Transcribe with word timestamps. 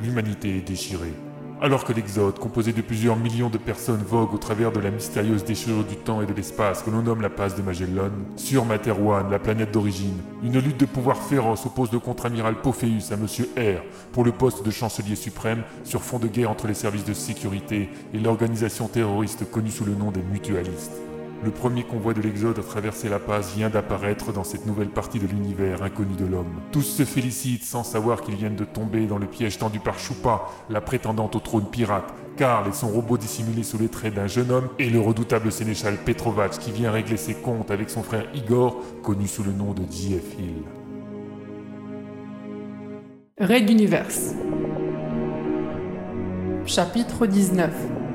l'humanité 0.00 0.58
est 0.58 0.68
déchirée. 0.68 1.14
Alors 1.62 1.84
que 1.84 1.92
l'Exode, 1.94 2.38
composé 2.38 2.74
de 2.74 2.82
plusieurs 2.82 3.16
millions 3.16 3.48
de 3.48 3.56
personnes, 3.56 4.02
vogue 4.06 4.34
au 4.34 4.36
travers 4.36 4.72
de 4.72 4.78
la 4.78 4.90
mystérieuse 4.90 5.42
déchirure 5.42 5.84
du 5.84 5.96
temps 5.96 6.20
et 6.20 6.26
de 6.26 6.34
l'espace 6.34 6.82
que 6.82 6.90
l'on 6.90 7.00
nomme 7.00 7.22
la 7.22 7.30
passe 7.30 7.56
de 7.56 7.62
Magellan, 7.62 8.10
sur 8.36 8.66
Materwan, 8.66 9.30
la 9.30 9.38
planète 9.38 9.72
d'origine, 9.72 10.20
une 10.42 10.58
lutte 10.58 10.80
de 10.80 10.84
pouvoir 10.84 11.16
féroce 11.16 11.64
oppose 11.64 11.90
le 11.92 11.98
contre-amiral 11.98 12.56
Pophéus 12.60 13.10
à 13.10 13.16
Monsieur 13.16 13.48
R 13.56 13.80
pour 14.12 14.24
le 14.24 14.32
poste 14.32 14.66
de 14.66 14.70
chancelier 14.70 15.16
suprême 15.16 15.62
sur 15.82 16.02
fond 16.02 16.18
de 16.18 16.28
guerre 16.28 16.50
entre 16.50 16.66
les 16.66 16.74
services 16.74 17.06
de 17.06 17.14
sécurité 17.14 17.88
et 18.12 18.18
l'organisation 18.18 18.86
terroriste 18.86 19.50
connue 19.50 19.70
sous 19.70 19.86
le 19.86 19.94
nom 19.94 20.10
des 20.10 20.22
mutualistes. 20.22 20.92
Le 21.44 21.50
premier 21.50 21.84
convoi 21.84 22.14
de 22.14 22.20
l'Exode 22.22 22.58
à 22.58 22.62
traverser 22.62 23.08
la 23.08 23.18
passe 23.18 23.54
vient 23.54 23.68
d'apparaître 23.68 24.32
dans 24.32 24.42
cette 24.42 24.64
nouvelle 24.66 24.88
partie 24.88 25.18
de 25.18 25.26
l'univers 25.26 25.82
inconnu 25.82 26.14
de 26.16 26.24
l'homme. 26.24 26.60
Tous 26.72 26.82
se 26.82 27.04
félicitent 27.04 27.62
sans 27.62 27.84
savoir 27.84 28.22
qu'ils 28.22 28.36
viennent 28.36 28.56
de 28.56 28.64
tomber 28.64 29.06
dans 29.06 29.18
le 29.18 29.26
piège 29.26 29.58
tendu 29.58 29.78
par 29.78 29.98
Choupa, 29.98 30.46
la 30.70 30.80
prétendante 30.80 31.36
au 31.36 31.40
trône 31.40 31.66
pirate, 31.66 32.14
Karl 32.36 32.68
et 32.68 32.72
son 32.72 32.88
robot 32.88 33.18
dissimulé 33.18 33.62
sous 33.62 33.78
les 33.78 33.88
traits 33.88 34.14
d'un 34.14 34.26
jeune 34.26 34.50
homme, 34.50 34.68
et 34.78 34.88
le 34.88 34.98
redoutable 34.98 35.52
sénéchal 35.52 35.96
Petrovac 35.96 36.58
qui 36.58 36.72
vient 36.72 36.90
régler 36.90 37.18
ses 37.18 37.34
comptes 37.34 37.70
avec 37.70 37.90
son 37.90 38.02
frère 38.02 38.26
Igor, 38.34 38.82
connu 39.02 39.26
sous 39.26 39.44
le 39.44 39.52
nom 39.52 39.72
de 39.72 39.82
J.F. 39.90 40.38
Hill. 40.38 40.62
Raid. 43.38 43.68
Chapitre 46.64 47.26
19 47.26 48.05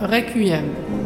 Requiem. 0.00 0.99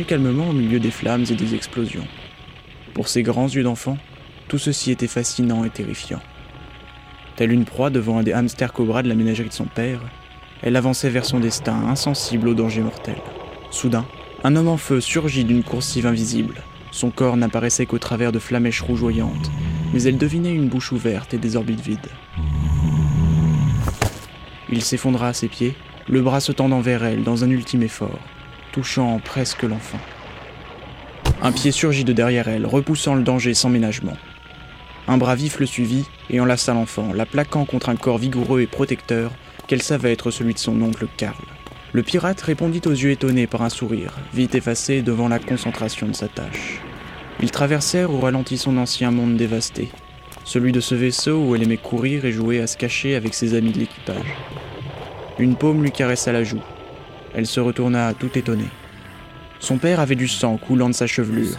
Calmement 0.00 0.48
au 0.48 0.52
milieu 0.54 0.80
des 0.80 0.90
flammes 0.90 1.26
et 1.30 1.34
des 1.34 1.54
explosions. 1.54 2.06
Pour 2.94 3.08
ses 3.08 3.22
grands 3.22 3.48
yeux 3.48 3.62
d'enfant, 3.62 3.98
tout 4.48 4.58
ceci 4.58 4.90
était 4.90 5.06
fascinant 5.06 5.64
et 5.64 5.70
terrifiant. 5.70 6.20
Telle 7.36 7.52
une 7.52 7.66
proie 7.66 7.90
devant 7.90 8.18
un 8.18 8.22
des 8.22 8.32
hamsters 8.32 8.72
cobras 8.72 9.02
de 9.02 9.08
la 9.08 9.14
ménagerie 9.14 9.48
de 9.48 9.54
son 9.54 9.66
père, 9.66 10.00
elle 10.62 10.76
avançait 10.76 11.10
vers 11.10 11.26
son 11.26 11.40
destin, 11.40 11.86
insensible 11.86 12.48
au 12.48 12.54
danger 12.54 12.80
mortel. 12.80 13.16
Soudain, 13.70 14.06
un 14.44 14.56
homme 14.56 14.68
en 14.68 14.76
feu 14.76 15.00
surgit 15.00 15.44
d'une 15.44 15.62
coursive 15.62 16.06
invisible. 16.06 16.62
Son 16.90 17.10
corps 17.10 17.36
n'apparaissait 17.36 17.86
qu'au 17.86 17.98
travers 17.98 18.32
de 18.32 18.38
flamèches 18.38 18.80
rougeoyantes, 18.80 19.50
mais 19.92 20.02
elle 20.04 20.18
devinait 20.18 20.54
une 20.54 20.68
bouche 20.68 20.92
ouverte 20.92 21.34
et 21.34 21.38
des 21.38 21.56
orbites 21.56 21.80
vides. 21.80 22.10
Il 24.70 24.82
s'effondra 24.82 25.28
à 25.28 25.32
ses 25.32 25.48
pieds, 25.48 25.74
le 26.08 26.22
bras 26.22 26.40
se 26.40 26.52
tendant 26.52 26.80
vers 26.80 27.04
elle 27.04 27.24
dans 27.24 27.44
un 27.44 27.50
ultime 27.50 27.82
effort, 27.82 28.18
touchant 28.72 29.20
presque 29.24 29.62
l'enfant. 29.62 30.00
Un 31.42 31.52
pied 31.52 31.70
surgit 31.70 32.04
de 32.04 32.12
derrière 32.12 32.48
elle, 32.48 32.66
repoussant 32.66 33.14
le 33.14 33.22
danger 33.22 33.54
sans 33.54 33.68
ménagement. 33.68 34.16
Un 35.08 35.18
bras 35.18 35.34
vif 35.34 35.58
le 35.58 35.66
suivit 35.66 36.06
et 36.30 36.40
enlaça 36.40 36.72
l'enfant, 36.72 37.12
la 37.12 37.26
plaquant 37.26 37.64
contre 37.64 37.88
un 37.88 37.96
corps 37.96 38.18
vigoureux 38.18 38.60
et 38.60 38.66
protecteur 38.66 39.32
qu'elle 39.66 39.82
savait 39.82 40.12
être 40.12 40.30
celui 40.30 40.54
de 40.54 40.58
son 40.58 40.80
oncle 40.82 41.06
Karl. 41.16 41.44
Le 41.92 42.02
pirate 42.02 42.40
répondit 42.40 42.80
aux 42.86 42.92
yeux 42.92 43.10
étonnés 43.10 43.46
par 43.46 43.62
un 43.62 43.68
sourire, 43.68 44.16
vite 44.32 44.54
effacé 44.54 45.02
devant 45.02 45.28
la 45.28 45.38
concentration 45.38 46.08
de 46.08 46.14
sa 46.14 46.28
tâche. 46.28 46.80
Ils 47.42 47.50
traversèrent 47.50 48.12
au 48.12 48.20
ralenti 48.20 48.56
son 48.56 48.78
ancien 48.78 49.10
monde 49.10 49.36
dévasté, 49.36 49.90
celui 50.44 50.72
de 50.72 50.80
ce 50.80 50.94
vaisseau 50.94 51.38
où 51.38 51.54
elle 51.54 51.64
aimait 51.64 51.76
courir 51.76 52.24
et 52.24 52.32
jouer 52.32 52.60
à 52.60 52.66
se 52.66 52.76
cacher 52.76 53.14
avec 53.14 53.34
ses 53.34 53.54
amis 53.54 53.72
de 53.72 53.80
l'équipage. 53.80 54.36
Une 55.38 55.56
paume 55.56 55.82
lui 55.82 55.90
caressa 55.90 56.32
la 56.32 56.44
joue. 56.44 56.62
Elle 57.34 57.46
se 57.46 57.60
retourna 57.60 58.12
tout 58.14 58.36
étonnée. 58.38 58.68
Son 59.58 59.78
père 59.78 60.00
avait 60.00 60.16
du 60.16 60.28
sang 60.28 60.56
coulant 60.56 60.88
de 60.88 60.94
sa 60.94 61.06
chevelure. 61.06 61.56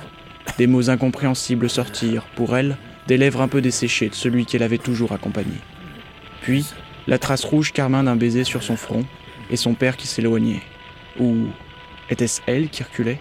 Des 0.57 0.67
mots 0.67 0.89
incompréhensibles 0.89 1.69
sortirent, 1.69 2.25
pour 2.35 2.56
elle, 2.57 2.78
des 3.07 3.17
lèvres 3.17 3.41
un 3.41 3.47
peu 3.47 3.61
desséchées 3.61 4.09
de 4.09 4.16
celui 4.16 4.45
qu'elle 4.45 4.63
avait 4.63 4.78
toujours 4.78 5.13
accompagné. 5.13 5.56
Puis, 6.41 6.66
la 7.07 7.17
trace 7.17 7.44
rouge 7.44 7.72
carmin 7.72 8.03
d'un 8.03 8.16
baiser 8.16 8.44
sur 8.44 8.62
son 8.62 8.75
front, 8.75 9.06
et 9.50 9.56
son 9.56 9.73
père 9.73 9.97
qui 9.97 10.07
s'éloignait. 10.07 10.62
Ou 11.19 11.47
était-ce 12.09 12.41
elle 12.45 12.69
qui 12.69 12.83
reculait? 12.83 13.19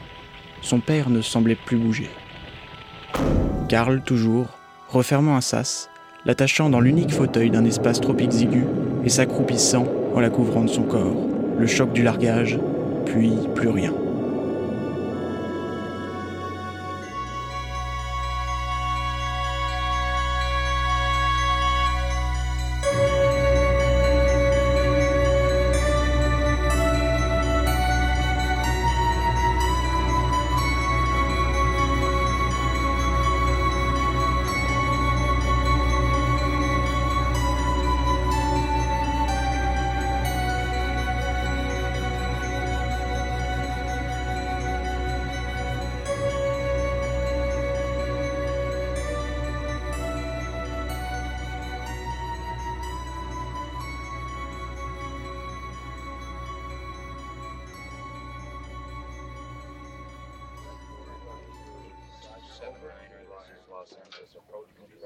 Son 0.60 0.80
père 0.80 1.10
ne 1.10 1.20
semblait 1.20 1.56
plus 1.56 1.76
bouger. 1.76 2.10
Karl, 3.68 4.02
toujours, 4.02 4.58
refermant 4.88 5.36
un 5.36 5.40
sas, 5.40 5.88
l'attachant 6.24 6.70
dans 6.70 6.80
l'unique 6.80 7.12
fauteuil 7.12 7.50
d'un 7.50 7.64
espace 7.64 8.00
trop 8.00 8.16
exigu 8.16 8.64
et 9.04 9.08
s'accroupissant 9.08 9.86
en 10.14 10.20
la 10.20 10.30
couvrant 10.30 10.64
de 10.64 10.70
son 10.70 10.82
corps. 10.82 11.31
Le 11.58 11.66
choc 11.66 11.92
du 11.92 12.02
largage, 12.02 12.58
puis 13.06 13.30
plus 13.54 13.68
rien. 13.68 14.01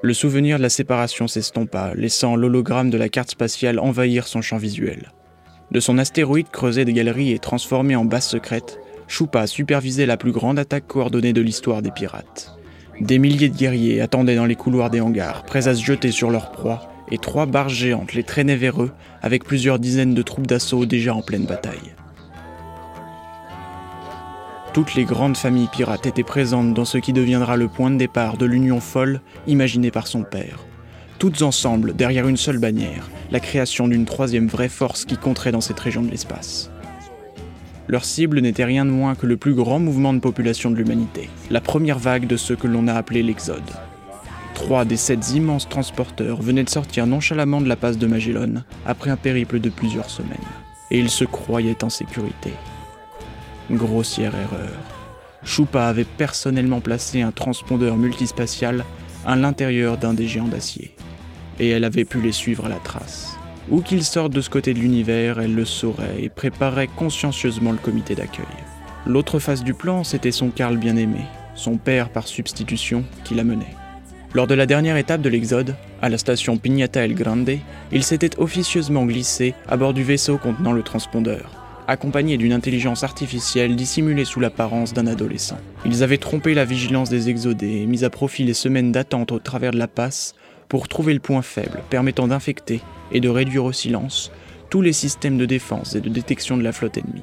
Le 0.06 0.14
souvenir 0.14 0.58
de 0.58 0.62
la 0.62 0.68
séparation 0.68 1.26
s'estompa, 1.26 1.90
laissant 1.96 2.36
l'hologramme 2.36 2.90
de 2.90 2.96
la 2.96 3.08
carte 3.08 3.32
spatiale 3.32 3.80
envahir 3.80 4.28
son 4.28 4.40
champ 4.40 4.56
visuel. 4.56 5.10
De 5.72 5.80
son 5.80 5.98
astéroïde 5.98 6.48
creusé 6.48 6.84
des 6.84 6.92
galeries 6.92 7.32
et 7.32 7.40
transformé 7.40 7.96
en 7.96 8.04
base 8.04 8.28
secrète, 8.28 8.78
Choupa 9.08 9.48
supervisait 9.48 10.06
la 10.06 10.16
plus 10.16 10.30
grande 10.30 10.60
attaque 10.60 10.86
coordonnée 10.86 11.32
de 11.32 11.40
l'histoire 11.40 11.82
des 11.82 11.90
pirates. 11.90 12.56
Des 13.00 13.18
milliers 13.18 13.48
de 13.48 13.56
guerriers 13.56 14.00
attendaient 14.00 14.36
dans 14.36 14.46
les 14.46 14.54
couloirs 14.54 14.90
des 14.90 15.00
hangars, 15.00 15.42
prêts 15.42 15.66
à 15.66 15.74
se 15.74 15.84
jeter 15.84 16.12
sur 16.12 16.30
leur 16.30 16.52
proie, 16.52 16.88
et 17.10 17.18
trois 17.18 17.46
barges 17.46 17.74
géantes 17.74 18.14
les 18.14 18.22
traînaient 18.22 18.54
vers 18.54 18.80
eux, 18.80 18.92
avec 19.22 19.42
plusieurs 19.42 19.80
dizaines 19.80 20.14
de 20.14 20.22
troupes 20.22 20.46
d'assaut 20.46 20.86
déjà 20.86 21.16
en 21.16 21.22
pleine 21.22 21.46
bataille. 21.46 21.96
Toutes 24.76 24.94
les 24.94 25.06
grandes 25.06 25.38
familles 25.38 25.70
pirates 25.72 26.04
étaient 26.04 26.22
présentes 26.22 26.74
dans 26.74 26.84
ce 26.84 26.98
qui 26.98 27.14
deviendra 27.14 27.56
le 27.56 27.66
point 27.66 27.90
de 27.90 27.96
départ 27.96 28.36
de 28.36 28.44
l'union 28.44 28.78
folle 28.78 29.22
imaginée 29.46 29.90
par 29.90 30.06
son 30.06 30.22
père. 30.22 30.66
Toutes 31.18 31.40
ensemble, 31.40 31.96
derrière 31.96 32.28
une 32.28 32.36
seule 32.36 32.58
bannière, 32.58 33.08
la 33.30 33.40
création 33.40 33.88
d'une 33.88 34.04
troisième 34.04 34.48
vraie 34.48 34.68
force 34.68 35.06
qui 35.06 35.16
compterait 35.16 35.50
dans 35.50 35.62
cette 35.62 35.80
région 35.80 36.02
de 36.02 36.10
l'espace. 36.10 36.70
Leur 37.88 38.04
cible 38.04 38.38
n'était 38.42 38.66
rien 38.66 38.84
de 38.84 38.90
moins 38.90 39.14
que 39.14 39.24
le 39.24 39.38
plus 39.38 39.54
grand 39.54 39.78
mouvement 39.78 40.12
de 40.12 40.18
population 40.18 40.70
de 40.70 40.76
l'humanité, 40.76 41.30
la 41.50 41.62
première 41.62 41.98
vague 41.98 42.26
de 42.26 42.36
ce 42.36 42.52
que 42.52 42.66
l'on 42.66 42.86
a 42.86 42.92
appelé 42.92 43.22
l'Exode. 43.22 43.62
Trois 44.52 44.84
des 44.84 44.98
sept 44.98 45.30
immenses 45.30 45.70
transporteurs 45.70 46.42
venaient 46.42 46.64
de 46.64 46.68
sortir 46.68 47.06
nonchalamment 47.06 47.62
de 47.62 47.68
la 47.68 47.76
passe 47.76 47.96
de 47.96 48.06
Magellan 48.06 48.62
après 48.84 49.08
un 49.08 49.16
périple 49.16 49.58
de 49.58 49.70
plusieurs 49.70 50.10
semaines. 50.10 50.36
Et 50.90 50.98
ils 50.98 51.08
se 51.08 51.24
croyaient 51.24 51.82
en 51.82 51.88
sécurité. 51.88 52.52
Grossière 53.70 54.34
erreur. 54.34 54.70
Choupa 55.44 55.86
avait 55.86 56.04
personnellement 56.04 56.80
placé 56.80 57.22
un 57.22 57.32
transpondeur 57.32 57.96
multispatial 57.96 58.84
à 59.24 59.34
l'intérieur 59.36 59.96
d'un 59.96 60.14
des 60.14 60.28
géants 60.28 60.48
d'acier. 60.48 60.94
Et 61.58 61.70
elle 61.70 61.84
avait 61.84 62.04
pu 62.04 62.20
les 62.20 62.32
suivre 62.32 62.66
à 62.66 62.68
la 62.68 62.76
trace. 62.76 63.36
Où 63.68 63.80
qu'ils 63.80 64.04
sortent 64.04 64.32
de 64.32 64.40
ce 64.40 64.50
côté 64.50 64.74
de 64.74 64.78
l'univers, 64.78 65.40
elle 65.40 65.54
le 65.54 65.64
saurait 65.64 66.22
et 66.22 66.28
préparait 66.28 66.86
consciencieusement 66.86 67.72
le 67.72 67.78
comité 67.78 68.14
d'accueil. 68.14 68.46
L'autre 69.06 69.38
face 69.40 69.64
du 69.64 69.74
plan, 69.74 70.04
c'était 70.04 70.30
son 70.30 70.50
Karl 70.50 70.76
bien-aimé, 70.76 71.20
son 71.54 71.76
père 71.76 72.10
par 72.10 72.28
substitution, 72.28 73.04
qui 73.24 73.34
la 73.34 73.44
menait. 73.44 73.74
Lors 74.34 74.46
de 74.46 74.54
la 74.54 74.66
dernière 74.66 74.96
étape 74.96 75.22
de 75.22 75.28
l'Exode, 75.28 75.74
à 76.02 76.08
la 76.08 76.18
station 76.18 76.56
Pignata 76.56 77.04
El 77.04 77.14
Grande, 77.14 77.58
il 77.90 78.04
s'était 78.04 78.38
officieusement 78.38 79.06
glissé 79.06 79.54
à 79.68 79.76
bord 79.76 79.94
du 79.94 80.04
vaisseau 80.04 80.38
contenant 80.38 80.72
le 80.72 80.82
transpondeur, 80.82 81.65
accompagné 81.88 82.36
d'une 82.36 82.52
intelligence 82.52 83.04
artificielle 83.04 83.76
dissimulée 83.76 84.24
sous 84.24 84.40
l'apparence 84.40 84.92
d'un 84.92 85.06
adolescent. 85.06 85.58
Ils 85.84 86.02
avaient 86.02 86.18
trompé 86.18 86.54
la 86.54 86.64
vigilance 86.64 87.10
des 87.10 87.28
exodés 87.28 87.82
et 87.82 87.86
mis 87.86 88.04
à 88.04 88.10
profit 88.10 88.44
les 88.44 88.54
semaines 88.54 88.92
d'attente 88.92 89.32
au 89.32 89.38
travers 89.38 89.70
de 89.70 89.78
la 89.78 89.88
passe 89.88 90.34
pour 90.68 90.88
trouver 90.88 91.14
le 91.14 91.20
point 91.20 91.42
faible 91.42 91.82
permettant 91.90 92.28
d'infecter 92.28 92.80
et 93.12 93.20
de 93.20 93.28
réduire 93.28 93.64
au 93.64 93.72
silence 93.72 94.32
tous 94.70 94.82
les 94.82 94.92
systèmes 94.92 95.38
de 95.38 95.46
défense 95.46 95.94
et 95.94 96.00
de 96.00 96.08
détection 96.08 96.56
de 96.56 96.62
la 96.62 96.72
flotte 96.72 96.98
ennemie. 96.98 97.22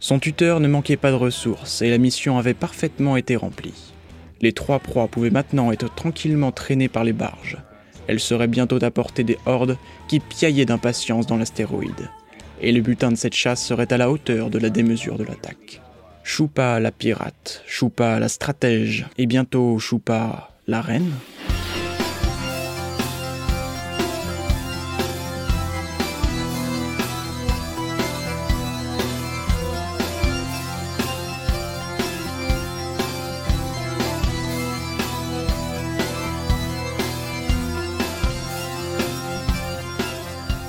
Son 0.00 0.18
tuteur 0.18 0.60
ne 0.60 0.68
manquait 0.68 0.96
pas 0.96 1.10
de 1.10 1.16
ressources 1.16 1.82
et 1.82 1.90
la 1.90 1.98
mission 1.98 2.38
avait 2.38 2.54
parfaitement 2.54 3.16
été 3.16 3.36
remplie. 3.36 3.92
Les 4.40 4.52
trois 4.52 4.78
proies 4.78 5.08
pouvaient 5.08 5.30
maintenant 5.30 5.72
être 5.72 5.94
tranquillement 5.94 6.52
traînées 6.52 6.88
par 6.88 7.04
les 7.04 7.12
barges. 7.12 7.58
Elles 8.06 8.20
seraient 8.20 8.46
bientôt 8.46 8.82
à 8.82 8.90
portée 8.90 9.24
des 9.24 9.38
hordes 9.46 9.76
qui 10.08 10.20
piaillaient 10.20 10.64
d'impatience 10.64 11.26
dans 11.26 11.36
l'astéroïde. 11.36 12.08
Et 12.60 12.72
le 12.72 12.80
butin 12.80 13.10
de 13.10 13.16
cette 13.16 13.34
chasse 13.34 13.64
serait 13.64 13.92
à 13.92 13.98
la 13.98 14.10
hauteur 14.10 14.50
de 14.50 14.58
la 14.58 14.70
démesure 14.70 15.18
de 15.18 15.24
l'attaque. 15.24 15.82
Choupa 16.24 16.80
la 16.80 16.90
pirate, 16.90 17.62
Choupa 17.66 18.18
la 18.18 18.28
stratège, 18.28 19.06
et 19.18 19.26
bientôt 19.26 19.78
Choupa 19.78 20.50
la 20.66 20.80
reine 20.80 21.12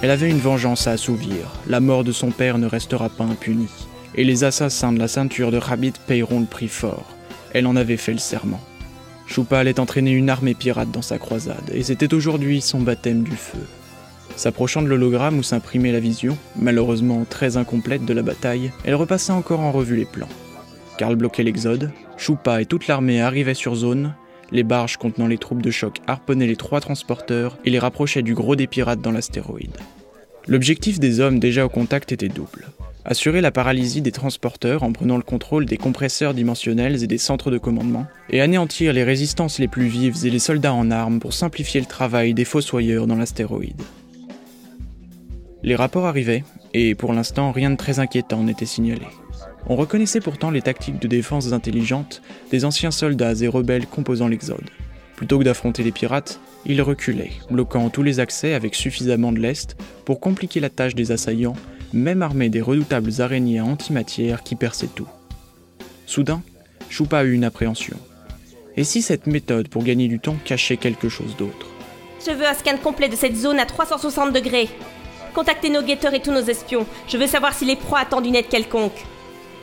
Elle 0.04 0.12
avait 0.12 0.30
une 0.30 0.38
vengeance 0.38 0.86
à 0.86 0.92
assouvir. 0.92 1.52
La 1.66 1.80
mort 1.80 2.04
de 2.04 2.12
son 2.12 2.30
père 2.30 2.60
ne 2.60 2.68
restera 2.68 3.10
pas 3.10 3.24
impunie. 3.24 3.72
Et 4.14 4.24
les 4.24 4.44
assassins 4.44 4.94
de 4.94 5.00
la 5.00 5.08
ceinture 5.08 5.52
de 5.52 5.58
Rabbit 5.58 5.94
paieront 6.06 6.40
le 6.40 6.46
prix 6.46 6.68
fort. 6.68 7.08
Elle 7.54 7.66
en 7.66 7.76
avait 7.76 7.98
fait 7.98 8.12
le 8.12 8.20
serment. 8.20 8.62
Choupa 9.26 9.58
allait 9.58 9.80
entraîner 9.80 10.12
une 10.12 10.30
armée 10.30 10.54
pirate 10.54 10.92
dans 10.92 11.02
sa 11.02 11.18
croisade, 11.18 11.72
et 11.74 11.84
c'était 11.84 12.14
aujourd'hui 12.14 12.62
son 12.62 12.80
baptême 12.80 13.24
du 13.24 13.36
feu. 13.36 13.58
S'approchant 14.36 14.84
de 14.84 14.88
l'hologramme 14.88 15.40
où 15.40 15.44
s'imprimait 15.44 15.92
la 15.92 16.00
vision, 16.00 16.38
malheureusement 16.56 17.26
très 17.28 17.58
incomplète 17.58 18.06
de 18.06 18.14
la 18.14 18.22
bataille, 18.22 18.72
elle 18.86 18.96
repassa 18.96 19.34
encore 19.34 19.62
en 19.62 19.72
revue 19.72 19.98
les 19.98 20.06
plans. 20.06 20.30
Karl 20.98 21.16
bloquait 21.16 21.44
l'exode, 21.44 21.92
Choupa 22.18 22.62
et 22.62 22.66
toute 22.66 22.88
l'armée 22.88 23.20
arrivaient 23.20 23.54
sur 23.54 23.76
zone, 23.76 24.14
les 24.52 24.64
barges 24.64 24.98
contenant 24.98 25.28
les 25.28 25.38
troupes 25.38 25.62
de 25.62 25.72
choc 25.72 26.00
harponnaient 26.08 26.48
les 26.48 26.56
trois 26.56 26.82
transporteurs 26.82 27.58
et 27.66 27.70
les 27.70 27.80
rapprochaient 27.80 28.22
du 28.22 28.34
gros 28.34 28.56
des 28.56 28.68
pirates 28.68 29.02
dans 29.02 29.12
l'astéroïde. 29.12 29.78
L'objectif 30.48 31.00
des 31.00 31.20
hommes 31.20 31.40
déjà 31.40 31.66
au 31.66 31.70
contact 31.70 32.12
était 32.12 32.30
double. 32.30 32.68
Assurer 33.04 33.42
la 33.42 33.52
paralysie 33.52 34.02
des 34.02 34.12
transporteurs 34.12 34.84
en 34.84 34.92
prenant 34.92 35.18
le 35.18 35.24
contrôle 35.24 35.66
des 35.66 35.78
compresseurs 35.78 36.34
dimensionnels 36.34 37.04
et 37.04 37.08
des 37.08 37.18
centres 37.18 37.52
de 37.52 37.58
commandement, 37.58 38.06
et 38.30 38.42
anéantir 38.42 38.92
les 38.92 39.04
résistances 39.04 39.60
les 39.60 39.68
plus 39.68 39.88
vives 39.88 40.26
et 40.26 40.30
les 40.30 40.40
soldats 40.40 40.74
en 40.74 40.92
armes 40.92 41.20
pour 41.20 41.34
simplifier 41.34 41.80
le 41.80 41.86
travail 41.86 42.34
des 42.34 42.44
fossoyeurs 42.46 43.08
dans 43.08 43.16
l'astéroïde. 43.16 43.82
Les 45.64 45.76
rapports 45.76 46.06
arrivaient, 46.06 46.44
et 46.74 46.96
pour 46.96 47.14
l'instant 47.14 47.52
rien 47.52 47.72
de 47.72 47.78
très 47.78 48.00
inquiétant 48.00 48.44
n'était 48.44 48.66
signalé. 48.66 49.08
On 49.70 49.76
reconnaissait 49.76 50.22
pourtant 50.22 50.50
les 50.50 50.62
tactiques 50.62 51.00
de 51.00 51.08
défense 51.10 51.52
intelligentes 51.52 52.22
des 52.52 52.64
anciens 52.64 52.92
soldats 52.92 53.34
et 53.42 53.48
rebelles 53.50 53.86
composant 53.86 54.30
l'Exode. 54.30 54.70
Plutôt 55.18 55.40
que 55.40 55.44
d'affronter 55.44 55.84
les 55.84 55.92
pirates, 55.92 56.40
ils 56.66 56.82
reculaient, 56.82 57.34
bloquant 57.50 57.90
tous 57.90 58.04
les 58.04 58.22
accès 58.22 58.54
avec 58.54 58.76
suffisamment 58.76 59.34
de 59.34 59.40
lest 59.40 59.76
pour 60.06 60.22
compliquer 60.22 60.62
la 60.62 60.70
tâche 60.70 60.96
des 60.96 61.12
assaillants, 61.12 61.56
même 61.92 62.22
armés 62.22 62.50
des 62.50 62.62
redoutables 62.62 63.20
araignées 63.20 63.60
antimatière 63.60 64.42
qui 64.44 64.56
perçaient 64.56 64.88
tout. 64.88 65.08
Soudain, 66.06 66.42
Choupa 66.90 67.26
eut 67.26 67.34
une 67.34 67.44
appréhension. 67.44 67.98
Et 68.78 68.86
si 68.86 69.02
cette 69.02 69.28
méthode 69.28 69.68
pour 69.68 69.84
gagner 69.84 70.08
du 70.08 70.20
temps 70.20 70.38
cachait 70.46 70.78
quelque 70.78 71.10
chose 71.10 71.36
d'autre? 71.36 71.68
Je 72.26 72.32
veux 72.32 72.48
un 72.48 72.54
scan 72.54 72.78
complet 72.78 73.10
de 73.10 73.16
cette 73.16 73.36
zone 73.36 73.60
à 73.60 73.66
360 73.66 74.32
degrés. 74.32 74.70
Contactez 75.34 75.70
nos 75.70 75.82
guetteurs 75.82 76.14
et 76.14 76.22
tous 76.22 76.32
nos 76.32 76.44
espions. 76.44 76.86
Je 77.08 77.18
veux 77.18 77.28
savoir 77.28 77.54
si 77.54 77.66
les 77.66 77.76
proies 77.76 78.00
attendent 78.00 78.26
une 78.26 78.36
aide 78.36 78.48
quelconque. 78.48 79.04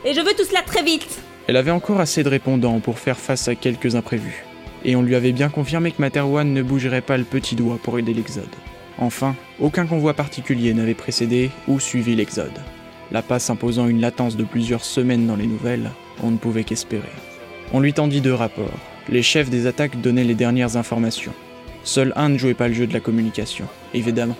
Et 0.04 0.12
je 0.12 0.20
veux 0.20 0.34
tout 0.34 0.44
cela 0.44 0.60
très 0.62 0.82
vite 0.82 1.20
Elle 1.46 1.56
avait 1.56 1.70
encore 1.70 2.00
assez 2.00 2.22
de 2.22 2.28
répondants 2.28 2.80
pour 2.80 2.98
faire 2.98 3.18
face 3.18 3.48
à 3.48 3.54
quelques 3.54 3.94
imprévus. 3.94 4.44
Et 4.84 4.96
on 4.96 5.02
lui 5.02 5.14
avait 5.14 5.32
bien 5.32 5.48
confirmé 5.48 5.92
que 5.92 6.00
Materwan 6.00 6.52
ne 6.52 6.62
bougerait 6.62 7.00
pas 7.00 7.16
le 7.16 7.24
petit 7.24 7.54
doigt 7.54 7.78
pour 7.82 7.98
aider 7.98 8.12
l'Exode. 8.12 8.44
Enfin, 8.98 9.34
aucun 9.58 9.86
convoi 9.86 10.12
particulier 10.12 10.74
n'avait 10.74 10.94
précédé 10.94 11.50
ou 11.68 11.80
suivi 11.80 12.14
l'Exode. 12.14 12.60
La 13.10 13.22
passe 13.22 13.48
imposant 13.48 13.88
une 13.88 14.00
latence 14.00 14.36
de 14.36 14.44
plusieurs 14.44 14.84
semaines 14.84 15.26
dans 15.26 15.36
les 15.36 15.46
nouvelles, 15.46 15.90
on 16.22 16.30
ne 16.30 16.36
pouvait 16.36 16.64
qu'espérer. 16.64 17.02
On 17.72 17.80
lui 17.80 17.94
tendit 17.94 18.20
deux 18.20 18.34
rapports. 18.34 18.78
Les 19.08 19.22
chefs 19.22 19.50
des 19.50 19.66
attaques 19.66 20.00
donnaient 20.00 20.24
les 20.24 20.34
dernières 20.34 20.76
informations. 20.76 21.32
Seul 21.82 22.12
un 22.16 22.28
ne 22.28 22.38
jouait 22.38 22.54
pas 22.54 22.68
le 22.68 22.74
jeu 22.74 22.86
de 22.86 22.92
la 22.92 23.00
communication, 23.00 23.66
évidemment. 23.94 24.36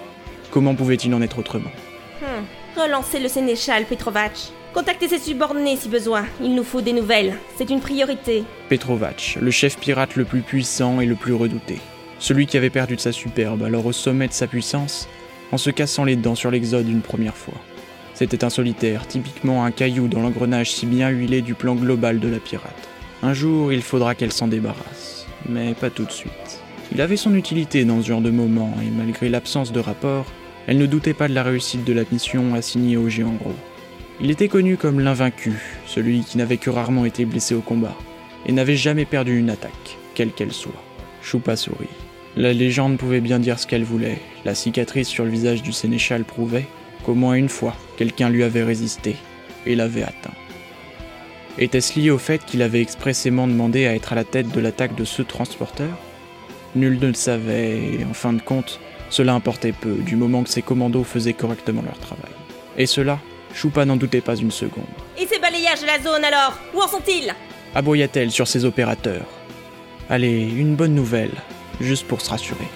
Comment 0.51 0.75
pouvait-il 0.75 1.13
en 1.15 1.23
être 1.23 1.39
autrement? 1.39 1.71
Hmm. 2.21 2.81
Relancez 2.81 3.19
le 3.19 3.29
sénéchal 3.29 3.85
Petrovac. 3.85 4.53
Contactez 4.75 5.07
ses 5.07 5.21
subordonnés 5.21 5.77
si 5.77 5.89
besoin. 5.89 6.25
Il 6.43 6.57
nous 6.57 6.65
faut 6.65 6.81
des 6.81 6.93
nouvelles. 6.93 7.35
C'est 7.57 7.71
une 7.71 7.79
priorité. 7.79 8.43
Petrovac, 8.69 9.39
le 9.41 9.53
chef 9.53 9.79
pirate 9.79 10.17
le 10.17 10.25
plus 10.25 10.41
puissant 10.41 11.01
et 11.01 11.07
le 11.07 11.15
plus 11.15 11.33
redouté. 11.33 11.79
Celui 12.19 12.47
qui 12.47 12.57
avait 12.57 12.71
perdu 12.71 12.97
de 12.97 13.01
sa 13.01 13.13
superbe, 13.13 13.63
alors 13.63 13.87
au 13.87 13.93
sommet 13.93 14.27
de 14.27 14.33
sa 14.33 14.49
puissance, 14.49 15.09
en 15.53 15.59
se 15.59 15.71
cassant 15.71 16.03
les 16.03 16.17
dents 16.17 16.35
sur 16.35 16.51
l'Exode 16.51 16.89
une 16.89 17.03
première 17.03 17.37
fois. 17.37 17.55
C'était 18.15 18.43
un 18.43 18.51
solitaire, 18.51 19.07
typiquement 19.07 19.65
un 19.65 19.71
caillou 19.71 20.09
dans 20.09 20.21
l'engrenage 20.21 20.73
si 20.73 20.87
bien 20.87 21.09
huilé 21.09 21.41
du 21.41 21.55
plan 21.55 21.77
global 21.77 22.19
de 22.19 22.29
la 22.29 22.41
pirate. 22.41 22.89
Un 23.23 23.33
jour, 23.33 23.73
il 23.73 23.83
faudra 23.83 24.17
qu'elle 24.17 24.33
s'en 24.33 24.49
débarrasse, 24.49 25.29
mais 25.49 25.75
pas 25.75 25.91
tout 25.91 26.05
de 26.05 26.11
suite. 26.11 26.61
Il 26.93 27.01
avait 27.01 27.17
son 27.17 27.37
utilité 27.37 27.85
dans 27.85 28.03
ce 28.03 28.09
genre 28.09 28.21
de 28.21 28.31
moment, 28.31 28.75
et 28.85 28.91
malgré 28.91 29.29
l'absence 29.29 29.71
de 29.71 29.79
rapport, 29.79 30.27
elle 30.67 30.79
ne 30.79 30.87
doutait 30.87 31.15
pas 31.15 31.29
de 31.29 31.35
la 31.35 31.45
réussite 31.45 31.85
de 31.85 31.93
la 31.93 32.03
mission 32.11 32.55
assignée 32.55 32.97
au 32.97 33.09
géant 33.09 33.35
gros. 33.35 33.55
Il 34.21 34.31
était 34.31 34.49
connu 34.49 34.77
comme 34.77 35.01
l'invaincu, 35.01 35.55
celui 35.87 36.21
qui 36.21 36.39
n'avait 36.39 36.57
que 36.57 36.71
rarement 36.71 37.05
été 37.05 37.25
blessé 37.25 37.55
au 37.55 37.61
combat, 37.61 37.97
et 38.47 38.53
n'avait 38.53 38.77
jamais 38.77 39.05
perdu 39.05 39.37
une 39.39 39.51
attaque, 39.51 39.99
quelle 40.15 40.31
qu'elle 40.31 40.53
soit. 40.53 40.83
Choupa 41.21 41.57
sourit. 41.57 41.89
La 42.37 42.53
légende 42.53 42.97
pouvait 42.97 43.21
bien 43.21 43.41
dire 43.41 43.59
ce 43.59 43.67
qu'elle 43.67 43.85
voulait. 43.85 44.21
La 44.45 44.55
cicatrice 44.55 45.09
sur 45.09 45.25
le 45.25 45.31
visage 45.31 45.63
du 45.63 45.73
sénéchal 45.73 46.25
prouvait 46.25 46.67
qu'au 47.05 47.15
moins 47.15 47.35
une 47.35 47.49
fois, 47.49 47.75
quelqu'un 47.97 48.29
lui 48.31 48.45
avait 48.45 48.63
résisté 48.63 49.17
et 49.67 49.75
l'avait 49.75 50.03
atteint. 50.03 50.35
Était-ce 51.59 51.99
lié 51.99 52.11
au 52.11 52.19
fait 52.19 52.45
qu'il 52.45 52.63
avait 52.63 52.83
expressément 52.83 53.47
demandé 53.47 53.87
à 53.87 53.95
être 53.95 54.13
à 54.13 54.17
la 54.17 54.25
tête 54.25 54.51
de 54.51 54.61
l'attaque 54.61 54.97
de 54.97 55.05
ce 55.05 55.23
transporteur? 55.23 55.97
Nul 56.75 56.99
ne 57.01 57.09
le 57.09 57.15
savait, 57.15 57.95
et 57.95 58.05
en 58.05 58.15
fin 58.15 58.33
de 58.33 58.43
compte, 58.43 58.81
cela 59.11 59.35
importait 59.35 59.73
peu, 59.73 59.95
du 59.95 60.17
moment 60.17 60.43
que 60.43 60.51
ses 60.51 60.63
commandos 60.63 61.05
faisaient 61.05 61.33
correctement 61.33 61.83
leur 61.83 61.99
travail. 61.99 62.33
Et 62.77 62.87
cela, 62.87 63.21
Choupa 63.55 63.85
n'en 63.85 63.97
doutait 63.97 64.21
pas 64.21 64.37
une 64.37 64.51
seconde. 64.51 64.85
Et 65.19 65.27
ces 65.27 65.39
balayages 65.39 65.81
de 65.81 65.87
la 65.87 66.01
zone 66.01 66.25
alors 66.25 66.59
Où 66.75 66.81
en 66.81 66.89
sont-ils? 66.89 67.33
Aboya-t-elle 67.75 68.31
sur 68.31 68.47
ses 68.49 68.65
opérateurs. 68.65 69.27
Allez, 70.11 70.43
une 70.43 70.75
bonne 70.77 70.95
nouvelle, 70.95 71.33
juste 71.81 72.07
pour 72.07 72.21
se 72.21 72.31
rassurer. 72.31 72.69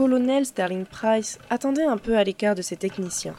Colonel 0.00 0.46
Sterling 0.46 0.86
Price 0.86 1.38
attendait 1.50 1.84
un 1.84 1.98
peu 1.98 2.16
à 2.16 2.24
l'écart 2.24 2.54
de 2.54 2.62
ses 2.62 2.76
techniciens. 2.76 3.36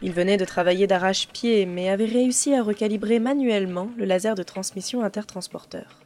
Il 0.00 0.14
venait 0.14 0.38
de 0.38 0.46
travailler 0.46 0.86
d'arrache-pied, 0.86 1.66
mais 1.66 1.90
avait 1.90 2.06
réussi 2.06 2.54
à 2.54 2.62
recalibrer 2.62 3.18
manuellement 3.18 3.90
le 3.98 4.06
laser 4.06 4.36
de 4.36 4.42
transmission 4.42 5.04
intertransporteur. 5.04 6.00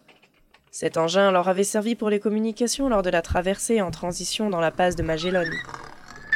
Cet 0.73 0.97
engin 0.97 1.31
leur 1.31 1.47
avait 1.47 1.63
servi 1.63 1.95
pour 1.95 2.11
les 2.11 2.19
communications 2.19 2.89
lors 2.89 3.03
de 3.03 3.11
la 3.11 3.23
traversée 3.23 3.81
en 3.81 3.93
transition 3.93 4.51
dans 4.51 4.59
la 4.59 4.73
passe 4.73 4.97
de 4.97 5.05
Magellan. 5.05 5.45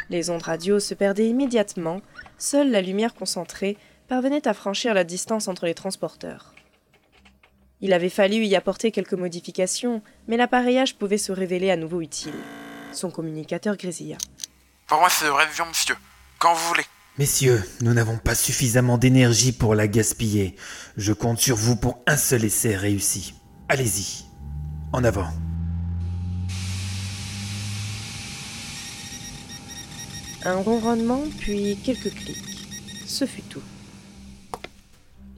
Les 0.09 0.29
ondes 0.29 0.43
radio 0.43 0.79
se 0.79 0.93
perdaient 0.93 1.27
immédiatement, 1.27 1.99
seule 2.37 2.71
la 2.71 2.79
lumière 2.79 3.15
concentrée 3.15 3.75
parvenait 4.07 4.47
à 4.47 4.53
franchir 4.53 4.93
la 4.93 5.03
distance 5.03 5.49
entre 5.49 5.65
les 5.65 5.73
transporteurs. 5.73 6.53
Il 7.81 7.91
avait 7.91 8.07
fallu 8.07 8.45
y 8.45 8.55
apporter 8.55 8.91
quelques 8.91 9.11
modifications, 9.11 10.01
mais 10.29 10.37
l'appareillage 10.37 10.95
pouvait 10.95 11.17
se 11.17 11.33
révéler 11.33 11.69
à 11.69 11.75
nouveau 11.75 11.99
utile. 11.99 12.31
Son 12.93 13.09
communicateur 13.09 13.75
grésilla. 13.75 14.17
Pour 14.87 14.99
moi, 14.99 15.09
c'est 15.09 15.25
de 15.25 15.53
viande, 15.55 15.69
monsieur. 15.69 15.95
Quand 16.39 16.53
vous 16.53 16.67
voulez. 16.67 16.83
Messieurs, 17.17 17.63
nous 17.81 17.93
n'avons 17.93 18.17
pas 18.17 18.35
suffisamment 18.35 18.97
d'énergie 18.97 19.51
pour 19.51 19.73
la 19.73 19.87
gaspiller. 19.87 20.55
Je 20.97 21.11
compte 21.11 21.39
sur 21.39 21.55
vous 21.55 21.75
pour 21.75 21.99
un 22.05 22.17
seul 22.17 22.43
essai 22.43 22.75
réussi. 22.75 23.33
Allez-y. 23.67 24.25
En 24.91 25.03
avant. 25.03 25.29
Un 30.45 30.55
ronronnement, 30.55 31.23
puis 31.39 31.77
quelques 31.83 32.13
clics. 32.13 32.67
Ce 33.07 33.25
fut 33.25 33.41
tout. 33.43 33.63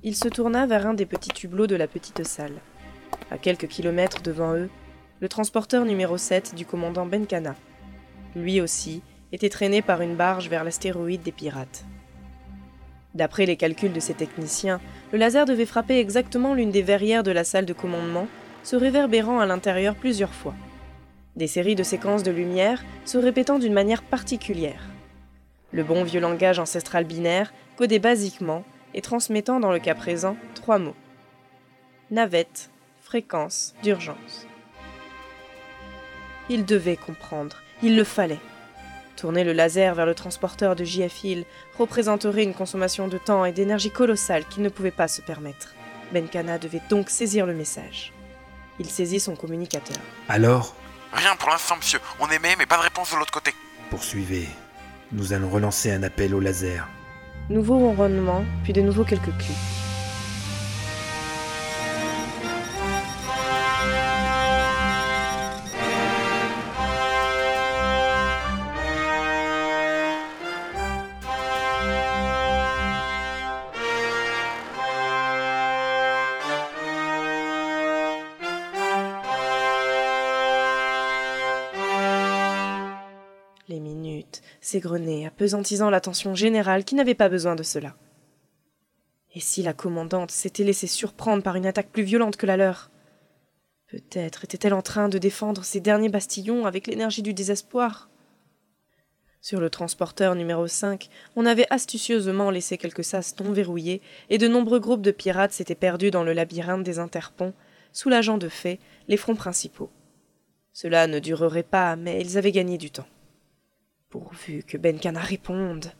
Il 0.03 0.15
se 0.15 0.27
tourna 0.27 0.65
vers 0.67 0.87
un 0.87 0.93
des 0.93 1.05
petits 1.05 1.45
hublots 1.45 1.67
de 1.67 1.75
la 1.75 1.87
petite 1.87 2.25
salle. 2.27 2.59
À 3.31 3.37
quelques 3.37 3.67
kilomètres 3.67 4.21
devant 4.21 4.55
eux, 4.55 4.69
le 5.21 5.29
transporteur 5.29 5.85
numéro 5.85 6.17
7 6.17 6.55
du 6.55 6.65
commandant 6.65 7.05
Benkana. 7.05 7.55
Lui 8.35 8.59
aussi 8.59 9.01
était 9.31 9.49
traîné 9.49 9.81
par 9.81 10.01
une 10.01 10.15
barge 10.15 10.49
vers 10.49 10.65
l'astéroïde 10.65 11.23
des 11.23 11.31
pirates. 11.31 11.85
D'après 13.13 13.45
les 13.45 13.55
calculs 13.55 13.93
de 13.93 13.99
ses 14.01 14.13
techniciens, 14.13 14.81
le 15.13 15.17
laser 15.17 15.45
devait 15.45 15.65
frapper 15.65 15.99
exactement 15.99 16.53
l'une 16.53 16.71
des 16.71 16.81
verrières 16.81 17.23
de 17.23 17.31
la 17.31 17.45
salle 17.45 17.65
de 17.65 17.71
commandement, 17.71 18.27
se 18.63 18.75
réverbérant 18.75 19.39
à 19.39 19.45
l'intérieur 19.45 19.95
plusieurs 19.95 20.33
fois. 20.33 20.53
Des 21.37 21.47
séries 21.47 21.75
de 21.75 21.83
séquences 21.83 22.23
de 22.23 22.31
lumière 22.31 22.83
se 23.05 23.17
répétant 23.17 23.57
d'une 23.57 23.73
manière 23.73 24.03
particulière. 24.03 24.89
Le 25.71 25.83
bon 25.83 26.03
vieux 26.03 26.19
langage 26.19 26.59
ancestral 26.59 27.05
binaire, 27.05 27.53
codé 27.77 27.99
basiquement 27.99 28.65
et 28.93 29.01
transmettant 29.01 29.61
dans 29.61 29.71
le 29.71 29.79
cas 29.79 29.95
présent 29.95 30.35
trois 30.55 30.79
mots. 30.79 30.95
Navette, 32.11 32.69
fréquence, 33.01 33.75
d'urgence. 33.81 34.47
Il 36.49 36.65
devait 36.65 36.97
comprendre, 36.97 37.57
il 37.81 37.95
le 37.95 38.03
fallait. 38.03 38.39
Tourner 39.15 39.43
le 39.43 39.53
laser 39.53 39.95
vers 39.95 40.05
le 40.05 40.13
transporteur 40.13 40.75
de 40.75 40.83
JF 40.83 41.23
représenterait 41.77 42.43
une 42.43 42.53
consommation 42.53 43.07
de 43.07 43.17
temps 43.17 43.45
et 43.45 43.51
d'énergie 43.51 43.91
colossale 43.91 44.45
qu'il 44.45 44.63
ne 44.63 44.69
pouvait 44.69 44.91
pas 44.91 45.07
se 45.07 45.21
permettre. 45.21 45.73
Benkana 46.13 46.57
devait 46.57 46.81
donc 46.89 47.09
saisir 47.09 47.45
le 47.45 47.53
message. 47.53 48.13
Il 48.79 48.89
saisit 48.89 49.19
son 49.19 49.35
communicateur. 49.35 49.97
Alors 50.27 50.75
Rien 51.15 51.35
pour 51.37 51.49
l'instant, 51.49 51.77
monsieur. 51.77 51.99
On 52.19 52.27
émet, 52.27 52.55
mais 52.57 52.65
pas 52.65 52.77
de 52.77 52.81
réponse 52.81 53.11
de 53.13 53.17
l'autre 53.17 53.31
côté. 53.31 53.53
Poursuivez. 53.89 54.49
Nous 55.13 55.31
allons 55.31 55.49
relancer 55.49 55.91
un 55.91 56.03
appel 56.03 56.35
au 56.35 56.41
laser. 56.41 56.89
Nouveau 57.49 57.77
ronronnement, 57.77 58.43
puis 58.63 58.73
de 58.73 58.81
nouveau 58.81 59.05
quelques 59.05 59.35
clics. 59.37 59.84
Minutes 84.75 84.83
s'égrenaient, 84.83 85.25
apesantisant 85.25 85.89
l'attention 85.89 86.35
générale 86.35 86.83
qui 86.83 86.95
n'avait 86.95 87.15
pas 87.15 87.29
besoin 87.29 87.55
de 87.55 87.63
cela. 87.63 87.95
Et 89.33 89.39
si 89.39 89.63
la 89.63 89.73
commandante 89.73 90.31
s'était 90.31 90.63
laissée 90.63 90.87
surprendre 90.87 91.43
par 91.43 91.55
une 91.55 91.65
attaque 91.65 91.91
plus 91.91 92.03
violente 92.03 92.37
que 92.37 92.45
la 92.45 92.57
leur 92.57 92.89
Peut-être 93.87 94.43
était-elle 94.43 94.73
en 94.73 94.81
train 94.81 95.09
de 95.09 95.19
défendre 95.19 95.63
ses 95.63 95.79
derniers 95.79 96.09
bastillons 96.09 96.65
avec 96.65 96.87
l'énergie 96.87 97.21
du 97.21 97.33
désespoir. 97.33 98.09
Sur 99.41 99.59
le 99.59 99.69
transporteur 99.69 100.33
numéro 100.33 100.67
5, 100.67 101.07
on 101.35 101.45
avait 101.45 101.67
astucieusement 101.69 102.49
laissé 102.49 102.77
quelques 102.77 103.03
sas 103.03 103.35
non 103.39 103.51
verrouillés 103.51 104.01
et 104.29 104.39
de 104.39 104.47
nombreux 104.47 104.79
groupes 104.79 105.03
de 105.03 105.11
pirates 105.11 105.53
s'étaient 105.53 105.75
perdus 105.75 106.09
dans 106.09 106.23
le 106.23 106.33
labyrinthe 106.33 106.83
des 106.83 106.97
interponts, 106.97 107.53
soulageant 107.93 108.39
de 108.39 108.49
fait 108.49 108.79
les 109.07 109.17
fronts 109.17 109.35
principaux. 109.35 109.91
Cela 110.73 111.05
ne 111.07 111.19
durerait 111.19 111.63
pas, 111.63 111.95
mais 111.95 112.19
ils 112.21 112.37
avaient 112.39 112.51
gagné 112.51 112.77
du 112.79 112.89
temps. 112.89 113.05
Pourvu 114.15 114.63
que 114.65 114.77
Benkana 114.77 115.19
réponde. 115.19 115.91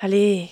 Allez 0.00 0.50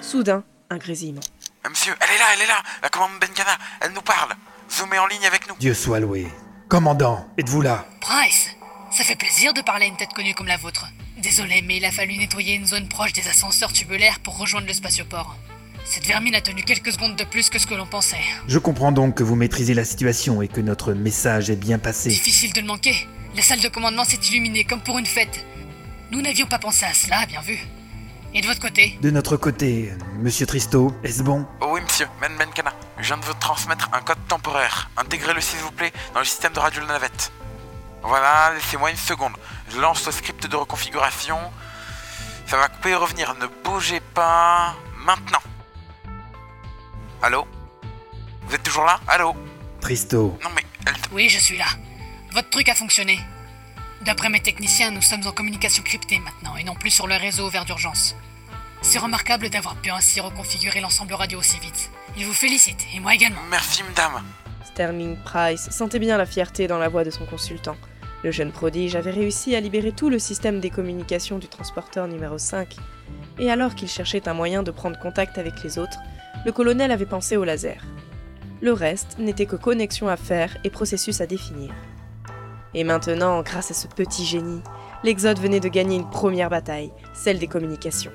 Soudain, 0.00 0.44
un 0.70 0.76
grésillement. 0.76 1.20
Euh, 1.66 1.68
monsieur, 1.68 1.92
elle 2.00 2.14
est 2.14 2.18
là, 2.18 2.24
elle 2.34 2.42
est 2.42 2.46
là. 2.46 2.62
La 2.84 2.88
commande 2.88 3.18
Benkana, 3.20 3.58
elle 3.80 3.90
nous 3.90 4.00
parle. 4.00 4.32
Zoomez 4.70 4.96
en 5.00 5.08
ligne 5.08 5.26
avec 5.26 5.48
nous. 5.48 5.56
Dieu 5.58 5.74
soit 5.74 5.98
loué. 5.98 6.28
Commandant, 6.68 7.26
êtes-vous 7.36 7.62
là? 7.62 7.84
Price, 8.00 8.50
ça 8.92 9.02
fait 9.02 9.16
plaisir 9.16 9.52
de 9.54 9.60
parler 9.60 9.86
à 9.86 9.88
une 9.88 9.96
tête 9.96 10.12
connue 10.14 10.34
comme 10.34 10.46
la 10.46 10.56
vôtre. 10.56 10.86
Désolé, 11.18 11.62
mais 11.62 11.78
il 11.78 11.84
a 11.84 11.90
fallu 11.90 12.16
nettoyer 12.16 12.54
une 12.54 12.66
zone 12.66 12.86
proche 12.88 13.12
des 13.12 13.26
ascenseurs 13.26 13.72
tubulaires 13.72 14.20
pour 14.20 14.38
rejoindre 14.38 14.68
le 14.68 14.72
spatioport. 14.72 15.36
Cette 15.84 16.06
vermine 16.06 16.36
a 16.36 16.40
tenu 16.40 16.62
quelques 16.62 16.92
secondes 16.92 17.16
de 17.16 17.24
plus 17.24 17.50
que 17.50 17.58
ce 17.58 17.66
que 17.66 17.74
l'on 17.74 17.86
pensait. 17.86 18.22
Je 18.46 18.60
comprends 18.60 18.92
donc 18.92 19.16
que 19.16 19.24
vous 19.24 19.34
maîtrisez 19.34 19.74
la 19.74 19.84
situation 19.84 20.42
et 20.42 20.46
que 20.48 20.60
notre 20.60 20.92
message 20.92 21.50
est 21.50 21.56
bien 21.56 21.80
passé. 21.80 22.10
Difficile 22.10 22.52
de 22.52 22.60
le 22.60 22.68
manquer. 22.68 23.08
La 23.34 23.42
salle 23.42 23.60
de 23.60 23.68
commandement 23.68 24.04
s'est 24.04 24.20
illuminée 24.30 24.62
comme 24.62 24.80
pour 24.80 24.98
une 24.98 25.06
fête. 25.06 25.44
Nous 26.12 26.20
n'avions 26.20 26.44
pas 26.46 26.58
pensé 26.58 26.84
à 26.84 26.92
cela, 26.92 27.24
bien 27.24 27.40
vu. 27.40 27.58
Et 28.34 28.42
de 28.42 28.46
votre 28.46 28.60
côté 28.60 28.98
De 29.00 29.10
notre 29.10 29.38
côté, 29.38 29.90
Monsieur 30.18 30.44
Tristo, 30.44 30.94
est-ce 31.02 31.22
bon? 31.22 31.46
Oh 31.62 31.68
oui, 31.70 31.80
monsieur, 31.80 32.06
Men 32.20 32.36
Benkana. 32.36 32.74
Je 32.98 33.06
viens 33.06 33.16
de 33.16 33.24
vous 33.24 33.32
transmettre 33.32 33.88
un 33.94 34.00
code 34.02 34.18
temporaire. 34.28 34.90
Intégrez-le, 34.98 35.40
s'il 35.40 35.58
vous 35.60 35.70
plaît, 35.72 35.90
dans 36.12 36.18
le 36.20 36.26
système 36.26 36.52
de 36.52 36.58
radio 36.58 36.82
de 36.82 36.86
la 36.86 36.92
navette. 36.94 37.32
Voilà, 38.02 38.52
laissez-moi 38.54 38.90
une 38.90 38.96
seconde. 38.98 39.32
Je 39.70 39.80
lance 39.80 40.04
le 40.04 40.12
script 40.12 40.46
de 40.46 40.54
reconfiguration. 40.54 41.38
Ça 42.46 42.58
va 42.58 42.68
couper 42.68 42.90
et 42.90 42.94
revenir. 42.94 43.34
Ne 43.40 43.46
bougez 43.64 44.00
pas. 44.12 44.76
Maintenant. 45.06 45.40
Allô? 47.22 47.46
Vous 48.46 48.54
êtes 48.54 48.62
toujours 48.62 48.84
là? 48.84 49.00
Allô? 49.08 49.34
Tristo, 49.80 50.38
Non 50.44 50.50
mais, 50.54 50.66
elle... 50.86 50.94
Oui, 51.12 51.30
je 51.30 51.38
suis 51.38 51.56
là. 51.56 51.68
Votre 52.32 52.50
truc 52.50 52.68
a 52.68 52.74
fonctionné. 52.74 53.18
D'après 54.04 54.28
mes 54.28 54.40
techniciens, 54.40 54.90
nous 54.90 55.00
sommes 55.00 55.24
en 55.26 55.30
communication 55.30 55.84
cryptée 55.84 56.18
maintenant 56.18 56.56
et 56.56 56.64
non 56.64 56.74
plus 56.74 56.90
sur 56.90 57.06
le 57.06 57.14
réseau 57.14 57.46
ouvert 57.46 57.64
d'urgence. 57.64 58.16
C'est 58.80 58.98
remarquable 58.98 59.48
d'avoir 59.48 59.76
pu 59.76 59.90
ainsi 59.90 60.18
reconfigurer 60.18 60.80
l'ensemble 60.80 61.14
radio 61.14 61.38
aussi 61.38 61.60
vite. 61.60 61.88
Il 62.16 62.26
vous 62.26 62.32
félicite, 62.32 62.84
et 62.96 62.98
moi 62.98 63.14
également. 63.14 63.42
Merci, 63.48 63.84
madame. 63.84 64.24
Sterling 64.64 65.16
Price 65.18 65.70
sentait 65.70 66.00
bien 66.00 66.18
la 66.18 66.26
fierté 66.26 66.66
dans 66.66 66.78
la 66.78 66.88
voix 66.88 67.04
de 67.04 67.10
son 67.10 67.26
consultant. 67.26 67.76
Le 68.24 68.32
jeune 68.32 68.50
prodige 68.50 68.96
avait 68.96 69.12
réussi 69.12 69.54
à 69.54 69.60
libérer 69.60 69.92
tout 69.92 70.10
le 70.10 70.18
système 70.18 70.58
des 70.58 70.70
communications 70.70 71.38
du 71.38 71.46
transporteur 71.46 72.08
numéro 72.08 72.38
5, 72.38 72.74
et 73.38 73.52
alors 73.52 73.76
qu'il 73.76 73.88
cherchait 73.88 74.28
un 74.28 74.34
moyen 74.34 74.64
de 74.64 74.72
prendre 74.72 74.98
contact 74.98 75.38
avec 75.38 75.62
les 75.62 75.78
autres, 75.78 75.98
le 76.44 76.50
colonel 76.50 76.90
avait 76.90 77.06
pensé 77.06 77.36
au 77.36 77.44
laser. 77.44 77.84
Le 78.60 78.72
reste 78.72 79.18
n'était 79.18 79.46
que 79.46 79.56
connexion 79.56 80.08
à 80.08 80.16
faire 80.16 80.56
et 80.64 80.70
processus 80.70 81.20
à 81.20 81.26
définir. 81.26 81.72
Et 82.74 82.84
maintenant, 82.84 83.42
grâce 83.42 83.70
à 83.70 83.74
ce 83.74 83.86
petit 83.86 84.24
génie, 84.24 84.62
l'Exode 85.04 85.38
venait 85.38 85.60
de 85.60 85.68
gagner 85.68 85.96
une 85.96 86.08
première 86.08 86.50
bataille, 86.50 86.92
celle 87.12 87.38
des 87.38 87.46
communications. 87.46 88.12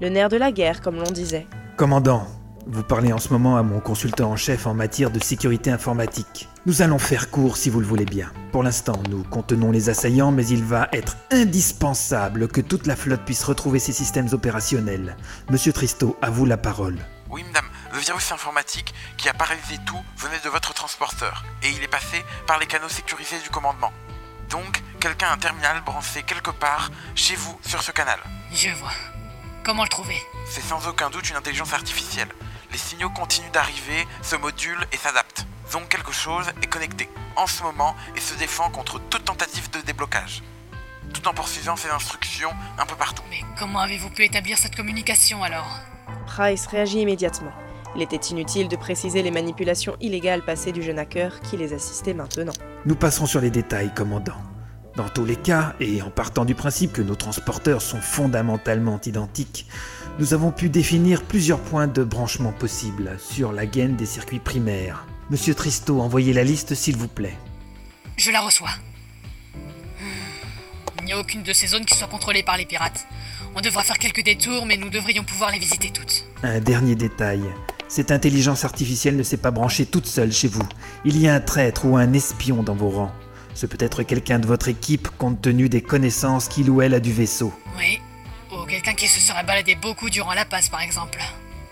Le 0.00 0.08
nerf 0.08 0.28
de 0.28 0.36
la 0.36 0.52
guerre, 0.52 0.80
comme 0.80 0.96
l'on 0.96 1.10
disait. 1.10 1.46
commandant, 1.76 2.26
vous 2.66 2.82
parlez 2.82 3.12
en 3.12 3.18
ce 3.18 3.28
moment 3.28 3.56
à 3.56 3.62
mon 3.62 3.78
consultant 3.78 4.30
en 4.30 4.36
chef 4.36 4.66
en 4.66 4.72
matière 4.72 5.10
de 5.10 5.22
sécurité 5.22 5.70
informatique. 5.70 6.48
Nous 6.64 6.80
allons 6.80 6.98
faire 6.98 7.30
court 7.30 7.58
si 7.58 7.68
vous 7.68 7.80
le 7.80 7.86
voulez 7.86 8.06
bien. 8.06 8.32
Pour 8.52 8.62
l'instant, 8.62 9.02
nous 9.10 9.22
contenons 9.22 9.70
les 9.70 9.90
assaillants, 9.90 10.32
mais 10.32 10.46
il 10.46 10.64
va 10.64 10.88
être 10.92 11.16
indispensable 11.30 12.48
que 12.48 12.62
toute 12.62 12.86
la 12.86 12.96
flotte 12.96 13.24
puisse 13.26 13.44
retrouver 13.44 13.78
ses 13.78 13.92
systèmes 13.92 14.28
opérationnels. 14.32 15.16
Monsieur 15.50 15.74
Tristo, 15.74 16.16
à 16.22 16.30
vous 16.30 16.46
la 16.46 16.56
parole. 16.56 16.96
Oui, 17.30 17.44
madame. 17.44 17.70
Le 17.94 18.00
virus 18.00 18.32
informatique 18.32 18.92
qui 19.16 19.28
a 19.28 19.32
paralysé 19.32 19.78
tout 19.86 20.04
venait 20.16 20.40
de 20.40 20.48
votre 20.48 20.74
transporteur, 20.74 21.44
et 21.62 21.70
il 21.70 21.80
est 21.80 21.88
passé 21.88 22.24
par 22.44 22.58
les 22.58 22.66
canaux 22.66 22.88
sécurisés 22.88 23.38
du 23.38 23.50
commandement. 23.50 23.92
Donc, 24.50 24.82
quelqu'un 25.00 25.28
a 25.28 25.32
un 25.34 25.38
terminal 25.38 25.80
branché 25.82 26.24
quelque 26.24 26.50
part 26.50 26.90
chez 27.14 27.36
vous 27.36 27.56
sur 27.64 27.84
ce 27.84 27.92
canal. 27.92 28.18
Je 28.52 28.70
vois. 28.70 28.90
Comment 29.64 29.84
le 29.84 29.88
trouver? 29.88 30.20
C'est 30.44 30.60
sans 30.60 30.88
aucun 30.88 31.08
doute 31.08 31.30
une 31.30 31.36
intelligence 31.36 31.72
artificielle. 31.72 32.28
Les 32.72 32.78
signaux 32.78 33.10
continuent 33.10 33.52
d'arriver, 33.52 34.08
se 34.22 34.34
modulent 34.34 34.88
et 34.90 34.96
s'adaptent. 34.96 35.46
Donc 35.70 35.88
quelque 35.88 36.12
chose 36.12 36.48
est 36.62 36.66
connecté 36.66 37.08
en 37.36 37.46
ce 37.46 37.62
moment 37.62 37.94
et 38.16 38.20
se 38.20 38.34
défend 38.34 38.70
contre 38.70 38.98
toute 38.98 39.24
tentative 39.24 39.70
de 39.70 39.80
déblocage, 39.82 40.42
tout 41.12 41.28
en 41.28 41.32
poursuivant 41.32 41.76
ses 41.76 41.90
instructions 41.90 42.52
un 42.76 42.86
peu 42.86 42.96
partout. 42.96 43.22
Mais 43.30 43.44
comment 43.56 43.78
avez-vous 43.78 44.10
pu 44.10 44.24
établir 44.24 44.58
cette 44.58 44.74
communication 44.74 45.44
alors? 45.44 45.78
Price 46.26 46.66
réagit 46.66 47.00
immédiatement. 47.00 47.52
Il 47.96 48.02
était 48.02 48.16
inutile 48.16 48.68
de 48.68 48.76
préciser 48.76 49.22
les 49.22 49.30
manipulations 49.30 49.96
illégales 50.00 50.44
passées 50.44 50.72
du 50.72 50.82
jeune 50.82 50.98
hacker 50.98 51.40
qui 51.40 51.56
les 51.56 51.72
assistait 51.72 52.14
maintenant. 52.14 52.52
Nous 52.86 52.96
passerons 52.96 53.26
sur 53.26 53.40
les 53.40 53.50
détails, 53.50 53.92
commandant. 53.94 54.36
Dans 54.96 55.08
tous 55.08 55.24
les 55.24 55.36
cas, 55.36 55.74
et 55.80 56.02
en 56.02 56.10
partant 56.10 56.44
du 56.44 56.54
principe 56.54 56.92
que 56.92 57.02
nos 57.02 57.14
transporteurs 57.14 57.82
sont 57.82 58.00
fondamentalement 58.00 59.00
identiques, 59.04 59.66
nous 60.18 60.34
avons 60.34 60.50
pu 60.50 60.68
définir 60.68 61.22
plusieurs 61.22 61.60
points 61.60 61.88
de 61.88 62.04
branchement 62.04 62.52
possibles 62.52 63.16
sur 63.18 63.52
la 63.52 63.66
gaine 63.66 63.96
des 63.96 64.06
circuits 64.06 64.38
primaires. 64.38 65.06
Monsieur 65.30 65.54
Tristo, 65.54 66.00
envoyez 66.00 66.32
la 66.32 66.44
liste 66.44 66.74
s'il 66.74 66.96
vous 66.96 67.08
plaît. 67.08 67.36
Je 68.16 68.30
la 68.30 68.40
reçois. 68.40 68.70
Il 71.00 71.04
n'y 71.06 71.12
a 71.12 71.18
aucune 71.18 71.42
de 71.42 71.52
ces 71.52 71.66
zones 71.68 71.84
qui 71.84 71.96
soit 71.96 72.08
contrôlée 72.08 72.42
par 72.42 72.56
les 72.56 72.64
pirates. 72.64 73.06
On 73.56 73.60
devra 73.60 73.82
faire 73.82 73.98
quelques 73.98 74.24
détours, 74.24 74.66
mais 74.66 74.76
nous 74.76 74.90
devrions 74.90 75.24
pouvoir 75.24 75.50
les 75.50 75.58
visiter 75.58 75.90
toutes. 75.90 76.24
Un 76.42 76.60
dernier 76.60 76.94
détail. 76.94 77.42
Cette 77.88 78.10
intelligence 78.10 78.64
artificielle 78.64 79.16
ne 79.16 79.22
s'est 79.22 79.36
pas 79.36 79.50
branchée 79.50 79.86
toute 79.86 80.06
seule 80.06 80.32
chez 80.32 80.48
vous. 80.48 80.66
Il 81.04 81.18
y 81.18 81.28
a 81.28 81.34
un 81.34 81.40
traître 81.40 81.84
ou 81.84 81.96
un 81.96 82.12
espion 82.12 82.62
dans 82.62 82.74
vos 82.74 82.90
rangs. 82.90 83.12
Ce 83.54 83.66
peut 83.66 83.78
être 83.78 84.02
quelqu'un 84.02 84.38
de 84.38 84.46
votre 84.46 84.68
équipe 84.68 85.08
compte 85.16 85.40
tenu 85.40 85.68
des 85.68 85.82
connaissances 85.82 86.48
qu'il 86.48 86.70
ou 86.70 86.82
elle 86.82 86.94
a 86.94 87.00
du 87.00 87.12
vaisseau. 87.12 87.52
Oui. 87.78 88.00
Ou 88.50 88.64
quelqu'un 88.66 88.94
qui 88.94 89.06
se 89.06 89.20
serait 89.20 89.44
baladé 89.44 89.76
beaucoup 89.76 90.10
durant 90.10 90.34
la 90.34 90.44
passe, 90.44 90.68
par 90.68 90.80
exemple. 90.80 91.20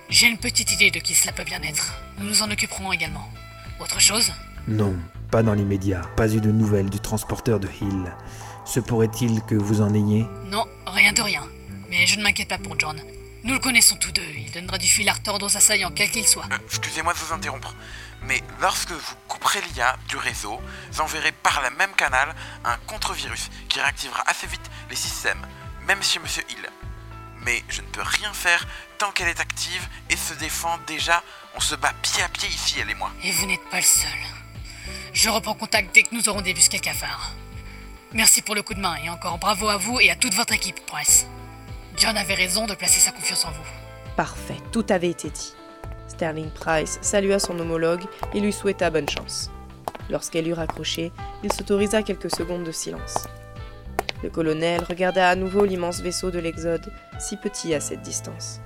J'ai 0.08 0.28
une 0.28 0.38
petite 0.38 0.72
idée 0.72 0.90
de 0.90 1.00
qui 1.00 1.14
cela 1.14 1.32
peut 1.32 1.44
bien 1.44 1.60
être. 1.62 1.94
Nous 2.18 2.28
nous 2.28 2.42
en 2.42 2.50
occuperons 2.50 2.92
également. 2.92 3.28
Autre 3.80 4.00
chose? 4.00 4.30
Non, 4.68 4.94
pas 5.30 5.42
dans 5.42 5.54
l'immédiat. 5.54 6.02
Pas 6.16 6.32
eu 6.32 6.40
de 6.40 6.52
nouvelles 6.52 6.90
du 6.90 7.00
transporteur 7.00 7.58
de 7.58 7.68
Hill. 7.80 8.12
Se 8.64 8.78
pourrait-il 8.78 9.40
que 9.42 9.56
vous 9.56 9.80
en 9.80 9.92
ayez? 9.92 10.26
Non, 10.50 10.64
rien 10.86 11.12
de 11.12 11.22
rien. 11.22 11.42
Mais 11.90 12.06
je 12.06 12.18
ne 12.18 12.22
m'inquiète 12.22 12.48
pas 12.48 12.58
pour 12.58 12.78
John. 12.78 12.96
Nous 13.44 13.54
le 13.54 13.58
connaissons 13.58 13.96
tous 13.96 14.12
deux. 14.12 14.22
Il 14.36 14.50
donnera 14.52 14.78
du 14.78 14.86
fil 14.86 15.08
à 15.08 15.12
retordre 15.12 15.46
aux 15.46 15.56
assaillants, 15.56 15.90
quels 15.90 16.10
qu'ils 16.10 16.28
soient. 16.28 16.46
Euh, 16.52 16.58
Excusez-moi 16.66 17.12
de 17.12 17.18
vous 17.18 17.32
interrompre, 17.32 17.74
mais 18.22 18.40
lorsque 18.60 18.92
vous 18.92 19.14
couperez 19.26 19.60
l'IA 19.74 19.96
du 20.08 20.16
réseau, 20.16 20.60
j'enverrai 20.92 21.32
par 21.32 21.60
le 21.62 21.70
même 21.76 21.92
canal 21.94 22.34
un 22.64 22.76
contre-virus 22.86 23.50
qui 23.68 23.80
réactivera 23.80 24.22
assez 24.28 24.46
vite 24.46 24.70
les 24.90 24.96
systèmes, 24.96 25.44
même 25.86 26.02
chez 26.02 26.20
Monsieur 26.20 26.44
Hill. 26.50 26.68
Mais 27.44 27.64
je 27.68 27.80
ne 27.82 27.86
peux 27.88 28.02
rien 28.02 28.32
faire 28.32 28.64
tant 28.98 29.10
qu'elle 29.10 29.26
est 29.28 29.40
active 29.40 29.88
et 30.08 30.16
se 30.16 30.34
défend 30.34 30.78
déjà. 30.86 31.24
On 31.56 31.60
se 31.60 31.74
bat 31.74 31.92
pied 32.00 32.22
à 32.22 32.28
pied 32.28 32.48
ici, 32.48 32.76
elle 32.80 32.90
et 32.90 32.94
moi. 32.94 33.10
Et 33.24 33.32
vous 33.32 33.46
n'êtes 33.46 33.68
pas 33.70 33.78
le 33.78 33.82
seul. 33.82 34.08
Je 35.12 35.28
reprends 35.28 35.54
contact 35.54 35.92
dès 35.92 36.04
que 36.04 36.14
nous 36.14 36.28
aurons 36.28 36.42
débusqué 36.42 36.76
le 36.76 36.82
cafard. 36.82 37.32
Merci 38.12 38.42
pour 38.42 38.54
le 38.54 38.62
coup 38.62 38.74
de 38.74 38.80
main 38.80 38.94
et 39.04 39.10
encore 39.10 39.38
bravo 39.38 39.68
à 39.68 39.76
vous 39.76 39.98
et 39.98 40.10
à 40.10 40.16
toute 40.16 40.34
votre 40.34 40.52
équipe, 40.52 40.86
Price. 40.86 41.26
John 41.96 42.16
avait 42.16 42.34
raison 42.34 42.66
de 42.66 42.74
placer 42.74 43.00
sa 43.00 43.12
confiance 43.12 43.44
en 43.44 43.50
vous. 43.50 44.16
Parfait, 44.16 44.56
tout 44.72 44.84
avait 44.88 45.10
été 45.10 45.30
dit. 45.30 45.54
Sterling 46.08 46.50
Price 46.50 46.98
salua 47.00 47.38
son 47.38 47.58
homologue 47.58 48.04
et 48.34 48.40
lui 48.40 48.52
souhaita 48.52 48.90
bonne 48.90 49.08
chance. 49.08 49.50
Lorsqu'elle 50.10 50.48
eut 50.48 50.52
raccroché, 50.52 51.12
il 51.42 51.52
s'autorisa 51.52 52.02
quelques 52.02 52.34
secondes 52.34 52.64
de 52.64 52.72
silence. 52.72 53.26
Le 54.22 54.30
colonel 54.30 54.82
regarda 54.84 55.28
à 55.28 55.34
nouveau 55.34 55.64
l'immense 55.64 56.00
vaisseau 56.00 56.30
de 56.30 56.38
l'Exode, 56.38 56.92
si 57.18 57.36
petit 57.36 57.74
à 57.74 57.80
cette 57.80 58.02
distance. 58.02 58.60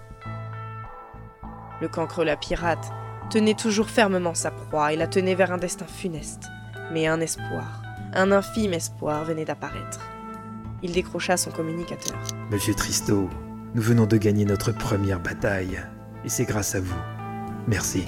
Le 1.81 1.89
cancre 1.89 2.25
la 2.25 2.37
pirate 2.37 2.93
tenait 3.31 3.55
toujours 3.55 3.91
fermement 3.91 4.35
sa 4.35 4.51
proie 4.51 4.93
et 4.93 4.97
la 4.97 5.07
tenait 5.07 5.35
vers 5.35 5.53
un 5.53 5.59
destin 5.59 5.87
funeste. 5.87 6.45
Mais 6.93 7.07
un 7.07 7.21
espoir, 7.21 7.83
un 8.13 8.33
infime 8.33 8.75
espoir 8.75 9.25
venait 9.25 9.45
d'apparaître. 9.45 10.01
Il 10.83 10.93
décrocha 10.93 11.37
son 11.37 11.51
communicateur. 11.51 12.17
Monsieur 12.51 12.75
Tristo, 12.75 13.29
nous 13.75 13.83
venons 13.83 14.07
de 14.07 14.17
gagner 14.17 14.45
notre 14.45 14.73
première 14.73 15.21
bataille. 15.21 15.81
Et 16.25 16.29
c'est 16.29 16.45
grâce 16.45 16.75
à 16.75 16.81
vous. 16.81 16.97
Merci. 17.67 18.05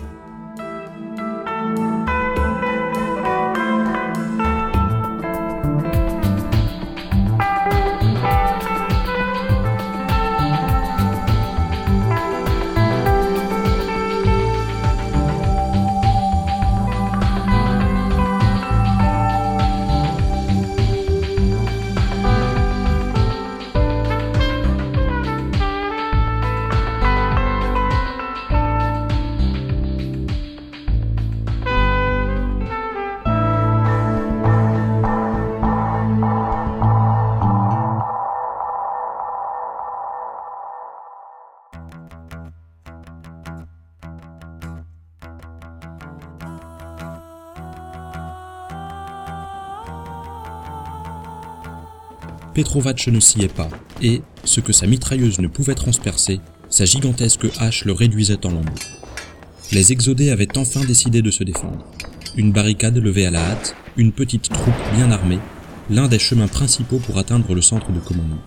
Petrovac 52.58 53.06
ne 53.06 53.20
s'y 53.20 53.42
est 53.42 53.54
pas, 53.54 53.70
et, 54.02 54.20
ce 54.42 54.58
que 54.58 54.72
sa 54.72 54.88
mitrailleuse 54.88 55.38
ne 55.38 55.46
pouvait 55.46 55.76
transpercer, 55.76 56.40
sa 56.68 56.86
gigantesque 56.86 57.46
hache 57.60 57.84
le 57.84 57.92
réduisait 57.92 58.44
en 58.44 58.50
lambeaux. 58.50 58.72
Les 59.70 59.92
exodés 59.92 60.32
avaient 60.32 60.58
enfin 60.58 60.84
décidé 60.84 61.22
de 61.22 61.30
se 61.30 61.44
défendre. 61.44 61.86
Une 62.36 62.50
barricade 62.50 62.96
levée 62.96 63.26
à 63.26 63.30
la 63.30 63.48
hâte, 63.48 63.76
une 63.96 64.10
petite 64.10 64.48
troupe 64.48 64.74
bien 64.96 65.12
armée, 65.12 65.38
l'un 65.88 66.08
des 66.08 66.18
chemins 66.18 66.48
principaux 66.48 66.98
pour 66.98 67.18
atteindre 67.18 67.54
le 67.54 67.62
centre 67.62 67.92
de 67.92 68.00
commandement. 68.00 68.42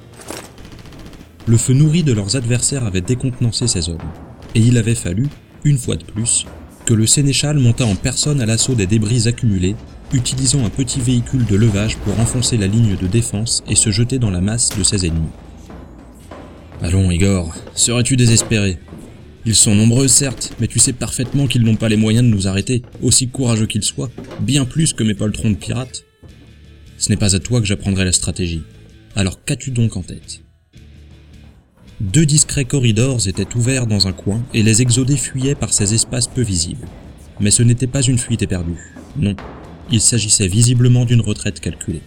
Le 1.47 1.55
feu 1.55 1.71
nourri 1.71 2.03
de 2.03 2.11
leurs 2.11 2.35
adversaires 2.35 2.85
avait 2.85 2.99
décontenancé 2.99 3.65
ces 3.67 3.87
hommes, 3.87 4.11
et 4.55 4.59
il 4.59 4.77
avait 4.77 4.93
fallu, 4.93 5.29
une 5.63 5.77
fois 5.77 5.95
de 5.95 6.03
plus, 6.03 6.45
que 6.85 6.93
le 6.93 7.07
sénéchal 7.07 7.59
montât 7.59 7.85
en 7.85 7.95
personne 7.95 8.41
à 8.41 8.45
l'assaut 8.45 8.75
des 8.75 8.87
débris 8.87 9.29
accumulés, 9.29 9.77
utilisant 10.13 10.65
un 10.65 10.69
petit 10.69 10.99
véhicule 10.99 11.45
de 11.45 11.55
levage 11.55 11.97
pour 11.97 12.19
enfoncer 12.19 12.57
la 12.57 12.67
ligne 12.67 12.95
de 12.95 13.07
défense 13.07 13.63
et 13.67 13.75
se 13.75 13.91
jeter 13.91 14.19
dans 14.19 14.31
la 14.31 14.41
masse 14.41 14.69
de 14.77 14.83
ses 14.83 15.05
ennemis. 15.05 15.29
Allons, 16.81 17.11
Igor, 17.11 17.53
serais-tu 17.75 18.17
désespéré? 18.17 18.79
Ils 19.45 19.55
sont 19.55 19.75
nombreux, 19.75 20.07
certes, 20.07 20.53
mais 20.59 20.67
tu 20.67 20.79
sais 20.79 20.93
parfaitement 20.93 21.47
qu'ils 21.47 21.63
n'ont 21.63 21.75
pas 21.75 21.89
les 21.89 21.97
moyens 21.97 22.25
de 22.25 22.29
nous 22.29 22.47
arrêter, 22.47 22.83
aussi 23.01 23.27
courageux 23.27 23.65
qu'ils 23.65 23.83
soient, 23.83 24.11
bien 24.39 24.65
plus 24.65 24.93
que 24.93 25.03
mes 25.03 25.15
poltrons 25.15 25.49
de 25.49 25.55
pirates. 25.55 26.03
Ce 26.97 27.09
n'est 27.09 27.17
pas 27.17 27.35
à 27.35 27.39
toi 27.39 27.59
que 27.59 27.65
j'apprendrai 27.65 28.05
la 28.05 28.11
stratégie. 28.11 28.61
Alors 29.15 29.43
qu'as-tu 29.43 29.71
donc 29.71 29.97
en 29.97 30.03
tête? 30.03 30.41
Deux 31.99 32.25
discrets 32.25 32.65
corridors 32.65 33.27
étaient 33.27 33.55
ouverts 33.55 33.87
dans 33.87 34.07
un 34.07 34.11
coin 34.11 34.43
et 34.53 34.63
les 34.63 34.81
exodés 34.81 35.17
fuyaient 35.17 35.55
par 35.55 35.73
ces 35.73 35.93
espaces 35.93 36.27
peu 36.27 36.41
visibles. 36.41 36.87
Mais 37.39 37.51
ce 37.51 37.63
n'était 37.63 37.87
pas 37.87 38.01
une 38.01 38.17
fuite 38.19 38.41
éperdue. 38.43 38.93
Non, 39.17 39.35
il 39.89 40.01
s'agissait 40.01 40.47
visiblement 40.47 41.05
d'une 41.05 41.21
retraite 41.21 41.59
calculée. 41.59 42.01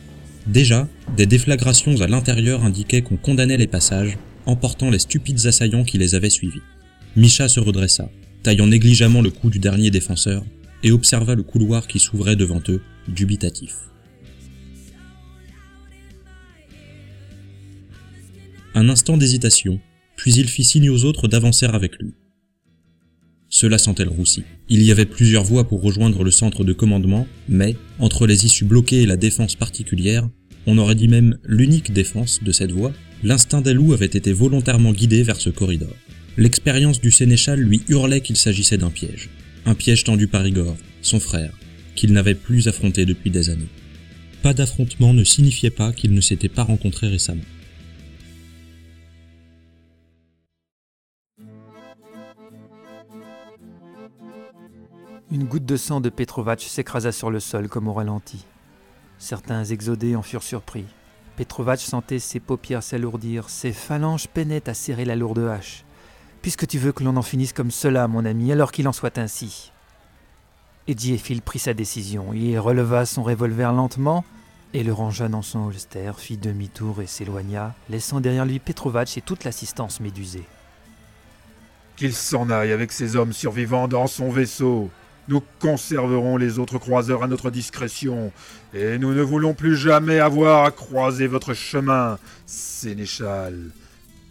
Déjà, 0.46 0.88
des 1.16 1.26
déflagrations 1.26 2.00
à 2.00 2.06
l'intérieur 2.06 2.64
indiquaient 2.64 3.02
qu'on 3.02 3.16
condamnait 3.16 3.56
les 3.56 3.66
passages, 3.66 4.18
emportant 4.46 4.90
les 4.90 4.98
stupides 4.98 5.46
assaillants 5.46 5.84
qui 5.84 5.98
les 5.98 6.14
avaient 6.14 6.30
suivis. 6.30 6.60
Micha 7.16 7.48
se 7.48 7.60
redressa, 7.60 8.10
taillant 8.42 8.66
négligemment 8.66 9.22
le 9.22 9.30
cou 9.30 9.48
du 9.48 9.58
dernier 9.58 9.90
défenseur, 9.90 10.44
et 10.82 10.92
observa 10.92 11.34
le 11.34 11.42
couloir 11.42 11.86
qui 11.86 11.98
s'ouvrait 11.98 12.36
devant 12.36 12.60
eux, 12.68 12.82
dubitatif. 13.08 13.74
Un 18.74 18.88
instant 18.88 19.16
d'hésitation, 19.16 19.80
puis 20.16 20.34
il 20.34 20.48
fit 20.48 20.64
signe 20.64 20.90
aux 20.90 21.04
autres 21.04 21.26
d'avancer 21.28 21.66
avec 21.66 21.96
lui. 21.98 22.12
Cela 23.54 23.78
sentait 23.78 24.02
le 24.02 24.10
roussi. 24.10 24.42
Il 24.68 24.82
y 24.82 24.90
avait 24.90 25.04
plusieurs 25.04 25.44
voies 25.44 25.68
pour 25.68 25.80
rejoindre 25.80 26.24
le 26.24 26.32
centre 26.32 26.64
de 26.64 26.72
commandement, 26.72 27.28
mais, 27.48 27.76
entre 28.00 28.26
les 28.26 28.46
issues 28.46 28.64
bloquées 28.64 29.02
et 29.02 29.06
la 29.06 29.16
défense 29.16 29.54
particulière, 29.54 30.28
on 30.66 30.76
aurait 30.76 30.96
dit 30.96 31.06
même 31.06 31.38
l'unique 31.44 31.92
défense 31.92 32.40
de 32.42 32.50
cette 32.50 32.72
voie, 32.72 32.92
l'instinct 33.22 33.60
des 33.60 33.72
loups 33.72 33.92
avait 33.92 34.06
été 34.06 34.32
volontairement 34.32 34.90
guidé 34.90 35.22
vers 35.22 35.40
ce 35.40 35.50
corridor. 35.50 35.94
L'expérience 36.36 37.00
du 37.00 37.12
sénéchal 37.12 37.60
lui 37.60 37.82
hurlait 37.88 38.22
qu'il 38.22 38.36
s'agissait 38.36 38.76
d'un 38.76 38.90
piège. 38.90 39.30
Un 39.66 39.76
piège 39.76 40.02
tendu 40.02 40.26
par 40.26 40.44
Igor, 40.44 40.76
son 41.00 41.20
frère, 41.20 41.52
qu'il 41.94 42.12
n'avait 42.12 42.34
plus 42.34 42.66
affronté 42.66 43.06
depuis 43.06 43.30
des 43.30 43.50
années. 43.50 43.70
Pas 44.42 44.52
d'affrontement 44.52 45.14
ne 45.14 45.22
signifiait 45.22 45.70
pas 45.70 45.92
qu'ils 45.92 46.12
ne 46.12 46.20
s'étaient 46.20 46.48
pas 46.48 46.64
rencontrés 46.64 47.06
récemment. 47.06 47.44
Une 55.34 55.46
goutte 55.46 55.66
de 55.66 55.76
sang 55.76 56.00
de 56.00 56.10
Petrovac 56.10 56.60
s'écrasa 56.60 57.10
sur 57.10 57.28
le 57.28 57.40
sol 57.40 57.68
comme 57.68 57.88
au 57.88 57.92
ralenti. 57.92 58.46
Certains 59.18 59.64
exodés 59.64 60.14
en 60.14 60.22
furent 60.22 60.44
surpris. 60.44 60.84
Petrovac 61.34 61.80
sentait 61.80 62.20
ses 62.20 62.38
paupières 62.38 62.84
s'alourdir, 62.84 63.50
ses 63.50 63.72
phalanges 63.72 64.28
peinaient 64.28 64.68
à 64.68 64.74
serrer 64.74 65.04
la 65.04 65.16
lourde 65.16 65.40
hache. 65.40 65.84
Puisque 66.40 66.68
tu 66.68 66.78
veux 66.78 66.92
que 66.92 67.02
l'on 67.02 67.16
en 67.16 67.22
finisse 67.22 67.52
comme 67.52 67.72
cela, 67.72 68.06
mon 68.06 68.24
ami, 68.24 68.52
alors 68.52 68.70
qu'il 68.70 68.86
en 68.86 68.92
soit 68.92 69.18
ainsi. 69.18 69.72
Edgiefil 70.86 71.42
prit 71.42 71.58
sa 71.58 71.74
décision. 71.74 72.32
Il 72.32 72.56
releva 72.60 73.04
son 73.04 73.24
revolver 73.24 73.72
lentement 73.72 74.24
et 74.72 74.84
le 74.84 74.92
rangea 74.92 75.26
dans 75.26 75.42
son 75.42 75.66
holster, 75.66 76.12
fit 76.16 76.36
demi-tour 76.36 77.02
et 77.02 77.08
s'éloigna, 77.08 77.74
laissant 77.90 78.20
derrière 78.20 78.46
lui 78.46 78.60
Petrovac 78.60 79.18
et 79.18 79.20
toute 79.20 79.42
l'assistance 79.42 79.98
médusée. 79.98 80.46
Qu'il 81.96 82.14
s'en 82.14 82.50
aille 82.50 82.70
avec 82.70 82.92
ses 82.92 83.16
hommes 83.16 83.32
survivants 83.32 83.88
dans 83.88 84.06
son 84.06 84.30
vaisseau. 84.30 84.90
Nous 85.28 85.42
conserverons 85.58 86.36
les 86.36 86.58
autres 86.58 86.78
croiseurs 86.78 87.22
à 87.22 87.28
notre 87.28 87.50
discrétion, 87.50 88.30
et 88.74 88.98
nous 88.98 89.14
ne 89.14 89.22
voulons 89.22 89.54
plus 89.54 89.76
jamais 89.76 90.18
avoir 90.18 90.64
à 90.64 90.70
croiser 90.70 91.26
votre 91.26 91.54
chemin, 91.54 92.18
Sénéchal 92.46 93.70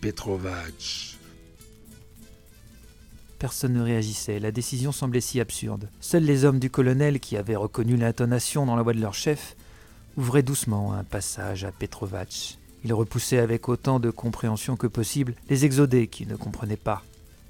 Petrovac. 0.02 1.18
Personne 3.40 3.74
ne 3.74 3.82
réagissait, 3.82 4.40
la 4.40 4.52
décision 4.52 4.92
semblait 4.92 5.20
si 5.20 5.42
absurde. 5.42 5.90
Seuls 6.00 6.24
les 6.24 6.46
hommes 6.46 6.60
du 6.60 6.70
colonel, 6.70 7.20
qui 7.20 7.38
avaient 7.38 7.56
reconnu 7.56 7.98
l'intonation 7.98 8.66
dans 8.66 8.76
la 8.76 8.84
voix 8.84 8.94
de 8.94 9.02
leur 9.02 9.16
chef, 9.16 9.56
ouvraient 10.16 10.44
doucement 10.44 10.94
un 10.94 11.04
passage 11.04 11.64
à 11.66 11.72
Petrovac. 11.72 12.60
Ils 12.86 12.94
repoussaient 12.94 13.40
avec 13.40 13.68
autant 13.68 14.00
de 14.00 14.12
compréhension 14.12 14.76
que 14.76 14.88
possible 14.88 15.34
les 15.50 15.66
exodés 15.66 16.08
qui 16.08 16.28
ne 16.28 16.36
comprenaient 16.36 16.78
pas. 16.78 17.04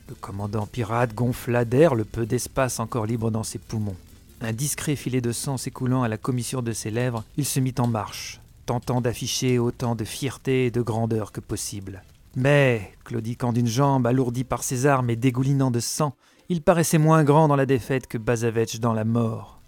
Le 0.10 0.16
commandant 0.16 0.66
pirate 0.66 1.14
gonfla 1.14 1.66
d'air 1.66 1.96
le 1.96 2.04
peu 2.04 2.26
d'espace 2.26 2.80
encore 2.80 3.06
libre 3.06 3.32
dans 3.32 3.44
ses 3.44 3.60
poumons. 3.60 3.96
Un 4.42 4.52
discret 4.52 4.98
filet 4.98 5.22
de 5.22 5.32
sang 5.32 5.58
s'écoulant 5.58 6.04
à 6.04 6.10
la 6.10 6.18
commissure 6.18 6.64
de 6.64 6.74
ses 6.74 6.92
lèvres, 6.92 7.24
il 7.38 7.46
se 7.46 7.62
mit 7.62 7.76
en 7.80 7.88
marche, 7.88 8.42
tentant 8.66 9.00
d'afficher 9.00 9.60
autant 9.60 9.96
de 9.96 10.04
fierté 10.04 10.66
et 10.66 10.72
de 10.72 10.82
grandeur 10.82 11.32
que 11.32 11.40
possible. 11.40 12.04
Mais, 12.36 12.92
claudiquant 13.06 13.54
d'une 13.54 13.68
jambe, 13.68 14.06
alourdi 14.06 14.44
par 14.44 14.64
ses 14.64 14.86
armes 14.86 15.10
et 15.10 15.16
dégoulinant 15.16 15.72
de 15.72 15.80
sang, 15.80 16.14
il 16.50 16.62
paraissait 16.62 16.98
moins 16.98 17.24
grand 17.24 17.48
dans 17.48 17.56
la 17.56 17.66
défaite 17.66 18.08
que 18.08 18.18
Bazavetch 18.18 18.80
dans 18.80 18.94
la 18.94 19.06
mort. 19.06 19.60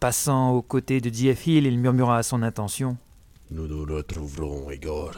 Passant 0.00 0.52
aux 0.52 0.62
côtés 0.62 1.00
de. 1.00 1.10
Hill, 1.10 1.66
il 1.66 1.78
murmura 1.78 2.18
à 2.18 2.22
son 2.22 2.42
intention 2.42 2.96
Nous 3.50 3.66
nous 3.66 3.84
retrouverons, 3.84 4.70
Igor. 4.70 5.12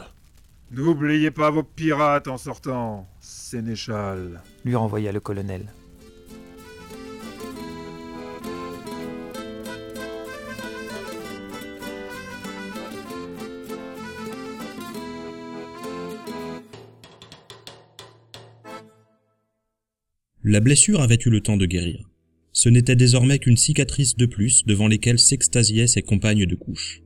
N'oubliez 0.71 1.31
pas 1.31 1.49
vos 1.49 1.63
pirates 1.63 2.27
en 2.27 2.37
sortant, 2.37 3.07
Sénéchal. 3.19 4.41
lui 4.63 4.75
renvoya 4.75 5.11
le 5.11 5.19
colonel. 5.19 5.73
La 20.43 20.59
blessure 20.59 21.01
avait 21.01 21.17
eu 21.25 21.29
le 21.29 21.41
temps 21.41 21.57
de 21.57 21.65
guérir. 21.65 22.09
Ce 22.53 22.69
n'était 22.69 22.95
désormais 22.95 23.39
qu'une 23.39 23.57
cicatrice 23.57 24.15
de 24.15 24.25
plus 24.25 24.65
devant 24.65 24.87
lesquelles 24.87 25.19
s'extasiaient 25.19 25.87
ses 25.87 26.01
compagnes 26.01 26.45
de 26.45 26.55
couche. 26.55 27.01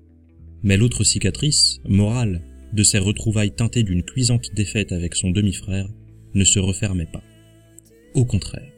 Mais 0.63 0.78
l'autre 0.78 1.04
cicatrice, 1.04 1.80
morale, 1.86 2.41
de 2.73 2.83
ses 2.83 2.99
retrouvailles 2.99 3.55
teintées 3.55 3.83
d'une 3.83 4.03
cuisante 4.03 4.49
défaite 4.55 4.91
avec 4.91 5.15
son 5.15 5.31
demi-frère, 5.31 5.88
ne 6.33 6.43
se 6.43 6.59
refermait 6.59 7.07
pas. 7.12 7.23
Au 8.13 8.25
contraire. 8.25 8.71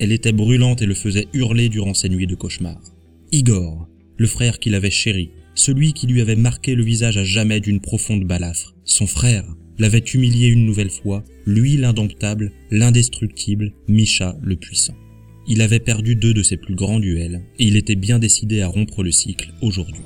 Elle 0.00 0.12
était 0.12 0.32
brûlante 0.32 0.80
et 0.80 0.86
le 0.86 0.94
faisait 0.94 1.26
hurler 1.32 1.68
durant 1.68 1.94
ses 1.94 2.08
nuits 2.08 2.26
de 2.26 2.36
cauchemar. 2.36 2.80
Igor, 3.32 3.88
le 4.16 4.26
frère 4.26 4.58
qu'il 4.58 4.74
avait 4.74 4.90
chéri, 4.90 5.30
celui 5.54 5.92
qui 5.92 6.06
lui 6.06 6.20
avait 6.20 6.36
marqué 6.36 6.74
le 6.74 6.84
visage 6.84 7.18
à 7.18 7.24
jamais 7.24 7.60
d'une 7.60 7.80
profonde 7.80 8.24
balafre, 8.24 8.74
son 8.84 9.06
frère, 9.06 9.44
l'avait 9.78 9.98
humilié 9.98 10.48
une 10.48 10.66
nouvelle 10.66 10.90
fois, 10.90 11.24
lui 11.46 11.76
l'indomptable, 11.76 12.52
l'indestructible, 12.70 13.72
Misha 13.88 14.36
le 14.42 14.56
puissant. 14.56 14.94
Il 15.46 15.62
avait 15.62 15.80
perdu 15.80 16.14
deux 16.14 16.34
de 16.34 16.42
ses 16.42 16.56
plus 16.56 16.74
grands 16.74 17.00
duels, 17.00 17.42
et 17.58 17.66
il 17.66 17.76
était 17.76 17.96
bien 17.96 18.18
décidé 18.18 18.60
à 18.60 18.68
rompre 18.68 19.02
le 19.02 19.12
cycle 19.12 19.52
aujourd'hui. 19.62 20.02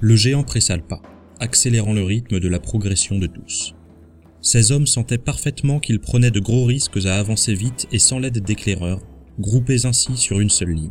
Le 0.00 0.16
géant 0.16 0.44
pressa 0.44 0.76
le 0.76 0.82
pas, 0.82 1.02
accélérant 1.40 1.92
le 1.92 2.02
rythme 2.02 2.40
de 2.40 2.48
la 2.48 2.60
progression 2.60 3.18
de 3.18 3.26
tous. 3.26 3.74
Ces 4.40 4.72
hommes 4.72 4.86
sentaient 4.86 5.18
parfaitement 5.18 5.80
qu'ils 5.80 6.00
prenaient 6.00 6.30
de 6.30 6.40
gros 6.40 6.64
risques 6.64 7.04
à 7.04 7.18
avancer 7.18 7.54
vite 7.54 7.88
et 7.92 7.98
sans 7.98 8.18
l'aide 8.18 8.38
d'éclaireurs, 8.38 9.02
groupés 9.40 9.86
ainsi 9.86 10.16
sur 10.16 10.40
une 10.40 10.50
seule 10.50 10.70
ligne. 10.70 10.90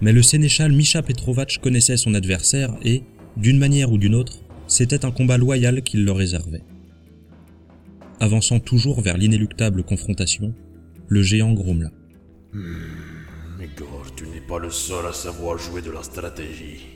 Mais 0.00 0.12
le 0.12 0.22
sénéchal 0.22 0.72
Misha 0.72 1.02
Petrovac 1.02 1.58
connaissait 1.60 1.96
son 1.96 2.14
adversaire 2.14 2.74
et, 2.82 3.02
d'une 3.36 3.58
manière 3.58 3.90
ou 3.90 3.98
d'une 3.98 4.14
autre, 4.14 4.38
c'était 4.66 5.04
un 5.04 5.10
combat 5.10 5.36
loyal 5.36 5.82
qu'il 5.82 6.04
leur 6.04 6.16
réservait. 6.16 6.62
Avançant 8.20 8.60
toujours 8.60 9.00
vers 9.00 9.16
l'inéluctable 9.16 9.82
confrontation, 9.82 10.54
le 11.08 11.22
géant 11.22 11.52
grommela. 11.52 11.90
Hmm, 12.52 13.60
Igor, 13.60 14.06
tu 14.16 14.24
n'es 14.28 14.40
pas 14.40 14.58
le 14.58 14.70
seul 14.70 15.06
à 15.06 15.12
savoir 15.12 15.58
jouer 15.58 15.82
de 15.82 15.90
la 15.90 16.02
stratégie. 16.02 16.93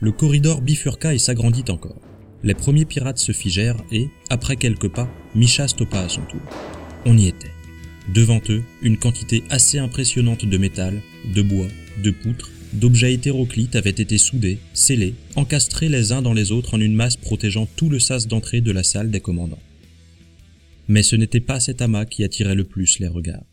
Le 0.00 0.12
corridor 0.12 0.60
bifurqua 0.60 1.14
et 1.14 1.18
s'agrandit 1.18 1.64
encore. 1.68 2.00
Les 2.42 2.54
premiers 2.54 2.84
pirates 2.84 3.18
se 3.18 3.32
figèrent 3.32 3.82
et, 3.90 4.08
après 4.28 4.56
quelques 4.56 4.88
pas, 4.88 5.10
Misha 5.34 5.66
stoppa 5.68 6.00
à 6.00 6.08
son 6.08 6.22
tour. 6.22 6.42
On 7.06 7.16
y 7.16 7.26
était. 7.28 7.50
Devant 8.12 8.40
eux, 8.50 8.62
une 8.82 8.98
quantité 8.98 9.44
assez 9.48 9.78
impressionnante 9.78 10.44
de 10.44 10.58
métal, 10.58 11.00
de 11.34 11.42
bois, 11.42 11.68
de 12.02 12.10
poutres, 12.10 12.50
d'objets 12.74 13.14
hétéroclites 13.14 13.76
avaient 13.76 13.90
été 13.90 14.18
soudés, 14.18 14.58
scellés, 14.74 15.14
encastrés 15.36 15.88
les 15.88 16.12
uns 16.12 16.22
dans 16.22 16.34
les 16.34 16.52
autres 16.52 16.74
en 16.74 16.80
une 16.80 16.94
masse 16.94 17.16
protégeant 17.16 17.66
tout 17.76 17.88
le 17.88 17.98
sas 17.98 18.26
d'entrée 18.26 18.60
de 18.60 18.72
la 18.72 18.82
salle 18.82 19.10
des 19.10 19.20
commandants. 19.20 19.62
Mais 20.88 21.02
ce 21.02 21.16
n'était 21.16 21.40
pas 21.40 21.60
cet 21.60 21.80
amas 21.80 22.04
qui 22.04 22.24
attirait 22.24 22.54
le 22.54 22.64
plus 22.64 22.98
les 22.98 23.08
regards. 23.08 23.44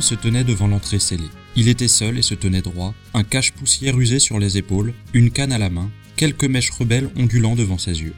Se 0.00 0.14
tenait 0.14 0.44
devant 0.44 0.68
l'entrée 0.68 1.00
scellée. 1.00 1.28
Il 1.56 1.66
était 1.66 1.88
seul 1.88 2.16
et 2.16 2.22
se 2.22 2.34
tenait 2.34 2.62
droit, 2.62 2.94
un 3.12 3.24
cache-poussière 3.24 3.98
usé 3.98 4.20
sur 4.20 4.38
les 4.38 4.56
épaules, 4.56 4.94
une 5.14 5.32
canne 5.32 5.52
à 5.52 5.58
la 5.58 5.68
main, 5.68 5.90
quelques 6.14 6.44
mèches 6.44 6.70
rebelles 6.70 7.10
ondulant 7.16 7.56
devant 7.56 7.76
ses 7.76 8.00
yeux. 8.00 8.14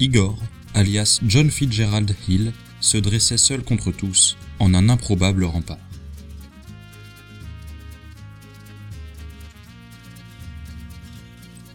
Igor, 0.00 0.36
alias 0.74 1.20
John 1.24 1.48
Fitzgerald 1.48 2.12
Hill, 2.28 2.52
se 2.80 2.98
dressait 2.98 3.38
seul 3.38 3.62
contre 3.62 3.92
tous, 3.92 4.36
en 4.58 4.74
un 4.74 4.88
improbable 4.88 5.44
rempart. 5.44 5.78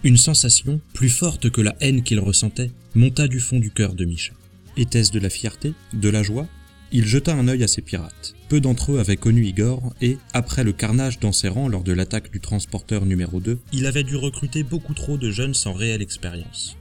Une 0.03 0.17
sensation, 0.17 0.81
plus 0.93 1.09
forte 1.09 1.49
que 1.51 1.61
la 1.61 1.75
haine 1.79 2.03
qu'il 2.03 2.19
ressentait, 2.19 2.71
monta 2.95 3.29
du 3.29 3.39
fond 3.39 3.59
du 3.59 3.71
cœur 3.71 3.93
de 3.93 4.03
Misha. 4.03 4.33
Était-ce 4.75 5.11
de 5.11 5.19
la 5.19 5.29
fierté, 5.29 5.73
de 5.93 6.09
la 6.09 6.21
joie 6.21 6.47
Il 6.93 7.05
jeta 7.05 7.33
un 7.33 7.47
œil 7.47 7.63
à 7.63 7.67
ses 7.67 7.81
pirates. 7.81 8.35
Peu 8.49 8.59
d'entre 8.59 8.91
eux 8.91 8.99
avaient 8.99 9.15
connu 9.15 9.45
Igor 9.45 9.93
et, 10.01 10.17
après 10.33 10.65
le 10.65 10.73
carnage 10.73 11.19
dans 11.19 11.31
ses 11.31 11.47
rangs 11.47 11.69
lors 11.69 11.83
de 11.83 11.93
l'attaque 11.93 12.31
du 12.31 12.41
transporteur 12.41 13.05
numéro 13.05 13.39
2, 13.39 13.59
il 13.71 13.85
avait 13.85 14.03
dû 14.03 14.17
recruter 14.17 14.63
beaucoup 14.63 14.93
trop 14.93 15.17
de 15.17 15.31
jeunes 15.31 15.53
sans 15.53 15.71
réelle 15.71 16.01
expérience. 16.01 16.75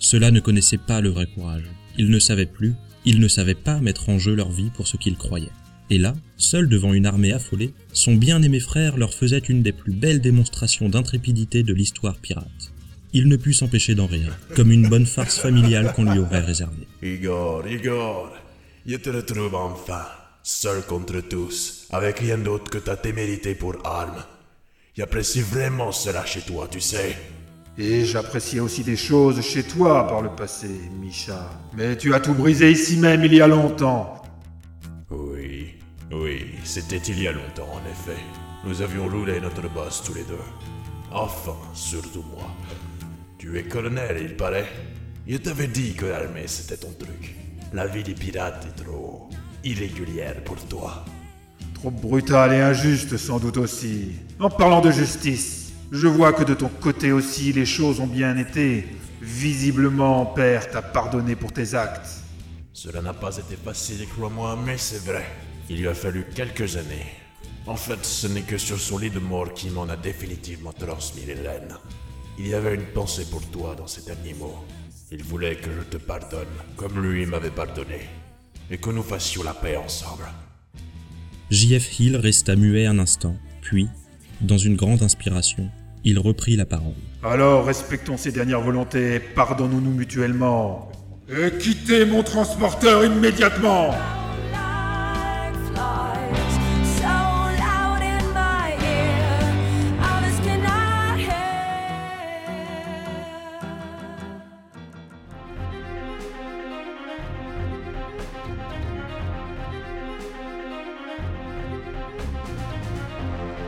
Ceux-là 0.00 0.32
ne 0.32 0.40
connaissaient 0.40 0.78
pas 0.78 1.00
le 1.00 1.10
vrai 1.10 1.26
courage. 1.32 1.64
Ils 1.96 2.10
ne 2.10 2.18
savaient 2.18 2.44
plus, 2.44 2.74
ils 3.04 3.20
ne 3.20 3.28
savaient 3.28 3.54
pas 3.54 3.80
mettre 3.80 4.08
en 4.08 4.18
jeu 4.18 4.34
leur 4.34 4.50
vie 4.50 4.70
pour 4.74 4.88
ce 4.88 4.96
qu'ils 4.96 5.16
croyaient. 5.16 5.48
Et 5.90 5.98
là, 5.98 6.14
seul 6.36 6.68
devant 6.68 6.92
une 6.92 7.06
armée 7.06 7.32
affolée, 7.32 7.72
son 7.92 8.14
bien-aimé 8.14 8.58
frère 8.58 8.96
leur 8.96 9.14
faisait 9.14 9.38
une 9.38 9.62
des 9.62 9.72
plus 9.72 9.92
belles 9.92 10.20
démonstrations 10.20 10.88
d'intrépidité 10.88 11.62
de 11.62 11.72
l'histoire 11.72 12.16
pirate. 12.16 12.72
Il 13.12 13.28
ne 13.28 13.36
put 13.36 13.52
s'empêcher 13.52 13.94
d'en 13.94 14.06
rire, 14.06 14.36
comme 14.56 14.72
une 14.72 14.88
bonne 14.88 15.06
farce 15.06 15.38
familiale 15.38 15.92
qu'on 15.94 16.10
lui 16.10 16.18
aurait 16.18 16.40
réservée. 16.40 16.88
Igor, 17.00 17.64
Igor, 17.68 18.32
je 18.86 18.96
te 18.96 19.10
retrouve 19.10 19.54
enfin, 19.54 20.04
seul 20.42 20.82
contre 20.82 21.20
tous, 21.20 21.88
avec 21.90 22.18
rien 22.18 22.36
d'autre 22.38 22.70
que 22.70 22.78
ta 22.78 22.96
témérité 22.96 23.54
pour 23.54 23.76
arme. 23.84 24.22
J'apprécie 24.96 25.40
vraiment 25.40 25.90
cela 25.90 26.24
chez 26.26 26.42
toi, 26.42 26.68
tu 26.70 26.80
sais. 26.80 27.16
Et 27.76 28.04
j'appréciais 28.04 28.60
aussi 28.60 28.84
des 28.84 28.96
choses 28.96 29.40
chez 29.40 29.64
toi 29.64 30.06
par 30.06 30.22
le 30.22 30.28
passé, 30.30 30.68
Misha. 31.00 31.50
Mais 31.76 31.96
tu 31.96 32.14
as 32.14 32.20
tout 32.20 32.34
brisé 32.34 32.70
ici 32.70 32.98
même 32.98 33.24
il 33.24 33.34
y 33.34 33.40
a 33.40 33.48
longtemps. 33.48 34.22
Oui, 35.10 35.74
oui. 36.12 36.46
c'était 36.62 36.98
il 36.98 37.22
y 37.22 37.26
a 37.26 37.32
longtemps 37.32 37.68
en 37.72 37.90
effet. 37.90 38.20
Nous 38.64 38.80
avions 38.82 39.08
roulé 39.08 39.40
notre 39.40 39.68
boss 39.68 40.02
tous 40.04 40.14
les 40.14 40.24
deux. 40.24 40.38
Enfin, 41.10 41.56
surtout 41.74 42.24
moi. 42.34 42.46
Tu 43.38 43.58
es 43.58 43.64
colonel, 43.64 44.18
il 44.22 44.36
paraît. 44.36 44.68
Je 45.26 45.38
t'avais 45.38 45.66
dit 45.66 45.94
que 45.94 46.06
l'armée 46.06 46.46
c'était 46.46 46.76
ton 46.76 46.92
truc. 46.92 47.43
La 47.74 47.88
vie 47.88 48.04
des 48.04 48.14
pirates 48.14 48.64
est 48.68 48.84
trop 48.84 49.28
irrégulière 49.64 50.44
pour 50.44 50.64
toi. 50.66 51.04
Trop 51.74 51.90
brutal 51.90 52.52
et 52.52 52.60
injuste 52.60 53.16
sans 53.16 53.40
doute 53.40 53.56
aussi. 53.56 54.12
En 54.38 54.48
parlant 54.48 54.80
de 54.80 54.92
justice, 54.92 55.72
je 55.90 56.06
vois 56.06 56.32
que 56.32 56.44
de 56.44 56.54
ton 56.54 56.68
côté 56.68 57.10
aussi 57.10 57.52
les 57.52 57.66
choses 57.66 57.98
ont 57.98 58.06
bien 58.06 58.36
été. 58.36 58.86
Visiblement, 59.20 60.24
père 60.24 60.70
t'a 60.70 60.82
pardonné 60.82 61.34
pour 61.34 61.52
tes 61.52 61.74
actes. 61.74 62.22
Cela 62.72 63.02
n'a 63.02 63.12
pas 63.12 63.36
été 63.36 63.56
facile, 63.56 64.06
crois-moi, 64.06 64.56
mais 64.64 64.78
c'est 64.78 65.04
vrai. 65.04 65.26
Il 65.68 65.80
lui 65.80 65.88
a 65.88 65.94
fallu 65.94 66.26
quelques 66.32 66.76
années. 66.76 67.10
En 67.66 67.74
fait, 67.74 68.06
ce 68.06 68.28
n'est 68.28 68.42
que 68.42 68.56
sur 68.56 68.78
son 68.78 68.98
lit 68.98 69.10
de 69.10 69.18
mort 69.18 69.52
qu'il 69.52 69.72
m'en 69.72 69.88
a 69.88 69.96
définitivement 69.96 70.72
transmis 70.72 71.24
les 71.26 71.34
rênes. 71.34 71.76
Il 72.38 72.46
y 72.46 72.54
avait 72.54 72.76
une 72.76 72.86
pensée 72.86 73.26
pour 73.28 73.44
toi 73.50 73.74
dans 73.74 73.88
ces 73.88 74.02
derniers 74.02 74.34
mots. 74.34 74.64
Il 75.16 75.22
voulait 75.22 75.54
que 75.54 75.70
je 75.70 75.96
te 75.96 75.96
pardonne, 75.96 76.48
comme 76.76 77.00
lui 77.00 77.24
m'avait 77.24 77.50
pardonné, 77.50 78.00
et 78.68 78.78
que 78.78 78.90
nous 78.90 79.04
fassions 79.04 79.44
la 79.44 79.54
paix 79.54 79.76
ensemble. 79.76 80.24
J.F. 81.50 82.00
Hill 82.00 82.16
resta 82.16 82.56
muet 82.56 82.86
un 82.86 82.98
instant, 82.98 83.36
puis, 83.60 83.86
dans 84.40 84.58
une 84.58 84.74
grande 84.74 85.04
inspiration, 85.04 85.70
il 86.02 86.18
reprit 86.18 86.56
la 86.56 86.66
parole. 86.66 86.96
Alors 87.22 87.64
respectons 87.64 88.16
ses 88.16 88.32
dernières 88.32 88.60
volontés, 88.60 89.20
pardonnons-nous 89.20 89.92
mutuellement. 89.92 90.90
Et 91.28 91.56
quittez 91.58 92.04
mon 92.06 92.24
transporteur 92.24 93.04
immédiatement 93.04 93.94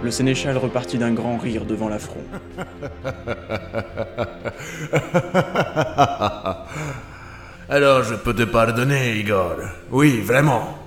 Le 0.06 0.12
sénéchal 0.12 0.56
repartit 0.56 0.98
d'un 0.98 1.12
grand 1.12 1.36
rire 1.36 1.64
devant 1.64 1.88
l'affront. 1.88 2.22
Alors 7.68 8.04
je 8.04 8.14
peux 8.14 8.32
te 8.32 8.44
pardonner, 8.44 9.18
Igor. 9.18 9.56
Oui, 9.90 10.20
vraiment. 10.20 10.78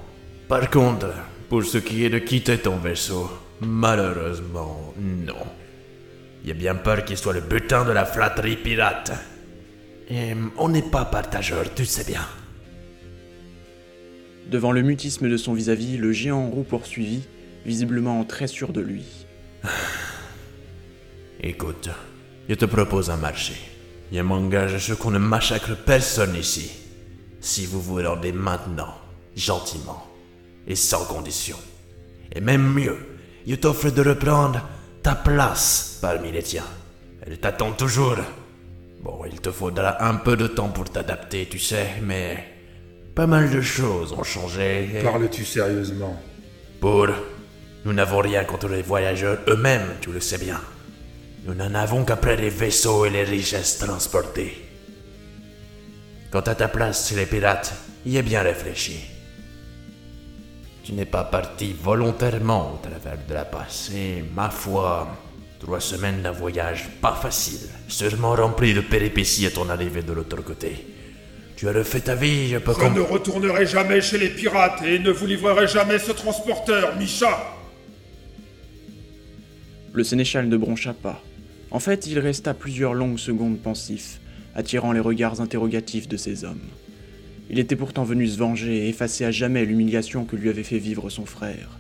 Par 0.48 0.70
contre, 0.70 1.08
pour 1.50 1.66
ce 1.66 1.80
qui 1.80 2.06
est 2.06 2.10
de 2.10 2.20
quitter 2.20 2.60
ton 2.60 2.78
vaisseau, 2.78 3.30
malheureusement, 3.60 4.94
non. 4.98 5.46
Il 6.44 6.48
y 6.48 6.52
a 6.52 6.56
bien 6.56 6.76
peur 6.76 7.04
qu'il 7.04 7.18
soit 7.18 7.34
le 7.34 7.42
butin 7.42 7.84
de 7.84 7.92
la 7.92 8.06
flatterie 8.06 8.56
pirate. 8.56 9.12
Et 10.10 10.34
on 10.58 10.70
n'est 10.70 10.82
pas 10.82 11.04
partageur, 11.04 11.66
tu 11.76 11.84
sais 11.84 12.06
bien. 12.06 12.26
Devant 14.50 14.72
le 14.72 14.82
mutisme 14.82 15.30
de 15.30 15.36
son 15.36 15.54
vis-à-vis, 15.54 15.98
le 15.98 16.14
géant 16.14 16.50
roux 16.50 16.64
poursuivit, 16.64 17.28
visiblement 17.66 18.24
très 18.24 18.48
sûr 18.48 18.72
de 18.74 18.82
lui. 18.82 19.04
Écoute, 21.42 21.90
je 22.48 22.56
te 22.56 22.66
propose 22.66 23.10
un 23.10 23.18
marché. 23.18 23.54
Je 24.12 24.20
m'engage 24.22 24.74
à 24.76 24.80
ce 24.80 24.94
qu'on 24.94 25.12
ne 25.12 25.20
massacre 25.20 25.76
personne 25.76 26.36
ici. 26.36 26.72
Si 27.42 27.66
vous 27.66 27.82
vous 27.82 28.02
rendez 28.04 28.32
maintenant, 28.32 28.94
gentiment, 29.36 30.06
et 30.68 30.76
sans 30.76 31.06
condition. 31.06 31.58
Et 32.36 32.42
même 32.42 32.74
mieux, 32.74 32.98
je 33.48 33.56
t'offre 33.56 33.90
de 33.90 34.02
reprendre 34.02 34.68
ta 35.02 35.16
place 35.16 36.00
parmi 36.02 36.32
les 36.32 36.44
tiens. 36.44 36.66
Elle 37.22 37.40
t'attend 37.40 37.72
toujours. 37.72 38.18
Bon, 39.02 39.22
il 39.32 39.40
te 39.40 39.52
faudra 39.52 40.04
un 40.04 40.16
peu 40.16 40.36
de 40.36 40.48
temps 40.48 40.70
pour 40.70 40.90
t'adapter, 40.90 41.48
tu 41.50 41.60
sais, 41.60 41.88
mais 42.04 42.44
pas 43.16 43.28
mal 43.28 43.50
de 43.50 43.62
choses 43.62 44.12
ont 44.12 44.24
changé. 44.24 44.90
et- 44.96 45.04
Parles-tu 45.04 45.46
sérieusement? 45.46 46.22
Pour, 46.82 47.08
nous 47.86 47.94
n'avons 47.94 48.20
rien 48.20 48.44
contre 48.44 48.68
les 48.68 48.82
voyageurs 48.82 49.40
eux-mêmes, 49.48 49.96
tu 50.02 50.12
le 50.12 50.20
sais 50.20 50.38
bien. 50.38 50.60
Nous 51.46 51.54
n'en 51.54 51.74
avons 51.76 52.04
qu'après 52.04 52.36
les 52.36 52.50
vaisseaux 52.50 53.06
et 53.06 53.10
les 53.10 53.24
richesses 53.24 53.78
transportées. 53.78 54.66
Quant 56.30 56.42
à 56.42 56.56
ta 56.56 56.68
place 56.68 57.10
chez 57.10 57.16
les 57.16 57.26
pirates, 57.26 57.74
y 58.06 58.18
est 58.18 58.22
bien 58.22 58.42
réfléchi. 58.42 59.00
Tu 60.84 60.94
n'es 60.94 61.06
pas 61.06 61.24
parti 61.24 61.74
volontairement 61.82 62.74
au 62.74 62.86
travers 62.86 63.18
de 63.26 63.34
la 63.34 63.46
passe, 63.46 63.92
et 63.96 64.26
ma 64.36 64.50
foi, 64.50 65.08
trois 65.60 65.80
semaines 65.80 66.22
d'un 66.22 66.32
voyage 66.32 66.90
pas 67.02 67.16
facile, 67.16 67.70
sûrement 67.88 68.36
rempli 68.36 68.74
de 68.74 68.82
péripéties 68.82 69.46
à 69.46 69.52
ton 69.52 69.70
arrivée 69.70 70.02
de 70.02 70.14
l'autre 70.14 70.42
côté. 70.44 70.86
Tu 71.56 71.68
as 71.70 71.74
refait 71.74 72.02
ta 72.02 72.16
vie, 72.16 72.50
je 72.50 72.58
peux 72.58 72.74
Je 72.74 72.88
ne 72.88 73.02
retournerai 73.02 73.66
jamais 73.66 74.02
chez 74.02 74.18
les 74.18 74.30
pirates 74.30 74.82
et 74.84 75.00
ne 75.00 75.12
vous 75.12 75.26
livrerai 75.26 75.68
jamais 75.68 76.00
ce 76.00 76.12
transporteur, 76.12 76.96
Misha 76.98 77.59
Le 79.92 80.04
sénéchal 80.04 80.48
ne 80.48 80.58
broncha 80.58 80.94
pas. 80.94 81.24
En 81.72 81.80
fait, 81.80 82.08
il 82.08 82.20
resta 82.20 82.54
plusieurs 82.54 82.94
longues 82.94 83.18
secondes 83.18 83.60
pensif, 83.60 84.20
attirant 84.56 84.92
les 84.92 85.00
regards 85.00 85.42
interrogatifs 85.42 86.08
de 86.08 86.18
ses 86.18 86.44
hommes. 86.44 86.68
Il 87.50 87.58
était 87.58 87.76
pourtant 87.76 88.04
venu 88.04 88.28
se 88.28 88.38
venger 88.38 88.86
et 88.86 88.90
effacer 88.90 89.26
à 89.26 89.32
jamais 89.32 89.66
l'humiliation 89.66 90.26
que 90.26 90.36
lui 90.36 90.50
avait 90.50 90.64
fait 90.64 90.78
vivre 90.78 91.10
son 91.10 91.26
frère. 91.26 91.80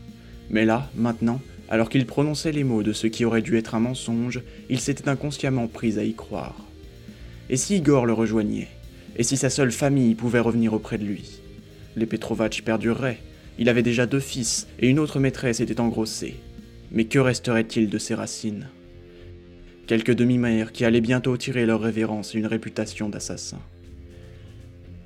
Mais 0.49 0.65
là, 0.65 0.89
maintenant, 0.95 1.39
alors 1.69 1.89
qu'il 1.89 2.07
prononçait 2.07 2.51
les 2.51 2.63
mots 2.63 2.81
de 2.81 2.93
ce 2.93 3.05
qui 3.05 3.25
aurait 3.25 3.43
dû 3.43 3.57
être 3.57 3.75
un 3.75 3.79
mensonge, 3.79 4.41
il 4.69 4.79
s'était 4.79 5.09
inconsciemment 5.09 5.67
pris 5.67 5.99
à 5.99 6.03
y 6.03 6.15
croire. 6.15 6.55
Et 7.51 7.57
si 7.57 7.77
Igor 7.77 8.07
le 8.07 8.13
rejoignait? 8.13 8.69
Et 9.17 9.23
si 9.23 9.37
sa 9.37 9.51
seule 9.51 9.71
famille 9.71 10.15
pouvait 10.15 10.39
revenir 10.39 10.73
auprès 10.73 10.97
de 10.97 11.05
lui? 11.05 11.41
Les 11.95 12.07
Petrovac 12.07 12.63
perdureraient. 12.65 13.19
Il 13.59 13.69
avait 13.69 13.83
déjà 13.83 14.07
deux 14.07 14.19
fils, 14.19 14.67
et 14.79 14.87
une 14.87 14.97
autre 14.97 15.19
maîtresse 15.19 15.59
était 15.59 15.79
engrossée. 15.79 16.35
Mais 16.91 17.05
que 17.05 17.19
resterait-il 17.19 17.89
de 17.89 17.97
ses 17.97 18.15
racines? 18.15 18.67
Quelques 19.87 20.13
demi-mères 20.13 20.71
qui 20.71 20.85
allaient 20.85 21.01
bientôt 21.01 21.35
tirer 21.37 21.65
leur 21.65 21.81
révérence 21.81 22.33
et 22.33 22.39
une 22.39 22.47
réputation 22.47 23.09
d'assassin. 23.09 23.59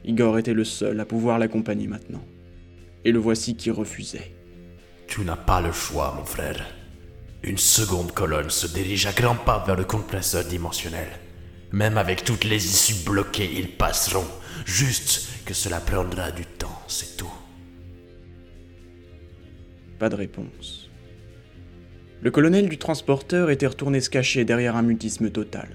Igor 0.05 0.37
était 0.37 0.53
le 0.53 0.65
seul 0.65 0.99
à 0.99 1.05
pouvoir 1.05 1.39
l'accompagner 1.39 1.87
maintenant. 1.87 2.23
Et 3.05 3.11
le 3.11 3.19
voici 3.19 3.55
qui 3.55 3.71
refusait. 3.71 4.33
Tu 5.07 5.21
n'as 5.21 5.37
pas 5.37 5.61
le 5.61 5.71
choix, 5.71 6.13
mon 6.17 6.25
frère. 6.25 6.65
Une 7.43 7.57
seconde 7.57 8.13
colonne 8.13 8.49
se 8.49 8.67
dirige 8.67 9.05
à 9.05 9.11
grands 9.11 9.35
pas 9.35 9.63
vers 9.65 9.75
le 9.75 9.83
compresseur 9.83 10.45
dimensionnel. 10.45 11.07
Même 11.71 11.97
avec 11.97 12.23
toutes 12.23 12.45
les 12.45 12.65
issues 12.65 13.03
bloquées, 13.05 13.49
ils 13.57 13.69
passeront. 13.69 14.27
Juste 14.65 15.29
que 15.45 15.53
cela 15.53 15.79
prendra 15.81 16.31
du 16.31 16.45
temps, 16.45 16.81
c'est 16.87 17.17
tout. 17.17 17.33
Pas 19.99 20.09
de 20.09 20.15
réponse. 20.15 20.82
Le 22.23 22.31
colonel 22.31 22.69
du 22.69 22.77
transporteur 22.77 23.49
était 23.49 23.67
retourné 23.67 23.99
se 23.99 24.09
cacher 24.09 24.45
derrière 24.45 24.77
un 24.77 24.81
mutisme 24.81 25.29
total. 25.29 25.67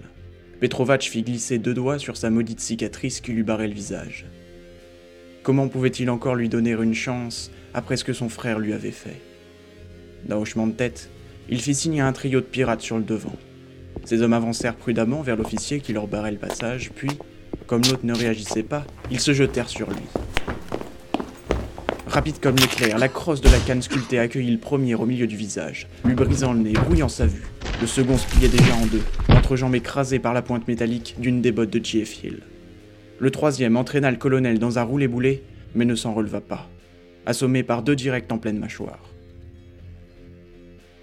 Petrovac 0.60 1.02
fit 1.02 1.22
glisser 1.22 1.58
deux 1.58 1.74
doigts 1.74 1.98
sur 1.98 2.16
sa 2.16 2.30
maudite 2.30 2.60
cicatrice 2.60 3.20
qui 3.20 3.32
lui 3.32 3.42
barrait 3.42 3.68
le 3.68 3.74
visage. 3.74 4.24
Comment 5.42 5.68
pouvait-il 5.68 6.08
encore 6.08 6.36
lui 6.36 6.48
donner 6.48 6.70
une 6.70 6.94
chance 6.94 7.50
après 7.74 7.98
ce 7.98 8.04
que 8.04 8.14
son 8.14 8.30
frère 8.30 8.60
lui 8.60 8.72
avait 8.72 8.92
fait? 8.92 9.20
D'un 10.26 10.38
hochement 10.38 10.66
de 10.66 10.72
tête, 10.72 11.10
il 11.50 11.60
fit 11.60 11.74
signe 11.74 12.00
à 12.00 12.06
un 12.06 12.14
trio 12.14 12.40
de 12.40 12.46
pirates 12.46 12.80
sur 12.80 12.96
le 12.96 13.04
devant. 13.04 13.36
Ses 14.06 14.22
hommes 14.22 14.32
avancèrent 14.32 14.76
prudemment 14.76 15.20
vers 15.20 15.36
l'officier 15.36 15.80
qui 15.80 15.92
leur 15.92 16.06
barrait 16.06 16.32
le 16.32 16.38
passage, 16.38 16.92
puis, 16.94 17.10
comme 17.66 17.82
l'autre 17.82 18.06
ne 18.06 18.14
réagissait 18.14 18.62
pas, 18.62 18.86
ils 19.10 19.20
se 19.20 19.34
jetèrent 19.34 19.68
sur 19.68 19.90
lui. 19.90 20.06
Rapide 22.08 22.40
comme 22.40 22.56
l'éclair, 22.56 22.98
la 22.98 23.08
crosse 23.08 23.42
de 23.42 23.50
la 23.50 23.58
canne 23.58 23.82
sculptée 23.82 24.18
accueillit 24.18 24.50
le 24.50 24.58
premier 24.58 24.94
au 24.94 25.04
milieu 25.04 25.26
du 25.26 25.36
visage, 25.36 25.88
lui 26.06 26.14
brisant 26.14 26.54
le 26.54 26.60
nez, 26.60 26.72
brouillant 26.72 27.10
sa 27.10 27.26
vue. 27.26 27.46
Le 27.82 27.86
second 27.86 28.16
se 28.16 28.26
pliait 28.26 28.48
déjà 28.48 28.74
en 28.76 28.86
deux, 28.86 29.02
l'entrejambe 29.28 29.74
écrasée 29.74 30.18
par 30.18 30.32
la 30.32 30.40
pointe 30.40 30.66
métallique 30.66 31.16
d'une 31.18 31.42
des 31.42 31.52
bottes 31.52 31.68
de 31.68 31.84
J.F. 31.84 32.24
Hill. 32.24 32.38
Le 33.18 33.30
troisième 33.30 33.76
entraîna 33.76 34.10
le 34.10 34.16
colonel 34.16 34.58
dans 34.58 34.78
un 34.78 34.84
roulé-boulé, 34.84 35.42
mais 35.74 35.84
ne 35.84 35.94
s'en 35.94 36.14
releva 36.14 36.40
pas, 36.40 36.70
assommé 37.26 37.62
par 37.62 37.82
deux 37.82 37.94
directs 37.94 38.32
en 38.32 38.38
pleine 38.38 38.58
mâchoire. 38.58 39.10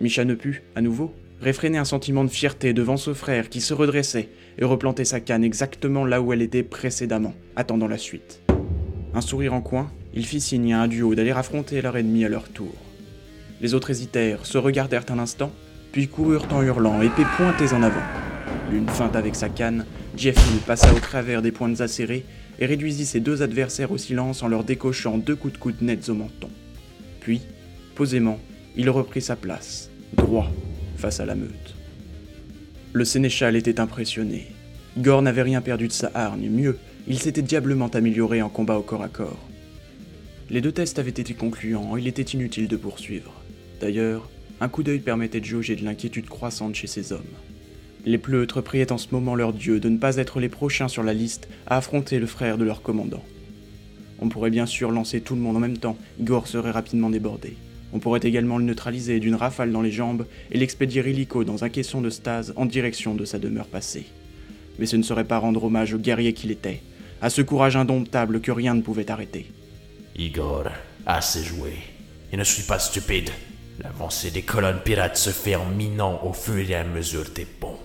Micha 0.01 0.25
ne 0.25 0.33
put, 0.33 0.63
à 0.75 0.81
nouveau, 0.81 1.13
réfréner 1.39 1.77
un 1.77 1.85
sentiment 1.85 2.23
de 2.23 2.29
fierté 2.29 2.73
devant 2.73 2.97
ce 2.97 3.13
frère 3.13 3.49
qui 3.49 3.61
se 3.61 3.75
redressait 3.75 4.29
et 4.57 4.65
replantait 4.65 5.05
sa 5.05 5.19
canne 5.19 5.43
exactement 5.43 6.03
là 6.03 6.19
où 6.19 6.33
elle 6.33 6.41
était 6.41 6.63
précédemment, 6.63 7.35
attendant 7.55 7.87
la 7.87 7.99
suite. 7.99 8.41
Un 9.13 9.21
sourire 9.21 9.53
en 9.53 9.61
coin, 9.61 9.91
il 10.15 10.25
fit 10.25 10.41
signe 10.41 10.73
à 10.73 10.82
un 10.82 10.88
duo 10.88 11.15
d'aller 11.15 11.32
affronter 11.32 11.82
leur 11.82 11.97
ennemi 11.97 12.25
à 12.25 12.30
leur 12.30 12.49
tour. 12.49 12.73
Les 13.62 13.73
autres 13.73 13.89
hésitèrent, 13.89 14.45
se 14.45 14.58
regardèrent 14.58 15.06
un 15.10 15.19
instant, 15.19 15.51
puis 15.91 16.08
coururent 16.08 16.47
en 16.51 16.62
hurlant, 16.62 17.01
épées 17.01 17.25
pointées 17.38 17.73
en 17.73 17.84
avant. 17.84 18.04
L'une 18.71 18.89
feinte 18.89 19.15
avec 19.15 19.36
sa 19.36 19.49
canne, 19.49 19.86
Jeff 20.17 20.38
passa 20.65 20.93
au 20.93 20.99
travers 20.99 21.41
des 21.41 21.51
pointes 21.51 21.82
acérées 21.82 22.25
et 22.60 22.65
réduisit 22.65 23.06
ses 23.06 23.19
deux 23.19 23.41
adversaires 23.41 23.91
au 23.91 23.97
silence 23.97 24.43
en 24.43 24.47
leur 24.47 24.63
décochant 24.63 25.17
deux 25.17 25.36
coups 25.36 25.54
de 25.54 25.60
coude 25.60 25.82
nets 25.82 26.10
au 26.10 26.13
menton. 26.13 26.49
Puis, 27.19 27.41
Posément, 27.95 28.39
il 28.75 28.89
reprit 28.89 29.21
sa 29.21 29.38
place, 29.38 29.89
droit, 30.13 30.51
face 30.97 31.21
à 31.21 31.25
la 31.25 31.34
meute. 31.34 31.75
Le 32.91 33.06
sénéchal 33.06 33.56
était 33.56 33.80
impressionné. 33.80 34.47
Igor 34.97 35.21
n'avait 35.21 35.43
rien 35.43 35.62
perdu 35.62 35.88
de 35.88 35.93
sa 35.93 36.12
hargne, 36.13 36.49
mieux, 36.49 36.78
il 37.08 37.17
s'était 37.17 37.41
diablement 37.41 37.88
amélioré 37.88 38.41
en 38.41 38.49
combat 38.49 38.78
au 38.78 38.82
corps 38.82 39.01
à 39.01 39.08
corps. 39.08 39.39
Les 40.51 40.62
deux 40.62 40.71
tests 40.71 40.99
avaient 40.99 41.10
été 41.10 41.34
concluants, 41.34 41.97
il 41.97 42.08
était 42.08 42.21
inutile 42.21 42.67
de 42.67 42.77
poursuivre. 42.77 43.34
D'ailleurs, 43.81 44.29
un 44.62 44.69
coup 44.69 44.84
d'œil 44.84 44.99
permettait 44.99 45.39
de 45.39 45.45
jauger 45.45 45.75
de 45.75 45.84
l'inquiétude 45.84 46.29
croissante 46.29 46.75
chez 46.75 46.86
ces 46.86 47.13
hommes. 47.13 47.23
Les 48.05 48.19
pleutres 48.19 48.62
priaient 48.62 48.91
en 48.91 48.99
ce 48.99 49.08
moment 49.12 49.34
leur 49.34 49.53
dieu 49.53 49.79
de 49.79 49.89
ne 49.89 49.97
pas 49.97 50.17
être 50.17 50.39
les 50.39 50.49
prochains 50.49 50.88
sur 50.88 51.01
la 51.01 51.15
liste 51.15 51.47
à 51.65 51.77
affronter 51.77 52.19
le 52.19 52.27
frère 52.27 52.60
de 52.60 52.63
leur 52.63 52.84
commandant. 52.84 53.23
On 54.19 54.29
pourrait 54.29 54.51
bien 54.51 54.67
sûr 54.67 54.91
lancer 54.91 55.19
tout 55.19 55.34
le 55.34 55.41
monde 55.41 55.58
en 55.58 55.62
même 55.62 55.79
temps, 55.79 55.97
Igor 56.19 56.47
serait 56.47 56.69
rapidement 56.69 57.10
débordé. 57.10 57.58
On 57.91 57.97
pourrait 57.97 58.19
également 58.21 58.60
le 58.60 58.65
neutraliser 58.65 59.19
d'une 59.19 59.34
rafale 59.34 59.71
dans 59.71 59.81
les 59.81 59.91
jambes 59.91 60.27
et 60.51 60.60
l'expédier 60.60 61.01
illico 61.10 61.43
dans 61.43 61.63
un 61.63 61.69
caisson 61.69 62.01
de 62.01 62.12
stase 62.12 62.53
en 62.55 62.67
direction 62.67 63.15
de 63.15 63.25
sa 63.25 63.39
demeure 63.39 63.67
passée. 63.67 64.05
Mais 64.77 64.86
ce 64.86 64.95
ne 64.95 65.03
serait 65.03 65.25
pas 65.25 65.39
rendre 65.39 65.63
hommage 65.63 65.95
au 65.95 65.97
guerrier 65.97 66.34
qu'il 66.34 66.51
était, 66.51 66.84
à 67.21 67.31
ce 67.31 67.41
courage 67.41 67.75
indomptable 67.75 68.41
que 68.41 68.51
rien 68.51 68.75
ne 68.75 68.81
pouvait 68.81 69.10
arrêter. 69.10 69.47
Igor, 70.17 70.65
assez 71.06 71.43
joué. 71.43 71.73
Je 72.32 72.38
ne 72.38 72.43
suis 72.43 72.63
pas 72.63 72.80
stupide. 72.80 73.30
L'avancée 73.80 74.32
des 74.32 74.43
colonnes 74.43 74.80
pirates 74.80 75.17
se 75.17 75.30
fait 75.30 75.56
en 75.56 75.65
minant 75.65 76.21
au 76.23 76.32
fur 76.32 76.69
et 76.69 76.75
à 76.75 76.84
mesure 76.84 77.30
des 77.36 77.45
ponts. 77.45 77.80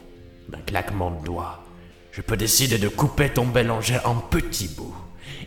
D'un 0.49 0.61
claquement 0.61 1.11
de 1.11 1.25
doigts, 1.25 1.65
je 2.13 2.23
peux 2.23 2.37
décider 2.37 2.79
de 2.79 2.89
couper 2.89 3.31
ton 3.31 3.47
bélanger 3.47 3.99
en 4.05 4.15
petits 4.17 4.69
bouts. 4.69 4.95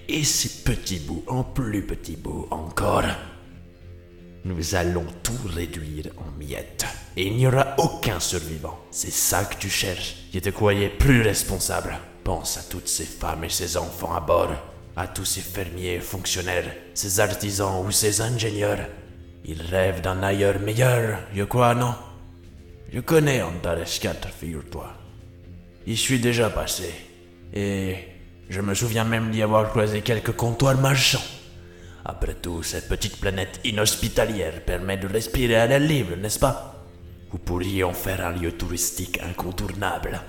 Et 0.09 0.23
ces 0.23 0.63
petits 0.63 0.99
bouts 0.99 1.23
en 1.27 1.43
plus 1.43 1.85
petits 1.85 2.17
bouts 2.17 2.47
encore. 2.51 3.03
Nous 4.43 4.75
allons 4.75 5.05
tout 5.23 5.39
réduire 5.45 6.07
en 6.17 6.37
miettes. 6.37 6.85
Et 7.15 7.27
il 7.27 7.37
n'y 7.37 7.47
aura 7.47 7.75
aucun 7.77 8.19
survivant. 8.19 8.77
C'est 8.91 9.11
ça 9.11 9.45
que 9.45 9.55
tu 9.55 9.69
cherches. 9.69 10.15
Je 10.33 10.39
te 10.39 10.49
croyais 10.49 10.89
plus 10.89 11.21
responsable. 11.21 11.97
Pense 12.25 12.57
à 12.57 12.63
toutes 12.63 12.89
ces 12.89 13.05
femmes 13.05 13.45
et 13.45 13.49
ces 13.49 13.77
enfants 13.77 14.13
à 14.13 14.19
bord. 14.19 14.72
À 14.95 15.07
tous 15.07 15.25
ces 15.25 15.41
fermiers, 15.41 15.99
fonctionnaires, 15.99 16.71
ces 16.93 17.19
artisans 17.19 17.83
ou 17.83 17.91
ces 17.91 18.21
ingénieurs. 18.21 18.87
Ils 19.43 19.61
rêvent 19.61 20.01
d'un 20.01 20.21
ailleurs 20.21 20.59
meilleur, 20.59 21.19
je 21.33 21.43
crois, 21.43 21.73
non? 21.73 21.95
Je 22.93 22.99
connais 22.99 23.41
Antares 23.41 23.99
4, 23.99 24.29
figure-toi. 24.29 24.93
Y 25.87 25.97
suis 25.97 26.19
déjà 26.19 26.51
passé. 26.51 26.93
Et 27.53 27.95
je 28.49 28.61
me 28.61 28.75
souviens 28.75 29.03
même 29.03 29.31
d'y 29.31 29.41
avoir 29.41 29.71
croisé 29.71 30.01
quelques 30.01 30.35
comptoirs 30.35 30.77
marchands. 30.77 31.25
Après 32.05 32.35
tout, 32.35 32.61
cette 32.61 32.87
petite 32.87 33.17
planète 33.17 33.61
inhospitalière 33.63 34.63
permet 34.63 34.97
de 34.97 35.07
respirer 35.07 35.55
à 35.55 35.65
l'air 35.65 35.79
libre, 35.79 36.15
n'est-ce 36.17 36.39
pas? 36.39 36.85
Vous 37.31 37.39
pourriez 37.39 37.83
en 37.83 37.93
faire 37.93 38.23
un 38.23 38.33
lieu 38.33 38.51
touristique 38.51 39.19
incontournable. 39.23 40.21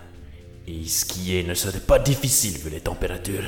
Et 0.67 0.87
skier 0.87 1.45
ne 1.45 1.53
serait 1.53 1.81
pas 1.81 1.99
difficile 1.99 2.57
vu 2.57 2.71
les 2.71 2.81
températures. 2.81 3.45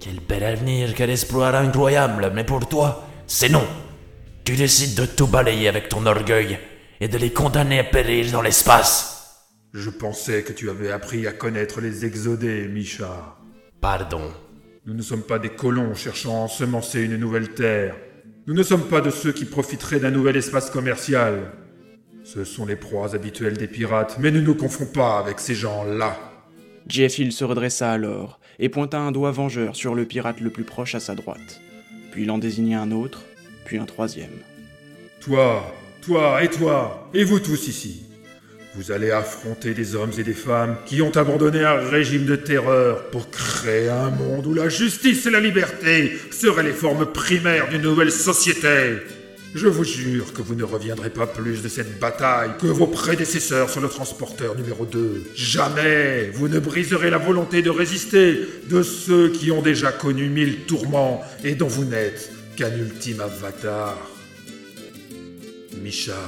Quel 0.00 0.20
bel 0.20 0.44
avenir, 0.44 0.94
quel 0.94 1.10
espoir 1.10 1.54
incroyable, 1.54 2.30
mais 2.34 2.44
pour 2.44 2.68
toi, 2.68 3.08
c'est 3.26 3.48
non. 3.48 3.66
Tu 4.44 4.54
décides 4.54 4.94
de 4.94 5.06
tout 5.06 5.26
balayer 5.26 5.68
avec 5.68 5.88
ton 5.88 6.06
orgueil 6.06 6.58
et 7.00 7.08
de 7.08 7.18
les 7.18 7.32
condamner 7.32 7.80
à 7.80 7.84
périr 7.84 8.30
dans 8.30 8.42
l'espace. 8.42 9.44
Je 9.72 9.90
pensais 9.90 10.42
que 10.42 10.52
tu 10.52 10.70
avais 10.70 10.92
appris 10.92 11.26
à 11.26 11.32
connaître 11.32 11.80
les 11.80 12.04
exodés, 12.04 12.68
Misha. 12.68 13.36
Pardon. 13.80 14.32
Nous 14.86 14.94
ne 14.94 15.02
sommes 15.02 15.24
pas 15.24 15.38
des 15.38 15.50
colons 15.50 15.94
cherchant 15.94 16.36
à 16.36 16.44
ensemencer 16.44 17.02
une 17.02 17.16
nouvelle 17.16 17.54
terre. 17.54 17.96
Nous 18.46 18.54
ne 18.54 18.62
sommes 18.62 18.88
pas 18.88 19.00
de 19.00 19.10
ceux 19.10 19.32
qui 19.32 19.44
profiteraient 19.44 19.98
d'un 19.98 20.12
nouvel 20.12 20.36
espace 20.36 20.70
commercial. 20.70 21.52
Ce 22.22 22.44
sont 22.44 22.66
les 22.66 22.76
proies 22.76 23.14
habituelles 23.14 23.56
des 23.56 23.66
pirates, 23.66 24.18
mais 24.20 24.30
ne 24.30 24.40
nous 24.40 24.54
confondons 24.54 24.92
pas 24.92 25.18
avec 25.18 25.40
ces 25.40 25.54
gens-là. 25.54 26.16
Jeff 26.88 27.18
Hill 27.18 27.32
se 27.32 27.44
redressa 27.44 27.90
alors 27.90 28.38
et 28.58 28.68
pointa 28.68 28.98
un 28.98 29.12
doigt 29.12 29.30
vengeur 29.30 29.76
sur 29.76 29.94
le 29.94 30.04
pirate 30.04 30.40
le 30.40 30.50
plus 30.50 30.64
proche 30.64 30.94
à 30.94 31.00
sa 31.00 31.14
droite. 31.14 31.60
Puis 32.10 32.22
il 32.22 32.30
en 32.30 32.38
désigna 32.38 32.80
un 32.80 32.90
autre, 32.92 33.24
puis 33.64 33.78
un 33.78 33.84
troisième. 33.84 34.30
Toi, 35.20 35.74
toi 36.02 36.42
et 36.42 36.48
toi, 36.48 37.10
et 37.12 37.24
vous 37.24 37.40
tous 37.40 37.68
ici. 37.68 38.02
Vous 38.76 38.92
allez 38.92 39.10
affronter 39.10 39.72
des 39.72 39.94
hommes 39.94 40.12
et 40.18 40.22
des 40.22 40.34
femmes 40.34 40.76
qui 40.84 41.00
ont 41.00 41.16
abandonné 41.16 41.64
un 41.64 41.76
régime 41.76 42.26
de 42.26 42.36
terreur 42.36 43.10
pour 43.10 43.30
créer 43.30 43.88
un 43.88 44.10
monde 44.10 44.46
où 44.46 44.52
la 44.52 44.68
justice 44.68 45.24
et 45.24 45.30
la 45.30 45.40
liberté 45.40 46.12
seraient 46.30 46.62
les 46.62 46.72
formes 46.72 47.06
primaires 47.06 47.70
d'une 47.70 47.80
nouvelle 47.80 48.12
société. 48.12 48.98
Je 49.54 49.68
vous 49.68 49.84
jure 49.84 50.32
que 50.32 50.42
vous 50.42 50.54
ne 50.54 50.64
reviendrez 50.64 51.10
pas 51.10 51.26
plus 51.26 51.62
de 51.62 51.68
cette 51.68 51.98
bataille 51.98 52.50
que 52.58 52.66
vos 52.66 52.86
prédécesseurs 52.86 53.70
sur 53.70 53.80
le 53.80 53.88
transporteur 53.88 54.54
numéro 54.54 54.84
2. 54.84 55.24
Jamais 55.34 56.30
vous 56.34 56.48
ne 56.48 56.58
briserez 56.58 57.10
la 57.10 57.18
volonté 57.18 57.62
de 57.62 57.70
résister 57.70 58.40
de 58.68 58.82
ceux 58.82 59.30
qui 59.30 59.50
ont 59.50 59.62
déjà 59.62 59.92
connu 59.92 60.28
mille 60.28 60.66
tourments 60.66 61.22
et 61.42 61.54
dont 61.54 61.68
vous 61.68 61.84
n'êtes 61.84 62.30
qu'un 62.56 62.74
ultime 62.76 63.20
avatar. 63.20 63.96
Misha, 65.82 66.20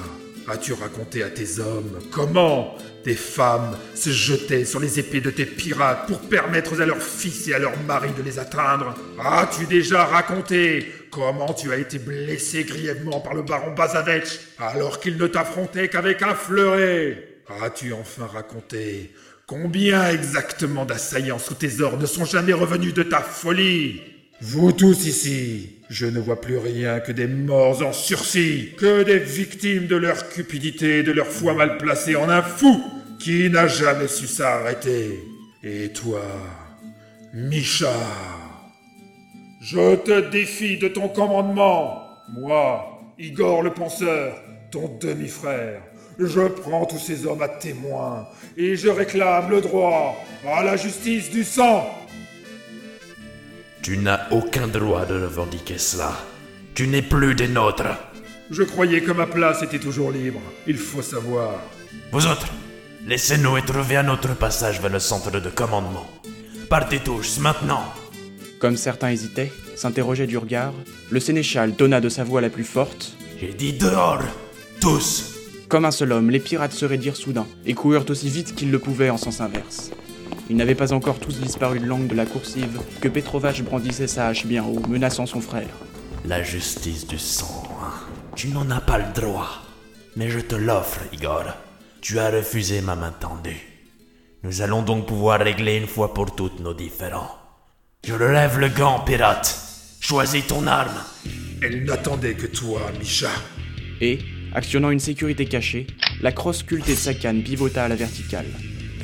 as-tu 0.47 0.73
raconté 0.73 1.23
à 1.23 1.29
tes 1.29 1.59
hommes 1.59 1.99
comment 2.11 2.77
des 3.09 3.15
femmes 3.15 3.79
se 3.95 4.11
jetaient 4.11 4.67
sur 4.67 4.81
les 4.81 4.99
épées 4.99 5.23
de 5.23 5.31
tes 5.31 5.47
pirates 5.47 6.07
pour 6.07 6.21
permettre 6.21 6.79
à 6.79 6.85
leurs 6.85 7.03
fils 7.03 7.49
et 7.49 7.55
à 7.55 7.59
leurs 7.59 7.83
maris 7.85 8.13
de 8.19 8.23
les 8.23 8.39
atteindre. 8.39 8.95
As-tu 9.19 9.65
déjà 9.65 10.05
raconté 10.05 10.93
comment 11.11 11.55
tu 11.55 11.73
as 11.73 11.79
été 11.79 11.99
blessé 11.99 12.65
grièvement 12.65 13.21
par 13.21 13.33
le 13.33 13.41
baron 13.41 13.73
Bazavech 13.73 14.41
alors 14.59 15.01
qu'il 15.01 15.17
ne 15.17 15.27
t'affrontait 15.27 15.89
qu'avec 15.89 16.21
un 16.21 16.35
fleuret? 16.35 17.41
As-tu 17.63 17.95
enfin 17.95 18.27
raconté 18.27 19.15
combien 19.47 20.11
exactement 20.11 20.85
d'assaillants 20.85 21.39
sous 21.39 21.55
tes 21.55 21.81
ordres 21.81 22.03
ne 22.03 22.07
sont 22.07 22.27
jamais 22.27 22.53
revenus 22.53 22.93
de 22.93 23.03
ta 23.03 23.21
folie? 23.21 24.03
Vous 24.43 24.73
tous 24.73 25.07
ici, 25.07 25.78
je 25.89 26.07
ne 26.07 26.21
vois 26.21 26.41
plus 26.41 26.59
rien 26.59 27.01
que 27.01 27.13
des 27.13 27.27
morts 27.27 27.83
en 27.83 27.93
sursis, 27.93 28.75
que 28.77 29.03
des 29.03 29.19
victimes 29.19 29.87
de 29.87 29.97
leur 29.97 30.29
cupidité 30.29 30.99
et 30.99 31.03
de 31.03 31.13
leur 31.13 31.27
foi 31.27 31.55
mal 31.55 31.79
placée 31.79 32.15
en 32.15 32.29
un 32.29 32.43
fou 32.43 32.83
qui 33.19 33.49
n'a 33.49 33.67
jamais 33.67 34.09
su 34.09 34.27
s'arrêter. 34.27 35.19
Et 35.63 35.89
toi, 35.93 36.23
Misha, 37.33 37.93
je 39.61 39.97
te 39.97 40.31
défie 40.31 40.79
de 40.79 40.89
ton 40.89 41.09
commandement. 41.09 42.05
Moi, 42.29 43.15
Igor 43.19 43.63
le 43.63 43.73
penseur, 43.73 44.41
ton 44.71 44.99
demi-frère, 45.01 45.81
je 46.19 46.41
prends 46.49 46.85
tous 46.85 46.99
ces 46.99 47.27
hommes 47.27 47.43
à 47.43 47.49
témoin 47.49 48.29
et 48.57 48.77
je 48.77 48.89
réclame 48.89 49.51
le 49.51 49.61
droit 49.61 50.17
à 50.47 50.63
la 50.63 50.77
justice 50.77 51.31
du 51.31 51.45
sang. 51.45 51.98
Tu 53.83 53.97
n'as 53.99 54.29
aucun 54.31 54.67
droit 54.67 55.07
de 55.07 55.15
revendiquer 55.15 55.79
cela. 55.79 56.13
Tu 56.75 56.87
n'es 56.87 57.03
plus 57.03 57.35
des 57.35 57.49
nôtres. 57.49 57.97
Je 58.51 58.63
croyais 58.63 59.01
que 59.03 59.13
ma 59.13 59.27
place 59.27 59.63
était 59.63 59.79
toujours 59.79 60.11
libre. 60.11 60.41
Il 60.67 60.77
faut 60.77 61.03
savoir. 61.03 61.61
Vous 62.13 62.27
autres, 62.27 62.49
laissez-nous 63.07 63.61
trouver 63.63 63.97
un 63.97 64.09
autre 64.09 64.35
passage 64.35 64.81
vers 64.81 64.93
le 64.93 64.99
centre 64.99 65.31
de 65.31 65.51
commandement. 65.51 66.07
Partez 66.69 67.01
tous, 67.01 67.39
maintenant. 67.41 67.85
Comme 68.59 68.77
certains 68.77 69.11
hésitaient, 69.11 69.53
s'interrogeaient 69.77 70.27
du 70.27 70.37
regard, 70.37 70.75
le 71.11 71.21
sénéchal 71.21 71.75
donna 71.75 72.01
de 72.01 72.09
sa 72.09 72.25
voix 72.25 72.41
la 72.41 72.51
plus 72.51 72.65
forte. 72.65 73.13
J'ai 73.41 73.53
dit 73.53 73.73
dehors 73.73 74.23
Tous 74.81 75.35
Comme 75.69 75.85
un 75.85 75.91
seul 75.91 76.13
homme, 76.13 76.31
les 76.31 76.41
pirates 76.41 76.73
se 76.73 76.85
raidirent 76.85 77.17
soudain 77.17 77.47
et 77.65 77.75
coururent 77.75 78.09
aussi 78.09 78.29
vite 78.29 78.55
qu'ils 78.55 78.71
le 78.71 78.79
pouvaient 78.79 79.11
en 79.11 79.17
sens 79.17 79.41
inverse. 79.41 79.91
Ils 80.51 80.57
n'avaient 80.57 80.75
pas 80.75 80.93
encore 80.93 81.19
tous 81.21 81.41
disparu 81.41 81.79
de 81.79 81.87
l'angle 81.87 82.09
de 82.09 82.15
la 82.15 82.25
coursive 82.27 82.81
que 83.01 83.09
Petrovac 83.09 83.61
brandissait 83.63 84.07
sa 84.07 84.29
hache 84.29 84.47
bien 84.47 84.65
haut, 84.65 84.81
menaçant 84.89 85.27
son 85.27 85.41
frère. 85.41 85.69
La 86.25 86.43
justice 86.43 87.07
du 87.07 87.19
sang. 87.19 87.65
hein. 87.83 87.93
Tu 88.35 88.49
n'en 88.49 88.71
as 88.71 88.81
pas 88.81 88.99
le 88.99 89.13
droit. 89.15 89.63
Mais 90.17 90.31
je 90.31 90.41
te 90.41 90.55
l'offre, 90.55 91.01
Igor. 91.13 91.45
Tu 92.01 92.19
as 92.19 92.31
refusé 92.31 92.81
ma 92.81 92.97
main 92.97 93.13
tendue. 93.19 93.61
Nous 94.43 94.63
allons 94.63 94.83
donc 94.83 95.07
pouvoir 95.07 95.41
régler 95.41 95.77
une 95.77 95.87
fois 95.87 96.15
pour 96.15 96.35
toutes 96.35 96.61
nos 96.61 96.75
différends. 96.75 97.31
Je 98.07 98.15
relève 98.15 98.59
le 98.59 98.69
gant, 98.69 99.01
pirate. 99.01 99.59
Choisis 100.01 100.47
ton 100.47 100.67
arme. 100.67 100.97
Elle 101.63 101.85
n'attendait 101.85 102.35
que 102.35 102.47
toi, 102.47 102.81
Misha. 102.99 103.31
Et, 104.01 104.21
actionnant 104.55 104.91
une 104.91 105.01
sécurité 105.01 105.45
cachée, 105.47 105.89
la 106.23 106.33
crosse 106.33 106.59
sculptée 106.59 106.93
de 106.95 106.99
sa 106.99 107.15
canne 107.15 107.43
pivota 107.43 107.85
à 107.85 107.89
la 107.89 107.97
verticale. 107.97 108.47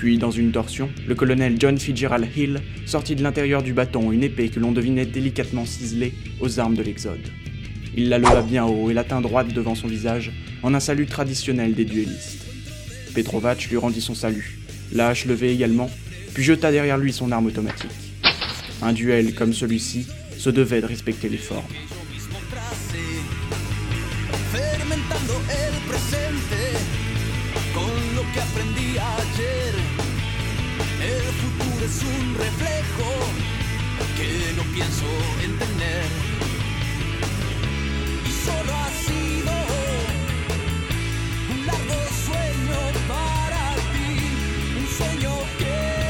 Puis, 0.05 0.19
dans 0.19 0.31
une 0.31 0.53
torsion, 0.53 0.91
le 1.09 1.15
colonel 1.15 1.57
John 1.59 1.79
Fitzgerald 1.79 2.29
Hill 2.37 2.61
sortit 2.85 3.17
de 3.17 3.23
l'intérieur 3.23 3.63
du 3.63 3.73
bâton 3.73 4.13
une 4.13 4.23
épée 4.23 4.51
que 4.51 4.61
l'on 4.61 4.71
devinait 4.71 5.07
délicatement 5.07 5.65
ciselée 5.65 6.13
aux 6.41 6.61
armes 6.61 6.75
de 6.75 6.83
l'Exode. 6.83 7.27
Il 7.97 8.11
la 8.11 8.19
leva 8.19 8.43
bien 8.43 8.67
haut 8.67 8.91
et 8.91 8.93
la 8.93 9.03
tint 9.03 9.23
droite 9.23 9.55
devant 9.55 9.75
son 9.75 9.89
visage 9.89 10.31
en 10.63 10.75
un 10.75 10.81
salut 10.81 11.07
traditionnel 11.07 11.73
des 11.73 11.87
duellistes. 11.87 12.45
Petrovac 13.15 13.67
lui 13.71 13.79
rendit 13.79 14.03
son 14.03 14.15
salut, 14.15 14.59
la 14.93 15.09
hache 15.09 15.25
levée 15.25 15.53
également, 15.53 15.89
puis 16.35 16.45
jeta 16.45 16.71
derrière 16.71 16.99
lui 16.99 17.15
son 17.15 17.33
arme 17.33 17.47
automatique. 17.47 17.89
Un 18.83 18.93
duel 18.93 19.35
comme 19.35 19.55
celui-ci 19.55 20.07
se 20.37 20.51
devait 20.51 20.83
de 20.83 20.87
respecter 20.87 21.31
les 21.31 21.39
formes. 21.39 21.65
Es 31.85 32.03
un 32.03 32.35
reflejo 32.35 33.11
que 34.17 34.55
no 34.57 34.63
pienso 34.73 35.05
entender. 35.43 36.05
Y 38.25 38.31
solo 38.47 38.73
ha 38.75 38.89
sido 39.07 39.53
un 41.53 41.67
largo 41.67 41.99
sueño 42.25 42.79
para 43.07 43.75
ti, 43.93 44.09
un 44.79 44.87
sueño 44.97 45.33
que 45.59 46.04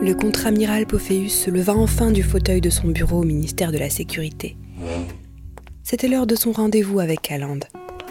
Le 0.00 0.14
contre-amiral 0.14 0.86
Pophéus 0.86 1.32
se 1.32 1.50
leva 1.50 1.74
enfin 1.74 2.12
du 2.12 2.22
fauteuil 2.22 2.60
de 2.60 2.70
son 2.70 2.86
bureau 2.86 3.22
au 3.22 3.24
ministère 3.24 3.72
de 3.72 3.78
la 3.78 3.90
Sécurité. 3.90 4.56
C'était 5.82 6.06
l'heure 6.06 6.28
de 6.28 6.36
son 6.36 6.52
rendez-vous 6.52 7.00
avec 7.00 7.20
Calande, 7.20 7.64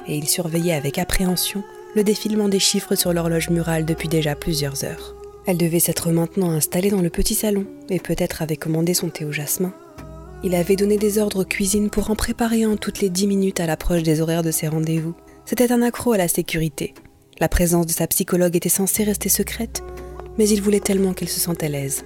et 0.06 0.18
il 0.18 0.28
surveillait 0.28 0.74
avec 0.74 0.98
appréhension 0.98 1.64
le 1.96 2.04
défilement 2.04 2.50
des 2.50 2.60
chiffres 2.60 2.96
sur 2.96 3.14
l'horloge 3.14 3.50
murale 3.50 3.86
depuis 3.86 4.10
déjà 4.10 4.36
plusieurs 4.36 4.84
heures. 4.84 5.16
Elle 5.46 5.58
devait 5.58 5.80
s'être 5.80 6.12
maintenant 6.12 6.52
installée 6.52 6.90
dans 6.90 7.02
le 7.02 7.10
petit 7.10 7.36
salon, 7.36 7.66
et 7.90 8.00
peut-être 8.00 8.42
avait 8.42 8.58
commandé 8.58 8.94
son 8.94 9.10
thé 9.10 9.24
au 9.24 9.32
jasmin. 9.32 9.74
Il 10.44 10.56
avait 10.56 10.76
donné 10.76 10.98
des 10.98 11.20
ordres 11.20 11.44
aux 11.44 11.46
cuisines 11.46 11.90
pour 11.90 12.12
en 12.12 12.16
préparer 12.16 12.64
un 12.64 12.76
toutes 12.76 13.00
les 13.00 13.10
dix 13.10 13.28
minutes 13.28 13.62
à 13.62 13.66
l'approche 13.66 14.04
des 14.04 14.20
horaires 14.20 14.44
de 14.44 14.52
ses 14.52 14.68
rendez-vous. 14.68 15.16
C'était 15.46 15.72
un 15.72 15.82
accro 15.82 16.12
à 16.12 16.18
la 16.18 16.28
sécurité. 16.28 16.94
La 17.40 17.48
présence 17.48 17.86
de 17.86 17.92
sa 17.92 18.08
psychologue 18.08 18.58
était 18.58 18.68
censée 18.68 19.06
rester 19.06 19.30
secrète, 19.30 19.84
mais 20.38 20.48
il 20.50 20.62
voulait 20.62 20.80
tellement 20.80 21.14
qu'elle 21.14 21.30
se 21.30 21.40
sente 21.40 21.64
à 21.64 21.70
l'aise. 21.70 22.06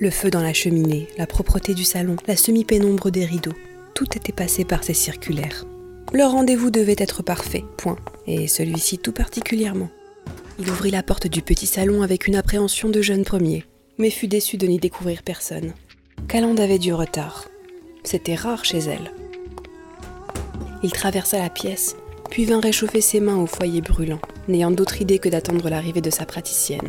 Le 0.00 0.10
feu 0.10 0.30
dans 0.30 0.42
la 0.42 0.52
cheminée, 0.52 1.08
la 1.16 1.26
propreté 1.26 1.74
du 1.74 1.84
salon, 1.84 2.16
la 2.26 2.36
semi-pénombre 2.36 3.10
des 3.10 3.24
rideaux, 3.24 3.54
tout 3.94 4.16
était 4.16 4.32
passé 4.32 4.64
par 4.64 4.84
ses 4.84 4.94
circulaires. 4.94 5.64
Leur 6.12 6.32
rendez-vous 6.32 6.70
devait 6.70 6.96
être 6.98 7.22
parfait, 7.22 7.64
point, 7.76 7.98
et 8.26 8.46
celui-ci 8.46 8.98
tout 8.98 9.12
particulièrement. 9.12 9.90
Il 10.58 10.70
ouvrit 10.70 10.90
la 10.90 11.02
porte 11.02 11.26
du 11.26 11.42
petit 11.42 11.66
salon 11.66 12.02
avec 12.02 12.26
une 12.26 12.36
appréhension 12.36 12.88
de 12.88 13.02
jeune 13.02 13.24
premier, 13.24 13.64
mais 13.98 14.10
fut 14.10 14.28
déçu 14.28 14.56
de 14.56 14.66
n'y 14.66 14.78
découvrir 14.78 15.22
personne. 15.22 15.72
Calande 16.28 16.60
avait 16.60 16.78
du 16.78 16.94
retard. 16.94 17.48
C'était 18.04 18.34
rare 18.34 18.64
chez 18.64 18.78
elle. 18.78 19.12
Il 20.82 20.92
traversa 20.92 21.38
la 21.38 21.50
pièce, 21.50 21.96
puis 22.30 22.44
vint 22.44 22.60
réchauffer 22.60 23.00
ses 23.00 23.20
mains 23.20 23.36
au 23.36 23.46
foyer 23.46 23.80
brûlant, 23.80 24.20
n'ayant 24.46 24.70
d'autre 24.70 25.02
idée 25.02 25.18
que 25.18 25.28
d'attendre 25.28 25.68
l'arrivée 25.68 26.00
de 26.00 26.10
sa 26.10 26.24
praticienne. 26.24 26.88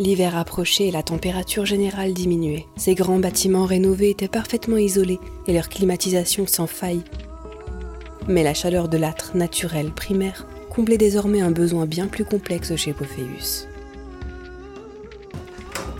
L'hiver 0.00 0.34
approchait 0.34 0.86
et 0.86 0.90
la 0.90 1.02
température 1.02 1.66
générale 1.66 2.14
diminuait. 2.14 2.64
Ces 2.74 2.94
grands 2.94 3.18
bâtiments 3.18 3.66
rénovés 3.66 4.08
étaient 4.08 4.28
parfaitement 4.28 4.78
isolés 4.78 5.20
et 5.46 5.52
leur 5.52 5.68
climatisation 5.68 6.46
sans 6.46 6.66
faille. 6.66 7.02
Mais 8.26 8.42
la 8.42 8.54
chaleur 8.54 8.88
de 8.88 8.96
l'âtre 8.96 9.36
naturel 9.36 9.90
primaire 9.90 10.46
comblait 10.70 10.96
désormais 10.96 11.42
un 11.42 11.50
besoin 11.50 11.84
bien 11.84 12.06
plus 12.06 12.24
complexe 12.24 12.74
chez 12.76 12.94
Pophéus. 12.94 13.68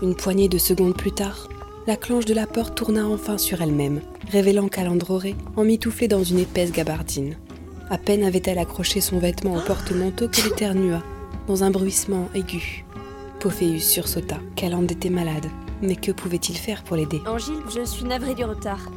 Une 0.01 0.15
poignée 0.15 0.49
de 0.49 0.57
secondes 0.57 0.97
plus 0.97 1.11
tard, 1.11 1.47
la 1.85 1.95
clenche 1.95 2.25
de 2.25 2.33
la 2.33 2.47
porte 2.47 2.73
tourna 2.73 3.07
enfin 3.07 3.37
sur 3.37 3.61
elle-même, 3.61 4.01
révélant 4.31 4.67
Calandroré 4.67 5.35
emmitouflée 5.55 6.07
dans 6.07 6.23
une 6.23 6.39
épaisse 6.39 6.71
gabardine. 6.71 7.35
À 7.91 7.99
peine 7.99 8.23
avait-elle 8.23 8.57
accroché 8.57 8.99
son 8.99 9.19
vêtement 9.19 9.57
au 9.57 9.61
porte-manteau 9.61 10.27
qu'elle 10.27 10.47
éternua, 10.47 11.03
dans 11.45 11.63
un 11.63 11.69
bruissement 11.69 12.29
aigu. 12.33 12.83
Pophéus 13.41 13.79
sursauta. 13.79 14.37
Calande 14.55 14.91
était 14.91 15.09
malade. 15.09 15.47
Mais 15.81 15.95
que 15.95 16.11
pouvait-il 16.11 16.55
faire 16.55 16.83
pour 16.83 16.95
l'aider? 16.95 17.21
Angile, 17.25 17.55
je 17.75 17.83
suis 17.83 18.05
navrée 18.05 18.35
du 18.35 18.45
retard. 18.45 18.91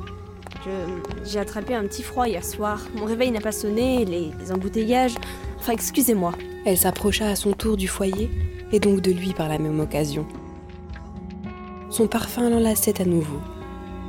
J'ai 1.24 1.38
attrapé 1.38 1.74
un 1.74 1.84
petit 1.84 2.02
froid 2.02 2.28
hier 2.28 2.44
soir. 2.44 2.78
Mon 2.94 3.06
réveil 3.06 3.30
n'a 3.30 3.40
pas 3.40 3.52
sonné, 3.52 4.04
les, 4.04 4.32
les 4.38 4.52
embouteillages. 4.52 5.14
Enfin, 5.58 5.72
excusez-moi. 5.72 6.32
Elle 6.66 6.76
s'approcha 6.76 7.26
à 7.26 7.36
son 7.36 7.52
tour 7.52 7.78
du 7.78 7.88
foyer, 7.88 8.30
et 8.70 8.80
donc 8.80 9.00
de 9.00 9.12
lui 9.12 9.32
par 9.32 9.48
la 9.48 9.58
même 9.58 9.80
occasion. 9.80 10.26
Son 11.88 12.06
parfum 12.06 12.50
l'enlaçait 12.50 13.00
à 13.00 13.06
nouveau, 13.06 13.40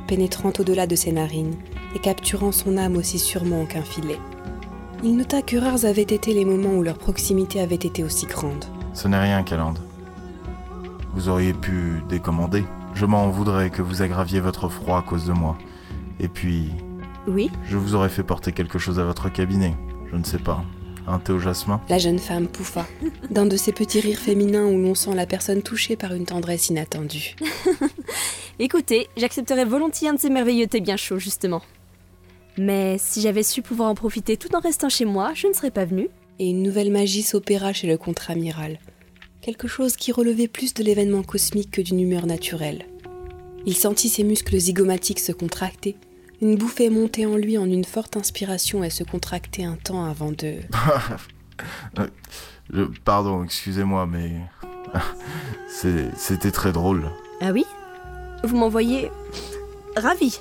pénétrant 0.06 0.52
au-delà 0.58 0.86
de 0.86 0.96
ses 0.96 1.12
narines 1.12 1.56
et 1.94 1.98
capturant 1.98 2.52
son 2.52 2.76
âme 2.76 2.96
aussi 2.96 3.18
sûrement 3.18 3.64
qu'un 3.64 3.82
filet. 3.82 4.18
Il 5.02 5.16
nota 5.16 5.40
que 5.40 5.56
rares 5.56 5.86
avaient 5.86 6.02
été 6.02 6.34
les 6.34 6.44
moments 6.44 6.74
où 6.74 6.82
leur 6.82 6.98
proximité 6.98 7.60
avait 7.60 7.74
été 7.74 8.04
aussi 8.04 8.26
grande. 8.26 8.66
Ce 8.92 9.08
n'est 9.08 9.18
rien, 9.20 9.42
Calande. 9.42 9.78
Vous 11.16 11.30
auriez 11.30 11.54
pu 11.54 12.02
décommander. 12.10 12.62
Je 12.94 13.06
m'en 13.06 13.30
voudrais 13.30 13.70
que 13.70 13.80
vous 13.80 14.02
aggraviez 14.02 14.38
votre 14.38 14.68
froid 14.68 14.98
à 14.98 15.02
cause 15.02 15.24
de 15.24 15.32
moi. 15.32 15.56
Et 16.20 16.28
puis, 16.28 16.68
Oui 17.26 17.50
je 17.64 17.78
vous 17.78 17.94
aurais 17.94 18.10
fait 18.10 18.22
porter 18.22 18.52
quelque 18.52 18.78
chose 18.78 18.98
à 18.98 19.04
votre 19.04 19.32
cabinet. 19.32 19.74
Je 20.12 20.16
ne 20.16 20.24
sais 20.24 20.38
pas. 20.38 20.62
Un 21.06 21.18
thé 21.18 21.32
au 21.32 21.38
jasmin 21.38 21.80
La 21.88 21.96
jeune 21.96 22.18
femme 22.18 22.48
pouffa, 22.48 22.84
d'un 23.30 23.46
de 23.46 23.56
ces 23.56 23.72
petits 23.72 24.00
rires 24.00 24.18
féminins 24.18 24.66
où 24.66 24.76
l'on 24.76 24.94
sent 24.94 25.14
la 25.14 25.24
personne 25.24 25.62
touchée 25.62 25.96
par 25.96 26.12
une 26.12 26.26
tendresse 26.26 26.68
inattendue. 26.68 27.34
Écoutez, 28.58 29.08
j'accepterais 29.16 29.64
volontiers 29.64 30.10
un 30.10 30.14
de 30.14 30.20
ces 30.20 30.30
merveilleux 30.30 30.66
thés 30.66 30.80
bien 30.80 30.96
chauds, 30.96 31.18
justement. 31.18 31.62
Mais 32.58 32.96
si 32.98 33.22
j'avais 33.22 33.42
su 33.42 33.62
pouvoir 33.62 33.88
en 33.88 33.94
profiter 33.94 34.36
tout 34.36 34.54
en 34.54 34.60
restant 34.60 34.90
chez 34.90 35.06
moi, 35.06 35.32
je 35.34 35.46
ne 35.46 35.54
serais 35.54 35.70
pas 35.70 35.86
venue. 35.86 36.10
Et 36.38 36.50
une 36.50 36.62
nouvelle 36.62 36.92
magie 36.92 37.22
s'opéra 37.22 37.72
chez 37.72 37.86
le 37.86 37.96
contre-amiral. 37.96 38.78
Quelque 39.46 39.68
chose 39.68 39.94
qui 39.96 40.10
relevait 40.10 40.48
plus 40.48 40.74
de 40.74 40.82
l'événement 40.82 41.22
cosmique 41.22 41.70
que 41.70 41.80
d'une 41.80 42.00
humeur 42.00 42.26
naturelle. 42.26 42.84
Il 43.64 43.76
sentit 43.76 44.08
ses 44.08 44.24
muscles 44.24 44.58
zygomatiques 44.58 45.20
se 45.20 45.30
contracter, 45.30 45.96
une 46.42 46.56
bouffée 46.56 46.90
monter 46.90 47.26
en 47.26 47.36
lui 47.36 47.56
en 47.56 47.66
une 47.66 47.84
forte 47.84 48.16
inspiration 48.16 48.82
et 48.82 48.90
se 48.90 49.04
contracter 49.04 49.64
un 49.64 49.76
temps 49.76 50.04
avant 50.04 50.32
de... 50.32 50.56
Euh, 51.98 52.08
je- 52.70 52.82
Pardon, 53.04 53.42
excusez-moi, 53.44 54.04
mais... 54.06 54.32
C'était 56.16 56.50
très 56.50 56.70
drôle. 56.72 57.08
Ah 57.40 57.52
oui? 57.52 57.64
Vous 58.44 58.56
m'envoyez. 58.56 59.10
Ravi 59.96 60.38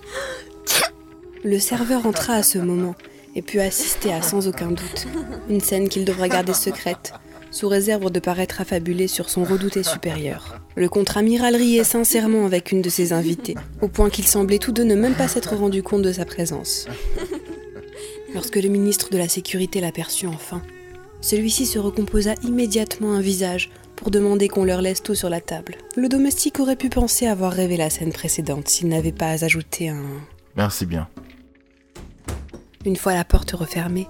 Le 1.45 1.57
serveur 1.59 2.05
entra 2.05 2.33
à 2.33 2.43
ce 2.43 2.57
moment 2.57 2.95
et 3.35 3.41
put 3.41 3.59
assister 3.61 4.11
à 4.13 4.21
sans 4.21 4.47
aucun 4.49 4.71
doute 4.71 5.07
une 5.47 5.61
scène 5.61 5.87
qu'il 5.87 6.03
devra 6.03 6.27
garder 6.27 6.53
secrète, 6.53 7.13
sous 7.55 7.69
réserve 7.69 8.11
de 8.11 8.19
paraître 8.19 8.59
affabulé 8.59 9.07
sur 9.07 9.29
son 9.29 9.45
redouté 9.45 9.81
supérieur. 9.81 10.59
Le 10.75 10.89
contre-amiral 10.89 11.55
riait 11.55 11.85
sincèrement 11.85 12.45
avec 12.45 12.73
une 12.73 12.81
de 12.81 12.89
ses 12.89 13.13
invitées, 13.13 13.55
au 13.81 13.87
point 13.87 14.09
qu'ils 14.09 14.27
semblaient 14.27 14.59
tous 14.59 14.73
deux 14.73 14.83
ne 14.83 14.93
même 14.93 15.13
pas 15.13 15.29
s'être 15.29 15.55
rendus 15.55 15.81
compte 15.81 16.01
de 16.01 16.11
sa 16.11 16.25
présence. 16.25 16.85
Lorsque 18.33 18.57
le 18.57 18.67
ministre 18.67 19.09
de 19.09 19.17
la 19.17 19.29
Sécurité 19.29 19.79
l'aperçut 19.79 20.27
enfin, 20.27 20.61
celui-ci 21.21 21.65
se 21.65 21.79
recomposa 21.79 22.33
immédiatement 22.43 23.13
un 23.13 23.21
visage 23.21 23.71
pour 23.95 24.11
demander 24.11 24.49
qu'on 24.49 24.65
leur 24.65 24.81
laisse 24.81 25.01
tout 25.01 25.15
sur 25.15 25.29
la 25.29 25.39
table. 25.39 25.75
Le 25.95 26.09
domestique 26.09 26.59
aurait 26.59 26.75
pu 26.75 26.89
penser 26.89 27.25
avoir 27.25 27.53
rêvé 27.53 27.77
la 27.77 27.89
scène 27.89 28.11
précédente 28.11 28.67
s'il 28.67 28.89
n'avait 28.89 29.13
pas 29.13 29.45
ajouté 29.45 29.87
un... 29.87 30.03
Merci 30.57 30.85
bien. 30.85 31.07
Une 32.83 32.97
fois 32.97 33.13
la 33.13 33.23
porte 33.23 33.51
refermée, 33.51 34.07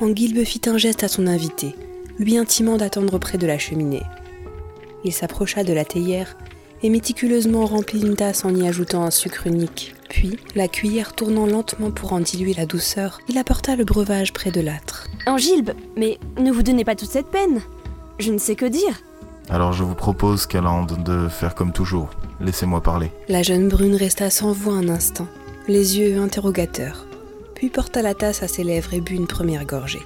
Anguilbe 0.00 0.44
fit 0.44 0.62
un 0.66 0.78
geste 0.78 1.04
à 1.04 1.08
son 1.08 1.26
invité, 1.26 1.74
lui 2.18 2.36
intimant 2.36 2.76
d'attendre 2.76 3.18
près 3.18 3.38
de 3.38 3.46
la 3.46 3.58
cheminée. 3.58 4.02
Il 5.04 5.12
s'approcha 5.12 5.64
de 5.64 5.72
la 5.72 5.84
théière 5.84 6.36
et 6.82 6.90
méticuleusement 6.90 7.66
remplit 7.66 8.00
une 8.00 8.16
tasse 8.16 8.44
en 8.44 8.54
y 8.54 8.66
ajoutant 8.66 9.04
un 9.04 9.10
sucre 9.10 9.46
unique. 9.46 9.94
Puis, 10.08 10.38
la 10.54 10.68
cuillère 10.68 11.14
tournant 11.14 11.46
lentement 11.46 11.90
pour 11.90 12.12
en 12.12 12.20
diluer 12.20 12.54
la 12.54 12.66
douceur, 12.66 13.20
il 13.28 13.38
apporta 13.38 13.76
le 13.76 13.84
breuvage 13.84 14.32
près 14.32 14.50
de 14.50 14.60
l'âtre. 14.60 15.08
Angilbe, 15.26 15.72
mais 15.96 16.18
ne 16.38 16.52
vous 16.52 16.62
donnez 16.62 16.84
pas 16.84 16.94
toute 16.94 17.10
cette 17.10 17.30
peine. 17.30 17.60
Je 18.18 18.32
ne 18.32 18.38
sais 18.38 18.56
que 18.56 18.66
dire. 18.66 19.02
Alors 19.48 19.72
je 19.72 19.84
vous 19.84 19.94
propose, 19.94 20.46
Calande, 20.46 21.02
de 21.02 21.28
faire 21.28 21.54
comme 21.54 21.72
toujours. 21.72 22.10
Laissez-moi 22.40 22.82
parler. 22.82 23.10
La 23.28 23.42
jeune 23.42 23.68
brune 23.68 23.94
resta 23.94 24.30
sans 24.30 24.52
voix 24.52 24.74
un 24.74 24.88
instant, 24.88 25.28
les 25.68 25.98
yeux 25.98 26.20
interrogateurs, 26.20 27.06
puis 27.54 27.68
porta 27.68 28.02
la 28.02 28.14
tasse 28.14 28.42
à 28.42 28.48
ses 28.48 28.64
lèvres 28.64 28.94
et 28.94 29.00
but 29.00 29.14
une 29.14 29.26
première 29.26 29.64
gorgée. 29.64 30.02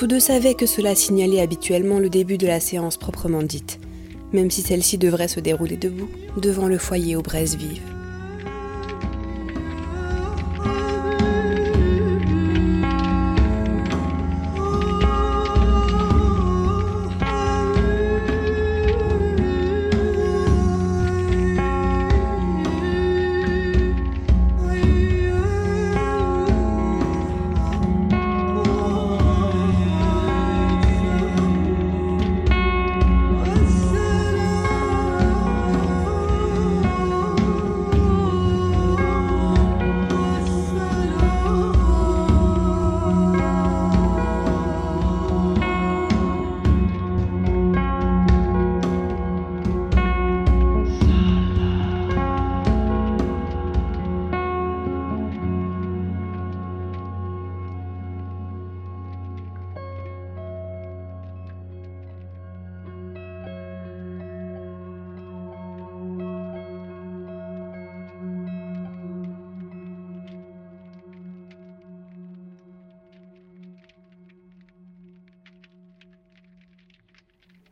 Tous 0.00 0.06
deux 0.06 0.18
savaient 0.18 0.54
que 0.54 0.64
cela 0.64 0.94
signalait 0.94 1.42
habituellement 1.42 1.98
le 1.98 2.08
début 2.08 2.38
de 2.38 2.46
la 2.46 2.58
séance 2.58 2.96
proprement 2.96 3.42
dite, 3.42 3.78
même 4.32 4.50
si 4.50 4.62
celle-ci 4.62 4.96
devrait 4.96 5.28
se 5.28 5.40
dérouler 5.40 5.76
debout, 5.76 6.08
devant 6.38 6.68
le 6.68 6.78
foyer 6.78 7.16
aux 7.16 7.20
braises 7.20 7.54
vives. 7.54 7.99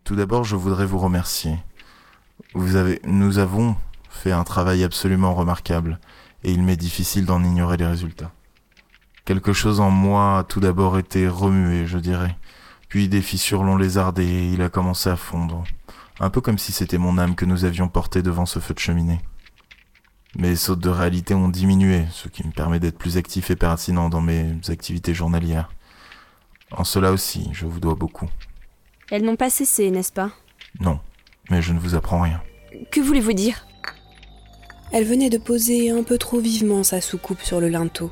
Tout 0.08 0.16
d'abord, 0.16 0.42
je 0.42 0.56
voudrais 0.56 0.86
vous 0.86 0.96
remercier. 0.96 1.58
Vous 2.54 2.76
avez, 2.76 2.98
nous 3.04 3.36
avons 3.36 3.76
fait 4.08 4.32
un 4.32 4.42
travail 4.42 4.82
absolument 4.82 5.34
remarquable, 5.34 6.00
et 6.44 6.50
il 6.50 6.62
m'est 6.62 6.78
difficile 6.78 7.26
d'en 7.26 7.44
ignorer 7.44 7.76
les 7.76 7.84
résultats. 7.84 8.32
Quelque 9.26 9.52
chose 9.52 9.80
en 9.80 9.90
moi 9.90 10.38
a 10.38 10.44
tout 10.44 10.60
d'abord 10.60 10.98
été 10.98 11.28
remué, 11.28 11.86
je 11.86 11.98
dirais. 11.98 12.34
Puis 12.88 13.10
des 13.10 13.20
fissures 13.20 13.62
l'ont 13.64 13.76
lézardé 13.76 14.24
et 14.24 14.50
il 14.50 14.62
a 14.62 14.70
commencé 14.70 15.10
à 15.10 15.16
fondre. 15.16 15.64
Un 16.20 16.30
peu 16.30 16.40
comme 16.40 16.56
si 16.56 16.72
c'était 16.72 16.96
mon 16.96 17.18
âme 17.18 17.34
que 17.34 17.44
nous 17.44 17.66
avions 17.66 17.88
portée 17.88 18.22
devant 18.22 18.46
ce 18.46 18.60
feu 18.60 18.72
de 18.72 18.78
cheminée. 18.78 19.20
Mes 20.38 20.56
sautes 20.56 20.80
de 20.80 20.88
réalité 20.88 21.34
ont 21.34 21.50
diminué, 21.50 22.06
ce 22.12 22.28
qui 22.28 22.46
me 22.46 22.52
permet 22.52 22.80
d'être 22.80 22.96
plus 22.96 23.18
actif 23.18 23.50
et 23.50 23.56
pertinent 23.56 24.08
dans 24.08 24.22
mes 24.22 24.58
activités 24.68 25.12
journalières. 25.12 25.68
En 26.70 26.84
cela 26.84 27.12
aussi, 27.12 27.50
je 27.52 27.66
vous 27.66 27.78
dois 27.78 27.94
beaucoup. 27.94 28.30
Elles 29.10 29.24
n'ont 29.24 29.36
pas 29.36 29.50
cessé, 29.50 29.90
n'est-ce 29.90 30.12
pas? 30.12 30.32
Non, 30.80 31.00
mais 31.50 31.62
je 31.62 31.72
ne 31.72 31.78
vous 31.78 31.94
apprends 31.94 32.20
rien. 32.20 32.42
Que 32.90 33.00
voulez-vous 33.00 33.32
dire? 33.32 33.66
Elle 34.92 35.04
venait 35.04 35.30
de 35.30 35.38
poser 35.38 35.90
un 35.90 36.02
peu 36.02 36.18
trop 36.18 36.40
vivement 36.40 36.82
sa 36.82 37.00
soucoupe 37.00 37.42
sur 37.42 37.60
le 37.60 37.68
linteau, 37.68 38.10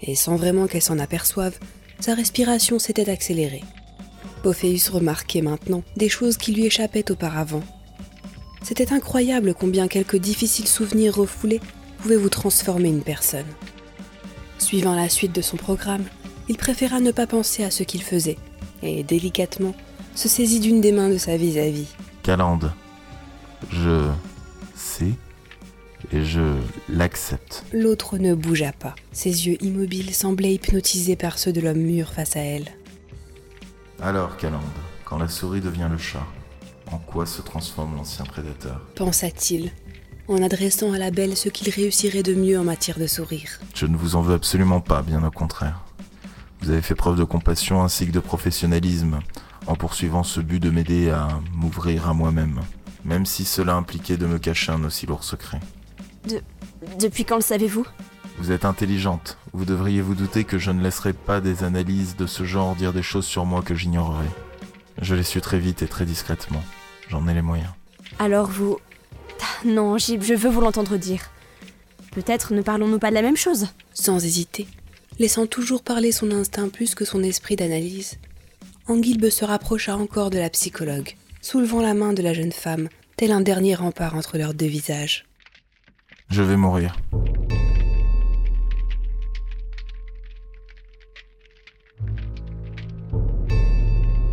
et 0.00 0.14
sans 0.14 0.36
vraiment 0.36 0.66
qu'elle 0.66 0.82
s'en 0.82 0.98
aperçoive, 0.98 1.58
sa 2.00 2.14
respiration 2.14 2.78
s'était 2.78 3.10
accélérée. 3.10 3.62
Pophéus 4.42 4.88
remarquait 4.88 5.42
maintenant 5.42 5.84
des 5.96 6.08
choses 6.08 6.36
qui 6.36 6.52
lui 6.52 6.66
échappaient 6.66 7.10
auparavant. 7.12 7.62
C'était 8.62 8.92
incroyable 8.92 9.54
combien 9.54 9.86
quelques 9.86 10.16
difficiles 10.16 10.68
souvenirs 10.68 11.16
refoulés 11.16 11.60
pouvaient 11.98 12.16
vous 12.16 12.28
transformer 12.28 12.88
une 12.88 13.02
personne. 13.02 13.46
Suivant 14.58 14.94
la 14.94 15.08
suite 15.08 15.34
de 15.34 15.42
son 15.42 15.56
programme, 15.56 16.04
il 16.48 16.56
préféra 16.56 16.98
ne 17.00 17.12
pas 17.12 17.28
penser 17.28 17.62
à 17.62 17.70
ce 17.70 17.84
qu'il 17.84 18.02
faisait, 18.02 18.38
et 18.82 19.04
délicatement 19.04 19.74
se 20.14 20.28
saisit 20.28 20.60
d'une 20.60 20.80
des 20.80 20.92
mains 20.92 21.08
de 21.08 21.18
sa 21.18 21.36
vis-à-vis. 21.36 21.88
Calande, 22.22 22.72
je 23.70 24.08
sais 24.74 25.12
et 26.12 26.24
je 26.24 26.56
l'accepte. 26.88 27.64
L'autre 27.72 28.18
ne 28.18 28.34
bougea 28.34 28.72
pas. 28.72 28.94
Ses 29.12 29.46
yeux 29.46 29.62
immobiles 29.62 30.14
semblaient 30.14 30.54
hypnotisés 30.54 31.16
par 31.16 31.38
ceux 31.38 31.52
de 31.52 31.60
l'homme 31.60 31.78
mûr 31.78 32.12
face 32.12 32.36
à 32.36 32.40
elle. 32.40 32.68
Alors, 34.00 34.36
Calande, 34.36 34.62
quand 35.04 35.18
la 35.18 35.28
souris 35.28 35.60
devient 35.60 35.88
le 35.90 35.98
chat, 35.98 36.26
en 36.90 36.98
quoi 36.98 37.24
se 37.24 37.40
transforme 37.40 37.96
l'ancien 37.96 38.24
prédateur? 38.24 38.80
Pensa-t-il, 38.96 39.70
en 40.28 40.42
adressant 40.42 40.92
à 40.92 40.98
la 40.98 41.10
belle 41.10 41.36
ce 41.36 41.48
qu'il 41.48 41.70
réussirait 41.70 42.22
de 42.22 42.34
mieux 42.34 42.58
en 42.58 42.64
matière 42.64 42.98
de 42.98 43.06
sourire. 43.06 43.60
Je 43.74 43.86
ne 43.86 43.96
vous 43.96 44.16
en 44.16 44.22
veux 44.22 44.34
absolument 44.34 44.80
pas, 44.80 45.02
bien 45.02 45.24
au 45.24 45.30
contraire. 45.30 45.84
Vous 46.60 46.70
avez 46.70 46.82
fait 46.82 46.94
preuve 46.94 47.16
de 47.16 47.24
compassion 47.24 47.82
ainsi 47.82 48.06
que 48.06 48.12
de 48.12 48.20
professionnalisme 48.20 49.20
en 49.66 49.74
poursuivant 49.74 50.22
ce 50.22 50.40
but 50.40 50.60
de 50.60 50.70
m'aider 50.70 51.10
à 51.10 51.28
m'ouvrir 51.54 52.08
à 52.08 52.14
moi-même, 52.14 52.60
même 53.04 53.26
si 53.26 53.44
cela 53.44 53.74
impliquait 53.74 54.16
de 54.16 54.26
me 54.26 54.38
cacher 54.38 54.72
un 54.72 54.84
aussi 54.84 55.06
lourd 55.06 55.24
secret. 55.24 55.60
De... 56.28 56.40
Depuis 56.98 57.24
quand 57.24 57.36
le 57.36 57.42
savez-vous? 57.42 57.86
Vous 58.38 58.50
êtes 58.50 58.64
intelligente. 58.64 59.38
Vous 59.52 59.64
devriez 59.64 60.00
vous 60.00 60.14
douter 60.14 60.44
que 60.44 60.58
je 60.58 60.70
ne 60.70 60.82
laisserai 60.82 61.12
pas 61.12 61.40
des 61.40 61.64
analyses 61.64 62.16
de 62.16 62.26
ce 62.26 62.44
genre 62.44 62.74
dire 62.74 62.92
des 62.92 63.02
choses 63.02 63.26
sur 63.26 63.44
moi 63.44 63.62
que 63.62 63.74
j'ignorerais. 63.74 64.30
Je 65.00 65.14
l'ai 65.14 65.22
su 65.22 65.40
très 65.40 65.58
vite 65.58 65.82
et 65.82 65.86
très 65.86 66.06
discrètement. 66.06 66.62
J'en 67.08 67.28
ai 67.28 67.34
les 67.34 67.42
moyens. 67.42 67.70
Alors 68.18 68.48
vous... 68.48 68.78
Ah, 69.40 69.66
Non, 69.66 69.98
Gib, 69.98 70.22
je 70.22 70.34
veux 70.34 70.50
vous 70.50 70.60
l'entendre 70.60 70.96
dire. 70.96 71.30
Peut-être 72.12 72.52
ne 72.52 72.62
parlons-nous 72.62 72.98
pas 72.98 73.10
de 73.10 73.14
la 73.14 73.22
même 73.22 73.36
chose? 73.36 73.68
Sans 73.92 74.24
hésiter, 74.24 74.66
laissant 75.18 75.46
toujours 75.46 75.82
parler 75.82 76.12
son 76.12 76.30
instinct 76.30 76.68
plus 76.68 76.94
que 76.94 77.04
son 77.04 77.22
esprit 77.22 77.56
d'analyse, 77.56 78.18
Anguilbe 78.88 79.30
se 79.30 79.44
rapprocha 79.44 79.96
encore 79.96 80.30
de 80.30 80.38
la 80.38 80.50
psychologue, 80.50 81.14
soulevant 81.40 81.82
la 81.82 81.94
main 81.94 82.12
de 82.12 82.20
la 82.20 82.34
jeune 82.34 82.50
femme, 82.50 82.88
tel 83.16 83.30
un 83.30 83.40
dernier 83.40 83.76
rempart 83.76 84.16
entre 84.16 84.38
leurs 84.38 84.54
deux 84.54 84.66
visages. 84.66 85.24
Je 86.28 86.42
vais 86.42 86.56
mourir. 86.56 86.96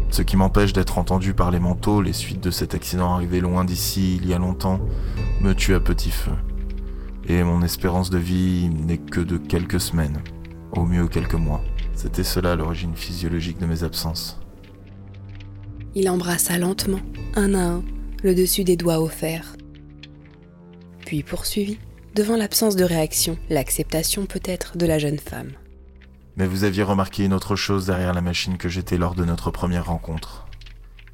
Ce 0.09 0.23
qui 0.23 0.35
m'empêche 0.35 0.73
d'être 0.73 0.97
entendu 0.97 1.35
par 1.35 1.51
les 1.51 1.59
manteaux, 1.59 2.01
les 2.01 2.13
suites 2.13 2.41
de 2.41 2.49
cet 2.49 2.73
accident 2.73 3.13
arrivé 3.13 3.41
loin 3.41 3.63
d'ici 3.63 4.15
il 4.15 4.27
y 4.27 4.33
a 4.33 4.39
longtemps, 4.39 4.79
me 5.41 5.53
tue 5.53 5.75
à 5.75 5.79
petit 5.79 6.09
feu. 6.09 6.33
Et 7.27 7.43
mon 7.43 7.61
espérance 7.61 8.09
de 8.09 8.17
vie 8.17 8.67
n'est 8.69 8.97
que 8.97 9.19
de 9.19 9.37
quelques 9.37 9.79
semaines, 9.79 10.23
au 10.71 10.85
mieux 10.85 11.07
quelques 11.07 11.35
mois. 11.35 11.61
C'était 11.93 12.23
cela 12.23 12.55
l'origine 12.55 12.95
physiologique 12.95 13.59
de 13.59 13.67
mes 13.67 13.83
absences. 13.83 14.38
Il 16.01 16.09
embrassa 16.09 16.57
lentement, 16.57 17.01
un 17.35 17.53
à 17.53 17.61
un, 17.61 17.83
le 18.23 18.33
dessus 18.33 18.63
des 18.63 18.77
doigts 18.77 19.01
offerts. 19.01 19.57
Puis 21.05 21.23
poursuivit, 21.23 21.77
devant 22.15 22.37
l'absence 22.37 22.77
de 22.77 22.85
réaction, 22.85 23.37
l'acceptation 23.49 24.25
peut-être 24.25 24.77
de 24.77 24.85
la 24.85 24.97
jeune 24.97 25.19
femme. 25.19 25.51
Mais 26.37 26.47
vous 26.47 26.63
aviez 26.63 26.83
remarqué 26.83 27.25
une 27.25 27.33
autre 27.33 27.57
chose 27.57 27.87
derrière 27.87 28.13
la 28.13 28.21
machine 28.21 28.57
que 28.57 28.69
j'étais 28.69 28.97
lors 28.97 29.13
de 29.13 29.25
notre 29.25 29.51
première 29.51 29.87
rencontre. 29.87 30.47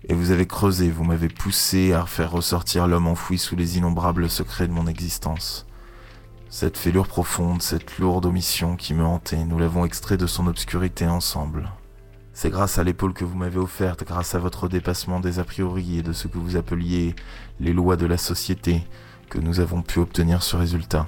Et 0.08 0.14
vous 0.14 0.30
avez 0.30 0.46
creusé, 0.46 0.92
vous 0.92 1.04
m'avez 1.04 1.30
poussé 1.30 1.92
à 1.94 2.06
faire 2.06 2.30
ressortir 2.30 2.86
l'homme 2.86 3.08
enfoui 3.08 3.40
sous 3.40 3.56
les 3.56 3.80
innombrables 3.80 4.30
secrets 4.30 4.68
de 4.68 4.74
mon 4.74 4.86
existence. 4.86 5.66
Cette 6.52 6.78
fêlure 6.78 7.08
profonde, 7.08 7.64
cette 7.64 7.98
lourde 7.98 8.28
omission 8.28 8.76
qui 8.76 8.94
me 8.94 9.04
hantait, 9.04 9.46
nous 9.46 9.58
l'avons 9.58 9.84
extrait 9.84 10.18
de 10.18 10.28
son 10.28 10.46
obscurité 10.46 11.08
ensemble. 11.08 11.72
C'est 12.36 12.50
grâce 12.50 12.78
à 12.78 12.84
l'épaule 12.84 13.14
que 13.14 13.24
vous 13.24 13.38
m'avez 13.38 13.58
offerte, 13.58 14.04
grâce 14.04 14.36
à 14.36 14.40
votre 14.40 14.68
dépassement 14.68 15.22
des 15.22 15.40
a 15.40 15.46
priori 15.46 16.00
et 16.00 16.04
de 16.04 16.12
ce 16.12 16.28
que 16.28 16.38
vous 16.38 16.58
appeliez 16.58 17.16
les 17.62 17.72
lois 17.72 17.96
de 17.96 18.06
la 18.06 18.18
société, 18.18 18.82
que 19.30 19.40
nous 19.40 19.62
avons 19.62 19.82
pu 19.82 20.00
obtenir 20.00 20.44
ce 20.44 20.58
résultat. 20.58 21.08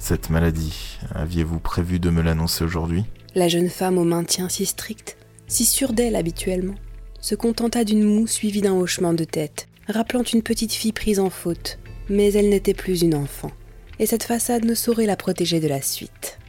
Cette 0.00 0.28
maladie, 0.28 0.98
aviez-vous 1.14 1.60
prévu 1.60 2.00
de 2.00 2.10
me 2.10 2.20
l'annoncer 2.20 2.64
aujourd'hui? 2.64 3.04
La 3.36 3.46
jeune 3.46 3.70
femme 3.70 3.96
au 3.96 4.02
maintien 4.02 4.48
si 4.48 4.66
strict, 4.66 5.16
si 5.46 5.64
sûre 5.64 5.92
d'elle 5.92 6.16
habituellement, 6.16 6.74
se 7.20 7.36
contenta 7.36 7.84
d'une 7.84 8.02
moue 8.02 8.26
suivie 8.26 8.60
d'un 8.60 8.74
hochement 8.74 9.14
de 9.14 9.24
tête, 9.24 9.68
rappelant 9.88 10.24
une 10.24 10.42
petite 10.42 10.72
fille 10.72 10.92
prise 10.92 11.20
en 11.20 11.30
faute, 11.30 11.78
mais 12.08 12.32
elle 12.32 12.48
n'était 12.48 12.74
plus 12.74 13.02
une 13.02 13.14
enfant, 13.14 13.52
et 14.00 14.06
cette 14.06 14.24
façade 14.24 14.64
ne 14.64 14.74
saurait 14.74 15.06
la 15.06 15.16
protéger 15.16 15.60
de 15.60 15.68
la 15.68 15.80
suite. 15.80 16.40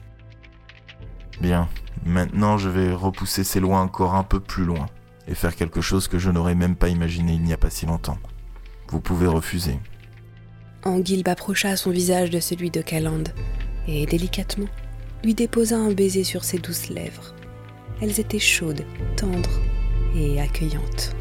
Bien, 1.40 1.70
maintenant 2.06 2.58
je 2.58 2.70
vais 2.70 2.94
repousser 2.94 3.44
ces 3.44 3.60
lois 3.60 3.80
encore 3.80 4.16
un 4.16 4.24
peu 4.24 4.40
plus 4.40 4.66
loin, 4.66 4.88
et 5.28 5.36
faire 5.36 5.56
quelque 5.56 5.82
chose 5.82 6.08
que 6.08 6.20
je 6.20 6.30
n'aurais 6.30 6.56
même 6.56 6.76
pas 6.76 6.90
imaginé 6.90 7.34
il 7.34 7.44
n'y 7.44 7.54
a 7.54 7.58
pas 7.58 7.70
si 7.70 7.86
longtemps. 7.86 8.18
Vous 8.90 9.00
pouvez 9.00 9.28
refuser. 9.28 9.80
Anguilbe 10.84 11.28
approcha 11.28 11.76
son 11.76 11.92
visage 11.92 12.30
de 12.30 12.40
celui 12.40 12.72
de 12.72 12.82
Calande 12.82 13.30
et, 13.88 14.06
délicatement, 14.06 14.70
lui 15.24 15.34
déposa 15.34 15.78
un 15.78 15.92
baiser 15.92 16.24
sur 16.24 16.44
ses 16.44 16.60
douces 16.60 16.90
lèvres. 16.90 17.36
Elles 18.02 18.20
étaient 18.20 18.40
chaudes, 18.40 18.86
tendres 19.18 19.60
et 20.16 20.40
accueillantes. 20.40 21.16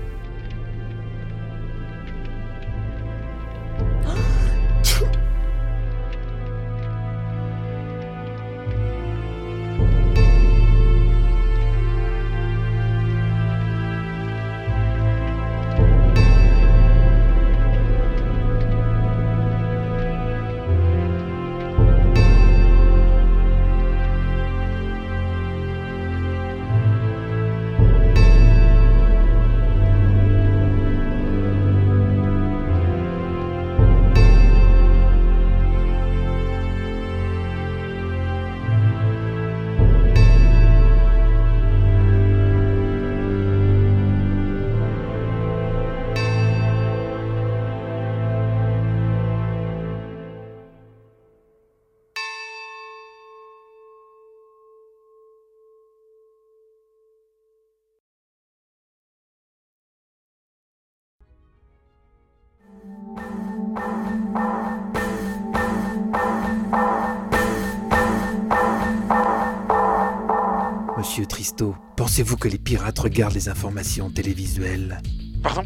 Pensez-vous 71.97 72.37
que 72.37 72.49
les 72.49 72.59
pirates 72.59 72.99
regardent 72.99 73.35
les 73.35 73.49
informations 73.49 74.11
télévisuelles? 74.11 75.03
Pardon? 75.43 75.63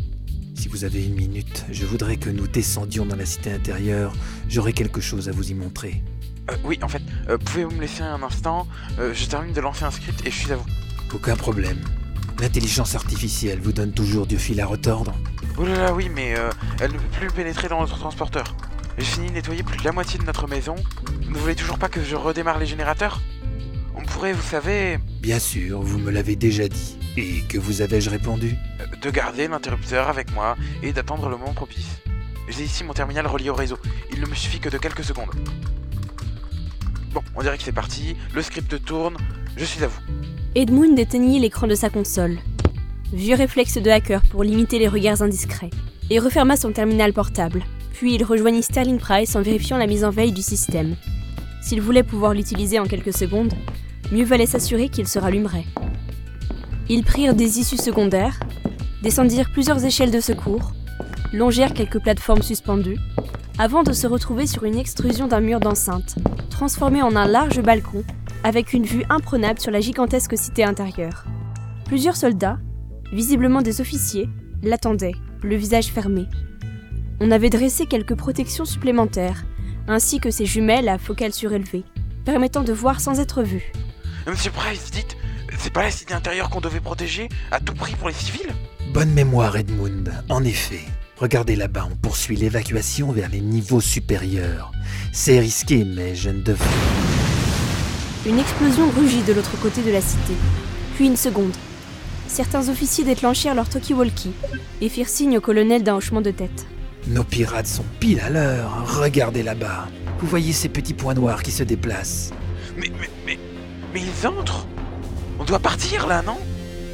Si 0.55 0.69
vous 0.69 0.85
avez 0.85 1.05
une 1.05 1.15
minute, 1.15 1.65
je 1.71 1.85
voudrais 1.85 2.17
que 2.17 2.31
nous 2.31 2.47
descendions 2.47 3.05
dans 3.05 3.17
la 3.17 3.27
cité 3.27 3.53
intérieure. 3.53 4.13
J'aurai 4.49 4.73
quelque 4.73 5.01
chose 5.01 5.29
à 5.29 5.33
vous 5.33 5.51
y 5.51 5.55
montrer. 5.55 6.03
Euh, 6.51 6.57
oui, 6.65 6.79
en 6.83 6.89
fait, 6.89 7.03
euh, 7.29 7.39
pouvez-vous 7.39 7.73
me 7.73 7.81
laisser 7.81 8.03
un 8.03 8.23
instant? 8.23 8.67
Euh, 8.99 9.13
Je 9.15 9.27
termine 9.27 9.53
de 9.53 9.61
lancer 9.61 9.85
un 9.85 9.91
script 9.91 10.27
et 10.27 10.31
je 10.31 10.37
suis 10.37 10.53
à 10.53 10.57
vous. 10.57 10.67
Aucun 11.15 11.37
problème. 11.37 11.79
L'intelligence 12.41 12.95
artificielle 12.95 13.61
vous 13.61 13.73
donne 13.73 13.93
toujours 13.93 14.27
du 14.27 14.39
fil 14.39 14.61
à 14.61 14.67
retordre. 14.67 15.15
Oh 15.59 15.65
là 15.65 15.75
là, 15.75 15.95
oui, 15.95 16.09
mais 16.09 16.35
euh, 16.37 16.51
elle 16.81 16.93
ne 16.93 16.99
peut 16.99 17.19
plus 17.21 17.31
pénétrer 17.31 17.69
dans 17.69 17.81
notre 17.81 17.99
transporteur. 17.99 18.57
J'ai 18.99 19.05
fini 19.05 19.29
de 19.29 19.35
nettoyer 19.35 19.63
plus 19.63 19.79
de 19.79 19.85
la 19.85 19.93
moitié 19.93 20.19
de 20.19 20.25
notre 20.25 20.49
maison. 20.49 20.75
Vous 21.25 21.31
ne 21.31 21.39
voulez 21.39 21.55
toujours 21.55 21.79
pas 21.79 21.89
que 21.89 22.03
je 22.03 22.17
redémarre 22.17 22.59
les 22.59 22.67
générateurs? 22.67 23.21
On 23.95 24.03
pourrait, 24.03 24.33
vous 24.33 24.43
savez, 24.43 24.99
Bien 25.23 25.39
sûr, 25.39 25.81
vous 25.81 25.99
me 26.01 26.11
l'avez 26.11 26.35
déjà 26.35 26.67
dit. 26.67 26.97
Et 27.17 27.43
que 27.49 27.57
vous 27.57 27.81
avais-je 27.81 28.11
répondu? 28.11 28.57
Euh, 28.81 28.87
de 29.01 29.11
garder 29.11 29.47
l'interrupteur 29.47 30.09
avec 30.09 30.35
moi 30.35 30.57
et 30.83 30.93
d'attendre 30.93 31.29
le 31.29 31.37
moment 31.37 31.53
propice. 31.53 32.01
J'ai 32.49 32.65
ici 32.65 32.83
mon 32.83 32.93
terminal 32.93 33.29
relié 33.29 33.51
au 33.51 33.55
réseau. 33.55 33.79
Il 34.13 34.21
ne 34.21 34.27
me 34.27 34.35
suffit 34.35 34.59
que 34.59 34.69
de 34.69 34.79
quelques 34.79 35.05
secondes. 35.05 35.31
Bon, 37.13 37.23
on 37.37 37.43
dirait 37.43 37.57
que 37.57 37.63
c'est 37.63 37.71
parti. 37.71 38.17
Le 38.35 38.43
script 38.43 38.85
tourne. 38.85 39.17
Je 39.57 39.65
suis 39.65 39.85
à 39.85 39.87
vous. 39.87 40.01
Edmund 40.57 40.99
éteignit 40.99 41.39
l'écran 41.39 41.69
de 41.69 41.77
sa 41.77 41.89
console. 41.89 42.37
Vieux 43.13 43.37
réflexe 43.37 43.79
de 43.79 43.89
hacker 43.89 44.23
pour 44.23 44.43
limiter 44.43 44.81
les 44.81 44.89
regards 44.89 45.23
indiscrets. 45.23 45.71
Et 46.11 46.19
referma 46.19 46.57
son 46.57 46.73
terminal 46.73 47.13
portable. 47.13 47.63
Puis 47.93 48.17
il 48.17 48.25
rejoignit 48.25 48.65
Sterling 48.65 48.99
Price 48.99 49.37
en 49.37 49.43
vérifiant 49.43 49.79
la 49.79 49.87
mise 49.87 50.05
en 50.05 50.11
veille 50.11 50.33
du 50.33 50.43
système. 50.43 50.97
S'il 51.63 51.81
voulait 51.81 52.03
pouvoir 52.03 52.35
l'utiliser 52.35 52.81
en 52.81 52.87
quelques 52.87 53.17
secondes, 53.17 53.55
mieux 54.11 54.25
valait 54.25 54.47
s'assurer 54.47 54.89
qu'il 54.89 55.07
se 55.07 55.19
rallumerait. 55.19 55.67
Ils 56.89 57.05
prirent 57.05 57.35
des 57.35 57.59
issues 57.59 57.77
secondaires, 57.77 58.41
descendirent 59.03 59.51
plusieurs 59.51 59.85
échelles 59.85 60.11
de 60.11 60.21
secours, 60.21 60.73
longèrent 61.33 61.75
quelques 61.75 62.01
plateformes 62.01 62.43
suspendues, 62.43 62.99
avant 63.59 63.83
de 63.83 63.93
se 63.93 64.07
retrouver 64.07 64.47
sur 64.47 64.65
une 64.65 64.79
extrusion 64.79 65.29
d'un 65.29 65.41
mur 65.41 65.61
d'enceinte, 65.61 66.17
transformé 66.51 67.03
en 67.03 67.15
un 67.17 67.27
large 67.27 67.61
balcon, 67.61 68.03
avec 68.45 68.73
une 68.73 68.85
vue 68.85 69.05
imprenable 69.09 69.61
sur 69.61 69.71
la 69.71 69.81
gigantesque 69.81 70.37
cité 70.37 70.65
intérieure. 70.65 71.25
Plusieurs 71.85 72.17
soldats, 72.17 72.59
visiblement 73.13 73.63
des 73.63 73.81
officiers, 73.81 74.29
l'attendaient, 74.63 75.15
le 75.43 75.57
visage 75.57 75.89
fermé. 75.89 76.27
On 77.21 77.31
avait 77.31 77.51
dressé 77.51 77.87
quelques 77.87 78.17
protections 78.17 78.65
supplémentaires, 78.65 79.45
ainsi 79.87 80.19
que 80.19 80.31
ses 80.31 80.47
jumelles 80.47 80.89
à 80.89 80.99
focale 80.99 81.33
surélevée, 81.33 81.85
permettant 82.25 82.63
de 82.63 82.73
voir 82.73 83.01
sans 83.01 83.21
être 83.21 83.43
vu. 83.43 83.73
Monsieur 84.27 84.53
Price, 84.53 84.91
dites, 84.93 85.17
c'est 85.59 85.73
pas 85.73 85.83
la 85.83 85.91
cité 85.91 86.15
intérieure 86.15 86.49
qu'on 86.49 86.61
devait 86.61 86.81
protéger 86.81 87.29
à 87.51 87.59
tout 87.59 87.75
prix 87.75 87.95
pour 87.97 88.09
les 88.09 88.15
civils? 88.15 88.55
Bonne 88.93 89.11
mémoire, 89.11 89.57
Edmund. 89.57 90.13
En 90.29 90.45
effet. 90.45 90.83
Regardez 91.19 91.57
là-bas, 91.57 91.89
on 91.91 91.97
poursuit 91.97 92.37
l'évacuation 92.37 93.11
vers 93.11 93.29
les 93.29 93.41
niveaux 93.41 93.81
supérieurs. 93.81 94.71
C'est 95.13 95.41
risqué, 95.41 95.85
mais 95.85 96.15
je 96.15 96.31
ne 96.31 96.41
devrais. 96.41 96.69
Une 98.25 98.39
explosion 98.39 98.89
rugit 98.91 99.23
de 99.23 99.33
l'autre 99.33 99.59
côté 99.61 99.83
de 99.83 99.91
la 99.91 100.01
cité, 100.01 100.35
puis 100.95 101.07
une 101.07 101.17
seconde. 101.17 101.55
Certains 102.29 102.69
officiers 102.69 103.05
déclenchèrent 103.05 103.57
leur 103.57 103.69
talkie-walkie 103.69 104.33
et 104.81 104.89
firent 104.89 105.09
signe 105.09 105.37
au 105.37 105.41
colonel 105.41 105.83
d'un 105.83 105.97
hochement 105.97 106.21
de 106.21 106.31
tête. 106.31 106.67
Nos 107.09 107.25
pirates 107.25 107.67
sont 107.67 107.85
pile 107.99 108.21
à 108.21 108.31
l'heure. 108.31 108.85
Regardez 109.01 109.43
là-bas. 109.43 109.89
Vous 110.21 110.29
voyez 110.29 110.53
ces 110.53 110.69
petits 110.69 110.95
points 110.95 111.15
noirs 111.15 111.43
qui 111.43 111.51
se 111.51 111.65
déplacent. 111.65 112.31
Mais, 112.77 112.91
mais, 113.01 113.11
mais, 113.27 113.39
mais 113.93 114.01
ils 114.01 114.27
entrent 114.27 114.67
On 115.39 115.45
doit 115.45 115.59
partir 115.59 116.07
là, 116.07 116.23
non? 116.23 116.37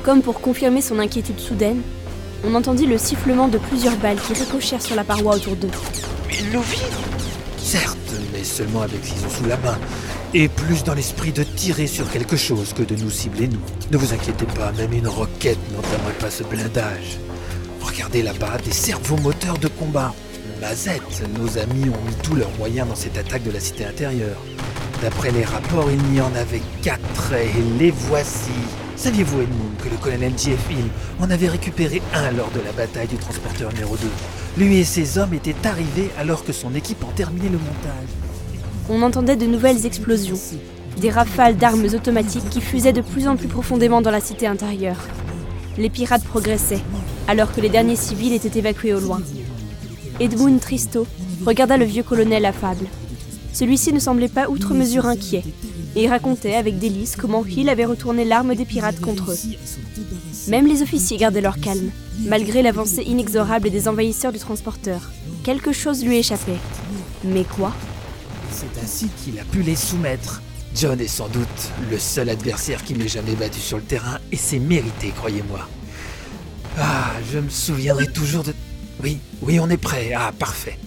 Comme 0.04 0.22
pour 0.22 0.40
confirmer 0.40 0.80
son 0.80 0.98
inquiétude 0.98 1.38
soudaine, 1.38 1.82
on 2.44 2.54
entendit 2.54 2.86
le 2.86 2.98
sifflement 2.98 3.48
de 3.48 3.58
plusieurs 3.58 3.96
balles 3.96 4.18
qui 4.18 4.32
ricochèrent 4.32 4.82
sur 4.82 4.96
la 4.96 5.04
paroi 5.04 5.36
autour 5.36 5.56
d'eux. 5.56 5.70
Mais 6.28 6.36
ils 6.40 6.50
nous 6.52 6.62
vident 6.62 6.84
Certes, 7.58 7.98
mais 8.32 8.44
seulement 8.44 8.82
avec 8.82 9.04
ce 9.04 9.12
qu'ils 9.12 9.26
ont 9.26 9.30
sous 9.30 9.44
la 9.44 9.56
main. 9.58 9.76
Et 10.34 10.48
plus 10.48 10.84
dans 10.84 10.94
l'esprit 10.94 11.32
de 11.32 11.42
tirer 11.42 11.86
sur 11.86 12.10
quelque 12.10 12.36
chose 12.36 12.72
que 12.72 12.82
de 12.82 12.94
nous 12.96 13.10
cibler 13.10 13.48
nous. 13.48 13.60
Ne 13.90 13.96
vous 13.96 14.12
inquiétez 14.12 14.46
pas, 14.46 14.72
même 14.72 14.92
une 14.92 15.08
roquette 15.08 15.58
n'entamerait 15.72 16.18
pas 16.18 16.30
ce 16.30 16.44
blindage. 16.44 17.18
Regardez 17.80 18.22
là-bas, 18.22 18.58
des 18.64 18.72
servomoteurs 18.72 19.58
de 19.58 19.68
combat. 19.68 20.14
Mazette, 20.60 21.22
nos 21.38 21.58
amis 21.58 21.84
ont 21.84 22.08
mis 22.08 22.14
tous 22.22 22.34
leurs 22.34 22.50
moyens 22.58 22.88
dans 22.88 22.96
cette 22.96 23.16
attaque 23.16 23.44
de 23.44 23.52
la 23.52 23.60
cité 23.60 23.84
intérieure. 23.84 24.42
D'après 25.00 25.30
les 25.30 25.44
rapports, 25.44 25.88
il 25.90 26.02
n'y 26.10 26.20
en 26.20 26.34
avait 26.34 26.62
quatre 26.82 27.32
et 27.32 27.62
les 27.78 27.92
voici. 27.92 28.50
Saviez-vous, 28.96 29.42
Edmund, 29.42 29.76
que 29.78 29.88
le 29.88 29.96
colonel 29.96 30.32
J.F. 30.36 30.70
Hill 30.70 30.90
en 31.20 31.30
avait 31.30 31.48
récupéré 31.48 32.02
un 32.12 32.32
lors 32.32 32.50
de 32.50 32.60
la 32.60 32.72
bataille 32.72 33.06
du 33.06 33.16
transporteur 33.16 33.72
numéro 33.72 33.96
2 33.96 34.08
Lui 34.56 34.78
et 34.78 34.84
ses 34.84 35.18
hommes 35.18 35.34
étaient 35.34 35.54
arrivés 35.64 36.10
alors 36.18 36.44
que 36.44 36.52
son 36.52 36.74
équipe 36.74 37.04
en 37.04 37.12
terminait 37.12 37.48
le 37.48 37.58
montage. 37.58 38.08
On 38.90 39.02
entendait 39.02 39.36
de 39.36 39.46
nouvelles 39.46 39.86
explosions, 39.86 40.38
des 41.00 41.10
rafales 41.10 41.56
d'armes 41.56 41.84
automatiques 41.84 42.50
qui 42.50 42.60
fusaient 42.60 42.92
de 42.92 43.02
plus 43.02 43.28
en 43.28 43.36
plus 43.36 43.48
profondément 43.48 44.00
dans 44.00 44.10
la 44.10 44.20
cité 44.20 44.48
intérieure. 44.48 45.06
Les 45.76 45.90
pirates 45.90 46.24
progressaient, 46.24 46.82
alors 47.28 47.54
que 47.54 47.60
les 47.60 47.68
derniers 47.68 47.94
civils 47.94 48.32
étaient 48.32 48.58
évacués 48.58 48.94
au 48.94 49.00
loin. 49.00 49.20
Edmund 50.20 50.60
Tristo 50.60 51.06
regarda 51.46 51.76
le 51.76 51.84
vieux 51.84 52.02
colonel 52.02 52.44
affable. 52.44 52.86
Celui-ci 53.52 53.92
ne 53.92 54.00
semblait 54.00 54.28
pas 54.28 54.48
outre 54.48 54.74
mesure 54.74 55.06
inquiet, 55.06 55.44
et 55.96 56.08
racontait 56.08 56.54
avec 56.54 56.78
délice 56.78 57.16
comment 57.16 57.44
Hill 57.44 57.68
avait 57.68 57.84
retourné 57.84 58.24
l'arme 58.24 58.54
des 58.54 58.64
pirates 58.64 59.00
contre 59.00 59.32
eux. 59.32 59.38
Même 60.48 60.66
les 60.66 60.82
officiers 60.82 61.16
gardaient 61.16 61.40
leur 61.40 61.60
calme, 61.60 61.90
malgré 62.20 62.62
l'avancée 62.62 63.02
inexorable 63.02 63.70
des 63.70 63.88
envahisseurs 63.88 64.32
du 64.32 64.38
transporteur. 64.38 65.10
Quelque 65.44 65.72
chose 65.72 66.04
lui 66.04 66.18
échappait. 66.18 66.58
Mais 67.24 67.44
quoi? 67.44 67.72
C'est 68.50 68.82
ainsi 68.82 69.08
qu'il 69.22 69.38
a 69.38 69.44
pu 69.44 69.62
les 69.62 69.76
soumettre. 69.76 70.42
John 70.74 71.00
est 71.00 71.08
sans 71.08 71.28
doute 71.28 71.46
le 71.90 71.98
seul 71.98 72.28
adversaire 72.28 72.84
qui 72.84 72.94
m'ait 72.94 73.08
jamais 73.08 73.34
battu 73.34 73.60
sur 73.60 73.78
le 73.78 73.84
terrain, 73.84 74.18
et 74.32 74.36
c'est 74.36 74.58
mérité, 74.58 75.12
croyez-moi. 75.16 75.68
Ah, 76.78 77.12
je 77.32 77.38
me 77.38 77.48
souviendrai 77.48 78.06
toujours 78.06 78.44
de... 78.44 78.52
Oui, 79.02 79.18
oui, 79.42 79.60
on 79.60 79.68
est 79.70 79.76
prêt. 79.76 80.12
Ah, 80.16 80.32
parfait. 80.38 80.78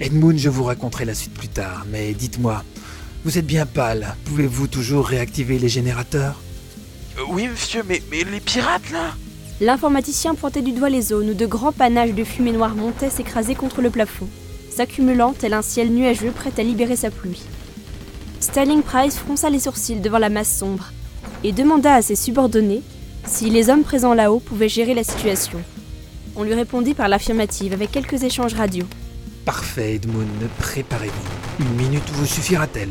Edmund, 0.00 0.38
je 0.38 0.48
vous 0.48 0.64
raconterai 0.64 1.04
la 1.04 1.14
suite 1.14 1.34
plus 1.34 1.48
tard, 1.48 1.84
mais 1.90 2.12
dites-moi, 2.12 2.64
vous 3.24 3.38
êtes 3.38 3.46
bien 3.46 3.66
pâle. 3.66 4.16
Pouvez-vous 4.24 4.66
toujours 4.66 5.06
réactiver 5.06 5.58
les 5.58 5.68
générateurs? 5.68 6.40
Euh, 7.18 7.22
Oui, 7.28 7.48
monsieur, 7.48 7.82
mais, 7.88 8.02
mais 8.10 8.24
les 8.24 8.40
pirates 8.40 8.90
là 8.90 9.14
L'informaticien 9.60 10.34
pointait 10.34 10.62
du 10.62 10.72
doigt 10.72 10.90
les 10.90 11.02
zones 11.02 11.30
où 11.30 11.34
de 11.34 11.46
grands 11.46 11.72
panaches 11.72 12.14
de 12.14 12.24
fumée 12.24 12.52
noire 12.52 12.74
montaient 12.74 13.10
s'écraser 13.10 13.54
contre 13.54 13.80
le 13.80 13.90
plafond, 13.90 14.26
s'accumulant 14.74 15.34
tel 15.38 15.52
un 15.54 15.62
ciel 15.62 15.92
nuageux 15.92 16.32
prêt 16.32 16.52
à 16.58 16.62
libérer 16.64 16.96
sa 16.96 17.10
pluie. 17.10 17.42
Sterling 18.40 18.82
Price 18.82 19.16
fronça 19.18 19.50
les 19.50 19.60
sourcils 19.60 20.00
devant 20.00 20.18
la 20.18 20.30
masse 20.30 20.58
sombre 20.58 20.90
et 21.44 21.52
demanda 21.52 21.94
à 21.94 22.02
ses 22.02 22.16
subordonnés 22.16 22.82
si 23.24 23.50
les 23.50 23.68
hommes 23.68 23.84
présents 23.84 24.14
là-haut 24.14 24.40
pouvaient 24.40 24.68
gérer 24.68 24.94
la 24.94 25.04
situation. 25.04 25.60
On 26.36 26.42
lui 26.44 26.54
répondit 26.54 26.94
par 26.94 27.08
l'affirmative 27.08 27.72
avec 27.72 27.90
quelques 27.90 28.22
échanges 28.22 28.54
radio. 28.54 28.84
Parfait, 29.44 29.94
Edmund, 29.96 30.28
préparez-vous. 30.58 31.64
Une 31.64 31.74
minute 31.76 32.08
vous 32.12 32.26
suffira-t-elle 32.26 32.90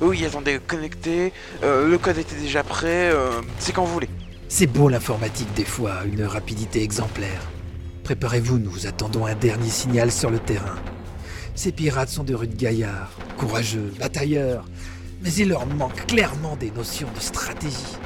Oui, 0.00 0.24
attendez, 0.24 0.58
connecté. 0.66 1.32
euh, 1.62 1.88
le 1.88 1.98
code 1.98 2.18
était 2.18 2.36
déjà 2.36 2.62
prêt. 2.62 3.10
euh, 3.12 3.40
c'est 3.58 3.72
quand 3.72 3.84
vous 3.84 3.92
voulez. 3.94 4.08
C'est 4.48 4.66
beau 4.66 4.88
l'informatique 4.88 5.52
des 5.54 5.64
fois, 5.64 6.02
une 6.04 6.24
rapidité 6.24 6.82
exemplaire. 6.82 7.40
Préparez-vous, 8.02 8.58
nous 8.58 8.86
attendons 8.86 9.24
un 9.24 9.34
dernier 9.34 9.70
signal 9.70 10.12
sur 10.12 10.30
le 10.30 10.38
terrain. 10.38 10.76
Ces 11.54 11.72
pirates 11.72 12.08
sont 12.10 12.24
de 12.24 12.34
rudes 12.34 12.56
gaillards, 12.56 13.10
courageux, 13.38 13.92
batailleurs, 13.98 14.64
mais 15.22 15.32
il 15.32 15.48
leur 15.48 15.66
manque 15.66 16.06
clairement 16.06 16.56
des 16.56 16.70
notions 16.72 17.08
de 17.14 17.20
stratégie. 17.20 17.96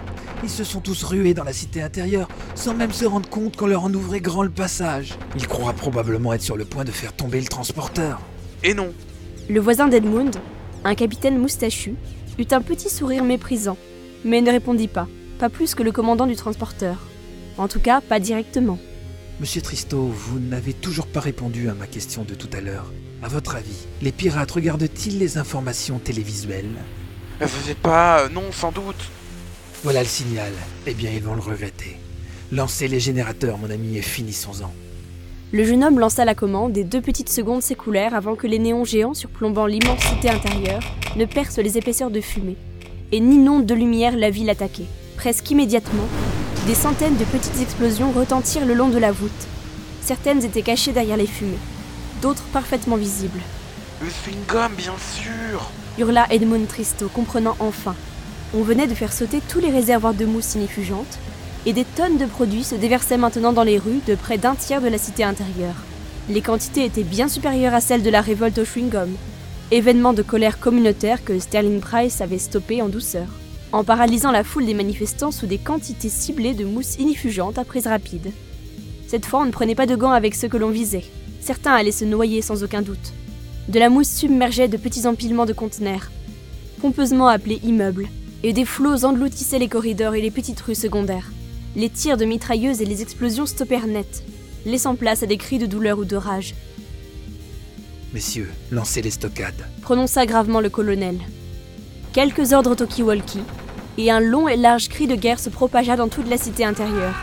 Ils 0.45 0.51
se 0.51 0.64
sont 0.64 0.80
tous 0.80 1.03
rués 1.03 1.34
dans 1.34 1.45
la 1.45 1.53
cité 1.53 1.82
intérieure 1.82 2.28
sans 2.55 2.74
même 2.74 2.93
se 2.93 3.05
rendre 3.05 3.28
compte 3.28 3.57
qu'on 3.57 3.66
leur 3.66 3.84
en 3.84 3.93
ouvrait 3.93 4.20
grand 4.20 4.43
le 4.43 4.51
passage. 4.51 5.14
Ils 5.36 5.49
croient 5.49 5.72
probablement 5.72 6.32
être 6.32 6.43
sur 6.43 6.57
le 6.57 6.64
point 6.64 6.84
de 6.84 6.93
faire 6.93 7.12
tomber 7.12 7.41
le 7.41 7.47
transporteur. 7.49 8.20
Et 8.62 8.72
non 8.74 8.93
Le 9.49 9.61
voisin 9.61 9.89
d'Edmund, 9.89 10.36
un 10.84 10.95
capitaine 10.95 11.39
moustachu, 11.39 11.95
eut 12.39 12.47
un 12.53 12.61
petit 12.61 12.89
sourire 12.89 13.24
méprisant, 13.24 13.76
mais 14.24 14.41
ne 14.41 14.51
répondit 14.51 14.89
pas, 14.89 15.09
pas 15.41 15.49
plus 15.49 15.74
que 15.74 15.82
le 15.82 15.91
commandant 15.93 16.26
du 16.26 16.36
transporteur. 16.36 16.99
En 17.57 17.66
tout 17.66 17.80
cas, 17.80 18.01
pas 18.01 18.20
directement. 18.20 18.78
Monsieur 19.41 19.61
Tristo, 19.61 20.01
vous 20.03 20.39
n'avez 20.39 20.72
toujours 20.72 21.07
pas 21.09 21.20
répondu 21.20 21.68
à 21.68 21.74
ma 21.74 21.86
question 21.89 22.22
de 22.24 22.34
tout 22.34 22.49
à 22.57 22.61
l'heure. 22.61 22.93
À 23.22 23.28
votre 23.28 23.57
avis, 23.57 23.86
les 24.03 24.12
pirates 24.12 24.51
regardent-ils 24.53 25.18
les 25.18 25.39
informations 25.39 25.99
télévisuelles? 25.99 26.70
Vous 27.41 27.70
êtes 27.70 27.78
pas. 27.78 28.20
euh, 28.22 28.28
non, 28.28 28.53
sans 28.53 28.70
doute. 28.70 29.11
Voilà 29.84 30.00
le 30.02 30.08
signal. 30.08 30.52
Eh 30.86 30.94
bien, 30.94 31.10
ils 31.14 31.22
vont 31.22 31.34
le 31.34 31.40
regretter. 31.40 31.96
Lancez 32.50 32.88
les 32.88 32.98
générateurs, 32.98 33.58
mon 33.58 33.70
ami, 33.70 33.96
et 33.96 34.02
finissons-en. 34.02 34.72
Le 35.52 35.64
jeune 35.64 35.84
homme 35.84 35.98
lança 36.00 36.24
la 36.24 36.34
commande 36.34 36.76
et 36.76 36.84
deux 36.84 37.00
petites 37.00 37.28
secondes 37.28 37.62
s'écoulèrent 37.62 38.14
avant 38.14 38.34
que 38.34 38.46
les 38.46 38.58
néons 38.58 38.84
géants 38.84 39.14
surplombant 39.14 39.66
l'immensité 39.66 40.28
intérieure 40.30 40.82
ne 41.16 41.24
percent 41.24 41.62
les 41.62 41.78
épaisseurs 41.78 42.10
de 42.10 42.20
fumée 42.20 42.56
et 43.12 43.20
n'inondent 43.20 43.64
de 43.64 43.74
lumière 43.74 44.16
la 44.16 44.30
ville 44.30 44.50
attaquée. 44.50 44.86
Presque 45.16 45.50
immédiatement, 45.50 46.08
des 46.66 46.74
centaines 46.74 47.16
de 47.16 47.24
petites 47.24 47.60
explosions 47.62 48.12
retentirent 48.12 48.66
le 48.66 48.74
long 48.74 48.88
de 48.88 48.98
la 48.98 49.12
voûte. 49.12 49.30
Certaines 50.02 50.44
étaient 50.44 50.62
cachées 50.62 50.92
derrière 50.92 51.16
les 51.16 51.26
fumées, 51.26 51.56
d'autres 52.20 52.44
parfaitement 52.52 52.96
visibles. 52.96 53.40
Le 54.02 54.08
chewing-gum, 54.08 54.74
bien 54.76 54.94
sûr 54.98 55.70
hurla 55.98 56.26
Edmund 56.30 56.68
Tristo, 56.68 57.08
comprenant 57.08 57.56
enfin. 57.58 57.94
On 58.55 58.62
venait 58.62 58.86
de 58.86 58.94
faire 58.94 59.12
sauter 59.12 59.40
tous 59.46 59.61
les 59.61 59.70
réservoirs 59.70 60.14
de 60.14 60.24
mousse 60.24 60.55
inifugente, 60.55 61.18
et 61.66 61.74
des 61.74 61.84
tonnes 61.84 62.16
de 62.16 62.24
produits 62.24 62.64
se 62.64 62.74
déversaient 62.74 63.18
maintenant 63.18 63.53
dans 63.53 63.62
les 63.62 63.78
rues 63.78 64.01
de 64.07 64.14
près 64.14 64.38
d'un 64.38 64.55
tiers 64.55 64.80
de 64.80 64.88
la 64.88 64.96
cité 64.96 65.22
intérieure. 65.22 65.74
Les 66.30 66.40
quantités 66.40 66.84
étaient 66.84 67.03
bien 67.03 67.28
supérieures 67.28 67.74
à 67.74 67.80
celles 67.80 68.03
de 68.03 68.11
la 68.11 68.22
révolte 68.22 68.59
au 68.59 68.64
chewing-gum, 68.64 69.11
événement 69.70 70.14
de 70.14 70.22
colère 70.22 70.59
communautaire 70.59 71.24
que 71.24 71.38
Sterling 71.38 71.80
Price 71.80 72.22
avait 72.22 72.38
stoppé 72.38 72.80
en 72.80 72.88
douceur, 72.88 73.26
en 73.72 73.84
paralysant 73.84 74.30
la 74.30 74.44
foule 74.44 74.64
des 74.64 74.72
manifestants 74.72 75.30
sous 75.30 75.46
des 75.46 75.59
quantités 75.59 76.09
ciblées 76.09 76.55
de 76.55 76.64
mousse 76.64 76.96
inifugente 76.99 77.59
à 77.59 77.64
prise 77.64 77.86
rapide. 77.86 78.32
Cette 79.07 79.26
fois, 79.26 79.40
on 79.40 79.46
ne 79.46 79.51
prenait 79.51 79.74
pas 79.74 79.86
de 79.86 79.96
gants 79.96 80.12
avec 80.12 80.34
ceux 80.34 80.49
que 80.49 80.57
l'on 80.57 80.70
visait. 80.70 81.05
Certains 81.40 81.74
allaient 81.74 81.92
se 81.92 82.07
noyer 82.07 82.40
sans 82.40 82.62
aucun 82.64 82.80
doute. 82.80 83.12
De 83.68 83.78
la 83.78 83.90
mousse 83.90 84.09
submergeait 84.09 84.68
de 84.68 84.78
petits 84.78 85.07
empilements 85.07 85.46
de 85.46 85.53
conteneurs, 85.53 86.11
pompeusement 86.80 87.28
appelés 87.28 87.61
immeubles, 87.62 88.09
et 88.43 88.53
des 88.53 88.64
flots 88.64 89.05
engloutissaient 89.05 89.59
les 89.59 89.68
corridors 89.68 90.14
et 90.14 90.20
les 90.20 90.30
petites 90.30 90.61
rues 90.61 90.74
secondaires. 90.74 91.30
Les 91.76 91.91
tirs 91.91 92.16
de 92.16 92.24
mitrailleuses 92.24 92.80
et 92.80 92.86
les 92.86 93.03
explosions 93.03 93.47
stoppèrent 93.47 93.86
net, 93.86 94.22
laissant 94.64 94.95
place 94.95 95.22
à 95.22 95.26
des 95.26 95.36
cris 95.36 95.59
de 95.59 95.66
douleur 95.66 95.99
ou 95.99 96.05
de 96.05 96.16
rage. 96.16 96.55
Messieurs, 98.14 98.49
lancez 98.70 99.03
les 99.03 99.11
stockades. 99.11 99.66
Prononça 99.82 100.24
gravement 100.24 100.61
le 100.61 100.70
colonel. 100.70 101.18
Quelques 102.12 102.53
ordres 102.53 102.74
talkie-walkie, 102.74 103.43
et 103.99 104.11
un 104.11 104.20
long 104.20 104.49
et 104.49 104.57
large 104.57 104.89
cri 104.89 105.07
de 105.07 105.16
guerre 105.16 105.41
se 105.41 105.51
propagea 105.51 105.97
dans 105.97 106.09
toute 106.09 106.28
la 106.28 106.39
cité 106.39 106.64
intérieure. 106.64 107.14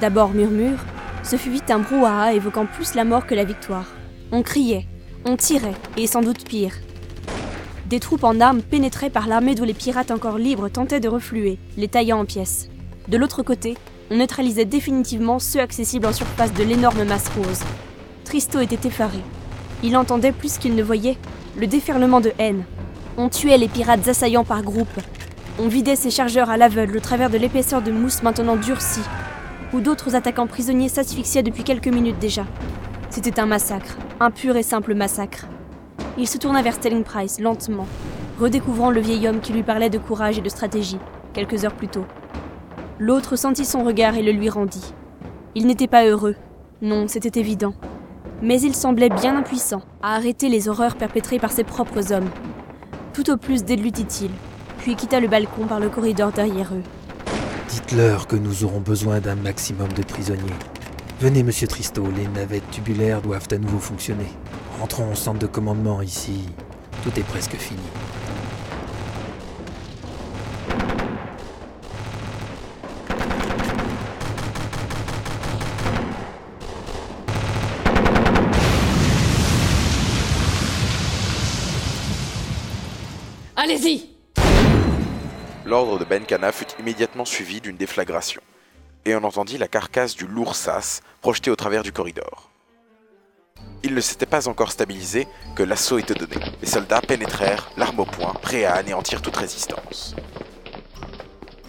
D'abord 0.00 0.30
murmure, 0.30 0.78
ce 1.22 1.36
fut 1.36 1.50
vite 1.50 1.70
un 1.70 1.80
brouhaha 1.80 2.34
évoquant 2.34 2.66
plus 2.66 2.94
la 2.94 3.04
mort 3.04 3.26
que 3.26 3.34
la 3.34 3.44
victoire. 3.44 3.86
On 4.32 4.42
criait, 4.42 4.86
on 5.24 5.36
tirait, 5.36 5.74
et 5.96 6.06
sans 6.06 6.22
doute 6.22 6.48
pire. 6.48 6.74
Des 7.86 8.00
troupes 8.00 8.24
en 8.24 8.40
armes 8.40 8.62
pénétraient 8.62 9.10
par 9.10 9.26
l'armée 9.26 9.54
d'où 9.54 9.64
les 9.64 9.74
pirates 9.74 10.10
encore 10.10 10.38
libres 10.38 10.70
tentaient 10.70 11.00
de 11.00 11.08
refluer, 11.08 11.58
les 11.76 11.88
taillant 11.88 12.20
en 12.20 12.24
pièces. 12.24 12.68
De 13.08 13.18
l'autre 13.18 13.42
côté, 13.42 13.76
on 14.10 14.16
neutralisait 14.16 14.64
définitivement 14.64 15.38
ceux 15.38 15.60
accessibles 15.60 16.06
en 16.06 16.12
surface 16.12 16.54
de 16.54 16.64
l'énorme 16.64 17.04
masse 17.04 17.28
rose. 17.28 17.60
Tristo 18.24 18.60
était 18.60 18.88
effaré. 18.88 19.18
Il 19.82 19.98
entendait 19.98 20.32
plus 20.32 20.56
qu'il 20.56 20.74
ne 20.74 20.82
voyait 20.82 21.18
le 21.56 21.66
déferlement 21.66 22.22
de 22.22 22.32
haine. 22.38 22.64
On 23.18 23.28
tuait 23.28 23.58
les 23.58 23.68
pirates 23.68 24.08
assaillants 24.08 24.44
par 24.44 24.62
groupes. 24.62 25.00
On 25.58 25.68
vidait 25.68 25.94
ses 25.94 26.10
chargeurs 26.10 26.48
à 26.48 26.56
l'aveugle 26.56 26.96
au 26.96 27.00
travers 27.00 27.28
de 27.28 27.38
l'épaisseur 27.38 27.82
de 27.82 27.92
mousse 27.92 28.22
maintenant 28.22 28.56
durcie, 28.56 29.04
où 29.74 29.80
d'autres 29.80 30.14
attaquants 30.14 30.46
prisonniers 30.46 30.88
s'asphyxiaient 30.88 31.42
depuis 31.42 31.64
quelques 31.64 31.88
minutes 31.88 32.18
déjà. 32.18 32.46
C'était 33.10 33.38
un 33.38 33.46
massacre, 33.46 33.98
un 34.20 34.30
pur 34.30 34.56
et 34.56 34.62
simple 34.62 34.94
massacre. 34.94 35.46
Il 36.18 36.28
se 36.28 36.38
tourna 36.38 36.62
vers 36.62 36.74
Sterling 36.74 37.04
Price 37.04 37.40
lentement, 37.40 37.86
redécouvrant 38.40 38.90
le 38.90 39.00
vieil 39.00 39.28
homme 39.28 39.40
qui 39.40 39.52
lui 39.52 39.62
parlait 39.62 39.90
de 39.90 39.98
courage 39.98 40.38
et 40.38 40.42
de 40.42 40.48
stratégie, 40.48 40.98
quelques 41.32 41.64
heures 41.64 41.74
plus 41.74 41.88
tôt. 41.88 42.04
L'autre 42.98 43.36
sentit 43.36 43.64
son 43.64 43.84
regard 43.84 44.16
et 44.16 44.22
le 44.22 44.32
lui 44.32 44.48
rendit. 44.48 44.94
Il 45.54 45.66
n'était 45.66 45.88
pas 45.88 46.06
heureux, 46.06 46.36
non, 46.82 47.08
c'était 47.08 47.40
évident. 47.40 47.74
Mais 48.42 48.60
il 48.60 48.74
semblait 48.74 49.08
bien 49.08 49.36
impuissant 49.36 49.82
à 50.02 50.16
arrêter 50.16 50.48
les 50.48 50.68
horreurs 50.68 50.96
perpétrées 50.96 51.38
par 51.38 51.52
ses 51.52 51.64
propres 51.64 52.12
hommes. 52.12 52.28
Tout 53.12 53.30
au 53.30 53.36
plus 53.36 53.64
déglutit-il, 53.64 54.30
puis 54.78 54.96
quitta 54.96 55.20
le 55.20 55.28
balcon 55.28 55.66
par 55.66 55.80
le 55.80 55.88
corridor 55.88 56.30
derrière 56.32 56.74
eux. 56.74 56.82
Dites-leur 57.68 58.26
que 58.26 58.36
nous 58.36 58.64
aurons 58.64 58.80
besoin 58.80 59.20
d'un 59.20 59.36
maximum 59.36 59.92
de 59.92 60.02
prisonniers. 60.02 60.42
Venez, 61.20 61.42
monsieur 61.42 61.66
Tristo, 61.66 62.04
les 62.14 62.28
navettes 62.28 62.70
tubulaires 62.70 63.22
doivent 63.22 63.48
à 63.50 63.56
nouveau 63.56 63.78
fonctionner. 63.78 64.26
Rentrons 64.80 65.12
au 65.12 65.14
centre 65.14 65.38
de 65.38 65.46
commandement 65.46 66.02
ici. 66.02 66.42
Tout 67.02 67.18
est 67.18 67.22
presque 67.22 67.56
fini. 67.56 67.80
Allez-y 83.56 84.10
L'ordre 85.64 85.98
de 85.98 86.04
Benkana 86.04 86.52
fut 86.52 86.66
immédiatement 86.78 87.24
suivi 87.24 87.60
d'une 87.60 87.76
déflagration, 87.76 88.42
et 89.06 89.14
on 89.14 89.24
entendit 89.24 89.56
la 89.56 89.68
carcasse 89.68 90.14
du 90.14 90.26
lourd 90.26 90.54
sas 90.54 91.00
projetée 91.22 91.50
au 91.50 91.56
travers 91.56 91.82
du 91.82 91.90
corridor. 91.90 92.53
Il 93.82 93.94
ne 93.94 94.00
s'était 94.00 94.26
pas 94.26 94.48
encore 94.48 94.72
stabilisé 94.72 95.28
que 95.54 95.62
l'assaut 95.62 95.98
était 95.98 96.14
donné. 96.14 96.36
Les 96.60 96.66
soldats 96.66 97.00
pénétrèrent, 97.00 97.70
l'arme 97.76 98.00
au 98.00 98.04
poing, 98.04 98.32
prêts 98.40 98.64
à 98.64 98.74
anéantir 98.74 99.20
toute 99.20 99.36
résistance. 99.36 100.16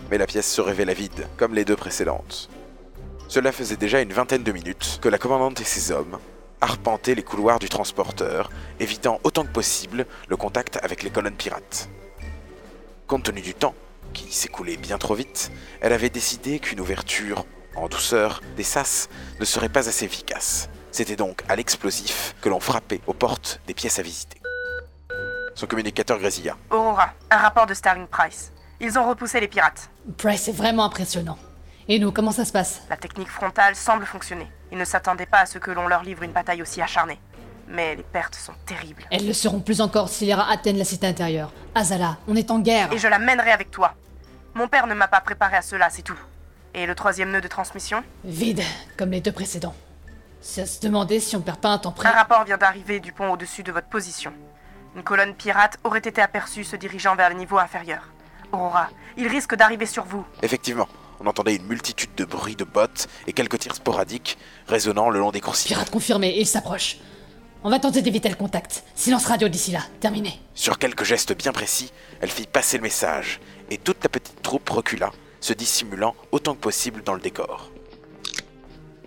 Mais 0.09 0.17
la 0.17 0.25
pièce 0.25 0.51
se 0.51 0.61
révéla 0.61 0.93
vide, 0.93 1.27
comme 1.37 1.53
les 1.53 1.65
deux 1.65 1.75
précédentes. 1.75 2.49
Cela 3.27 3.51
faisait 3.51 3.75
déjà 3.75 4.01
une 4.01 4.13
vingtaine 4.13 4.43
de 4.43 4.51
minutes 4.51 4.99
que 5.01 5.09
la 5.09 5.17
commandante 5.17 5.59
et 5.59 5.65
ses 5.65 5.91
hommes 5.91 6.19
arpentaient 6.61 7.15
les 7.15 7.23
couloirs 7.23 7.59
du 7.59 7.69
transporteur, 7.69 8.49
évitant 8.79 9.19
autant 9.23 9.43
que 9.43 9.51
possible 9.51 10.05
le 10.27 10.37
contact 10.37 10.79
avec 10.83 11.03
les 11.03 11.09
colonnes 11.09 11.35
pirates. 11.35 11.89
Compte 13.07 13.23
tenu 13.23 13.41
du 13.41 13.53
temps, 13.53 13.75
qui 14.13 14.31
s'écoulait 14.31 14.77
bien 14.77 14.97
trop 14.97 15.15
vite, 15.15 15.51
elle 15.81 15.93
avait 15.93 16.09
décidé 16.09 16.59
qu'une 16.59 16.79
ouverture, 16.79 17.45
en 17.75 17.87
douceur, 17.87 18.41
des 18.55 18.63
sas 18.63 19.09
ne 19.39 19.45
serait 19.45 19.69
pas 19.69 19.89
assez 19.89 20.05
efficace. 20.05 20.69
C'était 20.95 21.17
donc 21.17 21.43
à 21.49 21.57
l'explosif 21.57 22.35
que 22.39 22.47
l'on 22.47 22.61
frappait 22.61 23.01
aux 23.05 23.13
portes 23.13 23.59
des 23.67 23.73
pièces 23.73 23.99
à 23.99 24.01
visiter. 24.01 24.41
Son 25.53 25.67
communicateur 25.67 26.17
grésilla. 26.19 26.55
Aurora, 26.69 27.09
un 27.29 27.35
rapport 27.35 27.67
de 27.67 27.73
Starling 27.73 28.07
Price. 28.07 28.53
Ils 28.79 28.97
ont 28.97 29.05
repoussé 29.05 29.41
les 29.41 29.49
pirates. 29.49 29.89
Price 30.17 30.47
est 30.47 30.53
vraiment 30.53 30.85
impressionnant. 30.85 31.37
Et 31.89 31.99
nous, 31.99 32.13
comment 32.13 32.31
ça 32.31 32.45
se 32.45 32.53
passe? 32.53 32.83
La 32.89 32.95
technique 32.95 33.27
frontale 33.27 33.75
semble 33.75 34.05
fonctionner. 34.05 34.47
Ils 34.71 34.77
ne 34.77 34.85
s'attendaient 34.85 35.25
pas 35.25 35.39
à 35.39 35.45
ce 35.45 35.57
que 35.57 35.69
l'on 35.69 35.89
leur 35.89 36.01
livre 36.01 36.23
une 36.23 36.31
bataille 36.31 36.61
aussi 36.61 36.81
acharnée. 36.81 37.19
Mais 37.67 37.97
les 37.97 38.03
pertes 38.03 38.35
sont 38.35 38.53
terribles. 38.65 39.03
Elles 39.11 39.27
le 39.27 39.33
seront 39.33 39.59
plus 39.59 39.81
encore 39.81 40.07
si 40.07 40.25
les 40.25 40.33
rats 40.33 40.49
atteignent 40.49 40.77
la 40.77 40.85
cité 40.85 41.07
intérieure. 41.07 41.51
Azala, 41.75 42.19
on 42.25 42.37
est 42.37 42.51
en 42.51 42.59
guerre. 42.59 42.93
Et 42.93 42.99
je 42.99 43.09
la 43.09 43.19
mènerai 43.19 43.51
avec 43.51 43.69
toi. 43.69 43.95
Mon 44.53 44.69
père 44.69 44.87
ne 44.87 44.93
m'a 44.93 45.09
pas 45.09 45.19
préparé 45.19 45.57
à 45.57 45.61
cela, 45.61 45.89
c'est 45.89 46.03
tout. 46.03 46.19
Et 46.73 46.85
le 46.85 46.95
troisième 46.95 47.31
nœud 47.31 47.41
de 47.41 47.49
transmission? 47.49 48.01
Vide, 48.23 48.63
comme 48.95 49.11
les 49.11 49.19
deux 49.19 49.33
précédents. 49.33 49.75
C'est 50.47 50.61
à 50.61 50.65
se 50.67 50.79
demander 50.79 51.19
si 51.19 51.35
on 51.35 51.41
perd 51.41 51.57
pas 51.57 51.69
un 51.69 51.79
temps 51.79 51.91
près. 51.91 52.07
Un 52.07 52.11
rapport 52.11 52.45
vient 52.45 52.57
d'arriver 52.57 52.99
du 52.99 53.11
pont 53.11 53.31
au-dessus 53.31 53.63
de 53.63 53.71
votre 53.71 53.87
position. 53.87 54.31
Une 54.95 55.01
colonne 55.01 55.33
pirate 55.33 55.79
aurait 55.83 55.99
été 55.99 56.21
aperçue 56.21 56.63
se 56.63 56.75
dirigeant 56.75 57.15
vers 57.15 57.29
le 57.29 57.35
niveau 57.35 57.57
inférieur. 57.57 58.11
Aurora, 58.51 58.89
il 59.17 59.27
risque 59.27 59.55
d'arriver 59.55 59.87
sur 59.87 60.05
vous. 60.05 60.23
Effectivement, 60.43 60.87
on 61.19 61.25
entendait 61.25 61.55
une 61.55 61.65
multitude 61.65 62.13
de 62.15 62.25
bruits 62.25 62.55
de 62.55 62.63
bottes 62.63 63.07
et 63.25 63.33
quelques 63.33 63.57
tirs 63.57 63.73
sporadiques 63.73 64.37
résonnant 64.67 65.09
le 65.09 65.19
long 65.19 65.31
des 65.31 65.41
coursives. 65.41 65.69
Pirate 65.69 65.89
confirmé, 65.89 66.35
il 66.37 66.45
s'approche. 66.45 66.97
On 67.63 67.71
va 67.71 67.79
tenter 67.79 68.03
d'éviter 68.03 68.29
le 68.29 68.35
contact. 68.35 68.83
Silence 68.93 69.25
radio 69.25 69.47
d'ici 69.47 69.71
là, 69.71 69.81
terminé. 69.99 70.39
Sur 70.53 70.77
quelques 70.77 71.05
gestes 71.05 71.35
bien 71.35 71.53
précis, 71.53 71.91
elle 72.21 72.29
fit 72.29 72.45
passer 72.45 72.77
le 72.77 72.83
message, 72.83 73.39
et 73.71 73.79
toute 73.79 74.03
la 74.03 74.09
petite 74.09 74.43
troupe 74.43 74.69
recula, 74.69 75.11
se 75.41 75.53
dissimulant 75.53 76.15
autant 76.31 76.53
que 76.53 76.59
possible 76.59 77.01
dans 77.01 77.15
le 77.15 77.19
décor. 77.19 77.71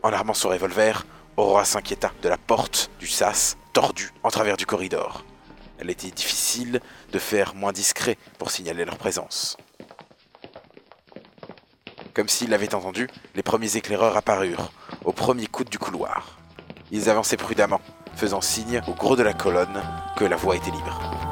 En 0.03 0.13
armant 0.13 0.35
son 0.35 0.49
revolver, 0.49 1.07
Aurora 1.39 1.65
s'inquiéta 1.65 2.11
de 2.21 2.29
la 2.29 2.37
porte 2.37 2.91
du 2.99 3.07
sas 3.07 3.57
tordue 3.73 4.11
en 4.25 4.29
travers 4.29 4.57
du 4.57 4.67
corridor. 4.67 5.25
Elle 5.79 5.89
était 5.89 6.11
difficile 6.11 6.81
de 7.13 7.19
faire 7.21 7.55
moins 7.55 7.71
discret 7.71 8.19
pour 8.39 8.51
signaler 8.51 8.85
leur 8.85 8.99
présence. 8.99 9.57
Comme 12.13 12.29
s'il 12.29 12.51
l'avait 12.51 12.75
entendu, 12.75 13.07
les 13.37 13.45
premiers 13.45 13.77
éclaireurs 13.77 14.17
apparurent, 14.17 14.73
au 15.05 15.13
premier 15.13 15.47
coude 15.47 15.69
du 15.69 15.79
couloir. 15.79 16.41
Ils 16.91 17.09
avançaient 17.09 17.37
prudemment, 17.37 17.81
faisant 18.17 18.41
signe 18.41 18.83
au 18.89 18.95
gros 18.95 19.15
de 19.15 19.23
la 19.23 19.33
colonne 19.33 19.81
que 20.17 20.25
la 20.25 20.35
voie 20.35 20.57
était 20.57 20.73
libre. 20.73 21.28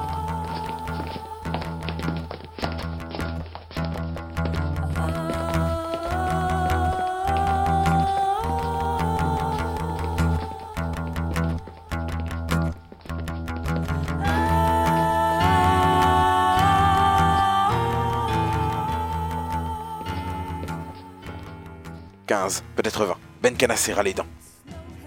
Peut-être 22.75 23.05
vingt. 23.05 23.19
Benkana 23.43 23.77
serra 23.77 24.03
les 24.03 24.15
dents. 24.15 24.27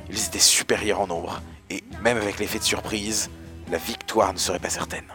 Ils 0.09 0.25
étaient 0.25 0.39
supérieurs 0.39 1.01
en 1.01 1.07
nombre, 1.07 1.41
et 1.69 1.83
même 2.01 2.17
avec 2.17 2.39
l'effet 2.39 2.59
de 2.59 2.63
surprise, 2.63 3.29
la 3.71 3.77
victoire 3.77 4.33
ne 4.33 4.39
serait 4.39 4.59
pas 4.59 4.69
certaine. 4.69 5.07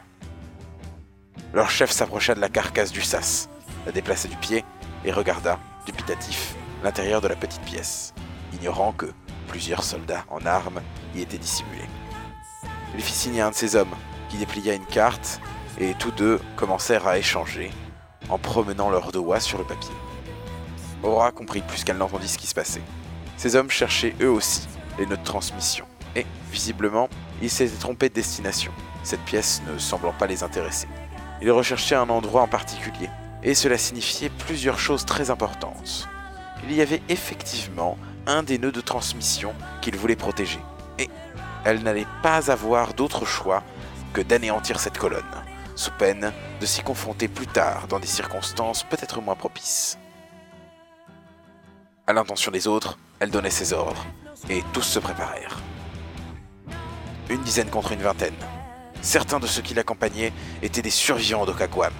Leur 1.52 1.70
chef 1.70 1.90
s'approcha 1.90 2.34
de 2.34 2.40
la 2.40 2.48
carcasse 2.48 2.92
du 2.92 3.02
sas, 3.02 3.48
la 3.86 3.92
déplaça 3.92 4.28
du 4.28 4.36
pied 4.36 4.64
et 5.04 5.12
regarda, 5.12 5.58
dubitatif, 5.86 6.54
l'intérieur 6.82 7.20
de 7.20 7.28
la 7.28 7.36
petite 7.36 7.62
pièce, 7.62 8.14
ignorant 8.52 8.92
que, 8.92 9.06
Plusieurs 9.48 9.84
soldats 9.84 10.24
en 10.30 10.44
armes 10.46 10.80
y 11.14 11.20
étaient 11.20 11.38
dissimulés. 11.38 11.88
Il 12.94 13.00
fit 13.00 13.12
signer 13.12 13.40
à 13.40 13.46
un 13.46 13.50
de 13.50 13.54
ses 13.54 13.76
hommes, 13.76 13.94
qui 14.28 14.36
déplia 14.36 14.74
une 14.74 14.86
carte, 14.86 15.40
et 15.78 15.94
tous 15.94 16.10
deux 16.10 16.40
commencèrent 16.56 17.06
à 17.06 17.18
échanger, 17.18 17.70
en 18.28 18.38
promenant 18.38 18.90
leurs 18.90 19.12
doigts 19.12 19.40
sur 19.40 19.58
le 19.58 19.64
papier. 19.64 19.94
Aura 21.04 21.32
comprit 21.32 21.60
plus 21.60 21.84
qu'elle 21.84 21.98
n'entendit 21.98 22.28
ce 22.28 22.38
qui 22.38 22.46
se 22.46 22.54
passait. 22.54 22.80
Ces 23.36 23.56
hommes 23.56 23.70
cherchaient 23.70 24.14
eux 24.22 24.30
aussi 24.30 24.66
les 24.98 25.04
notes 25.04 25.20
de 25.20 25.24
transmission, 25.24 25.84
et, 26.16 26.24
visiblement, 26.50 27.10
ils 27.42 27.50
s'étaient 27.50 27.76
trompés 27.76 28.08
de 28.08 28.14
destination, 28.14 28.72
cette 29.02 29.20
pièce 29.20 29.60
ne 29.70 29.78
semblant 29.78 30.14
pas 30.14 30.26
les 30.26 30.42
intéresser. 30.42 30.88
Ils 31.42 31.50
recherchaient 31.50 31.94
un 31.94 32.08
endroit 32.08 32.42
en 32.42 32.48
particulier, 32.48 33.10
et 33.42 33.54
cela 33.54 33.76
signifiait 33.76 34.30
plusieurs 34.30 34.78
choses 34.78 35.04
très 35.04 35.30
importantes. 35.30 36.08
Il 36.62 36.72
y 36.72 36.80
avait 36.80 37.02
effectivement 37.10 37.98
un 38.26 38.42
des 38.42 38.56
nœuds 38.56 38.72
de 38.72 38.80
transmission 38.80 39.52
qu'ils 39.82 39.98
voulaient 39.98 40.16
protéger, 40.16 40.60
et 40.98 41.10
elle 41.66 41.82
n'allait 41.82 42.06
pas 42.22 42.50
avoir 42.50 42.94
d'autre 42.94 43.26
choix 43.26 43.62
que 44.14 44.22
d'anéantir 44.22 44.80
cette 44.80 44.96
colonne, 44.96 45.22
sous 45.74 45.90
peine 45.98 46.32
de 46.60 46.66
s'y 46.66 46.82
confronter 46.82 47.28
plus 47.28 47.48
tard 47.48 47.88
dans 47.88 47.98
des 47.98 48.06
circonstances 48.06 48.84
peut-être 48.84 49.20
moins 49.20 49.34
propices. 49.34 49.98
À 52.06 52.12
l'intention 52.12 52.50
des 52.50 52.68
autres, 52.68 52.98
elle 53.18 53.30
donnait 53.30 53.48
ses 53.48 53.72
ordres, 53.72 54.04
et 54.50 54.62
tous 54.74 54.82
se 54.82 54.98
préparèrent. 54.98 55.58
Une 57.30 57.40
dizaine 57.40 57.70
contre 57.70 57.92
une 57.92 58.02
vingtaine. 58.02 58.34
Certains 59.00 59.40
de 59.40 59.46
ceux 59.46 59.62
qui 59.62 59.72
l'accompagnaient 59.72 60.34
étaient 60.62 60.82
des 60.82 60.90
survivants 60.90 61.46
d'Okagwam. 61.46 61.94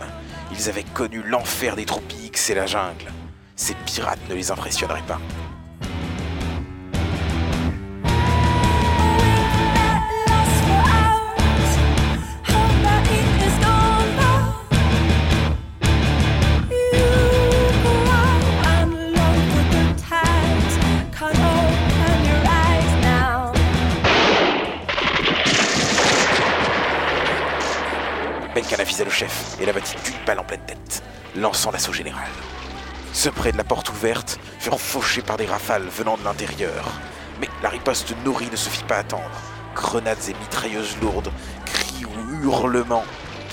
Ils 0.53 0.69
avaient 0.69 0.85
connu 0.85 1.23
l'enfer 1.23 1.75
des 1.75 1.87
tropiques 1.87 2.39
et 2.51 2.55
la 2.55 2.67
jungle. 2.67 3.11
Ces 3.57 3.73
pirates 3.87 4.29
ne 4.29 4.35
les 4.35 4.51
impressionneraient 4.51 5.01
pas. 5.09 5.21
Benkana 28.55 28.85
visait 28.85 29.05
le 29.05 29.11
chef 29.11 29.57
et 29.61 29.67
l'abattit 29.67 29.97
d'une 30.05 30.25
balle 30.25 30.39
en 30.39 30.45
pleine 30.45 30.65
tête, 30.65 31.03
lançant 31.35 31.73
l'assaut 31.73 31.93
général. 31.93 32.29
Ceux 33.13 33.33
près 33.33 33.51
de 33.51 33.57
la 33.57 33.65
porte 33.65 33.91
ouverte 33.91 34.39
furent 34.61 34.81
fauchés 34.81 35.23
par 35.23 35.37
des 35.37 35.47
rafales 35.47 35.89
venant 35.89 36.17
de 36.17 36.23
l'intérieur. 36.23 36.85
Mais 37.41 37.49
la 37.65 37.69
riposte 37.69 38.15
nourrie 38.25 38.51
ne 38.51 38.57
se 38.57 38.69
fit 38.69 38.85
pas 38.85 38.99
attendre. 38.99 39.41
Grenades 39.75 40.29
et 40.29 40.35
mitrailleuses 40.35 40.97
lourdes, 41.01 41.33
cris 41.65 42.05
ou 42.05 42.45
hurlements. 42.45 43.05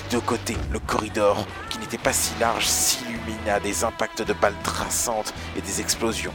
De 0.05 0.17
deux 0.17 0.21
côtés, 0.21 0.57
le 0.71 0.77
corridor, 0.77 1.47
qui 1.69 1.79
n'était 1.79 1.97
pas 1.97 2.13
si 2.13 2.33
large, 2.39 2.67
s'illumina 2.67 3.59
des 3.59 3.83
impacts 3.83 4.21
de 4.21 4.33
balles 4.33 4.53
traçantes 4.63 5.33
et 5.57 5.61
des 5.61 5.81
explosions. 5.81 6.33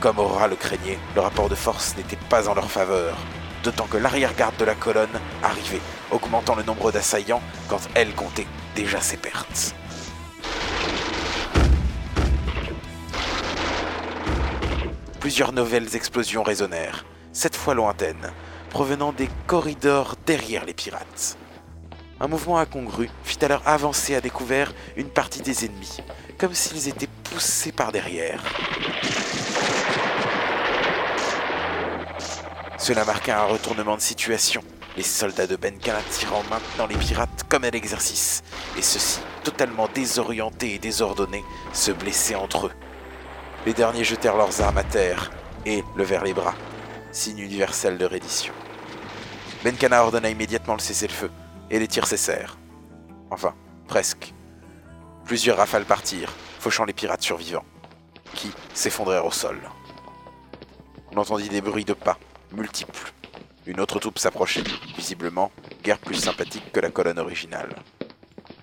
Comme 0.00 0.18
Aura 0.18 0.48
le 0.48 0.56
craignait, 0.56 0.98
le 1.14 1.20
rapport 1.20 1.50
de 1.50 1.54
force 1.54 1.94
n'était 1.96 2.18
pas 2.30 2.48
en 2.48 2.54
leur 2.54 2.70
faveur. 2.70 3.14
D'autant 3.62 3.86
que 3.86 3.98
l'arrière-garde 3.98 4.56
de 4.56 4.64
la 4.64 4.74
colonne 4.74 5.20
arrivait, 5.42 5.80
augmentant 6.10 6.54
le 6.54 6.62
nombre 6.62 6.92
d'assaillants 6.92 7.42
quand 7.68 7.80
elle 7.94 8.14
comptait 8.14 8.46
déjà 8.74 9.00
ses 9.00 9.16
pertes. 9.16 9.74
Plusieurs 15.20 15.52
nouvelles 15.52 15.96
explosions 15.96 16.42
résonnèrent, 16.42 17.04
cette 17.32 17.56
fois 17.56 17.74
lointaines, 17.74 18.32
provenant 18.70 19.12
des 19.12 19.28
corridors 19.46 20.14
derrière 20.24 20.64
les 20.64 20.74
pirates. 20.74 21.36
Un 22.20 22.28
mouvement 22.28 22.58
incongru 22.58 23.10
fit 23.24 23.44
alors 23.44 23.62
avancer 23.66 24.14
à 24.14 24.20
découvert 24.20 24.72
une 24.96 25.08
partie 25.08 25.42
des 25.42 25.64
ennemis, 25.64 25.98
comme 26.38 26.54
s'ils 26.54 26.88
étaient 26.88 27.08
poussés 27.24 27.72
par 27.72 27.92
derrière. 27.92 28.42
Cela 32.78 33.04
marqua 33.04 33.42
un 33.42 33.46
retournement 33.46 33.96
de 33.96 34.00
situation, 34.00 34.62
les 34.96 35.02
soldats 35.02 35.46
de 35.46 35.56
Benkana 35.56 36.00
tirant 36.10 36.42
maintenant 36.50 36.86
les 36.86 36.96
pirates 36.96 37.44
comme 37.48 37.64
à 37.64 37.70
l'exercice, 37.70 38.42
et 38.78 38.82
ceux-ci, 38.82 39.20
totalement 39.44 39.88
désorientés 39.94 40.74
et 40.74 40.78
désordonnés, 40.78 41.44
se 41.72 41.90
blessaient 41.92 42.34
entre 42.34 42.68
eux. 42.68 42.72
Les 43.66 43.74
derniers 43.74 44.04
jetèrent 44.04 44.36
leurs 44.36 44.60
armes 44.62 44.78
à 44.78 44.84
terre 44.84 45.30
et 45.66 45.84
levèrent 45.96 46.24
les 46.24 46.34
bras, 46.34 46.54
signe 47.12 47.38
universel 47.38 47.98
de 47.98 48.06
reddition. 48.06 48.54
Benkana 49.64 50.02
ordonna 50.02 50.30
immédiatement 50.30 50.74
le 50.74 50.80
cessez-le-feu, 50.80 51.30
et 51.70 51.78
les 51.78 51.88
tirs 51.88 52.06
cessèrent. 52.06 52.56
Enfin, 53.30 53.54
presque. 53.88 54.32
Plusieurs 55.24 55.56
rafales 55.56 55.84
partirent, 55.84 56.32
fauchant 56.60 56.84
les 56.84 56.92
pirates 56.92 57.22
survivants, 57.22 57.64
qui 58.34 58.50
s'effondrèrent 58.72 59.26
au 59.26 59.32
sol. 59.32 59.58
On 61.12 61.16
entendit 61.16 61.48
des 61.48 61.60
bruits 61.60 61.84
de 61.84 61.94
pas, 61.94 62.18
multiples. 62.52 63.12
Une 63.66 63.80
autre 63.80 63.98
troupe 63.98 64.20
s'approchait, 64.20 64.62
visiblement, 64.96 65.50
guère 65.82 65.98
plus 65.98 66.14
sympathique 66.14 66.70
que 66.72 66.78
la 66.78 66.90
colonne 66.90 67.18
originale. 67.18 67.74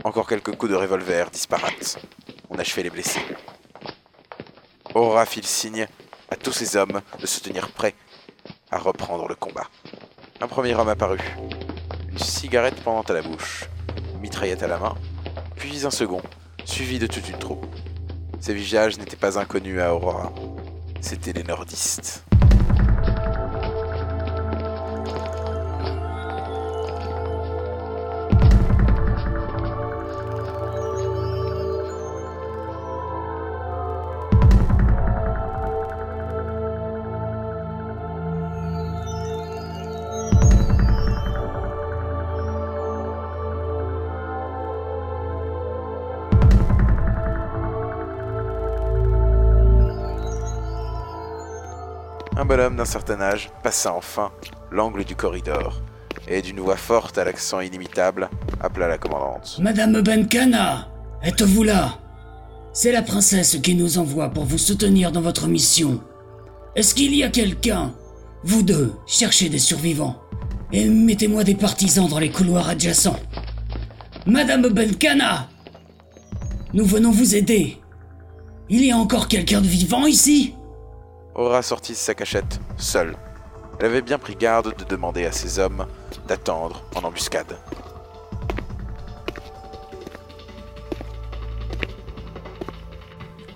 Encore 0.06 0.28
quelques 0.28 0.56
coups 0.56 0.72
de 0.72 0.78
revolver 0.78 1.30
disparates. 1.30 2.00
On 2.50 2.58
achevait 2.58 2.84
les 2.84 2.90
blessés. 2.90 3.20
Aura 4.96 5.26
fit 5.26 5.42
le 5.42 5.46
signe 5.46 5.88
à 6.32 6.38
tous 6.38 6.54
ses 6.54 6.78
hommes 6.78 7.02
de 7.20 7.26
se 7.26 7.42
tenir 7.42 7.70
prêts 7.72 7.96
à 8.72 8.78
reprendre 8.78 9.28
le 9.28 9.36
combat. 9.36 9.68
Un 10.40 10.48
premier 10.48 10.74
homme 10.74 10.88
apparut, 10.88 11.36
une 12.10 12.20
cigarette 12.20 12.82
pendant 12.82 13.02
à 13.02 13.14
la 13.14 13.22
bouche, 13.22 13.66
une 14.14 14.22
mitraillette 14.22 14.64
à 14.64 14.68
la 14.68 14.78
main, 14.78 14.96
puis 15.58 15.86
un 15.86 15.92
second, 15.92 16.22
suivi 16.64 16.98
de 16.98 17.08
toute 17.08 17.28
une 17.28 17.40
troupe. 17.40 17.66
Ces 18.40 18.54
visages 18.54 18.98
n'étaient 18.98 19.18
pas 19.18 19.38
inconnus 19.38 19.82
à 19.82 19.94
Aurora, 19.94 20.32
c'étaient 21.02 21.34
les 21.34 21.44
nordistes. 21.44 22.24
Bonhomme 52.56 52.76
d'un 52.76 52.86
certain 52.86 53.20
âge 53.20 53.50
passa 53.64 53.96
enfin 53.96 54.32
l'angle 54.72 55.04
du 55.06 55.16
corridor 55.16 55.82
et 56.28 56.44
d'une 56.44 56.60
voix 56.60 56.78
forte 56.78 57.18
à 57.18 57.26
l'accent 57.26 57.62
inimitable 57.62 58.30
appela 58.62 58.88
la 58.88 59.00
commandante. 59.00 59.58
Madame 59.60 60.02
Benkana, 60.02 60.88
êtes-vous 61.24 61.64
là? 61.64 61.98
C'est 62.72 62.92
la 62.92 63.02
princesse 63.02 63.58
qui 63.64 63.74
nous 63.74 63.98
envoie 63.98 64.30
pour 64.30 64.46
vous 64.46 64.60
soutenir 64.60 65.12
dans 65.12 65.22
votre 65.22 65.48
mission. 65.48 66.00
Est-ce 66.76 66.94
qu'il 66.94 67.16
y 67.16 67.24
a 67.24 67.30
quelqu'un 67.30 67.92
Vous 68.44 68.62
deux, 68.62 68.94
cherchez 69.08 69.50
des 69.50 69.58
survivants 69.58 70.18
et 70.72 70.86
mettez-moi 70.86 71.44
des 71.44 71.56
partisans 71.56 72.08
dans 72.08 72.20
les 72.20 72.30
couloirs 72.30 72.70
adjacents. 72.70 73.20
Madame 74.28 74.68
Benkana 74.68 75.50
Nous 76.76 76.86
venons 76.86 77.12
vous 77.12 77.34
aider. 77.34 77.80
Il 78.70 78.86
y 78.86 78.92
a 78.92 78.98
encore 78.98 79.28
quelqu'un 79.28 79.62
de 79.62 79.68
vivant 79.68 80.06
ici? 80.06 80.54
Aura 81.36 81.64
sortit 81.64 81.94
de 81.94 81.98
sa 81.98 82.14
cachette, 82.14 82.60
seule. 82.78 83.16
Elle 83.80 83.88
avait 83.88 84.04
bien 84.04 84.20
pris 84.20 84.36
garde 84.36 84.76
de 84.78 84.84
demander 84.84 85.26
à 85.26 85.32
ses 85.32 85.58
hommes 85.58 85.88
d'attendre 86.28 86.84
en 86.96 87.04
embuscade. 87.04 87.58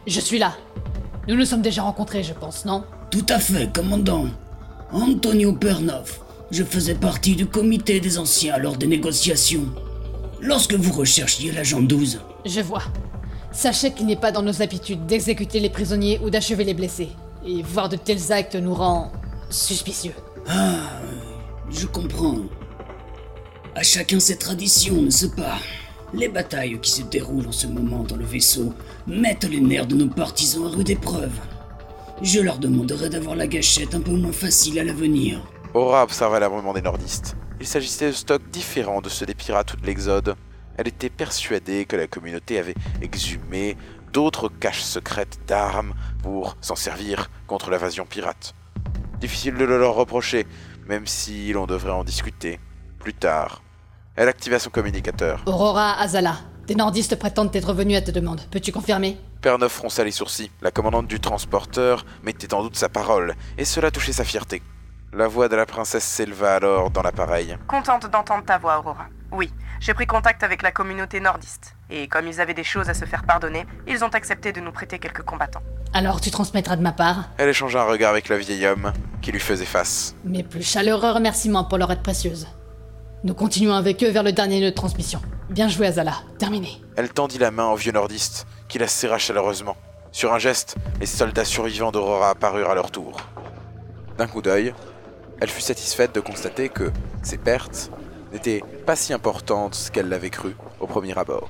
Je 0.08 0.20
suis 0.20 0.40
là. 0.40 0.56
Nous 1.28 1.36
nous 1.36 1.46
sommes 1.46 1.62
déjà 1.62 1.84
rencontrés, 1.84 2.24
je 2.24 2.34
pense, 2.34 2.66
non? 2.66 2.84
Tout 3.12 3.26
à 3.30 3.38
fait, 3.38 3.72
commandant. 3.72 4.26
Antonio 4.92 5.54
Pernov. 5.54 6.20
Je 6.50 6.64
faisais 6.64 6.96
partie 6.96 7.36
du 7.36 7.46
comité 7.46 8.00
des 8.00 8.18
anciens 8.18 8.58
lors 8.58 8.78
des 8.78 8.88
négociations. 8.88 9.66
Lorsque 10.42 10.74
vous 10.74 10.94
recherchiez 10.94 11.52
l'agent 11.52 11.82
12. 11.82 12.22
Je 12.46 12.62
vois. 12.62 12.84
Sachez 13.52 13.92
qu'il 13.92 14.08
n'est 14.08 14.16
pas 14.16 14.32
dans 14.32 14.42
nos 14.42 14.62
habitudes 14.64 15.06
d'exécuter 15.06 15.60
les 15.60 15.70
prisonniers 15.70 16.20
ou 16.24 16.30
d'achever 16.30 16.64
les 16.64 16.74
blessés. 16.74 17.10
Et 17.50 17.62
voir 17.62 17.88
de 17.88 17.96
tels 17.96 18.34
actes 18.34 18.56
nous 18.56 18.74
rend 18.74 19.10
suspicieux. 19.50 20.12
Ah, 20.50 21.00
je 21.70 21.88
comprends. 21.88 22.40
À 23.74 23.84
chacun 23.84 24.20
ses 24.20 24.38
traditions, 24.38 25.02
n'est-ce 25.02 25.28
pas? 25.28 25.58
Les 26.14 26.28
batailles 26.28 26.78
qui 26.82 26.92
se 26.92 27.04
déroulent 27.04 27.48
en 27.48 27.54
ce 27.54 27.68
moment 27.68 28.04
dans 28.04 28.18
le 28.18 28.26
vaisseau 28.26 28.74
mettent 29.08 29.46
les 29.46 29.62
nerfs 29.62 29.88
de 29.88 29.96
nos 29.96 30.10
partisans 30.10 30.66
à 30.66 30.70
rude 30.70 30.90
épreuve. 30.90 31.40
Je 32.22 32.42
leur 32.42 32.58
demanderai 32.58 33.08
d'avoir 33.08 33.38
la 33.38 33.48
gâchette 33.48 33.96
un 33.96 34.02
peu 34.02 34.12
moins 34.12 34.34
facile 34.34 34.78
à 34.80 34.84
l'avenir. 34.84 35.42
Aura 35.74 36.04
observa 36.04 36.42
l'armement 36.42 36.74
des 36.74 36.82
nordistes. 36.82 37.38
Il 37.62 37.68
s'agissait 37.68 38.08
de 38.08 38.16
stocks 38.16 38.50
différents 38.52 39.00
de 39.00 39.08
ceux 39.08 39.26
des 39.26 39.36
pirates 39.36 39.74
ou 39.74 39.78
de 39.78 39.86
l'Exode. 39.86 40.36
Elle 40.78 40.90
était 40.90 41.10
persuadée 41.10 41.86
que 41.86 41.96
la 41.96 42.08
communauté 42.08 42.60
avait 42.60 42.76
exhumé 43.02 43.78
d'autres 44.14 44.50
caches 44.50 44.82
secrètes 44.82 45.40
d'armes 45.48 45.94
pour 46.24 46.58
s'en 46.62 46.76
servir 46.76 47.30
contre 47.48 47.70
l'invasion 47.70 48.06
pirate. 48.06 48.54
Difficile 49.20 49.56
de 49.56 49.66
le 49.66 49.80
leur 49.80 49.96
reprocher, 49.96 50.46
même 50.88 51.08
si 51.08 51.52
l'on 51.54 51.66
devrait 51.66 51.92
en 51.92 52.04
discuter 52.04 52.60
plus 53.00 53.14
tard. 53.14 53.62
Elle 54.16 54.30
activa 54.30 54.60
son 54.60 54.70
communicateur. 54.70 55.44
Aurora 55.46 56.00
Azala, 56.00 56.38
des 56.66 56.76
nordistes 56.76 57.18
prétendent 57.18 57.56
être 57.56 57.74
venus 57.74 57.98
à 57.98 58.02
ta 58.02 58.12
demande. 58.12 58.42
Peux-tu 58.52 58.72
confirmer? 58.72 59.18
Perneuf 59.42 59.72
fronça 59.72 60.04
les 60.04 60.12
sourcils. 60.12 60.52
La 60.62 60.72
commandante 60.72 61.08
du 61.08 61.20
transporteur 61.20 62.06
mettait 62.24 62.54
en 62.54 62.64
doute 62.64 62.76
sa 62.76 62.90
parole, 62.90 63.36
et 63.58 63.66
cela 63.66 63.92
touchait 63.92 64.14
sa 64.14 64.24
fierté. 64.24 64.62
La 65.14 65.28
voix 65.28 65.48
de 65.48 65.56
la 65.56 65.66
princesse 65.66 66.04
s'éleva 66.04 66.56
alors 66.56 66.92
dans 66.92 67.02
l'appareil. 67.02 67.58
Contente 67.68 68.10
d'entendre 68.12 68.44
ta 68.44 68.58
voix, 68.58 68.80
Aurora. 68.80 69.08
Oui, 69.32 69.54
j'ai 69.80 69.94
pris 69.94 70.06
contact 70.06 70.44
avec 70.44 70.62
la 70.62 70.72
communauté 70.72 71.20
nordiste. 71.22 71.77
Et 71.90 72.08
comme 72.08 72.28
ils 72.28 72.42
avaient 72.42 72.54
des 72.54 72.64
choses 72.64 72.90
à 72.90 72.94
se 72.94 73.06
faire 73.06 73.24
pardonner, 73.24 73.66
ils 73.88 74.04
ont 74.04 74.10
accepté 74.10 74.52
de 74.52 74.60
nous 74.60 74.72
prêter 74.72 75.00
quelques 75.00 75.22
combattants. 75.22 75.62
Alors 75.94 76.20
tu 76.20 76.32
transmettras 76.32 76.76
de 76.76 76.82
ma 76.82 76.92
part 76.92 77.30
Elle 77.38 77.50
échangea 77.50 77.82
un 77.82 77.86
regard 77.86 78.12
avec 78.12 78.28
le 78.28 78.36
vieil 78.36 78.66
homme 78.68 78.92
qui 79.22 79.32
lui 79.32 79.40
faisait 79.40 79.66
face. 79.66 80.16
mes 80.26 80.44
plus 80.44 80.64
chaleureux 80.64 81.12
remerciements 81.12 81.64
pour 81.64 81.78
leur 81.78 81.92
aide 81.92 82.04
précieuse. 82.04 82.48
Nous 83.24 83.34
continuons 83.34 83.74
avec 83.74 84.04
eux 84.04 84.10
vers 84.10 84.24
le 84.24 84.32
dernier 84.34 84.60
nœud 84.60 84.70
de 84.72 84.76
transmission. 84.76 85.22
Bien 85.50 85.70
joué 85.70 85.88
Azala, 85.88 86.14
terminé. 86.38 86.82
Elle 86.98 87.10
tendit 87.10 87.40
la 87.40 87.52
main 87.52 87.68
au 87.68 87.76
vieux 87.76 87.94
nordiste, 87.94 88.46
qui 88.68 88.80
la 88.80 88.88
serra 88.88 89.18
chaleureusement. 89.18 89.78
Sur 90.12 90.34
un 90.34 90.40
geste, 90.40 90.76
les 91.00 91.06
soldats 91.06 91.46
survivants 91.46 91.92
d'Aurora 91.92 92.32
apparurent 92.32 92.70
à 92.70 92.76
leur 92.76 92.92
tour. 92.92 93.18
D'un 94.18 94.28
coup 94.28 94.42
d'œil, 94.42 94.74
elle 95.40 95.50
fut 95.50 95.62
satisfaite 95.62 96.14
de 96.14 96.20
constater 96.20 96.70
que 96.70 96.92
ses 97.24 97.38
pertes 97.38 97.92
n'étaient 98.34 98.62
pas 98.86 98.96
si 98.96 99.14
importantes 99.14 99.90
qu'elle 99.94 100.10
l'avait 100.10 100.30
cru 100.30 100.56
au 100.80 100.88
premier 100.88 101.18
abord. 101.18 101.50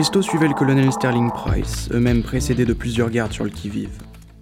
Tristo 0.00 0.22
suivait 0.22 0.48
le 0.48 0.54
colonel 0.54 0.90
Sterling 0.90 1.30
Price, 1.30 1.90
eux-mêmes 1.92 2.22
précédés 2.22 2.64
de 2.64 2.72
plusieurs 2.72 3.10
gardes 3.10 3.34
sur 3.34 3.44
le 3.44 3.50
qui-vive. 3.50 3.98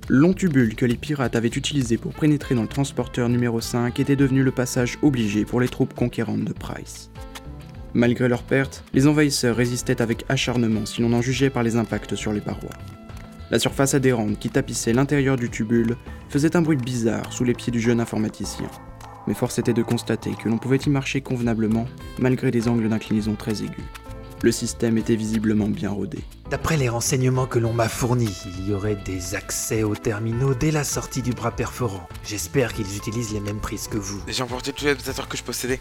Long 0.09 0.33
tubule 0.33 0.77
que 0.77 0.87
les 0.87 0.95
pirates 0.95 1.35
avaient 1.35 1.49
utilisé 1.49 1.97
pour 1.97 2.13
pénétrer 2.13 2.55
dans 2.55 2.63
le 2.63 2.69
transporteur 2.69 3.29
numéro 3.29 3.61
5 3.61 3.99
était 3.99 4.15
devenu 4.15 4.45
le 4.45 4.53
passage 4.53 4.99
obligé 5.03 5.45
pour 5.45 5.61
les 5.61 5.69
troupes 5.69 5.95
conquérantes 5.95 6.45
de 6.45 6.53
Price. 6.53 7.11
Malgré 7.93 8.29
leurs 8.29 8.45
pertes, 8.45 8.85
les 8.95 9.09
envahisseurs 9.09 9.57
résistaient 9.57 10.01
avec 10.01 10.25
acharnement 10.29 10.87
si 10.87 11.03
l'on 11.03 11.13
en 11.13 11.23
jugeait 11.23 11.51
par 11.51 11.65
les 11.65 11.75
impacts 11.75 12.15
sur 12.15 12.33
les 12.33 12.41
parois. 12.41 12.79
La 13.51 13.59
surface 13.59 13.95
adhérente 13.95 14.39
qui 14.39 14.51
tapissait 14.51 14.93
l'intérieur 14.93 15.35
du 15.35 15.51
tubule 15.51 15.97
faisait 16.29 16.57
un 16.57 16.63
bruit 16.63 16.77
bizarre 16.77 17.33
sous 17.33 17.43
les 17.43 17.55
pieds 17.55 17.73
du 17.73 17.81
jeune 17.81 18.01
informaticien. 18.01 18.71
Mais 19.27 19.35
force 19.35 19.59
était 19.59 19.75
de 19.75 19.83
constater 19.83 20.31
que 20.41 20.49
l'on 20.49 20.59
pouvait 20.59 20.77
y 20.77 20.89
marcher 20.89 21.21
convenablement 21.21 21.87
malgré 22.21 22.53
des 22.53 22.69
angles 22.69 22.89
d'inclinaison 22.89 23.35
très 23.35 23.65
aigus. 23.65 23.83
Le 24.43 24.53
système 24.53 24.97
était 24.99 25.17
visiblement 25.17 25.67
bien 25.67 25.91
rodé. 25.91 26.19
D'après 26.49 26.77
les 26.77 26.89
renseignements 26.89 27.47
que 27.47 27.59
l'on 27.59 27.73
m'a 27.73 27.89
fournis, 27.89 28.37
il 28.47 28.69
y 28.69 28.73
aurait 28.73 28.95
des 28.95 29.35
accès 29.35 29.83
aux 29.83 29.97
terminaux 29.97 30.55
dès 30.55 30.71
la 30.71 30.85
sortie 30.85 31.23
du 31.23 31.33
bras 31.33 31.51
perforant. 31.51 32.09
J'espère 32.25 32.73
qu'ils 32.73 32.97
utilisent 32.97 33.33
les 33.33 33.41
mêmes 33.41 33.59
prises 33.61 33.89
que 33.89 33.99
vous. 33.99 34.23
J'ai 34.29 34.43
emporté 34.45 34.73
tous 34.73 34.85
les 34.85 34.93
adaptateurs 34.93 35.29
que 35.29 35.37
je 35.37 35.43
possédais. 35.43 35.81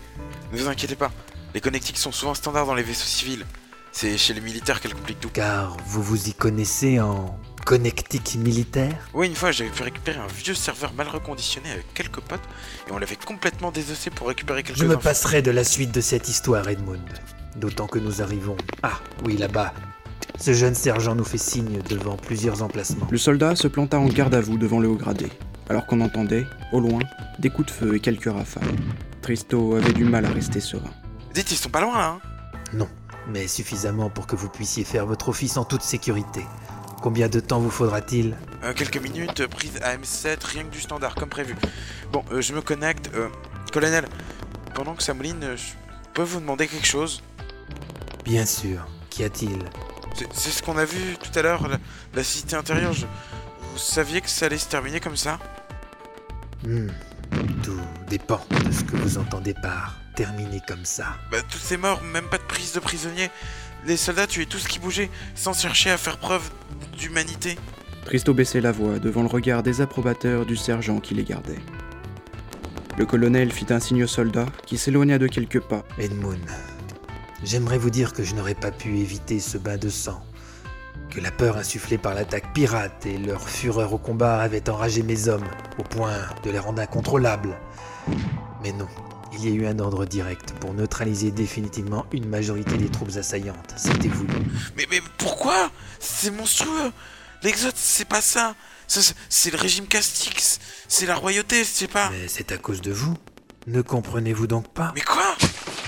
Ne 0.51 0.57
vous 0.57 0.67
inquiétez 0.67 0.95
pas, 0.95 1.11
les 1.53 1.61
connectiques 1.61 1.97
sont 1.99 2.11
souvent 2.11 2.33
standards 2.33 2.65
dans 2.65 2.73
les 2.73 2.83
vaisseaux 2.83 3.05
civils. 3.05 3.45
C'est 3.91 4.17
chez 4.17 4.33
les 4.33 4.41
militaires 4.41 4.81
qu'elles 4.81 4.93
compliquent 4.95 5.19
tout. 5.19 5.29
Car 5.29 5.77
vous 5.85 6.01
vous 6.01 6.27
y 6.27 6.33
connaissez 6.33 6.99
en 6.99 7.39
connectique 7.65 8.35
militaire? 8.35 9.07
Oui, 9.13 9.27
une 9.27 9.35
fois, 9.35 9.51
j'avais 9.51 9.69
pu 9.69 9.83
récupérer 9.83 10.19
un 10.19 10.27
vieux 10.27 10.53
serveur 10.55 10.93
mal 10.93 11.07
reconditionné 11.07 11.71
avec 11.71 11.93
quelques 11.93 12.19
potes 12.21 12.41
et 12.89 12.91
on 12.91 12.97
l'avait 12.97 13.15
complètement 13.17 13.71
désossé 13.71 14.09
pour 14.09 14.27
récupérer 14.27 14.63
quelques 14.63 14.79
Je 14.79 14.85
me 14.85 14.93
infos. 14.93 15.01
passerai 15.03 15.41
de 15.43 15.51
la 15.51 15.63
suite 15.63 15.91
de 15.93 16.01
cette 16.01 16.27
histoire, 16.27 16.67
Edmund. 16.67 17.01
D'autant 17.57 17.87
que 17.87 17.99
nous 17.99 18.21
arrivons. 18.21 18.55
Ah, 18.83 18.99
oui, 19.25 19.35
là-bas. 19.37 19.73
Ce 20.39 20.53
jeune 20.53 20.75
sergent 20.75 21.15
nous 21.15 21.23
fait 21.23 21.39
signe 21.39 21.79
devant 21.89 22.15
plusieurs 22.15 22.61
emplacements. 22.61 23.07
Le 23.09 23.17
soldat 23.17 23.55
se 23.55 23.67
planta 23.67 23.99
en 23.99 24.05
garde 24.05 24.35
à 24.35 24.41
vous 24.41 24.57
devant 24.59 24.79
le 24.79 24.87
haut 24.87 24.95
gradé, 24.95 25.31
alors 25.67 25.87
qu'on 25.87 25.99
entendait, 26.01 26.45
au 26.71 26.79
loin, 26.79 26.99
des 27.39 27.49
coups 27.49 27.67
de 27.67 27.71
feu 27.71 27.95
et 27.95 27.99
quelques 27.99 28.31
rafales. 28.31 28.63
Tristo 29.23 29.75
avait 29.75 29.93
du 29.93 30.05
mal 30.05 30.25
à 30.25 30.29
rester 30.29 30.59
serein. 30.59 30.91
Dites, 31.33 31.51
ils 31.51 31.55
sont 31.57 31.69
pas 31.69 31.81
loin 31.81 31.97
là, 31.97 32.07
hein 32.09 32.19
Non, 32.73 32.87
mais 33.27 33.47
suffisamment 33.47 34.11
pour 34.11 34.27
que 34.27 34.35
vous 34.35 34.49
puissiez 34.49 34.83
faire 34.83 35.07
votre 35.07 35.29
office 35.29 35.57
en 35.57 35.65
toute 35.65 35.81
sécurité. 35.81 36.45
Combien 37.01 37.27
de 37.29 37.39
temps 37.39 37.59
vous 37.59 37.71
faudra-t-il? 37.71 38.35
Euh, 38.63 38.73
Quelques 38.75 39.01
minutes, 39.01 39.39
euh, 39.41 39.47
prise 39.47 39.79
AM7, 39.81 40.37
rien 40.45 40.63
que 40.63 40.71
du 40.71 40.81
standard, 40.81 41.15
comme 41.15 41.29
prévu. 41.29 41.55
Bon, 42.11 42.23
euh, 42.31 42.41
je 42.41 42.53
me 42.53 42.61
connecte. 42.61 43.09
Euh, 43.15 43.27
colonel, 43.73 44.05
pendant 44.75 44.93
que 44.93 45.01
ça 45.03 45.13
mouline, 45.15 45.55
je 45.55 45.73
peux 46.13 46.23
vous 46.23 46.39
demander 46.39 46.67
quelque 46.67 46.87
chose? 46.87 47.21
Bien 48.25 48.45
sûr. 48.45 48.85
Qu'y 49.09 49.23
a-t-il? 49.23 49.59
C'est- 50.33 50.49
ce 50.51 50.63
qu'on 50.63 50.77
a 50.77 50.85
vu 50.85 51.17
tout 51.21 51.37
à 51.37 51.41
l'heure, 51.41 51.67
la, 51.67 51.77
la 52.13 52.23
cité 52.23 52.55
intérieure. 52.55 52.93
je- 52.93 53.05
Vous 53.73 53.77
saviez 53.77 54.21
que 54.21 54.29
ça 54.29 54.47
allait 54.47 54.57
se 54.57 54.67
terminer 54.67 54.99
comme 54.99 55.17
ça? 55.17 55.39
Hmm, 56.65 56.87
Tout 57.63 57.79
dépend 58.09 58.41
de 58.65 58.71
ce 58.71 58.83
que 58.83 58.95
vous 58.95 59.17
entendez 59.17 59.53
par 59.53 59.95
terminer 60.15 60.61
comme 60.67 60.85
ça. 60.85 61.15
Bah, 61.31 61.37
tous 61.49 61.57
ces 61.59 61.77
morts, 61.77 62.01
même 62.01 62.25
pas 62.25 62.37
de 62.37 62.43
prise 62.43 62.73
de 62.73 62.79
prisonniers. 62.79 63.29
Les 63.85 63.97
soldats 63.97 64.25
tuaient 64.27 64.45
tout 64.45 64.57
ce 64.57 64.67
qui 64.67 64.79
bougeait, 64.79 65.09
sans 65.35 65.53
chercher 65.53 65.91
à 65.91 65.97
faire 65.97 66.17
preuve 66.17 66.49
d'humanité. 66.97 67.57
Tristo 68.05 68.33
baissait 68.33 68.61
la 68.61 68.71
voix 68.71 68.97
devant 68.99 69.21
le 69.21 69.27
regard 69.27 69.61
désapprobateur 69.61 70.45
du 70.45 70.55
sergent 70.55 70.99
qui 70.99 71.13
les 71.13 71.23
gardait. 71.23 71.59
Le 72.97 73.05
colonel 73.05 73.51
fit 73.51 73.67
un 73.71 73.79
signe 73.79 74.03
au 74.03 74.07
soldat 74.07 74.45
qui 74.65 74.77
s'éloigna 74.77 75.19
de 75.19 75.27
quelques 75.27 75.59
pas. 75.59 75.83
Edmund, 75.99 76.39
j'aimerais 77.43 77.77
vous 77.77 77.89
dire 77.89 78.13
que 78.13 78.23
je 78.23 78.35
n'aurais 78.35 78.55
pas 78.55 78.71
pu 78.71 78.97
éviter 78.99 79.39
ce 79.39 79.57
bain 79.57 79.77
de 79.77 79.89
sang. 79.89 80.21
que 81.09 81.21
la 81.21 81.31
peur 81.31 81.55
insufflée 81.57 81.97
par 81.97 82.13
l'attaque 82.13 82.51
pirate 82.53 83.05
et 83.05 83.17
leur 83.17 83.47
fureur 83.49 83.93
au 83.93 83.97
combat 83.97 84.39
avaient 84.41 84.69
enragé 84.69 85.03
mes 85.03 85.29
hommes, 85.29 85.47
au 85.79 85.83
point 85.83 86.17
de 86.43 86.49
les 86.51 86.59
rendre 86.59 86.81
incontrôlables. 86.81 87.57
Mais 88.61 88.73
non, 88.73 88.87
il 89.33 89.47
y 89.47 89.51
a 89.51 89.55
eu 89.55 89.65
un 89.67 89.79
ordre 89.79 90.05
direct 90.05 90.51
pour 90.59 90.73
neutraliser 90.73 91.31
définitivement 91.31 92.05
une 92.11 92.27
majorité 92.27 92.75
des 92.77 92.89
troupes 92.89 93.15
assaillantes. 93.15 93.73
C'était 93.77 94.09
voulu. 94.09 94.33
Mais, 94.75 94.85
mais 94.91 95.01
pourquoi? 95.17 95.69
C'est 95.99 96.31
monstrueux 96.31 96.91
L'Exode, 97.41 97.73
c'est 97.75 98.07
pas 98.07 98.21
ça. 98.21 98.55
C'est- 98.87 99.15
C'est 99.29 99.51
le 99.51 99.57
régime 99.57 99.87
Castix. 99.87 100.59
C'est 100.89 101.05
la 101.05 101.15
royauté, 101.15 101.59
je 101.63 101.69
sais 101.69 101.87
pas. 101.87 102.09
Mais 102.09 102.27
c'est 102.27 102.51
à 102.51 102.57
cause 102.57 102.81
de 102.81 102.91
vous 102.91 103.15
Ne 103.67 103.81
comprenez-vous 103.81 104.47
donc 104.47 104.67
pas? 104.73 104.91
Mais 104.95 105.01
quoi? 105.01 105.35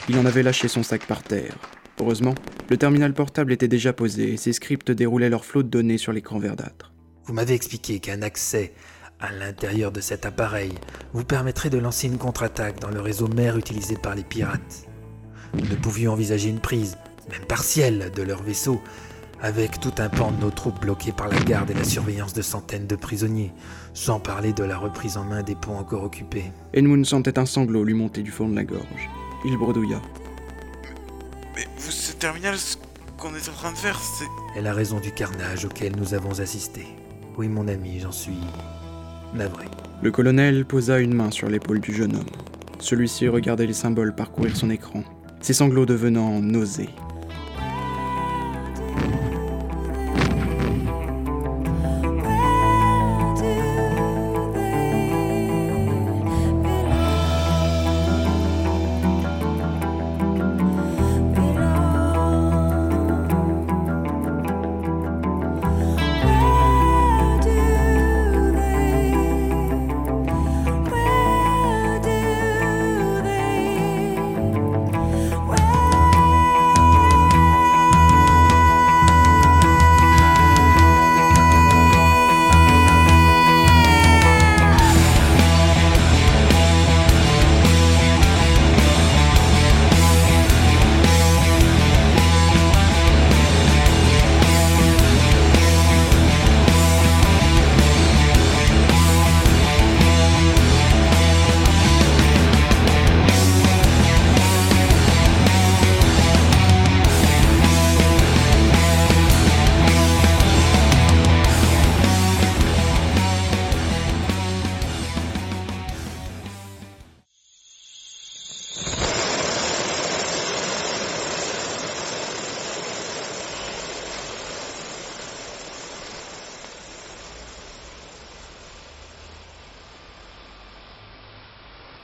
Il 0.10 0.18
en 0.18 0.26
avait 0.26 0.42
lâché 0.42 0.68
son 0.68 0.82
sac 0.82 1.06
par 1.06 1.22
terre. 1.22 1.56
Heureusement, 2.00 2.34
le 2.72 2.78
terminal 2.78 3.14
portable 3.14 3.54
était 3.54 3.68
déjà 3.68 3.94
posé 3.94 4.34
et 4.34 4.38
ses 4.38 4.54
scripts 4.54 4.90
déroulaient 4.90 5.30
leur 5.30 5.46
flot 5.46 5.62
de 5.62 5.68
données 5.68 6.00
sur 6.00 6.12
l'écran 6.14 6.40
verdâtre. 6.40 6.92
Vous 7.26 7.34
m'avez 7.34 7.54
expliqué 7.54 8.00
qu'un 8.00 8.24
accès 8.24 8.74
à 9.20 9.32
l'intérieur 9.32 9.92
de 9.92 10.02
cet 10.02 10.26
appareil 10.26 10.72
vous 11.14 11.24
permettrait 11.24 11.70
de 11.70 11.78
lancer 11.78 12.08
une 12.08 12.18
contre-attaque 12.18 12.80
dans 12.80 12.90
le 12.90 13.02
réseau 13.02 13.28
mère 13.28 13.56
utilisé 13.56 13.98
par 13.98 14.16
les 14.16 14.24
pirates. 14.24 14.88
Nous 15.54 15.70
ne 15.70 15.76
pouvions 15.76 16.14
envisager 16.14 16.50
une 16.50 16.60
prise, 16.60 16.98
même 17.30 17.46
partielle, 17.46 18.12
de 18.16 18.24
leur 18.24 18.42
vaisseau, 18.42 18.82
avec 19.44 19.80
tout 19.80 19.94
un 20.00 20.10
pan 20.10 20.32
de 20.32 20.42
nos 20.42 20.50
troupes 20.50 20.82
bloquées 20.82 21.12
par 21.12 21.28
la 21.28 21.40
garde 21.42 21.70
et 21.70 21.76
la 21.76 21.84
surveillance 21.84 22.34
de 22.34 22.42
centaines 22.42 22.88
de 22.88 22.96
prisonniers, 22.96 23.54
sans 23.94 24.20
parler 24.20 24.54
de 24.54 24.64
la 24.64 24.80
reprise 24.80 25.18
en 25.18 25.24
main 25.24 25.44
des 25.44 25.56
ponts 25.56 25.78
encore 25.78 26.04
occupés. 26.04 26.52
Edmund 26.74 27.06
sentait 27.06 27.38
un 27.38 27.46
sanglot 27.46 27.84
lui 27.84 27.94
monter 27.94 28.24
du 28.24 28.32
fond 28.32 28.50
de 28.50 28.56
la 28.56 28.64
gorge. 28.64 29.10
Il 29.46 29.58
bredouilla. 29.58 30.02
Mais 31.56 31.66
vous, 31.78 31.92
ce 31.92 32.12
terminal, 32.14 32.58
ce 32.58 32.76
qu'on 33.18 33.34
est 33.36 33.50
en 33.50 33.54
train 33.54 33.72
de 33.72 33.78
faire, 33.78 34.00
c'est. 34.00 34.60
est 34.60 34.62
la 34.62 34.74
raison 34.74 35.00
du 35.00 35.12
carnage 35.12 35.66
auquel 35.66 35.96
nous 35.96 36.14
avons 36.14 36.40
assisté. 36.40 36.86
Oui, 37.38 37.48
mon 37.48 37.68
ami, 37.68 38.00
j'en 38.00 38.12
suis 38.12 38.38
navré. 39.34 39.66
Le 40.02 40.12
colonel 40.12 40.66
posa 40.66 41.00
une 41.00 41.14
main 41.14 41.32
sur 41.32 41.50
l'épaule 41.50 41.80
du 41.80 41.94
jeune 41.94 42.16
homme. 42.16 42.30
Celui-ci 42.80 43.28
regardait 43.28 43.68
les 43.68 43.74
symboles 43.74 44.16
parcourir 44.16 44.56
son 44.56 44.70
écran, 44.70 45.04
ses 45.42 45.54
sanglots 45.54 45.86
devenant 45.86 46.40
nausées. 46.42 46.90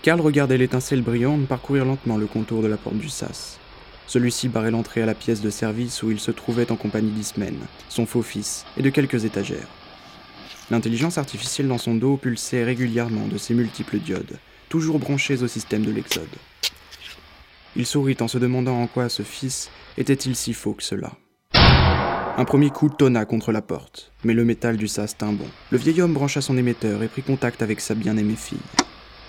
Karl 0.06 0.22
regardait 0.22 0.60
l'étincelle 0.60 1.02
brillante 1.02 1.48
parcourir 1.48 1.84
lentement 1.84 2.18
le 2.18 2.28
contour 2.28 2.62
de 2.62 2.68
la 2.68 2.78
porte 2.78 3.00
du 3.00 3.10
sas. 3.10 3.58
Celui-ci 4.06 4.50
barrait 4.50 4.70
l'entrée 4.70 5.02
à 5.02 5.08
la 5.08 5.16
pièce 5.16 5.42
de 5.42 5.50
service 5.50 6.04
où 6.04 6.12
il 6.12 6.20
se 6.20 6.30
trouvait 6.30 6.72
en 6.72 6.76
compagnie 6.76 7.10
d'Ismen, 7.10 7.56
son 7.90 8.06
faux-fils, 8.06 8.66
et 8.78 8.84
de 8.84 8.92
quelques 8.92 9.26
étagères. 9.26 9.68
L'intelligence 10.70 11.18
artificielle 11.18 11.68
dans 11.68 11.80
son 11.80 11.96
dos 11.96 12.18
pulsait 12.18 12.64
régulièrement 12.64 13.26
de 13.26 13.40
ses 13.40 13.56
multiples 13.56 13.98
diodes, 13.98 14.38
toujours 14.70 15.00
branchées 15.00 15.42
au 15.42 15.48
système 15.48 15.84
de 15.84 15.92
l'Exode. 15.92 16.28
Il 17.76 17.88
sourit 17.88 18.18
en 18.20 18.28
se 18.28 18.38
demandant 18.38 18.80
en 18.80 18.86
quoi 18.86 19.10
ce 19.10 19.24
fils 19.24 19.72
était-il 19.98 20.36
si 20.36 20.54
faux 20.54 20.74
que 20.74 20.84
cela. 20.84 21.14
Un 21.56 22.46
premier 22.46 22.70
coup 22.70 22.90
tonna 22.90 23.26
contre 23.26 23.52
la 23.52 23.64
porte, 23.64 24.12
mais 24.24 24.36
le 24.36 24.46
métal 24.46 24.78
du 24.78 24.88
sas 24.88 25.18
tint 25.18 25.34
bon. 25.34 25.48
Le 25.72 25.80
vieil 25.80 26.00
homme 26.04 26.14
brancha 26.14 26.42
son 26.42 26.60
émetteur 26.60 27.02
et 27.02 27.08
prit 27.08 27.24
contact 27.24 27.64
avec 27.64 27.82
sa 27.82 27.96
bien-aimée 27.96 28.36
fille. 28.36 28.60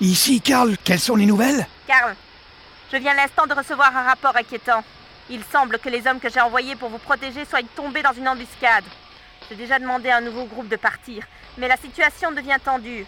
Ici, 0.00 0.42
Karl, 0.42 0.76
quelles 0.84 1.00
sont 1.00 1.16
les 1.16 1.24
nouvelles? 1.24 1.66
Karl, 1.86 2.14
je 2.92 2.98
viens 2.98 3.12
à 3.12 3.16
l'instant 3.16 3.46
de 3.46 3.54
recevoir 3.54 3.96
un 3.96 4.02
rapport 4.02 4.36
inquiétant. 4.36 4.84
Il 5.30 5.42
semble 5.44 5.78
que 5.78 5.88
les 5.88 6.06
hommes 6.06 6.20
que 6.20 6.28
j'ai 6.28 6.40
envoyés 6.40 6.76
pour 6.76 6.90
vous 6.90 6.98
protéger 6.98 7.46
soient 7.46 7.62
tombés 7.74 8.02
dans 8.02 8.12
une 8.12 8.28
embuscade. 8.28 8.84
J'ai 9.48 9.56
déjà 9.56 9.78
demandé 9.78 10.10
à 10.10 10.18
un 10.18 10.20
nouveau 10.20 10.44
groupe 10.44 10.68
de 10.68 10.76
partir, 10.76 11.24
mais 11.56 11.66
la 11.66 11.78
situation 11.78 12.30
devient 12.30 12.58
tendue. 12.62 13.06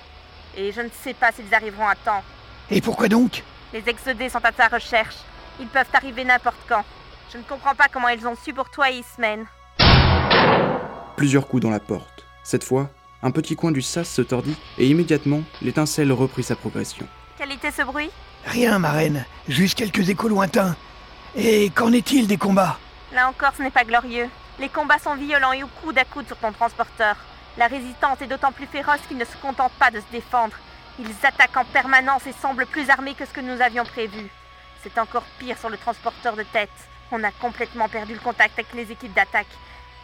Et 0.56 0.73
je 0.73 0.81
ne 0.81 0.89
sais 1.02 1.12
pas 1.12 1.31
s'ils 1.31 1.55
arriveront 1.55 1.86
à 1.86 1.94
temps. 1.94 2.23
Et 2.70 2.81
pourquoi 2.81 3.09
donc? 3.09 3.43
Les 3.74 3.86
exodés 3.86 4.31
sont 4.31 4.44
à 4.44 4.52
ta 4.52 4.69
recherche. 4.69 5.16
Ils 5.60 5.66
peuvent 5.66 5.86
arriver 5.93 6.24
n'importe 6.24 6.56
quand. 6.69 6.85
Je 7.31 7.36
ne 7.36 7.43
comprends 7.43 7.74
pas 7.74 7.89
comment 7.93 8.09
ils 8.09 8.27
ont 8.27 8.36
su 8.43 8.55
pour 8.55 8.70
toi 8.70 8.90
et 8.90 9.01
Ismen. 9.01 9.44
Plusieurs 11.16 11.47
coups 11.47 11.62
dans 11.62 11.70
la 11.70 11.81
porte. 11.81 12.24
Cette 12.43 12.65
fois, 12.65 12.89
un 13.23 13.31
petit 13.31 13.57
coin 13.57 13.73
du 13.73 13.82
sas 13.82 14.09
se 14.09 14.23
tordit 14.23 14.57
et 14.78 14.86
immédiatement, 14.86 15.43
l'étincelle 15.62 16.12
reprit 16.12 16.43
sa 16.43 16.57
progression. 16.57 17.07
Quel 17.36 17.53
était 17.53 17.70
ce 17.70 17.82
bruit? 17.82 18.11
Rien, 18.45 18.78
ma 18.78 18.93
reine, 18.93 19.24
juste 19.49 19.78
quelques 19.78 20.09
échos 20.09 20.28
lointains. 20.28 20.77
Et 21.36 21.70
qu'en 21.70 21.93
est-il 21.93 22.27
des 22.27 22.36
combats? 22.36 22.78
Là 23.12 23.28
encore, 23.28 23.53
ce 23.57 23.62
n'est 23.62 23.70
pas 23.70 23.85
glorieux. 23.85 24.28
Les 24.59 24.69
combats 24.69 24.99
sont 24.99 25.15
violents 25.15 25.53
et 25.53 25.62
au 25.62 25.69
coude 25.82 25.99
à 25.99 26.05
coude 26.05 26.27
sur 26.27 26.36
ton 26.36 26.53
transporteur. 26.53 27.16
La 27.57 27.66
résistance 27.66 28.20
est 28.23 28.27
d'autant 28.27 28.53
plus 28.53 28.66
féroce 28.66 29.01
qu'ils 29.09 29.19
ne 29.19 29.24
se 29.24 29.36
contentent 29.43 29.73
pas 29.73 29.90
de 29.90 30.01
se 30.01 30.12
défendre. 30.12 30.57
Ils 30.99 31.15
attaquent 31.23 31.57
en 31.57 31.65
permanence 31.65 32.27
et 32.27 32.32
semblent 32.32 32.66
plus 32.66 32.90
armés 32.90 33.15
que 33.15 33.24
ce 33.24 33.32
que 33.32 33.40
nous 33.40 33.61
avions 33.61 33.85
prévu. 33.85 34.28
C'est 34.82 34.99
encore 34.99 35.24
pire 35.39 35.59
sur 35.59 35.69
le 35.69 35.77
transporteur 35.77 36.36
de 36.36 36.45
tête. 36.45 36.70
On 37.11 37.23
a 37.24 37.31
complètement 37.31 37.89
perdu 37.89 38.15
le 38.15 38.20
contact 38.20 38.59
avec 38.59 38.73
les 38.74 38.90
équipes 38.93 39.15
d'attaque. 39.15 39.47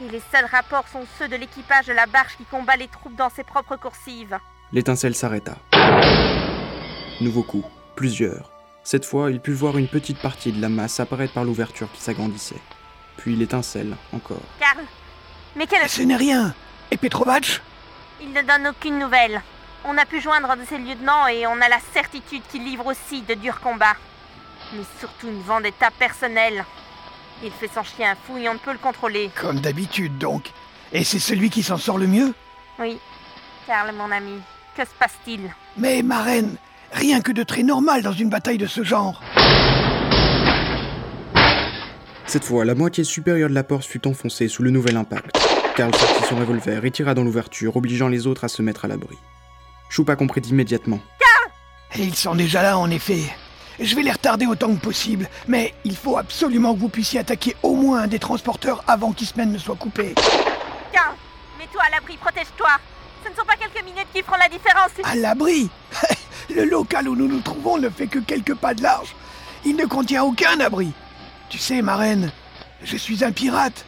Et 0.01 0.09
les 0.09 0.23
seuls 0.33 0.47
rapports 0.47 0.89
sont 0.89 1.05
ceux 1.19 1.29
de 1.29 1.37
l'équipage 1.37 1.87
de 1.87 1.93
la 1.93 2.07
barge 2.07 2.37
qui 2.37 2.45
combat 2.45 2.77
les 2.77 2.89
troupes 2.89 3.15
dans 3.15 3.31
ses 3.31 3.45
propres 3.45 3.77
coursives. 3.77 4.37
L'étincelle 4.73 5.15
s'arrêta. 5.15 5.57
Nouveau 7.21 7.45
coup, 7.45 7.65
plusieurs. 7.95 8.51
Cette 8.83 9.05
fois, 9.05 9.31
il 9.31 9.41
put 9.41 9.53
voir 9.53 9.79
une 9.79 9.89
petite 9.89 10.19
partie 10.19 10.53
de 10.53 10.61
la 10.61 10.69
masse 10.69 10.99
apparaître 10.99 11.33
par 11.33 11.45
l'ouverture 11.45 11.91
qui 11.93 12.01
s'agrandissait. 12.01 12.61
Puis 13.17 13.37
l'étincelle, 13.37 13.97
encore. 14.13 14.43
Karl 14.59 14.85
Mais 15.55 15.67
quel... 15.67 15.89
Ce 15.89 16.03
n'est 16.03 16.17
rien 16.17 16.55
Et 16.91 16.97
Petrovac? 16.97 17.63
Il 18.21 18.33
ne 18.33 18.43
donne 18.43 18.67
aucune 18.67 18.99
nouvelle. 18.99 19.41
On 19.85 19.97
a 19.97 20.05
pu 20.07 20.21
joindre 20.21 20.51
un 20.51 20.57
de 20.57 20.65
ses 20.65 20.79
lieutenants 20.79 21.29
et 21.29 21.47
on 21.47 21.61
a 21.61 21.69
la 21.69 21.79
certitude 21.93 22.43
qu'il 22.51 22.65
livre 22.65 22.87
aussi 22.87 23.23
de 23.23 23.35
durs 23.35 23.61
combats. 23.61 23.97
Mais 24.73 24.83
surtout 24.99 25.29
une 25.29 25.43
vendetta 25.43 25.91
personnelle. 25.93 26.65
Il 27.43 27.51
fait 27.51 27.71
son 27.75 27.83
chien 27.83 28.15
fou 28.27 28.37
et 28.39 28.49
on 28.49 28.55
ne 28.55 28.59
peut 28.59 28.73
le 28.73 28.79
contrôler. 28.79 29.31
Comme 29.35 29.61
d'habitude, 29.61 30.19
donc. 30.19 30.51
Et 30.93 31.05
c'est 31.05 31.19
celui 31.19 31.51
qui 31.51 31.63
s'en 31.63 31.77
sort 31.77 31.99
le 31.99 32.07
mieux? 32.07 32.33
Oui. 32.79 32.99
Karl, 33.67 33.95
mon 33.95 34.11
ami, 34.11 34.41
que 34.77 34.83
se 34.83 34.91
passe-t-il? 34.99 35.41
Mais, 35.77 36.03
ma 36.03 36.23
reine, 36.23 36.57
rien 36.93 37.21
que 37.21 37.33
de 37.33 37.43
très 37.43 37.63
normal 37.63 38.03
dans 38.03 38.13
une 38.13 38.29
bataille 38.31 38.59
de 38.59 38.67
ce 38.67 38.85
genre. 38.85 39.23
Cette 42.27 42.45
fois, 42.45 42.65
la 42.65 42.75
moitié 42.75 43.05
supérieure 43.05 43.49
de 43.49 43.55
la 43.55 43.65
porte 43.65 43.85
fut 43.85 44.07
enfoncée 44.07 44.49
sous 44.49 44.63
le 44.63 44.71
nouvel 44.71 44.97
impact. 44.97 45.39
Karl 45.77 45.95
sortit 45.95 46.25
son 46.29 46.37
revolver 46.37 46.85
et 46.85 46.91
tira 46.91 47.15
dans 47.15 47.25
l'ouverture, 47.25 47.77
obligeant 47.77 48.09
les 48.09 48.27
autres 48.27 48.45
à 48.45 48.49
se 48.49 48.63
mettre 48.63 48.85
à 48.85 48.89
l'abri. 48.89 49.17
Choupa 49.91 50.17
comprit 50.17 50.41
immédiatement. 50.43 51.01
Et 51.97 52.03
ils 52.03 52.15
sont 52.15 52.35
déjà 52.35 52.63
là, 52.63 52.79
en 52.79 52.91
effet. 52.91 53.23
Je 53.81 53.95
vais 53.97 54.03
les 54.03 54.13
retarder 54.13 54.47
autant 54.47 54.69
que 54.75 54.81
possible, 54.81 55.29
mais 55.49 55.75
il 55.85 55.97
faut 55.97 56.17
absolument 56.17 56.75
que 56.75 56.81
vous 56.81 56.89
puissiez 56.89 57.21
attaquer 57.21 57.57
au 57.63 57.75
moins 57.75 58.03
un 58.03 58.07
des 58.07 58.19
transporteurs 58.19 58.85
avant 58.87 59.13
qu'Ismen 59.13 59.51
ne 59.51 59.59
soit 59.59 59.77
coupé. 59.77 60.15
à 61.87 61.91
l'abri, 61.91 62.17
protège-toi. 62.17 62.69
Ce 63.25 63.31
ne 63.31 63.35
sont 63.35 63.45
pas 63.45 63.57
quelques 63.57 63.85
minutes 63.85 64.07
qui 64.13 64.23
feront 64.23 64.37
la 64.39 64.49
différence. 64.49 64.91
À 65.03 65.15
l'abri? 65.15 65.71
Le 66.55 66.65
local 66.65 67.09
où 67.09 67.17
nous 67.17 67.29
nous 67.29 67.41
trouvons 67.41 67.79
ne 67.79 67.89
fait 67.89 68.07
que 68.07 68.19
quelques 68.19 68.55
pas 68.55 68.75
de 68.75 68.83
large. 68.83 69.15
Il 69.65 69.77
ne 69.77 69.87
contient 69.87 70.23
aucun 70.25 70.61
abri. 70.61 70.93
Tu 71.49 71.59
sais, 71.59 71.81
ma 71.83 71.97
reine, 71.97 72.31
je 72.83 72.97
suis 72.97 73.25
un 73.25 73.33
pirate. 73.33 73.87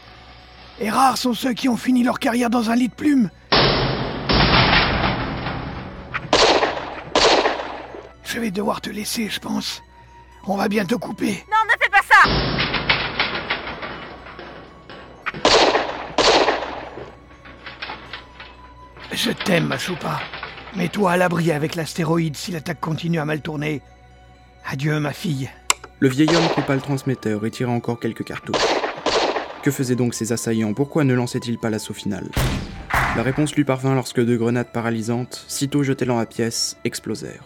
Et 0.81 0.91
rares 0.91 1.19
sont 1.19 1.35
ceux 1.35 1.53
qui 1.53 1.69
ont 1.69 1.77
fini 1.77 2.03
leur 2.03 2.19
carrière 2.19 2.51
dans 2.51 2.71
un 2.71 2.77
lit 2.77 2.89
de 2.89 2.95
plumes. 2.95 3.31
Je 8.27 8.41
vais 8.41 8.51
devoir 8.51 8.81
te 8.81 8.91
laisser, 8.91 9.29
je 9.29 9.39
pense. 9.39 9.83
On 10.47 10.57
va 10.57 10.69
bientôt 10.69 10.99
couper. 10.99 11.45
Non, 11.49 11.57
ne 11.65 11.77
fais 11.81 11.91
pas 11.91 12.03
ça 12.03 12.29
Je 19.13 19.31
t'aime, 19.31 19.67
ma 19.67 19.79
choupa. 19.79 20.21
Mets-toi 20.75 21.13
à 21.13 21.17
l'abri 21.17 21.53
avec 21.53 21.77
l'astéroïde 21.77 22.37
si 22.37 22.51
l'attaque 22.51 22.81
continue 22.81 23.21
à 23.21 23.25
mal 23.25 23.41
tourner. 23.41 23.81
Adieu, 24.67 24.99
ma 24.99 25.13
fille. 25.13 25.49
Le 26.01 26.09
vieil 26.09 26.35
homme 26.35 26.49
coupa 26.55 26.75
le 26.75 26.81
transmetteur 26.81 27.47
et 27.47 27.51
tira 27.51 27.71
encore 27.73 28.01
quelques 28.01 28.25
cartouches. 28.25 28.61
Que 29.63 29.71
faisaient 29.71 29.97
donc 29.97 30.15
ces 30.15 30.33
assaillants? 30.33 30.75
Pourquoi 30.75 31.05
ne 31.05 31.15
lançaient-ils 31.15 31.59
pas 31.59 31.71
l'assaut 31.71 31.95
final? 31.95 32.29
La 33.17 33.23
réponse 33.23 33.55
lui 33.55 33.65
parvint 33.65 33.95
lorsque 33.95 34.23
deux 34.23 34.37
grenades 34.37 34.73
paralysantes, 34.73 35.45
sitôt 35.49 35.83
jetées 35.85 36.05
dans 36.05 36.19
la 36.19 36.27
pièce, 36.27 36.77
explosèrent. 36.85 37.45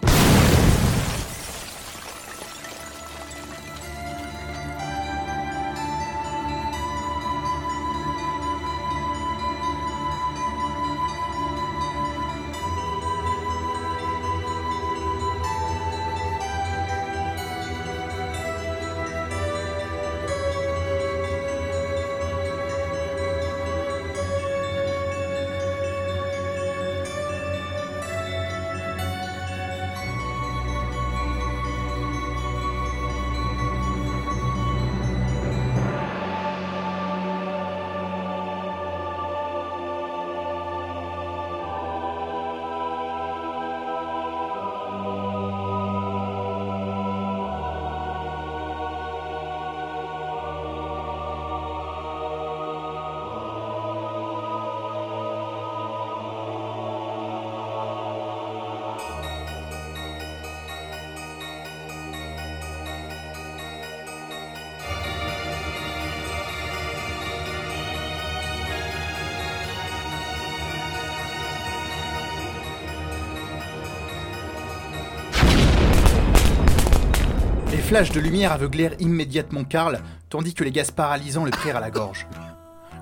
Flashs 77.91 78.13
de 78.13 78.21
lumière 78.21 78.53
aveuglèrent 78.53 78.95
immédiatement 79.01 79.65
Karl, 79.65 80.01
tandis 80.29 80.55
que 80.55 80.63
les 80.63 80.71
gaz 80.71 80.93
paralysants 80.93 81.45
le 81.45 81.51
prirent 81.51 81.77
à 81.77 81.81
la 81.81 81.91
gorge. 81.91 82.29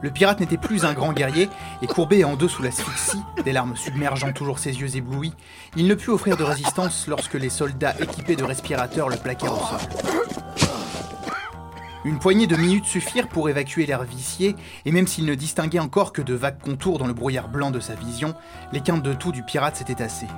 Le 0.01 0.09
pirate 0.09 0.41
n'était 0.41 0.57
plus 0.57 0.87
un 0.87 0.95
grand 0.95 1.13
guerrier, 1.13 1.51
et 1.83 1.87
courbé 1.87 2.25
en 2.25 2.37
deux 2.37 2.49
sous 2.49 2.63
l'asphyxie, 2.63 3.21
des 3.45 3.53
larmes 3.53 3.77
submergeant 3.77 4.33
toujours 4.33 4.59
ses 4.59 4.81
yeux 4.81 4.97
éblouis, 4.97 5.35
il 5.77 5.89
ne 5.89 5.95
put 5.95 6.09
offrir 6.09 6.39
de 6.39 6.43
résistance 6.43 7.07
lorsque 7.07 7.35
les 7.35 7.51
soldats 7.51 8.01
équipés 8.01 8.35
de 8.35 8.45
respirateurs 8.45 9.11
le 9.11 9.19
plaquèrent 9.19 9.53
au 9.53 9.67
sol. 9.67 9.89
Une 12.07 12.19
poignée 12.19 12.47
de 12.47 12.57
minutes 12.57 12.87
suffirent 12.87 13.29
pour 13.29 13.51
évacuer 13.51 13.85
l'air 13.85 14.05
vicié, 14.05 14.57
et 14.87 14.91
même 14.91 15.07
s'il 15.07 15.27
ne 15.27 15.35
distinguait 15.35 15.81
encore 15.81 16.15
que 16.15 16.23
de 16.23 16.33
vagues 16.33 16.63
contours 16.65 16.97
dans 16.97 17.07
le 17.07 17.13
brouillard 17.13 17.51
blanc 17.51 17.71
de 17.71 17.81
sa 17.81 17.95
vision, 17.95 18.35
les 18.73 18.81
quintes 18.81 19.03
de 19.03 19.13
tout 19.13 19.33
du 19.33 19.43
pirate 19.43 19.77
s'étaient 19.77 19.97
tassées. 19.97 20.29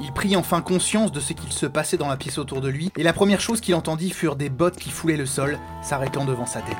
Il 0.00 0.12
prit 0.12 0.34
enfin 0.36 0.60
conscience 0.60 1.12
de 1.12 1.20
ce 1.20 1.32
qu'il 1.32 1.52
se 1.52 1.66
passait 1.66 1.96
dans 1.96 2.08
la 2.08 2.16
pièce 2.16 2.38
autour 2.38 2.60
de 2.60 2.68
lui, 2.68 2.90
et 2.96 3.02
la 3.02 3.12
première 3.12 3.40
chose 3.40 3.60
qu'il 3.60 3.74
entendit 3.74 4.10
furent 4.10 4.36
des 4.36 4.50
bottes 4.50 4.76
qui 4.76 4.90
foulaient 4.90 5.16
le 5.16 5.26
sol, 5.26 5.58
s'arrêtant 5.82 6.24
devant 6.24 6.46
sa 6.46 6.60
tête. 6.60 6.76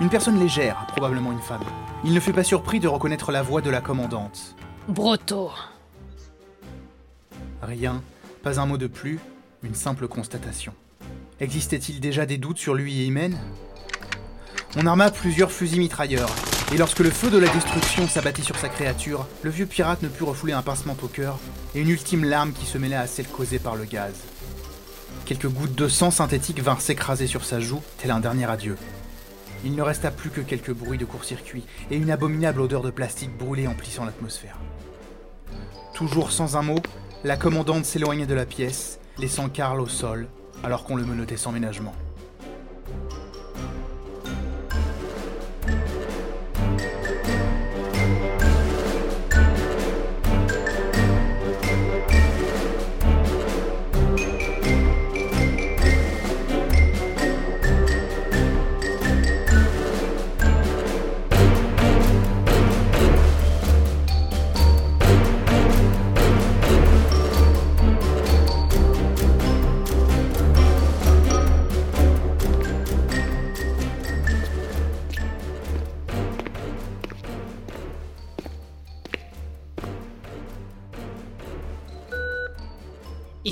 Une 0.00 0.08
personne 0.08 0.40
légère, 0.40 0.86
probablement 0.88 1.30
une 1.30 1.40
femme. 1.40 1.62
Il 2.04 2.12
ne 2.12 2.20
fut 2.20 2.32
pas 2.32 2.42
surpris 2.42 2.80
de 2.80 2.88
reconnaître 2.88 3.30
la 3.32 3.42
voix 3.42 3.60
de 3.60 3.70
la 3.70 3.80
commandante. 3.80 4.56
Broto. 4.88 5.50
Rien, 7.62 8.02
pas 8.42 8.58
un 8.58 8.66
mot 8.66 8.78
de 8.78 8.86
plus, 8.86 9.20
une 9.62 9.74
simple 9.74 10.08
constatation. 10.08 10.72
Existait-il 11.38 12.00
déjà 12.00 12.26
des 12.26 12.38
doutes 12.38 12.58
sur 12.58 12.74
lui 12.74 13.00
et 13.02 13.06
Imen? 13.06 13.38
On 14.76 14.86
arma 14.86 15.10
plusieurs 15.10 15.52
fusils 15.52 15.78
mitrailleurs, 15.78 16.30
et 16.72 16.76
lorsque 16.76 17.00
le 17.00 17.10
feu 17.10 17.30
de 17.30 17.38
la 17.38 17.48
destruction 17.48 18.06
s'abattit 18.06 18.44
sur 18.44 18.56
sa 18.56 18.68
créature, 18.68 19.26
le 19.42 19.50
vieux 19.50 19.66
pirate 19.66 20.02
ne 20.02 20.08
put 20.08 20.22
refouler 20.22 20.52
un 20.52 20.62
pincement 20.62 20.96
au 21.02 21.08
cœur 21.08 21.38
et 21.74 21.80
une 21.80 21.88
ultime 21.88 22.24
larme 22.24 22.52
qui 22.52 22.64
se 22.64 22.78
mêlait 22.78 22.94
à 22.94 23.08
celle 23.08 23.26
causée 23.26 23.58
par 23.58 23.74
le 23.74 23.84
gaz. 23.84 24.14
Quelques 25.24 25.48
gouttes 25.48 25.74
de 25.74 25.88
sang 25.88 26.12
synthétique 26.12 26.62
vinrent 26.62 26.80
s'écraser 26.80 27.26
sur 27.26 27.44
sa 27.44 27.58
joue, 27.58 27.82
tel 27.98 28.12
un 28.12 28.20
dernier 28.20 28.48
adieu. 28.48 28.76
Il 29.64 29.74
ne 29.74 29.82
resta 29.82 30.10
plus 30.10 30.30
que 30.30 30.40
quelques 30.40 30.72
bruits 30.72 30.98
de 30.98 31.04
court-circuit 31.04 31.64
et 31.90 31.96
une 31.96 32.10
abominable 32.10 32.60
odeur 32.60 32.82
de 32.82 32.90
plastique 32.90 33.36
brûlé 33.36 33.66
emplissant 33.66 34.04
l'atmosphère. 34.04 34.58
Toujours 35.92 36.30
sans 36.30 36.56
un 36.56 36.62
mot, 36.62 36.78
la 37.24 37.36
commandante 37.36 37.84
s'éloignait 37.84 38.26
de 38.26 38.34
la 38.34 38.46
pièce, 38.46 39.00
laissant 39.18 39.48
Karl 39.48 39.80
au 39.80 39.88
sol, 39.88 40.28
alors 40.62 40.84
qu'on 40.84 40.96
le 40.96 41.04
menottait 41.04 41.36
sans 41.36 41.52
ménagement. 41.52 41.94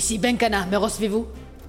Ici 0.09 0.19
Benkana, 0.19 0.65
me 0.65 0.79
recevez-vous 0.79 1.27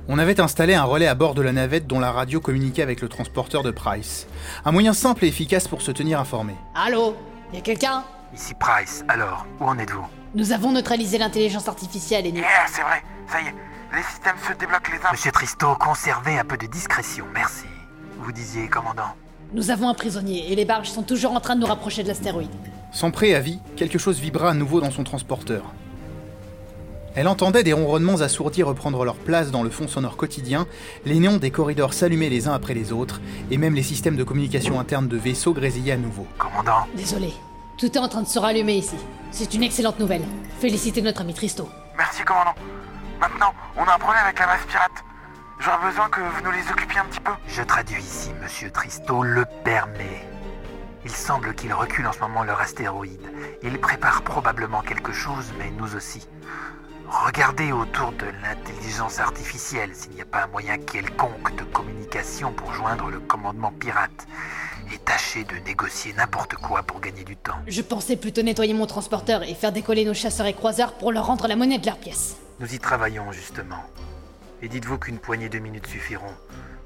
On 0.08 0.18
avait 0.18 0.40
installé 0.40 0.74
un 0.74 0.86
relais 0.86 1.08
à 1.08 1.14
bord 1.14 1.34
de 1.34 1.42
la 1.42 1.52
navette 1.52 1.88
dont 1.88 2.00
la 2.00 2.10
radio 2.10 2.40
communiquait 2.40 2.82
avec 2.82 3.02
le 3.02 3.10
transporteur 3.10 3.64
de 3.64 3.72
Price. 3.72 4.28
Un 4.64 4.72
moyen 4.72 4.94
simple 4.94 5.26
et 5.26 5.28
efficace 5.28 5.68
pour 5.68 5.82
se 5.82 5.92
tenir 5.92 6.22
informé. 6.22 6.54
Allô? 6.74 7.18
Y 7.54 7.58
a 7.58 7.60
quelqu'un? 7.60 8.06
Ici 8.34 8.54
Price, 8.58 9.04
alors, 9.10 9.46
où 9.60 9.66
en 9.66 9.78
êtes-vous? 9.78 10.08
Nous 10.36 10.54
avons 10.54 10.72
neutralisé 10.72 11.18
l'intelligence 11.18 11.68
artificielle 11.68 12.28
et 12.28 12.32
nous... 12.32 12.38
Yeah, 12.38 12.48
c'est 12.72 12.82
vrai, 12.82 13.04
ça 13.30 13.42
y 13.42 13.48
est, 13.48 13.56
les 13.94 14.04
systèmes 14.04 14.38
se 14.48 14.58
débloquent 14.58 14.90
les 14.90 15.06
uns. 15.06 15.12
Monsieur 15.12 15.34
Tristo, 15.34 15.76
conservez 15.78 16.40
un 16.40 16.46
peu 16.46 16.56
de 16.56 16.68
discrétion, 16.68 17.26
merci. 17.34 17.66
Vous 18.20 18.32
disiez, 18.32 18.70
commandant 18.70 19.16
Nous 19.52 19.70
avons 19.70 19.90
un 19.90 19.94
prisonnier 19.94 20.50
et 20.50 20.56
les 20.56 20.64
barges 20.64 20.88
sont 20.88 21.04
toujours 21.04 21.34
en 21.34 21.42
train 21.42 21.58
de 21.58 21.60
nous 21.60 21.68
rapprocher 21.68 22.04
de 22.04 22.08
l'astéroïde. 22.08 22.50
Sans 22.94 23.12
préavis, 23.12 23.60
quelque 23.76 23.98
chose 24.00 24.18
vibra 24.18 24.52
à 24.52 24.54
nouveau 24.54 24.80
dans 24.80 24.92
son 24.92 25.04
transporteur. 25.04 25.74
Elle 27.20 27.28
entendait 27.28 27.64
des 27.64 27.74
ronronnements 27.74 28.22
assourdis 28.22 28.64
reprendre 28.64 29.04
leur 29.04 29.18
place 29.18 29.52
dans 29.52 29.62
le 29.62 29.70
fond 29.70 29.90
sonore 29.90 30.16
quotidien, 30.16 30.66
les 31.04 31.20
néons 31.20 31.36
des 31.36 31.52
corridors 31.52 31.94
s'allumaient 31.94 32.30
les 32.30 32.48
uns 32.48 32.54
après 32.54 32.74
les 32.74 32.94
autres, 32.94 33.20
et 33.52 33.58
même 33.58 33.76
les 33.76 33.84
systèmes 33.84 34.16
de 34.16 34.24
communication 34.24 34.80
interne 34.80 35.10
de 35.10 35.18
vaisseaux 35.18 35.52
grésillaient 35.52 35.92
à 35.92 35.98
nouveau. 35.98 36.26
Commandant 36.38 36.88
Désolé, 36.96 37.34
tout 37.78 37.88
est 37.88 37.98
en 37.98 38.08
train 38.08 38.22
de 38.22 38.28
se 38.30 38.40
rallumer 38.40 38.76
ici. 38.76 38.96
C'est 39.32 39.54
une 39.54 39.64
excellente 39.64 40.00
nouvelle. 40.00 40.22
Félicitez 40.62 41.02
notre 41.02 41.20
ami 41.20 41.34
Tristo. 41.34 41.68
Merci, 41.98 42.24
commandant. 42.24 42.56
Maintenant, 43.20 43.54
on 43.76 43.84
a 43.84 43.96
un 43.96 44.00
problème 44.00 44.24
avec 44.24 44.40
la 44.40 44.48
masse 44.48 44.66
pirate. 44.70 45.04
J'aurais 45.60 45.90
besoin 45.90 46.08
que 46.08 46.22
vous 46.22 46.42
nous 46.46 46.52
les 46.52 46.72
occupiez 46.72 47.00
un 47.00 47.06
petit 47.12 47.20
peu. 47.20 47.32
Je 47.50 47.64
traduis 47.64 48.02
ici, 48.02 48.30
monsieur 48.42 48.72
Tristo 48.72 49.24
le 49.24 49.44
permet. 49.66 50.26
Il 51.04 51.12
semble 51.12 51.54
qu'ils 51.54 51.74
reculent 51.74 52.08
en 52.08 52.14
ce 52.14 52.20
moment 52.22 52.46
leur 52.46 52.62
astéroïde. 52.62 53.30
Ils 53.62 53.78
préparent 53.78 54.22
probablement 54.22 54.80
quelque 54.80 55.12
chose, 55.12 55.52
mais 55.58 55.70
nous 55.78 55.98
aussi. 55.98 56.26
Regardez 57.12 57.72
autour 57.72 58.12
de 58.12 58.26
l'intelligence 58.44 59.20
artificielle 59.20 59.90
s'il 59.96 60.12
n'y 60.12 60.22
a 60.22 60.26
pas 60.26 60.44
un 60.44 60.48
moyen 60.48 60.78
quelconque 60.78 61.56
de 61.56 61.64
communication 61.64 62.54
pour 62.54 62.72
joindre 62.74 63.10
le 63.10 63.20
commandement 63.20 63.72
pirate. 63.72 64.28
Et 64.94 64.98
tâchez 65.00 65.44
de 65.44 65.56
négocier 65.66 66.14
n'importe 66.14 66.54
quoi 66.56 66.84
pour 66.84 67.00
gagner 67.00 67.24
du 67.24 67.36
temps. 67.36 67.58
Je 67.68 67.82
pensais 67.82 68.16
plutôt 68.16 68.44
nettoyer 68.44 68.76
mon 68.76 68.86
transporteur 68.86 69.42
et 69.42 69.56
faire 69.56 69.72
décoller 69.72 70.06
nos 70.06 70.14
chasseurs 70.14 70.46
et 70.46 70.54
croiseurs 70.54 70.94
pour 70.94 71.12
leur 71.12 71.26
rendre 71.26 71.48
la 71.48 71.56
monnaie 71.56 71.80
de 71.80 71.86
leurs 71.88 71.98
pièces. 71.98 72.38
Nous 72.60 72.76
y 72.76 72.80
travaillons 72.80 73.32
justement. 73.32 73.84
Et 74.62 74.68
dites-vous 74.68 75.00
qu'une 75.00 75.18
poignée 75.18 75.50
de 75.50 75.58
minutes 75.58 75.88
suffiront. 75.88 76.34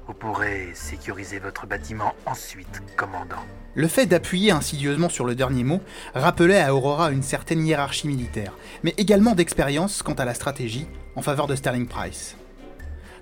Vous 0.06 0.12
pourrez 0.14 0.68
sécuriser 0.74 1.38
votre 1.38 1.66
bâtiment 1.66 2.12
ensuite, 2.26 2.82
commandant. 2.96 3.42
Le 3.74 3.88
fait 3.88 4.04
d'appuyer 4.04 4.50
insidieusement 4.50 5.08
sur 5.08 5.24
le 5.24 5.34
dernier 5.34 5.64
mot 5.64 5.80
rappelait 6.14 6.60
à 6.60 6.74
Aurora 6.74 7.10
une 7.10 7.22
certaine 7.22 7.66
hiérarchie 7.66 8.06
militaire, 8.06 8.52
mais 8.82 8.92
également 8.98 9.34
d'expérience 9.34 10.02
quant 10.02 10.12
à 10.12 10.26
la 10.26 10.34
stratégie 10.34 10.86
en 11.16 11.22
faveur 11.22 11.46
de 11.46 11.56
Sterling 11.56 11.88
Price. 11.88 12.36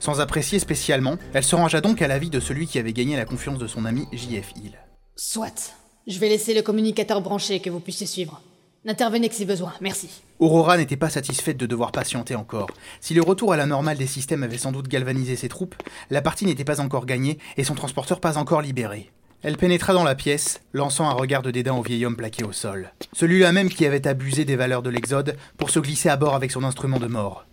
Sans 0.00 0.20
apprécier 0.20 0.58
spécialement, 0.58 1.18
elle 1.32 1.44
se 1.44 1.54
rangea 1.54 1.80
donc 1.80 2.02
à 2.02 2.08
l'avis 2.08 2.30
de 2.30 2.40
celui 2.40 2.66
qui 2.66 2.80
avait 2.80 2.92
gagné 2.92 3.16
la 3.16 3.24
confiance 3.24 3.58
de 3.58 3.68
son 3.68 3.84
ami 3.84 4.08
JF 4.12 4.50
Hill. 4.56 4.72
Soit. 5.14 5.76
Je 6.08 6.18
vais 6.18 6.28
laisser 6.28 6.52
le 6.52 6.62
communicateur 6.62 7.20
branché 7.20 7.60
que 7.60 7.70
vous 7.70 7.78
puissiez 7.78 8.08
suivre. 8.08 8.42
N'intervenez 8.84 9.28
que 9.28 9.36
si 9.36 9.44
besoin, 9.44 9.72
merci. 9.80 10.10
Aurora 10.40 10.76
n'était 10.76 10.96
pas 10.96 11.08
satisfaite 11.08 11.56
de 11.56 11.66
devoir 11.66 11.92
patienter 11.92 12.34
encore. 12.34 12.68
Si 13.00 13.14
le 13.14 13.22
retour 13.22 13.52
à 13.52 13.56
la 13.56 13.66
normale 13.66 13.96
des 13.96 14.08
systèmes 14.08 14.42
avait 14.42 14.58
sans 14.58 14.72
doute 14.72 14.88
galvanisé 14.88 15.36
ses 15.36 15.48
troupes, 15.48 15.76
la 16.10 16.20
partie 16.20 16.46
n'était 16.46 16.64
pas 16.64 16.80
encore 16.80 17.06
gagnée 17.06 17.38
et 17.56 17.62
son 17.62 17.76
transporteur 17.76 18.18
pas 18.18 18.38
encore 18.38 18.60
libéré. 18.60 19.12
Elle 19.42 19.56
pénétra 19.56 19.92
dans 19.92 20.02
la 20.02 20.16
pièce, 20.16 20.62
lançant 20.72 21.08
un 21.08 21.12
regard 21.12 21.42
de 21.42 21.52
dédain 21.52 21.74
au 21.74 21.82
vieil 21.82 22.04
homme 22.04 22.16
plaqué 22.16 22.42
au 22.42 22.50
sol. 22.50 22.92
Celui-là 23.12 23.52
même 23.52 23.68
qui 23.68 23.86
avait 23.86 24.08
abusé 24.08 24.44
des 24.44 24.56
valeurs 24.56 24.82
de 24.82 24.90
l'Exode 24.90 25.36
pour 25.58 25.70
se 25.70 25.78
glisser 25.78 26.08
à 26.08 26.16
bord 26.16 26.34
avec 26.34 26.50
son 26.50 26.64
instrument 26.64 26.98
de 26.98 27.06
mort. 27.06 27.46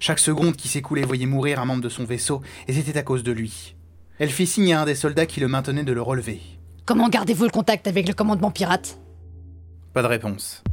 Chaque 0.00 0.18
seconde 0.18 0.54
qui 0.54 0.68
s'écoulait 0.68 1.06
voyait 1.06 1.24
mourir 1.24 1.60
un 1.60 1.64
membre 1.64 1.82
de 1.82 1.88
son 1.88 2.04
vaisseau, 2.04 2.42
et 2.68 2.74
c'était 2.74 2.98
à 2.98 3.02
cause 3.02 3.22
de 3.22 3.32
lui. 3.32 3.74
Elle 4.18 4.30
fit 4.30 4.46
signe 4.46 4.74
à 4.74 4.82
un 4.82 4.84
des 4.84 4.94
soldats 4.94 5.24
qui 5.24 5.40
le 5.40 5.48
maintenait 5.48 5.82
de 5.82 5.92
le 5.94 6.02
relever. 6.02 6.42
Comment 6.84 7.08
gardez-vous 7.08 7.44
le 7.44 7.50
contact 7.50 7.86
avec 7.86 8.06
le 8.06 8.12
commandement 8.12 8.50
pirate? 8.50 8.98
Pas 9.94 10.02
de 10.02 10.08
réponse. 10.08 10.64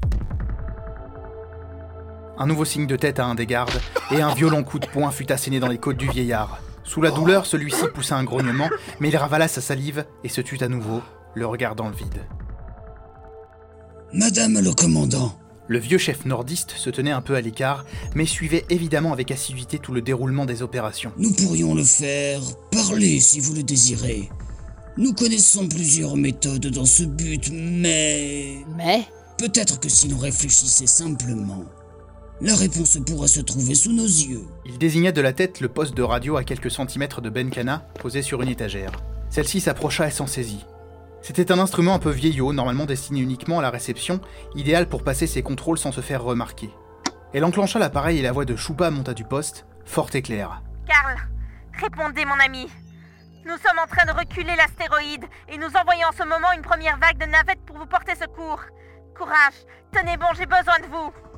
Un 2.40 2.48
nouveau 2.48 2.66
signe 2.66 2.88
de 2.88 2.96
tête 2.96 3.20
à 3.20 3.26
un 3.26 3.36
des 3.36 3.46
gardes, 3.46 3.80
et 4.10 4.20
un 4.20 4.34
violent 4.34 4.64
coup 4.64 4.80
de 4.80 4.88
poing 4.88 5.12
fut 5.12 5.32
asséné 5.32 5.60
dans 5.60 5.68
les 5.68 5.78
côtes 5.78 5.98
du 5.98 6.10
vieillard. 6.10 6.60
Sous 6.84 7.04
la 7.04 7.12
douleur, 7.12 7.46
celui-ci 7.46 7.84
poussa 7.94 8.18
un 8.18 8.24
grognement, 8.24 8.68
mais 9.00 9.10
il 9.10 9.18
ravala 9.18 9.48
sa 9.48 9.62
salive 9.62 10.06
et 10.24 10.30
se 10.30 10.42
tut 10.42 10.64
à 10.64 10.68
nouveau, 10.68 11.04
le 11.36 11.46
regard 11.46 11.76
dans 11.76 11.88
le 11.88 11.96
vide. 11.96 12.26
Madame 14.12 14.60
le 14.60 14.74
commandant, 14.74 15.38
Le 15.68 15.78
vieux 15.78 16.00
chef 16.00 16.26
nordiste 16.26 16.72
se 16.72 16.90
tenait 16.90 17.12
un 17.12 17.22
peu 17.22 17.36
à 17.36 17.42
l'écart, 17.42 17.86
mais 18.16 18.26
suivait 18.26 18.66
évidemment 18.72 19.14
avec 19.14 19.30
assiduité 19.30 19.78
tout 19.78 19.94
le 19.94 20.02
déroulement 20.02 20.46
des 20.46 20.64
opérations. 20.64 21.14
nous 21.18 21.32
pourrions 21.32 21.76
le 21.76 21.84
faire 21.84 22.42
parler 22.72 23.20
si 23.20 23.40
vous 23.40 23.54
le 23.54 23.62
désirez. 23.62 24.30
Nous 24.98 25.14
connaissons 25.14 25.68
plusieurs 25.70 26.18
méthodes 26.18 26.68
dans 26.68 26.86
ce 26.86 27.04
but, 27.04 27.50
mais... 27.52 28.58
Mais? 28.76 29.08
Peut-être 29.38 29.80
que 29.80 29.88
si 29.88 30.10
l'on 30.10 30.18
réfléchissait 30.18 30.86
simplement, 30.86 31.64
la 32.42 32.56
réponse 32.56 32.98
pourrait 33.06 33.30
se 33.30 33.40
trouver 33.40 33.74
sous 33.74 33.94
nos 33.94 34.04
yeux. 34.04 34.44
Il 34.66 34.78
désigna 34.78 35.14
de 35.14 35.22
la 35.22 35.32
tête 35.32 35.62
le 35.62 35.70
poste 35.70 35.96
de 35.96 36.04
radio 36.04 36.36
à 36.36 36.44
quelques 36.44 36.70
centimètres 36.70 37.22
de 37.22 37.30
Benkana, 37.30 37.88
posé 38.00 38.22
sur 38.22 38.42
une 38.42 38.50
étagère. 38.50 38.92
Celle-ci 39.30 39.62
s'approcha 39.62 40.08
et 40.08 40.12
s'en 40.12 40.28
saisit. 40.28 40.66
C'était 41.22 41.54
un 41.54 41.60
instrument 41.60 41.94
un 41.94 42.00
peu 42.00 42.10
vieillot, 42.10 42.52
normalement 42.52 42.86
destiné 42.86 43.22
uniquement 43.22 43.60
à 43.60 43.62
la 43.62 43.70
réception, 43.70 44.20
idéal 44.56 44.90
pour 44.90 45.04
passer 45.04 45.26
ses 45.26 45.42
contrôles 45.42 45.78
sans 45.78 45.94
se 45.94 46.02
faire 46.02 46.24
remarquer. 46.24 46.70
Elle 47.34 47.46
enclencha 47.46 47.80
l'appareil 47.80 48.20
et 48.20 48.24
la 48.24 48.34
voix 48.34 48.44
de 48.44 48.58
Choupa 48.58 48.92
monta 48.92 49.14
du 49.14 49.24
poste, 49.24 49.66
forte 49.86 50.16
et 50.16 50.22
claire. 50.22 50.62
Karl, 50.86 51.16
répondez 51.80 52.26
mon 52.26 52.40
ami. 52.46 52.68
Nous 53.44 53.58
sommes 53.58 53.80
en 53.80 53.88
train 53.88 54.06
de 54.06 54.18
reculer 54.18 54.56
l'astéroïde 54.56 55.26
et 55.50 55.58
nous 55.58 55.76
envoyons 55.76 56.10
en 56.10 56.12
ce 56.12 56.24
moment 56.24 56.52
une 56.56 56.62
première 56.62 56.98
vague 57.00 57.18
de 57.18 57.26
navettes 57.26 57.66
pour 57.66 57.78
vous 57.78 57.88
porter 57.88 58.14
secours. 58.14 58.62
Courage, 59.18 59.66
tenez 59.92 60.16
bon, 60.18 60.28
j'ai 60.36 60.46
besoin 60.46 60.78
de 60.80 60.86
vous. 60.86 61.31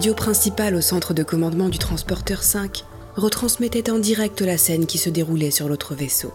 Radio 0.00 0.14
principale 0.14 0.76
au 0.76 0.80
centre 0.80 1.12
de 1.12 1.22
commandement 1.22 1.68
du 1.68 1.76
transporteur 1.76 2.42
5 2.42 2.86
retransmettait 3.16 3.90
en 3.90 3.98
direct 3.98 4.40
la 4.40 4.56
scène 4.56 4.86
qui 4.86 4.96
se 4.96 5.10
déroulait 5.10 5.50
sur 5.50 5.68
l'autre 5.68 5.94
vaisseau. 5.94 6.32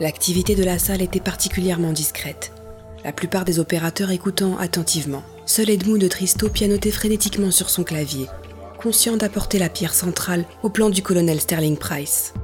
L'activité 0.00 0.56
de 0.56 0.64
la 0.64 0.80
salle 0.80 1.00
était 1.00 1.20
particulièrement 1.20 1.92
discrète, 1.92 2.52
la 3.04 3.12
plupart 3.12 3.44
des 3.44 3.60
opérateurs 3.60 4.10
écoutant 4.10 4.58
attentivement. 4.58 5.22
Seul 5.44 5.70
Edmund 5.70 6.00
de 6.00 6.08
Tristo 6.08 6.48
pianotait 6.48 6.90
frénétiquement 6.90 7.52
sur 7.52 7.70
son 7.70 7.84
clavier, 7.84 8.26
conscient 8.82 9.16
d'apporter 9.16 9.60
la 9.60 9.68
pierre 9.68 9.94
centrale 9.94 10.44
au 10.64 10.68
plan 10.68 10.90
du 10.90 11.04
colonel 11.04 11.40
Sterling 11.40 11.76
Price. 11.76 12.34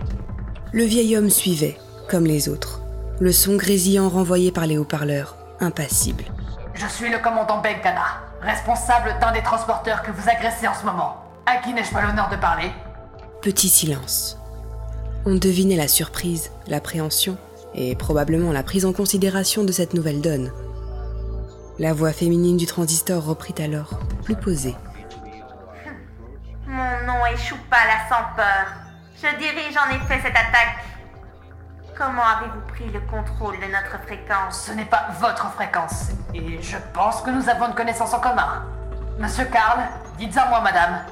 Le 0.71 0.85
vieil 0.85 1.17
homme 1.17 1.31
suivait, 1.31 1.79
comme 2.09 2.27
les 2.27 2.49
autres, 2.49 2.81
le 3.19 3.33
son 3.33 3.57
grésillant 3.57 4.09
renvoyé 4.09 4.53
par 4.53 4.67
les 4.67 4.79
haut-parleurs, 4.79 5.37
impassible. 5.59 6.27
Je 6.75 6.87
suis 6.87 7.11
le 7.11 7.19
commandant 7.19 7.61
Benkana, 7.61 8.32
responsable 8.43 9.15
d'un 9.21 9.33
des 9.33 9.43
transporteurs 9.43 10.03
que 10.03 10.11
vous 10.11 10.29
agressez 10.29 10.67
en 10.67 10.75
ce 10.75 10.85
moment. 10.85 11.17
À 11.47 11.57
qui 11.59 11.73
n'ai-je 11.73 11.91
pas 11.91 12.03
l'honneur 12.03 12.29
de 12.29 12.37
parler? 12.37 12.71
Petit 13.41 13.69
silence. 13.69 14.39
On 15.25 15.37
devinait 15.37 15.77
la 15.77 15.89
surprise, 15.89 16.51
l'appréhension 16.67 17.37
et 17.75 17.95
probablement 17.95 18.53
la 18.53 18.63
prise 18.63 18.85
en 18.85 18.93
considération 18.93 19.65
de 19.65 19.73
cette 19.73 19.95
nouvelle 19.95 20.21
donne. 20.21 20.53
La 21.79 21.93
voix 21.93 22.13
féminine 22.13 22.57
du 22.57 22.67
transistor 22.67 23.25
reprit 23.25 23.55
alors, 23.63 23.99
plus 24.25 24.37
posée. 24.37 24.75
Mon 26.67 27.07
nom 27.07 27.25
est 27.27 27.37
Choupa 27.37 27.79
la 27.87 28.09
sans 28.09 28.35
peur. 28.37 28.67
Je 29.17 29.39
dirige 29.39 29.77
en 29.77 29.95
effet 29.95 30.21
cette 30.23 30.37
attaque. 30.37 30.85
Comment 32.05 32.23
avez-vous 32.23 32.61
pris 32.67 32.91
le 32.93 32.99
contrôle 33.09 33.55
de 33.61 33.67
notre 33.67 34.03
fréquence? 34.05 34.65
Ce 34.67 34.73
n'est 34.73 34.87
pas 34.87 35.07
votre 35.21 35.53
fréquence. 35.53 36.09
Et 36.35 36.61
je 36.61 36.77
pense 36.93 37.21
que 37.21 37.31
nous 37.31 37.49
avons 37.49 37.69
une 37.69 37.77
connaissance 37.77 38.13
en 38.13 38.19
commun. 38.19 38.65
Monsieur 39.21 39.45
Karl, 39.45 39.79
dites 40.19 40.37
à 40.37 40.49
moi, 40.49 40.61
madame. 40.63 41.05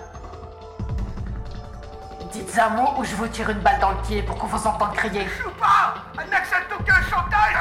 Dites 2.33 2.59
un 2.59 2.71
mot 2.71 2.89
ou 2.99 3.05
je 3.05 3.15
vous 3.15 3.29
tire 3.29 3.51
une 3.51 3.61
balle 3.61 3.79
dans 3.81 3.91
le 3.91 4.03
pied 4.05 4.23
pour 4.23 4.37
qu'on 4.37 4.49
vous 4.49 4.67
entende 4.67 4.93
crier. 4.95 5.29
Choupa 5.29 5.95
Elle 6.21 6.29
n'accepte 6.29 6.73
aucun 6.77 7.01
chantage 7.09 7.57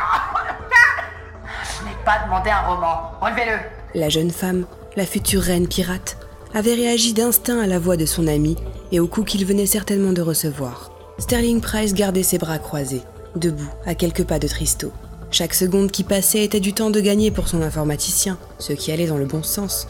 Je 1.77 1.85
n'ai 1.85 1.95
pas 2.03 2.25
demandé 2.25 2.49
un 2.49 2.61
roman. 2.61 3.11
Relevez-le. 3.21 3.59
La 3.93 4.09
jeune 4.09 4.31
femme, 4.31 4.65
la 4.95 5.05
future 5.05 5.43
reine 5.43 5.67
pirate, 5.67 6.17
avait 6.55 6.73
réagi 6.73 7.13
d'instinct 7.13 7.61
à 7.61 7.67
la 7.67 7.77
voix 7.77 7.95
de 7.95 8.07
son 8.07 8.25
ami 8.25 8.55
et 8.91 8.99
au 8.99 9.07
coup 9.07 9.23
qu'il 9.23 9.45
venait 9.45 9.67
certainement 9.67 10.13
de 10.13 10.23
recevoir. 10.23 10.89
Sterling 11.19 11.61
Price 11.61 11.93
gardait 11.93 12.23
ses 12.23 12.37
bras 12.37 12.59
croisés, 12.59 13.03
debout, 13.35 13.69
à 13.85 13.95
quelques 13.95 14.25
pas 14.25 14.39
de 14.39 14.47
Tristo. 14.47 14.91
Chaque 15.31 15.53
seconde 15.53 15.91
qui 15.91 16.03
passait 16.03 16.43
était 16.43 16.59
du 16.59 16.73
temps 16.73 16.89
de 16.89 16.99
gagner 16.99 17.29
pour 17.29 17.47
son 17.47 17.61
informaticien, 17.61 18.37
ce 18.57 18.73
qui 18.73 18.91
allait 18.91 19.07
dans 19.07 19.17
le 19.17 19.25
bon 19.25 19.43
sens. 19.43 19.87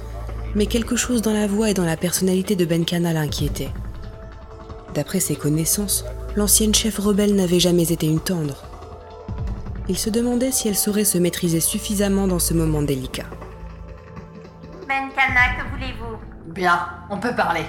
Mais 0.55 0.65
quelque 0.65 0.95
chose 0.95 1.21
dans 1.21 1.33
la 1.33 1.47
voix 1.47 1.69
et 1.69 1.73
dans 1.73 1.85
la 1.85 1.97
personnalité 1.97 2.55
de 2.55 2.65
Benkana 2.65 3.13
l'inquiétait. 3.13 3.69
D'après 4.93 5.19
ses 5.19 5.35
connaissances, 5.35 6.03
l'ancienne 6.35 6.75
chef 6.75 6.97
rebelle 6.97 7.35
n'avait 7.35 7.59
jamais 7.59 7.91
été 7.91 8.07
une 8.07 8.19
tendre. 8.19 8.63
Il 9.87 9.97
se 9.97 10.09
demandait 10.09 10.51
si 10.51 10.67
elle 10.67 10.75
saurait 10.75 11.05
se 11.05 11.17
maîtriser 11.17 11.59
suffisamment 11.59 12.27
dans 12.27 12.39
ce 12.39 12.53
moment 12.53 12.81
délicat. 12.81 13.25
Benkana, 14.81 15.55
que 15.57 15.69
voulez-vous? 15.71 16.17
Bien, 16.53 16.87
on 17.09 17.17
peut 17.17 17.35
parler. 17.35 17.63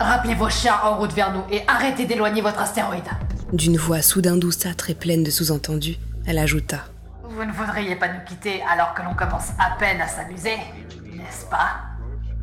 Rappelez 0.00 0.34
vos 0.34 0.50
chiens 0.50 0.76
en 0.82 0.98
route 0.98 1.12
vers 1.12 1.32
nous 1.32 1.44
et 1.50 1.62
arrêtez 1.68 2.06
d'éloigner 2.06 2.42
votre 2.42 2.60
astéroïde. 2.60 3.04
D'une 3.52 3.76
voix 3.76 4.00
soudain 4.00 4.38
douceâtre 4.38 4.88
et 4.88 4.94
pleine 4.94 5.22
de 5.22 5.30
sous-entendus, 5.30 5.98
elle 6.26 6.38
ajouta 6.38 6.86
Vous 7.22 7.44
ne 7.44 7.52
voudriez 7.52 7.96
pas 7.96 8.08
nous 8.08 8.24
quitter 8.26 8.62
alors 8.62 8.94
que 8.94 9.02
l'on 9.02 9.14
commence 9.14 9.50
à 9.58 9.76
peine 9.78 10.00
à 10.00 10.08
s'amuser, 10.08 10.56
n'est-ce 11.04 11.44
pas? 11.50 11.82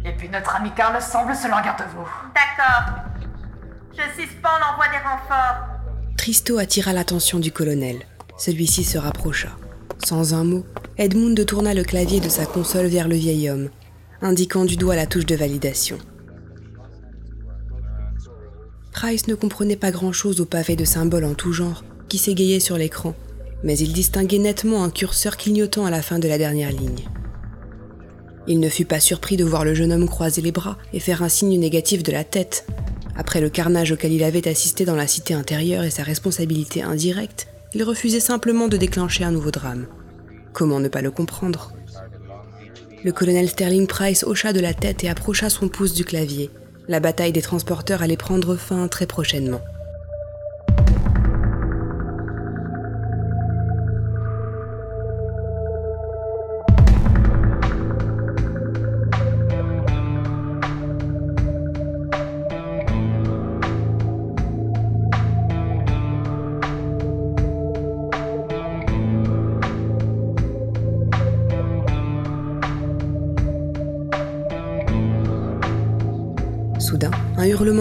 Et 0.06 0.12
puis 0.12 0.30
notre 0.30 0.56
ami 0.56 0.70
Carl 0.76 1.02
semble 1.02 1.36
se 1.36 1.48
languir 1.48 1.76
de 1.78 1.84
vous. 1.96 2.08
D'accord. 2.36 2.94
Je 3.92 4.22
suspends 4.22 4.60
l'envoi 4.62 4.86
des 4.90 5.04
renforts. 5.04 5.66
Tristo 6.16 6.60
attira 6.60 6.94
l'attention 6.94 7.40
du 7.40 7.52
colonel. 7.52 7.98
Celui-ci 8.38 8.84
se 8.84 9.00
rapprocha. 9.00 9.50
Sans 10.06 10.36
un 10.36 10.44
mot, 10.44 10.64
Edmund 10.98 11.44
tourna 11.44 11.74
le 11.74 11.84
clavier 11.84 12.20
de 12.20 12.30
sa 12.30 12.46
console 12.46 12.86
vers 12.86 13.08
le 13.08 13.16
vieil 13.16 13.50
homme, 13.50 13.70
indiquant 14.22 14.64
du 14.64 14.78
doigt 14.78 14.96
la 14.96 15.08
touche 15.08 15.26
de 15.26 15.36
validation. 15.36 15.98
Price 18.92 19.28
ne 19.28 19.36
comprenait 19.36 19.76
pas 19.76 19.92
grand-chose 19.92 20.42
au 20.42 20.46
pavé 20.46 20.76
de 20.76 20.86
symboles 20.86 21.26
en 21.26 21.34
tout 21.34 21.54
genre 21.54 21.84
qui 22.08 22.18
s'égayaient 22.18 22.60
sur 22.60 22.78
l'écran, 22.78 23.16
mais 23.64 23.78
il 23.78 23.94
distinguait 23.94 24.40
nettement 24.40 24.84
un 24.84 24.90
curseur 24.90 25.38
clignotant 25.38 25.86
à 25.86 25.92
la 25.92 26.02
fin 26.02 26.20
de 26.20 26.28
la 26.28 26.38
dernière 26.38 26.72
ligne. 26.72 27.08
Il 28.48 28.60
ne 28.60 28.70
fut 28.70 28.86
pas 28.86 29.00
surpris 29.00 29.38
de 29.38 29.46
voir 29.46 29.64
le 29.64 29.76
jeune 29.76 29.92
homme 29.92 30.10
croiser 30.10 30.42
les 30.42 30.52
bras 30.52 30.78
et 30.92 31.00
faire 31.00 31.22
un 31.22 31.30
signe 31.30 31.60
négatif 31.60 32.02
de 32.02 32.12
la 32.12 32.24
tête. 32.24 32.66
Après 33.16 33.42
le 33.42 33.50
carnage 33.50 33.92
auquel 33.92 34.12
il 34.12 34.24
avait 34.24 34.48
assisté 34.48 34.86
dans 34.86 34.96
la 34.96 35.08
cité 35.08 35.36
intérieure 35.36 35.84
et 35.84 35.92
sa 35.92 36.04
responsabilité 36.04 36.82
indirecte, 36.82 37.48
il 37.76 37.84
refusait 37.84 38.20
simplement 38.20 38.68
de 38.68 38.78
déclencher 38.78 39.24
un 39.24 39.32
nouveau 39.32 39.52
drame. 39.52 39.86
Comment 40.52 40.80
ne 40.80 40.88
pas 40.88 41.02
le 41.02 41.12
comprendre? 41.12 41.74
Le 43.04 43.12
colonel 43.12 43.50
Sterling 43.50 43.86
Price 43.86 44.24
hocha 44.24 44.52
de 44.52 44.60
la 44.60 44.74
tête 44.74 45.04
et 45.04 45.10
approcha 45.10 45.50
son 45.50 45.68
pouce 45.68 45.94
du 45.94 46.04
clavier. 46.04 46.50
La 46.90 47.00
bataille 47.00 47.32
des 47.32 47.44
transporteurs 47.44 48.02
allait 48.02 48.18
prendre 48.18 48.56
fin 48.56 48.88
très 48.88 49.06
prochainement. 49.06 49.62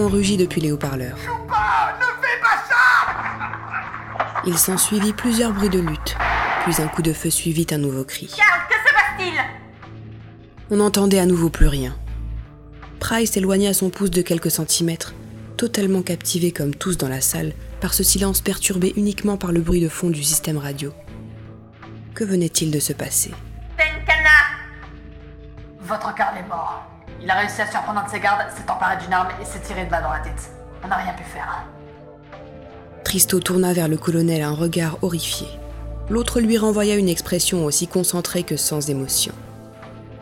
Rugit 0.09 0.37
depuis 0.37 0.61
les 0.61 0.71
haut-parleurs. 0.71 1.17
Il 4.45 4.57
s'ensuivit 4.57 5.13
plusieurs 5.13 5.53
bruits 5.53 5.69
de 5.69 5.79
lutte, 5.79 6.15
puis 6.63 6.81
un 6.81 6.87
coup 6.87 7.01
de 7.01 7.13
feu 7.13 7.29
suivit 7.29 7.67
un 7.71 7.77
nouveau 7.77 8.03
cri. 8.03 8.27
Que 8.27 8.33
se 8.33 8.93
passe-t-il? 8.93 9.33
On 10.71 10.77
n'entendait 10.77 11.19
à 11.19 11.25
nouveau 11.25 11.49
plus 11.49 11.67
rien. 11.67 11.95
Price 12.99 13.37
éloigna 13.37 13.73
son 13.73 13.89
pouce 13.89 14.11
de 14.11 14.21
quelques 14.21 14.51
centimètres, 14.51 15.13
totalement 15.57 16.01
captivé 16.01 16.51
comme 16.51 16.75
tous 16.75 16.97
dans 16.97 17.09
la 17.09 17.21
salle 17.21 17.53
par 17.81 17.93
ce 17.93 18.03
silence 18.03 18.41
perturbé 18.41 18.93
uniquement 18.97 19.37
par 19.37 19.51
le 19.51 19.61
bruit 19.61 19.81
de 19.81 19.89
fond 19.89 20.09
du 20.09 20.23
système 20.23 20.57
radio. 20.57 20.93
Que 22.13 22.23
venait-il 22.23 22.71
de 22.71 22.79
se 22.79 22.93
passer? 22.93 23.31
Benkana 23.77 24.29
Votre 25.81 26.13
Carl 26.15 26.37
est 26.37 26.47
mort. 26.47 26.83
Il 27.21 27.29
a 27.29 27.35
réussi 27.35 27.61
à 27.61 27.69
surprendre 27.69 27.99
un 27.99 28.05
de 28.05 28.09
ses 28.09 28.19
gardes, 28.19 28.41
s'est 28.55 28.69
emparé 28.69 28.97
d'une 29.03 29.13
arme 29.13 29.29
et 29.41 29.45
s'est 29.45 29.59
tiré 29.59 29.85
de 29.85 29.89
balle 29.89 30.03
dans 30.03 30.11
la 30.11 30.19
tête. 30.19 30.49
On 30.83 30.87
n'a 30.87 30.97
rien 30.97 31.13
pu 31.13 31.23
faire. 31.23 31.65
Tristo 33.03 33.39
tourna 33.39 33.73
vers 33.73 33.87
le 33.87 33.97
colonel 33.97 34.41
un 34.41 34.53
regard 34.53 34.97
horrifié. 35.01 35.47
L'autre 36.09 36.39
lui 36.39 36.57
renvoya 36.57 36.95
une 36.95 37.09
expression 37.09 37.65
aussi 37.65 37.87
concentrée 37.87 38.43
que 38.43 38.57
sans 38.57 38.89
émotion. 38.89 39.33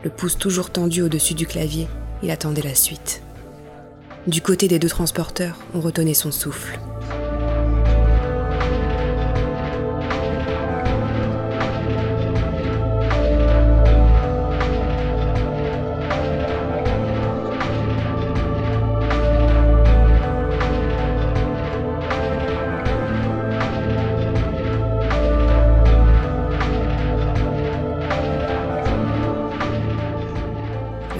Le 0.03 0.10
pouce 0.10 0.38
toujours 0.38 0.69
tendu 0.69 1.02
au-dessus 1.02 1.34
du 1.34 1.48
clavier, 1.48 1.88
il 2.24 2.32
attendait 2.32 2.61
la 2.61 2.76
suite. 2.76 3.22
Du 4.26 4.41
côté 4.41 4.68
des 4.68 4.80
deux 4.80 4.90
transporteurs, 4.90 5.57
on 5.74 5.80
retenait 5.80 6.14
son 6.14 6.32
souffle. 6.32 6.80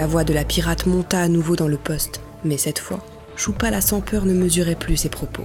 La 0.08 0.12
voix 0.12 0.24
de 0.24 0.34
la 0.34 0.46
pirate 0.46 0.86
monta 0.86 1.20
à 1.20 1.28
nouveau 1.28 1.58
dans 1.58 1.68
le 1.68 1.76
poste, 1.76 2.22
mais 2.46 2.56
cette 2.56 2.80
fois, 2.80 3.00
Choupa 3.36 3.70
la 3.70 3.82
sans 3.82 4.00
peur 4.00 4.24
ne 4.24 4.32
mesurait 4.32 4.76
plus 4.76 4.96
ses 4.96 5.10
propos. 5.10 5.44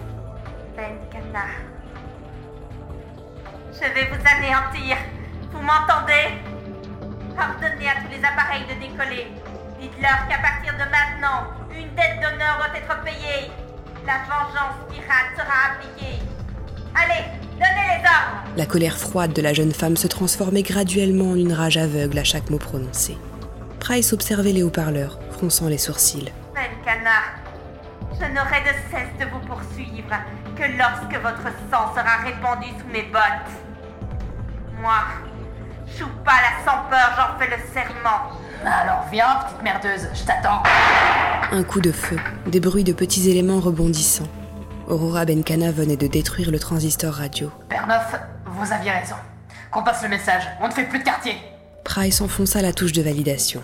Benkana. 0.77 1.47
Je 3.75 3.81
vais 3.81 4.07
vous 4.07 4.23
anéantir. 4.23 4.99
Vous 5.51 5.63
m'entendez? 5.63 6.39
Ordonnez 7.31 7.89
à 7.89 8.03
tous 8.03 8.13
les 8.13 8.25
appareils 8.25 8.63
de 8.71 8.81
décoller. 8.81 9.27
Dites-leur 9.81 10.29
qu'à 10.29 10.39
partir 10.39 10.75
de 10.75 10.89
maintenant, 10.93 11.51
une 11.77 11.93
dette 11.97 12.21
d'honneur 12.23 12.59
doit 12.59 12.79
être 12.79 13.03
payée. 13.03 13.51
La 14.07 14.19
vengeance 14.31 14.79
pirate 14.89 15.35
sera 15.35 15.73
appliquée. 15.73 16.23
Allez, 16.95 17.25
donnez 17.55 17.99
les 17.99 18.05
ordres 18.07 18.57
La 18.57 18.67
colère 18.67 18.97
froide 18.97 19.33
de 19.33 19.43
la 19.43 19.55
jeune 19.55 19.73
femme 19.73 19.97
se 19.97 20.07
transformait 20.07 20.63
graduellement 20.63 21.33
en 21.33 21.35
une 21.35 21.53
rage 21.53 21.79
aveugle 21.79 22.21
à 22.21 22.25
chaque 22.25 22.49
mot 22.49 22.59
prononcé. 22.59 23.19
Price 23.83 24.13
observait 24.13 24.53
les 24.53 24.63
haut-parleurs, 24.63 25.19
fronçant 25.33 25.67
les 25.67 25.77
sourcils. 25.77 26.31
Benkana, 26.55 27.19
je 28.13 28.27
n'aurai 28.27 28.61
de 28.61 28.75
cesse 28.93 29.19
de 29.19 29.25
vous 29.29 29.41
poursuivre 29.41 30.15
que 30.57 30.63
lorsque 30.79 31.21
votre 31.21 31.53
sang 31.69 31.93
sera 31.93 32.19
répandu 32.25 32.69
sous 32.79 32.93
mes 32.93 33.03
bottes. 33.03 33.51
Moi, 34.81 35.01
Choupa 35.99 36.31
la 36.31 36.65
sans 36.65 36.89
peur, 36.89 37.11
j'en 37.17 37.39
fais 37.41 37.51
le 37.51 37.57
serment. 37.75 38.31
Alors 38.65 39.05
viens, 39.11 39.41
petite 39.47 39.63
merdeuse, 39.65 40.09
je 40.15 40.23
t'attends. 40.23 40.63
Un 41.51 41.65
coup 41.65 41.81
de 41.81 41.91
feu, 41.91 42.21
des 42.47 42.61
bruits 42.61 42.85
de 42.85 42.93
petits 42.93 43.31
éléments 43.31 43.59
rebondissant. 43.59 44.29
Aurora 44.87 45.25
Benkana 45.25 45.73
venait 45.73 45.97
de 45.97 46.07
détruire 46.07 46.53
le 46.53 46.61
transistor 46.61 47.15
radio. 47.15 47.51
Père 47.69 47.89
Neuf, 47.89 48.15
vous 48.47 48.73
aviez 48.73 48.93
raison. 48.93 49.17
Qu'on 49.73 49.83
passe 49.83 50.05
le 50.05 50.09
message, 50.09 50.45
on 50.61 50.69
ne 50.69 50.73
fait 50.73 50.85
plus 50.85 51.01
de 51.01 51.05
quartier. 51.05 51.37
Price 51.85 52.23
enfonça 52.23 52.63
la 52.63 52.73
touche 52.73 52.93
de 52.93 53.03
validation. 53.03 53.61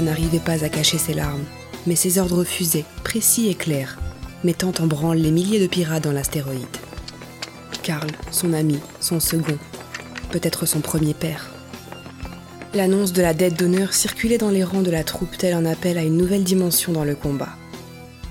N'arrivait 0.00 0.38
pas 0.38 0.64
à 0.64 0.70
cacher 0.70 0.96
ses 0.96 1.12
larmes, 1.12 1.44
mais 1.86 1.96
ses 1.96 2.18
ordres 2.18 2.38
refusaient, 2.38 2.86
précis 3.04 3.48
et 3.48 3.54
clairs, 3.54 3.98
mettant 4.42 4.72
en 4.80 4.86
branle 4.86 5.18
les 5.18 5.30
milliers 5.30 5.60
de 5.60 5.66
pirates 5.66 6.02
dans 6.02 6.12
l'astéroïde. 6.12 6.64
Karl, 7.82 8.08
son 8.30 8.54
ami, 8.54 8.78
son 9.00 9.20
second, 9.20 9.58
peut-être 10.30 10.64
son 10.64 10.80
premier 10.80 11.12
père. 11.12 11.50
L'annonce 12.74 13.12
de 13.12 13.20
la 13.20 13.34
dette 13.34 13.58
d'honneur 13.58 13.92
circulait 13.92 14.38
dans 14.38 14.50
les 14.50 14.64
rangs 14.64 14.82
de 14.82 14.90
la 14.90 15.04
troupe 15.04 15.36
tel 15.36 15.52
un 15.52 15.66
appel 15.66 15.98
à 15.98 16.02
une 16.02 16.16
nouvelle 16.16 16.44
dimension 16.44 16.92
dans 16.92 17.04
le 17.04 17.14
combat. 17.14 17.50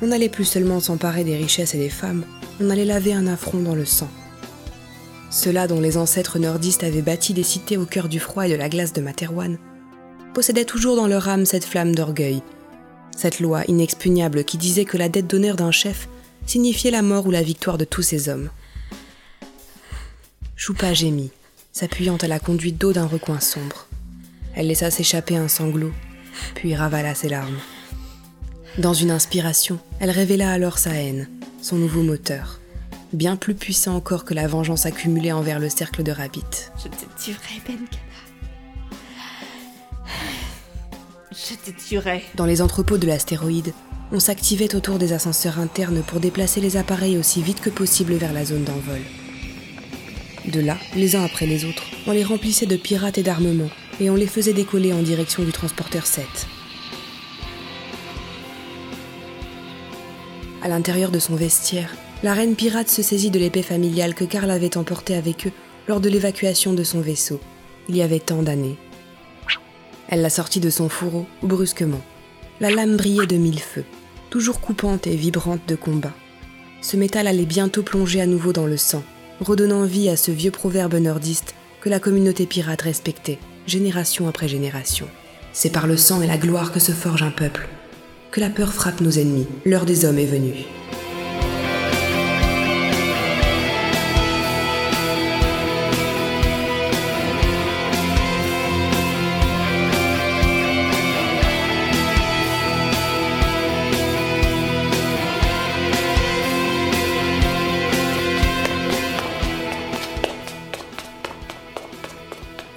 On 0.01 0.07
n'allait 0.07 0.29
plus 0.29 0.45
seulement 0.45 0.79
s'emparer 0.79 1.23
des 1.23 1.37
richesses 1.37 1.75
et 1.75 1.79
des 1.79 1.89
femmes, 1.89 2.25
on 2.59 2.71
allait 2.71 2.85
laver 2.85 3.13
un 3.13 3.27
affront 3.27 3.59
dans 3.59 3.75
le 3.75 3.85
sang. 3.85 4.09
Ceux-là 5.29 5.67
dont 5.67 5.79
les 5.79 5.95
ancêtres 5.95 6.39
nordistes 6.39 6.83
avaient 6.83 7.03
bâti 7.03 7.33
des 7.33 7.43
cités 7.43 7.77
au 7.77 7.85
cœur 7.85 8.09
du 8.09 8.19
froid 8.19 8.47
et 8.47 8.51
de 8.51 8.55
la 8.55 8.67
glace 8.67 8.93
de 8.93 9.01
Materwan 9.01 9.57
possédaient 10.33 10.65
toujours 10.65 10.95
dans 10.95 11.07
leur 11.07 11.27
âme 11.29 11.45
cette 11.45 11.65
flamme 11.65 11.95
d'orgueil, 11.95 12.41
cette 13.15 13.39
loi 13.39 13.63
inexpugnable 13.67 14.43
qui 14.43 14.57
disait 14.57 14.85
que 14.85 14.97
la 14.97 15.09
dette 15.09 15.27
d'honneur 15.27 15.55
d'un 15.55 15.71
chef 15.71 16.07
signifiait 16.45 16.91
la 16.91 17.01
mort 17.01 17.27
ou 17.27 17.31
la 17.31 17.43
victoire 17.43 17.77
de 17.77 17.85
tous 17.85 18.01
ses 18.01 18.29
hommes. 18.29 18.49
Choupa 20.55 20.93
gémit, 20.93 21.31
s'appuyant 21.71 22.17
à 22.17 22.27
la 22.27 22.39
conduite 22.39 22.77
d'eau 22.77 22.93
d'un 22.93 23.07
recoin 23.07 23.39
sombre. 23.39 23.87
Elle 24.55 24.67
laissa 24.67 24.91
s'échapper 24.91 25.35
un 25.35 25.47
sanglot, 25.47 25.91
puis 26.55 26.75
ravala 26.75 27.15
ses 27.15 27.29
larmes. 27.29 27.59
Dans 28.77 28.93
une 28.93 29.11
inspiration, 29.11 29.79
elle 29.99 30.11
révéla 30.11 30.51
alors 30.51 30.77
sa 30.77 30.91
haine, 30.91 31.29
son 31.61 31.77
nouveau 31.77 32.03
moteur, 32.03 32.59
bien 33.11 33.35
plus 33.35 33.55
puissant 33.55 33.95
encore 33.95 34.23
que 34.23 34.33
la 34.33 34.47
vengeance 34.47 34.85
accumulée 34.85 35.31
envers 35.31 35.59
le 35.59 35.69
cercle 35.69 36.03
de 36.03 36.11
Rabbit. 36.11 36.71
Je 36.77 36.87
te. 36.87 37.31
Je 41.31 41.55
te 41.55 41.71
tuerai. 41.71 42.23
Dans 42.35 42.45
les 42.45 42.61
entrepôts 42.61 42.97
de 42.97 43.07
l'astéroïde, 43.07 43.73
on 44.11 44.19
s'activait 44.19 44.75
autour 44.75 44.99
des 44.99 45.13
ascenseurs 45.13 45.59
internes 45.59 46.03
pour 46.03 46.19
déplacer 46.19 46.59
les 46.59 46.75
appareils 46.75 47.17
aussi 47.17 47.41
vite 47.41 47.61
que 47.61 47.69
possible 47.69 48.15
vers 48.15 48.33
la 48.33 48.43
zone 48.43 48.63
d'envol. 48.63 48.99
De 50.45 50.59
là, 50.59 50.77
les 50.95 51.15
uns 51.15 51.23
après 51.23 51.45
les 51.45 51.65
autres, 51.65 51.83
on 52.07 52.11
les 52.11 52.23
remplissait 52.23 52.65
de 52.65 52.75
pirates 52.75 53.17
et 53.17 53.23
d'armements, 53.23 53.69
et 53.99 54.09
on 54.09 54.15
les 54.15 54.27
faisait 54.27 54.53
décoller 54.53 54.91
en 54.91 55.01
direction 55.01 55.43
du 55.43 55.51
transporteur 55.51 56.05
7. 56.05 56.25
À 60.63 60.67
l'intérieur 60.67 61.11
de 61.11 61.19
son 61.19 61.35
vestiaire, 61.35 61.95
la 62.23 62.33
reine 62.33 62.55
pirate 62.55 62.89
se 62.89 63.01
saisit 63.01 63.31
de 63.31 63.39
l'épée 63.39 63.63
familiale 63.63 64.13
que 64.13 64.25
Karl 64.25 64.51
avait 64.51 64.77
emportée 64.77 65.15
avec 65.15 65.47
eux 65.47 65.51
lors 65.87 66.01
de 66.01 66.09
l'évacuation 66.09 66.73
de 66.73 66.83
son 66.83 67.01
vaisseau, 67.01 67.39
il 67.89 67.97
y 67.97 68.01
avait 68.01 68.19
tant 68.19 68.43
d'années. 68.43 68.77
Elle 70.11 70.21
la 70.21 70.29
sortit 70.29 70.59
de 70.59 70.69
son 70.69 70.89
fourreau 70.89 71.25
brusquement. 71.41 72.01
La 72.59 72.69
lame 72.69 72.97
brillait 72.97 73.27
de 73.27 73.37
mille 73.37 73.61
feux, 73.61 73.85
toujours 74.29 74.59
coupante 74.59 75.07
et 75.07 75.15
vibrante 75.15 75.61
de 75.67 75.75
combat. 75.75 76.13
Ce 76.81 76.97
métal 76.97 77.27
allait 77.27 77.45
bientôt 77.45 77.81
plonger 77.81 78.21
à 78.21 78.25
nouveau 78.25 78.51
dans 78.51 78.67
le 78.67 78.75
sang, 78.75 79.03
redonnant 79.39 79.85
vie 79.85 80.09
à 80.09 80.17
ce 80.17 80.29
vieux 80.31 80.51
proverbe 80.51 80.95
nordiste 80.95 81.55
que 81.79 81.89
la 81.89 81.99
communauté 81.99 82.45
pirate 82.45 82.81
respectait, 82.81 83.39
génération 83.65 84.27
après 84.27 84.49
génération. 84.49 85.07
C'est 85.53 85.71
par 85.71 85.87
le 85.87 85.95
sang 85.97 86.21
et 86.21 86.27
la 86.27 86.37
gloire 86.37 86.73
que 86.73 86.79
se 86.79 86.91
forge 86.91 87.23
un 87.23 87.31
peuple. 87.31 87.69
Que 88.31 88.41
la 88.41 88.49
peur 88.49 88.73
frappe 88.73 89.01
nos 89.01 89.11
ennemis, 89.11 89.47
l'heure 89.65 89.85
des 89.85 90.05
hommes 90.05 90.19
est 90.19 90.25
venue. 90.25 90.65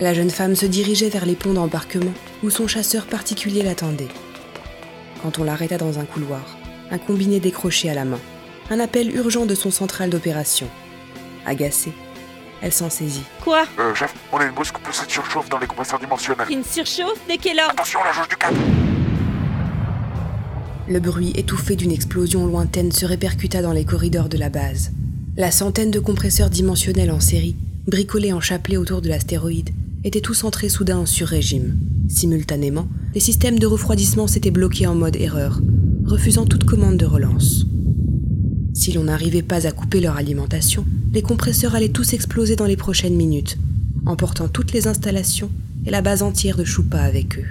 La 0.05 0.13
jeune 0.13 0.29
femme 0.29 0.55
se 0.55 0.67
dirigeait 0.67 1.09
vers 1.09 1.25
les 1.25 1.35
ponts 1.35 1.55
d'embarquement 1.55 2.13
où 2.43 2.51
son 2.51 2.67
chasseur 2.69 3.07
particulier 3.07 3.63
l'attendait. 3.63 4.11
Quand 5.23 5.39
on 5.39 5.45
l'arrêta 5.45 5.79
dans 5.79 5.99
un 5.99 6.05
couloir, 6.05 6.59
un 6.91 6.99
combiné 6.99 7.41
décroché 7.41 7.89
à 7.89 7.95
la 7.95 8.05
main, 8.05 8.21
un 8.69 8.81
appel 8.81 9.17
urgent 9.17 9.47
de 9.47 9.55
son 9.55 9.71
central 9.71 10.11
d'opération. 10.11 10.69
Agacée, 11.47 11.95
elle 12.61 12.75
s'en 12.75 12.91
saisit. 12.91 13.23
Quoi? 13.43 13.65
Euh, 13.79 13.95
chef, 13.95 14.15
on 14.31 14.37
a 14.37 14.45
une 14.45 14.53
brusque 14.53 14.77
poussée 14.77 15.07
de 15.07 15.11
surchauffe 15.11 15.49
dans 15.49 15.59
les 15.59 15.67
compresseurs 15.67 15.99
dimensionnels. 15.99 16.49
Une 16.51 16.65
surchauffe 16.65 17.19
Dès 17.27 17.39
quelle 17.39 17.59
heure 17.59 17.71
Attention, 17.71 18.01
la 18.05 18.13
jauge 18.13 18.29
du 18.29 18.37
câble 18.37 18.59
Le 20.87 21.01
bruit 21.01 21.33
étouffé 21.35 21.77
d'une 21.77 21.93
explosion 21.93 22.47
lointaine 22.47 22.93
se 22.93 23.07
répercuta 23.07 23.63
dans 23.63 23.73
les 23.73 23.87
corridors 23.87 24.29
de 24.29 24.37
la 24.37 24.51
base. 24.51 24.93
La 25.39 25.51
centaine 25.51 25.91
de 25.91 25.99
compresseurs 25.99 26.51
dimensionnels 26.51 27.11
en 27.11 27.21
série, 27.21 27.57
bricolés 27.87 28.35
en 28.35 28.41
chapelet 28.43 28.77
autour 28.77 29.01
de 29.01 29.09
l'astéroïde, 29.09 29.71
étaient 30.05 30.21
tous 30.21 30.45
entrés 30.45 30.69
soudain 30.69 30.99
en 30.99 31.07
sur-régime. 31.07 31.79
Simultanément, 32.09 32.89
les 33.15 33.21
systèmes 33.21 33.59
de 33.59 33.67
refroidissement 33.67 34.27
s'étaient 34.27 34.51
bloqués 34.51 34.87
en 34.87 34.95
mode 34.95 35.17
erreur, 35.17 35.61
refusant 36.05 36.45
toute 36.45 36.65
commande 36.65 36.99
de 36.99 37.07
relance. 37.07 37.65
Si 38.75 38.93
l'on 38.93 39.05
n'arrivait 39.05 39.43
pas 39.43 39.67
à 39.67 39.73
couper 39.73 40.01
leur 40.01 40.17
alimentation, 40.17 40.85
les 41.13 41.23
compresseurs 41.23 41.75
allaient 41.75 41.89
tous 41.89 42.13
exploser 42.13 42.55
dans 42.55 42.67
les 42.67 42.77
prochaines 42.77 43.17
minutes, 43.17 43.57
emportant 44.05 44.49
toutes 44.49 44.73
les 44.73 44.87
installations 44.87 45.51
et 45.87 45.91
la 45.91 46.03
base 46.03 46.23
entière 46.23 46.57
de 46.57 46.65
Choupa 46.65 47.01
avec 47.01 47.39
eux. 47.39 47.45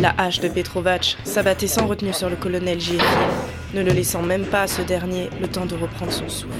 La 0.00 0.14
hache 0.18 0.40
de 0.40 0.48
Petrovac 0.48 1.16
s'abattait 1.24 1.68
sans 1.68 1.86
retenue 1.86 2.12
sur 2.12 2.28
le 2.28 2.36
colonel 2.36 2.80
J. 2.80 2.98
ne 3.74 3.82
le 3.82 3.92
laissant 3.92 4.22
même 4.22 4.44
pas 4.44 4.62
à 4.62 4.66
ce 4.66 4.82
dernier 4.82 5.30
le 5.40 5.48
temps 5.48 5.66
de 5.66 5.74
reprendre 5.74 6.12
son 6.12 6.28
souffle. 6.28 6.54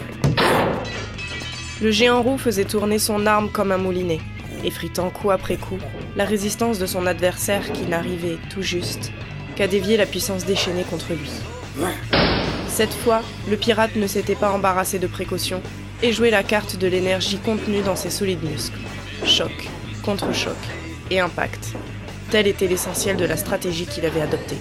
Le 1.80 1.90
géant 1.90 2.22
roux 2.22 2.38
faisait 2.38 2.64
tourner 2.64 2.98
son 2.98 3.26
arme 3.26 3.50
comme 3.50 3.72
un 3.72 3.78
moulinet, 3.78 4.20
effritant 4.64 5.10
coup 5.10 5.30
après 5.30 5.56
coup 5.56 5.78
la 6.16 6.24
résistance 6.24 6.78
de 6.78 6.86
son 6.86 7.06
adversaire 7.06 7.72
qui 7.72 7.82
n'arrivait 7.82 8.38
tout 8.50 8.62
juste 8.62 9.12
qu'à 9.56 9.66
dévier 9.66 9.96
la 9.96 10.06
puissance 10.06 10.44
déchaînée 10.44 10.84
contre 10.88 11.12
lui. 11.12 11.30
Cette 12.68 12.92
fois, 12.92 13.22
le 13.50 13.56
pirate 13.56 13.96
ne 13.96 14.06
s'était 14.06 14.34
pas 14.34 14.52
embarrassé 14.52 14.98
de 14.98 15.06
précautions 15.06 15.62
et 16.02 16.12
jouait 16.12 16.30
la 16.30 16.42
carte 16.42 16.76
de 16.76 16.86
l'énergie 16.86 17.38
contenue 17.38 17.82
dans 17.82 17.96
ses 17.96 18.10
solides 18.10 18.42
muscles. 18.42 18.78
Choc, 19.24 19.68
contre-choc 20.04 20.56
et 21.10 21.20
impact. 21.20 21.74
Tel 22.30 22.46
était 22.46 22.66
l'essentiel 22.66 23.16
de 23.16 23.24
la 23.24 23.36
stratégie 23.36 23.86
qu'il 23.86 24.06
avait 24.06 24.22
adoptée. 24.22 24.56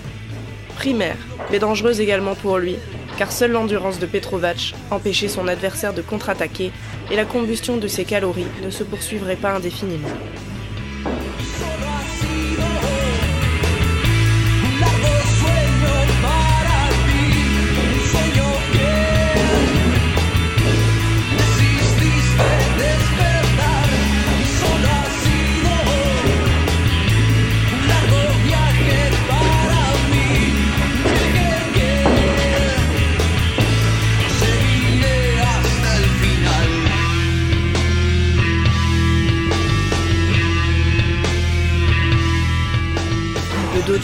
Primaire, 0.72 1.18
mais 1.52 1.60
dangereuse 1.60 1.99
également 1.99 2.35
pour 2.35 2.57
lui, 2.57 2.77
car 3.18 3.31
seule 3.31 3.52
l'endurance 3.52 3.99
de 3.99 4.06
Petrovac 4.06 4.73
empêchait 4.89 5.27
son 5.27 5.48
adversaire 5.48 5.93
de 5.93 6.02
contre-attaquer 6.02 6.72
et 7.11 7.15
la 7.15 7.26
combustion 7.26 7.77
de 7.77 7.88
ses 7.88 8.06
calories 8.06 8.48
ne 8.64 8.69
se 8.69 8.84
poursuivrait 8.84 9.35
pas 9.35 9.52
indéfiniment. 9.52 10.07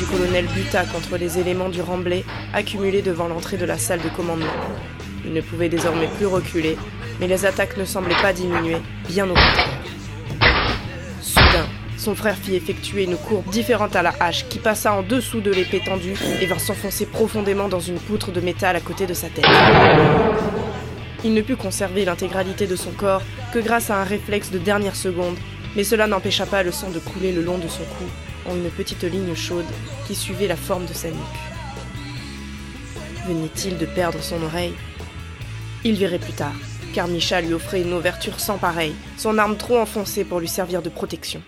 Colonel 0.10 0.46
buta 0.48 0.86
contre 0.86 1.18
les 1.18 1.38
éléments 1.38 1.70
du 1.70 1.82
remblai 1.82 2.24
accumulés 2.54 3.02
devant 3.02 3.28
l'entrée 3.28 3.58
de 3.58 3.66
la 3.66 3.78
salle 3.78 4.02
de 4.02 4.10
commandement. 4.10 4.46
Il 5.26 5.34
ne 5.34 5.42
pouvait 5.42 5.70
désormais 5.70 6.08
plus 6.18 6.26
reculer, 6.26 6.78
mais 7.20 7.28
les 7.28 7.46
attaques 7.46 7.78
ne 7.78 7.86
semblaient 7.86 8.22
pas 8.22 8.34
diminuer, 8.34 8.78
bien 9.08 9.26
au 9.26 9.34
contraire. 9.34 9.82
Soudain, 11.22 11.68
son 11.98 12.16
frère 12.16 12.38
fit 12.38 12.56
effectuer 12.56 13.04
une 13.04 13.18
courbe 13.18 13.50
différente 13.50 13.96
à 13.96 14.02
la 14.02 14.14
hache 14.20 14.48
qui 14.48 14.60
passa 14.60 14.94
en 14.94 15.04
dessous 15.04 15.42
de 15.42 15.52
l'épée 15.52 15.82
tendue 15.84 16.16
et 16.42 16.46
vint 16.46 16.60
s'enfoncer 16.60 17.06
profondément 17.06 17.68
dans 17.68 17.82
une 17.82 18.00
poutre 18.00 18.32
de 18.32 18.40
métal 18.40 18.76
à 18.76 18.80
côté 18.80 19.06
de 19.06 19.14
sa 19.14 19.28
tête. 19.28 19.46
Il 21.26 21.34
ne 21.34 21.42
put 21.42 21.56
conserver 21.56 22.06
l'intégralité 22.06 22.68
de 22.68 22.76
son 22.76 22.92
corps 22.92 23.24
que 23.52 23.60
grâce 23.60 23.90
à 23.90 24.00
un 24.00 24.04
réflexe 24.04 24.52
de 24.52 24.60
dernière 24.60 24.96
seconde, 24.96 25.36
mais 25.76 25.84
cela 25.84 26.08
n'empêcha 26.08 26.46
pas 26.46 26.64
le 26.64 26.72
sang 26.72 26.90
de 26.92 27.00
couler 27.00 27.34
le 27.34 27.42
long 27.42 27.58
de 27.58 27.68
son 27.68 27.84
cou 27.84 28.06
une 28.56 28.69
petite 28.69 29.03
ligne 29.03 29.36
chaude 29.36 29.65
qui 30.06 30.15
suivait 30.15 30.48
la 30.48 30.56
forme 30.56 30.86
de 30.86 30.94
sa 30.94 31.10
nuque. 31.10 31.18
Venait-il 33.28 33.78
de 33.78 33.86
perdre 33.86 34.22
son 34.22 34.41
oreille? 34.44 34.74
Il 35.84 35.95
verrait 35.95 36.19
plus 36.19 36.34
tard, 36.34 36.56
car 36.94 37.07
Micha 37.07 37.41
lui 37.41 37.53
offrait 37.53 37.82
une 37.82 37.94
ouverture 37.94 38.40
sans 38.40 38.57
pareille, 38.57 38.95
son 39.18 39.38
arme 39.38 39.57
trop 39.57 39.78
enfoncée 39.78 40.24
pour 40.24 40.40
lui 40.40 40.48
servir 40.48 40.82
de 40.82 40.90
protection. 40.90 41.41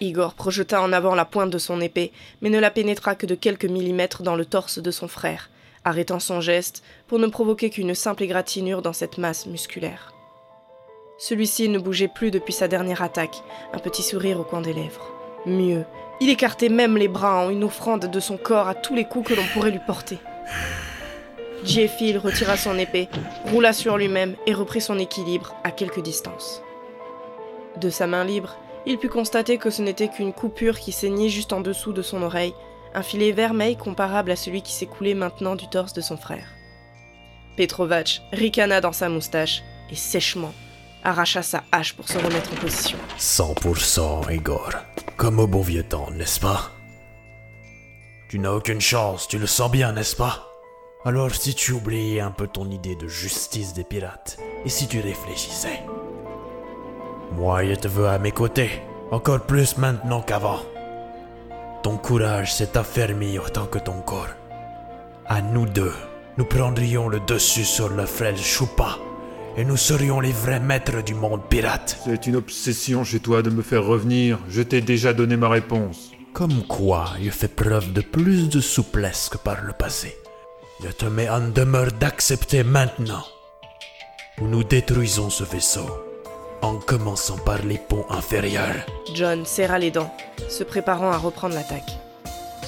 Igor 0.00 0.34
projeta 0.34 0.82
en 0.82 0.92
avant 0.92 1.14
la 1.14 1.24
pointe 1.24 1.50
de 1.50 1.58
son 1.58 1.80
épée, 1.80 2.12
mais 2.42 2.50
ne 2.50 2.58
la 2.58 2.70
pénétra 2.70 3.14
que 3.14 3.26
de 3.26 3.34
quelques 3.34 3.64
millimètres 3.64 4.22
dans 4.22 4.36
le 4.36 4.44
torse 4.44 4.78
de 4.78 4.90
son 4.90 5.08
frère, 5.08 5.50
arrêtant 5.84 6.20
son 6.20 6.40
geste 6.40 6.82
pour 7.06 7.18
ne 7.18 7.26
provoquer 7.26 7.70
qu'une 7.70 7.94
simple 7.94 8.22
égratignure 8.22 8.82
dans 8.82 8.92
cette 8.92 9.18
masse 9.18 9.46
musculaire. 9.46 10.12
Celui-ci 11.18 11.70
ne 11.70 11.78
bougeait 11.78 12.08
plus 12.08 12.30
depuis 12.30 12.52
sa 12.52 12.68
dernière 12.68 13.00
attaque, 13.00 13.42
un 13.72 13.78
petit 13.78 14.02
sourire 14.02 14.38
au 14.38 14.44
coin 14.44 14.60
des 14.60 14.74
lèvres. 14.74 15.15
Mieux, 15.46 15.84
il 16.20 16.28
écartait 16.28 16.68
même 16.68 16.96
les 16.96 17.08
bras 17.08 17.44
en 17.44 17.50
une 17.50 17.62
offrande 17.62 18.06
de 18.06 18.20
son 18.20 18.36
corps 18.36 18.66
à 18.66 18.74
tous 18.74 18.94
les 18.94 19.04
coups 19.04 19.28
que 19.28 19.34
l'on 19.34 19.46
pourrait 19.54 19.70
lui 19.70 19.80
porter. 19.86 20.18
J.F. 21.64 22.22
retira 22.22 22.56
son 22.56 22.78
épée, 22.78 23.08
roula 23.46 23.72
sur 23.72 23.96
lui-même 23.96 24.34
et 24.46 24.54
reprit 24.54 24.80
son 24.80 24.98
équilibre 24.98 25.54
à 25.64 25.70
quelque 25.70 26.00
distance. 26.00 26.62
De 27.76 27.90
sa 27.90 28.06
main 28.06 28.24
libre, 28.24 28.56
il 28.86 28.98
put 28.98 29.08
constater 29.08 29.58
que 29.58 29.70
ce 29.70 29.82
n'était 29.82 30.08
qu'une 30.08 30.32
coupure 30.32 30.78
qui 30.78 30.92
saignait 30.92 31.28
juste 31.28 31.52
en 31.52 31.60
dessous 31.60 31.92
de 31.92 32.02
son 32.02 32.22
oreille, 32.22 32.54
un 32.94 33.02
filet 33.02 33.32
vermeil 33.32 33.76
comparable 33.76 34.30
à 34.30 34.36
celui 34.36 34.62
qui 34.62 34.72
s'écoulait 34.72 35.14
maintenant 35.14 35.56
du 35.56 35.68
torse 35.68 35.92
de 35.92 36.00
son 36.00 36.16
frère. 36.16 36.48
Petrovac 37.56 38.20
ricana 38.32 38.80
dans 38.80 38.92
sa 38.92 39.08
moustache 39.08 39.62
et 39.90 39.96
sèchement, 39.96 40.52
arracha 41.04 41.42
sa 41.42 41.62
hache 41.72 41.94
pour 41.94 42.08
se 42.08 42.18
remettre 42.18 42.52
en 42.52 42.56
position. 42.56 42.98
100% 43.18 44.32
Igor. 44.34 44.72
Comme 45.16 45.40
au 45.40 45.46
bon 45.46 45.62
vieux 45.62 45.82
temps, 45.82 46.10
n'est-ce 46.10 46.38
pas? 46.40 46.72
Tu 48.28 48.38
n'as 48.38 48.52
aucune 48.52 48.82
chance, 48.82 49.26
tu 49.26 49.38
le 49.38 49.46
sens 49.46 49.70
bien, 49.70 49.92
n'est-ce 49.92 50.14
pas? 50.14 50.46
Alors 51.06 51.34
si 51.34 51.54
tu 51.54 51.72
oubliais 51.72 52.20
un 52.20 52.30
peu 52.30 52.46
ton 52.46 52.68
idée 52.70 52.96
de 52.96 53.08
justice 53.08 53.72
des 53.72 53.84
pirates, 53.84 54.36
et 54.66 54.68
si 54.68 54.88
tu 54.88 55.00
réfléchissais? 55.00 55.80
Moi, 57.32 57.64
je 57.64 57.74
te 57.76 57.88
veux 57.88 58.08
à 58.08 58.18
mes 58.18 58.30
côtés, 58.30 58.82
encore 59.10 59.40
plus 59.40 59.78
maintenant 59.78 60.20
qu'avant. 60.20 60.60
Ton 61.82 61.96
courage 61.96 62.52
s'est 62.52 62.76
affermi 62.76 63.38
autant 63.38 63.66
que 63.66 63.78
ton 63.78 64.02
corps. 64.02 64.34
À 65.24 65.40
nous 65.40 65.64
deux, 65.64 65.94
nous 66.36 66.44
prendrions 66.44 67.08
le 67.08 67.20
dessus 67.20 67.64
sur 67.64 67.88
le 67.88 68.04
frêle 68.04 68.36
Choupa, 68.36 68.98
et 69.56 69.64
nous 69.64 69.76
serions 69.76 70.20
les 70.20 70.32
vrais 70.32 70.60
maîtres 70.60 71.02
du 71.02 71.14
monde 71.14 71.42
pirate. 71.48 71.98
C'est 72.04 72.26
une 72.26 72.36
obsession 72.36 73.04
chez 73.04 73.20
toi 73.20 73.42
de 73.42 73.50
me 73.50 73.62
faire 73.62 73.84
revenir. 73.84 74.38
Je 74.48 74.62
t'ai 74.62 74.80
déjà 74.80 75.12
donné 75.12 75.36
ma 75.36 75.48
réponse. 75.48 76.10
Comme 76.34 76.66
quoi, 76.66 77.12
je 77.22 77.30
fais 77.30 77.48
preuve 77.48 77.92
de 77.92 78.02
plus 78.02 78.50
de 78.50 78.60
souplesse 78.60 79.30
que 79.30 79.38
par 79.38 79.62
le 79.62 79.72
passé. 79.72 80.16
Je 80.84 80.88
te 80.88 81.06
mets 81.06 81.30
en 81.30 81.48
demeure 81.48 81.90
d'accepter 81.92 82.62
maintenant. 82.62 83.24
Ou 84.40 84.46
nous 84.46 84.62
détruisons 84.62 85.30
ce 85.30 85.44
vaisseau, 85.44 85.86
en 86.60 86.76
commençant 86.76 87.38
par 87.38 87.62
les 87.64 87.78
ponts 87.78 88.04
inférieurs. 88.10 88.84
John 89.14 89.46
serra 89.46 89.78
les 89.78 89.90
dents, 89.90 90.14
se 90.50 90.62
préparant 90.62 91.10
à 91.10 91.16
reprendre 91.16 91.54
l'attaque. 91.54 91.90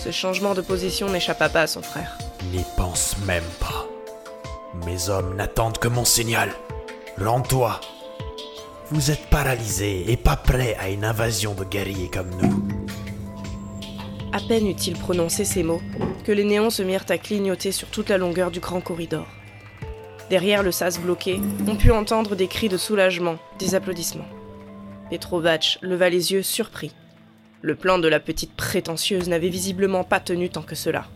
Ce 0.03 0.11
changement 0.11 0.55
de 0.55 0.63
position 0.63 1.11
n'échappa 1.11 1.51
pas 1.51 1.63
à 1.63 1.67
son 1.67 1.83
frère. 1.83 2.17
N'y 2.51 2.65
pense 2.79 3.17
même 3.27 3.45
pas. 3.61 3.87
Mes 4.87 5.11
hommes 5.11 5.37
n'attendent 5.37 5.77
que 5.77 5.89
mon 5.89 6.07
signal. 6.07 6.51
Rends-toi. 7.21 7.81
Vous 8.91 9.11
êtes 9.11 9.27
paralysés 9.29 10.05
et 10.07 10.17
pas 10.17 10.37
prêts 10.37 10.77
à 10.79 10.89
une 10.89 11.05
invasion 11.05 11.53
de 11.53 11.65
guerriers 11.65 12.09
comme 12.09 12.31
nous. 12.41 12.63
À 14.33 14.39
peine 14.39 14.69
eut-il 14.69 14.97
prononcé 14.97 15.45
ces 15.45 15.65
mots 15.65 15.81
que 16.25 16.31
les 16.31 16.45
néons 16.45 16.71
se 16.71 16.85
mirent 16.85 17.07
à 17.09 17.19
clignoter 17.19 17.73
sur 17.73 17.89
toute 17.89 18.09
la 18.09 18.19
longueur 18.19 18.53
du 18.53 18.61
grand 18.61 18.81
corridor. 18.81 19.27
Derrière 20.31 20.63
le 20.63 20.71
sas 20.71 21.01
bloqué, 21.01 21.41
on 21.67 21.75
put 21.75 21.91
entendre 21.91 22.37
des 22.37 22.47
cris 22.47 22.69
de 22.69 22.77
soulagement, 22.77 23.39
des 23.59 23.75
applaudissements. 23.75 24.29
Petrovac 25.11 25.79
leva 25.83 26.11
les 26.11 26.31
yeux 26.33 26.45
surpris. 26.45 26.95
Le 27.63 27.75
plan 27.75 27.99
de 27.99 28.07
la 28.07 28.21
petite 28.21 28.55
prétentieuse 28.55 29.29
n'avait 29.29 29.49
visiblement 29.49 30.05
pas 30.05 30.21
tenu 30.21 30.51
tant 30.51 30.63
que 30.63 30.77
cela. 30.77 31.07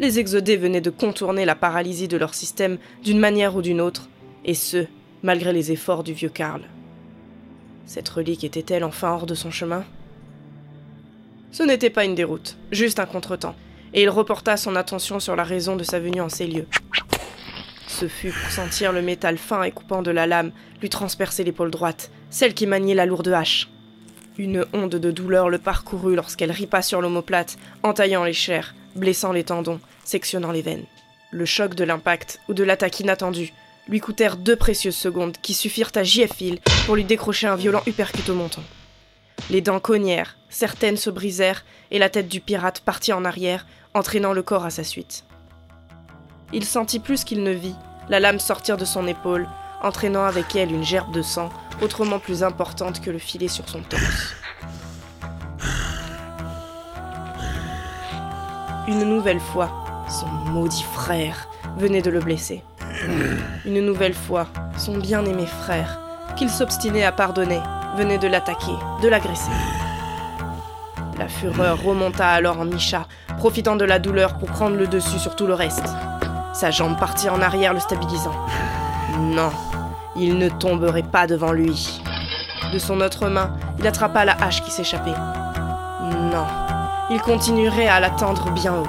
Les 0.00 0.18
exodés 0.18 0.56
venaient 0.56 0.80
de 0.80 0.90
contourner 0.90 1.44
la 1.44 1.54
paralysie 1.54 2.08
de 2.08 2.16
leur 2.16 2.34
système 2.34 2.78
d'une 3.04 3.20
manière 3.20 3.54
ou 3.54 3.62
d'une 3.62 3.80
autre, 3.80 4.08
et 4.46 4.54
ce, 4.54 4.86
malgré 5.22 5.52
les 5.52 5.72
efforts 5.72 6.04
du 6.04 6.14
vieux 6.14 6.30
Karl. 6.30 6.62
Cette 7.84 8.08
relique 8.08 8.44
était-elle 8.44 8.84
enfin 8.84 9.10
hors 9.10 9.26
de 9.26 9.34
son 9.34 9.50
chemin? 9.50 9.84
Ce 11.52 11.62
n'était 11.62 11.90
pas 11.90 12.04
une 12.04 12.14
déroute, 12.14 12.56
juste 12.70 13.00
un 13.00 13.06
contretemps, 13.06 13.56
et 13.92 14.02
il 14.02 14.08
reporta 14.08 14.56
son 14.56 14.76
attention 14.76 15.20
sur 15.20 15.36
la 15.36 15.44
raison 15.44 15.76
de 15.76 15.84
sa 15.84 16.00
venue 16.00 16.20
en 16.20 16.28
ces 16.28 16.46
lieux. 16.46 16.66
Ce 17.88 18.08
fut 18.08 18.30
pour 18.30 18.50
sentir 18.50 18.92
le 18.92 19.02
métal 19.02 19.36
fin 19.36 19.62
et 19.62 19.70
coupant 19.70 20.02
de 20.02 20.10
la 20.10 20.26
lame 20.26 20.52
lui 20.80 20.90
transpercer 20.90 21.44
l'épaule 21.44 21.70
droite, 21.70 22.10
celle 22.30 22.54
qui 22.54 22.66
maniait 22.66 22.94
la 22.94 23.06
lourde 23.06 23.28
hache. 23.28 23.68
Une 24.38 24.66
onde 24.74 24.96
de 24.96 25.10
douleur 25.10 25.48
le 25.48 25.58
parcourut 25.58 26.14
lorsqu'elle 26.14 26.50
ripa 26.50 26.82
sur 26.82 27.00
l'omoplate, 27.00 27.56
entaillant 27.82 28.22
les 28.22 28.34
chairs, 28.34 28.74
blessant 28.94 29.32
les 29.32 29.44
tendons, 29.44 29.80
sectionnant 30.04 30.52
les 30.52 30.62
veines. 30.62 30.84
Le 31.30 31.46
choc 31.46 31.74
de 31.74 31.84
l'impact 31.84 32.40
ou 32.48 32.54
de 32.54 32.64
l'attaque 32.64 33.00
inattendue 33.00 33.52
lui 33.88 34.00
coûtèrent 34.00 34.36
deux 34.36 34.56
précieuses 34.56 34.96
secondes 34.96 35.36
qui 35.40 35.54
suffirent 35.54 35.92
à 35.94 36.02
J.F. 36.02 36.42
pour 36.86 36.96
lui 36.96 37.04
décrocher 37.04 37.46
un 37.46 37.56
violent 37.56 37.82
uppercut 37.86 38.28
au 38.28 38.34
menton. 38.34 38.62
Les 39.50 39.60
dents 39.60 39.80
cognèrent, 39.80 40.36
certaines 40.48 40.96
se 40.96 41.10
brisèrent 41.10 41.64
et 41.90 41.98
la 41.98 42.08
tête 42.08 42.28
du 42.28 42.40
pirate 42.40 42.80
partit 42.80 43.12
en 43.12 43.24
arrière, 43.24 43.66
entraînant 43.94 44.32
le 44.32 44.42
corps 44.42 44.64
à 44.64 44.70
sa 44.70 44.82
suite. 44.82 45.24
Il 46.52 46.64
sentit 46.64 46.98
plus 46.98 47.24
qu'il 47.24 47.42
ne 47.42 47.52
vit 47.52 47.74
la 48.08 48.20
lame 48.20 48.38
sortir 48.38 48.76
de 48.76 48.84
son 48.84 49.06
épaule, 49.06 49.48
entraînant 49.82 50.24
avec 50.24 50.54
elle 50.56 50.72
une 50.72 50.84
gerbe 50.84 51.12
de 51.12 51.22
sang, 51.22 51.50
autrement 51.82 52.18
plus 52.18 52.42
importante 52.42 53.00
que 53.00 53.10
le 53.10 53.18
filet 53.18 53.48
sur 53.48 53.68
son 53.68 53.82
torse. 53.82 54.34
Une 58.88 59.04
nouvelle 59.04 59.40
fois, 59.40 59.70
son 60.08 60.28
maudit 60.50 60.84
frère 60.84 61.48
venait 61.76 62.02
de 62.02 62.10
le 62.10 62.20
blesser. 62.20 62.62
Une 63.64 63.84
nouvelle 63.84 64.14
fois, 64.14 64.46
son 64.76 64.98
bien-aimé 64.98 65.46
frère, 65.46 65.98
qu'il 66.36 66.50
s'obstinait 66.50 67.04
à 67.04 67.12
pardonner, 67.12 67.60
venait 67.96 68.18
de 68.18 68.28
l'attaquer, 68.28 68.72
de 69.02 69.08
l'agresser. 69.08 69.50
La 71.18 71.28
fureur 71.28 71.82
remonta 71.82 72.28
alors 72.28 72.60
en 72.60 72.64
Misha, 72.64 73.06
profitant 73.38 73.76
de 73.76 73.84
la 73.84 73.98
douleur 73.98 74.38
pour 74.38 74.48
prendre 74.48 74.76
le 74.76 74.86
dessus 74.86 75.18
sur 75.18 75.34
tout 75.34 75.46
le 75.46 75.54
reste. 75.54 75.86
Sa 76.52 76.70
jambe 76.70 76.98
partit 76.98 77.28
en 77.28 77.40
arrière, 77.40 77.72
le 77.72 77.80
stabilisant. 77.80 78.34
Non, 79.18 79.50
il 80.14 80.38
ne 80.38 80.48
tomberait 80.48 81.02
pas 81.02 81.26
devant 81.26 81.52
lui. 81.52 82.02
De 82.72 82.78
son 82.78 83.00
autre 83.00 83.28
main, 83.28 83.52
il 83.78 83.86
attrapa 83.86 84.24
la 84.24 84.36
hache 84.42 84.62
qui 84.62 84.70
s'échappait. 84.70 85.10
Non, 86.32 86.46
il 87.10 87.20
continuerait 87.20 87.88
à 87.88 88.00
l'attendre 88.00 88.50
bien 88.50 88.74
haut. 88.74 88.86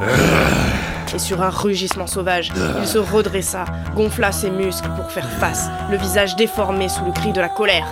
Et 1.13 1.19
sur 1.19 1.41
un 1.41 1.49
rugissement 1.49 2.07
sauvage, 2.07 2.51
il 2.79 2.87
se 2.87 2.97
redressa, 2.97 3.65
gonfla 3.95 4.31
ses 4.31 4.49
muscles 4.49 4.89
pour 4.95 5.09
faire 5.11 5.29
face, 5.39 5.67
le 5.89 5.97
visage 5.97 6.35
déformé 6.35 6.89
sous 6.89 7.05
le 7.05 7.11
cri 7.11 7.31
de 7.31 7.41
la 7.41 7.49
colère. 7.49 7.87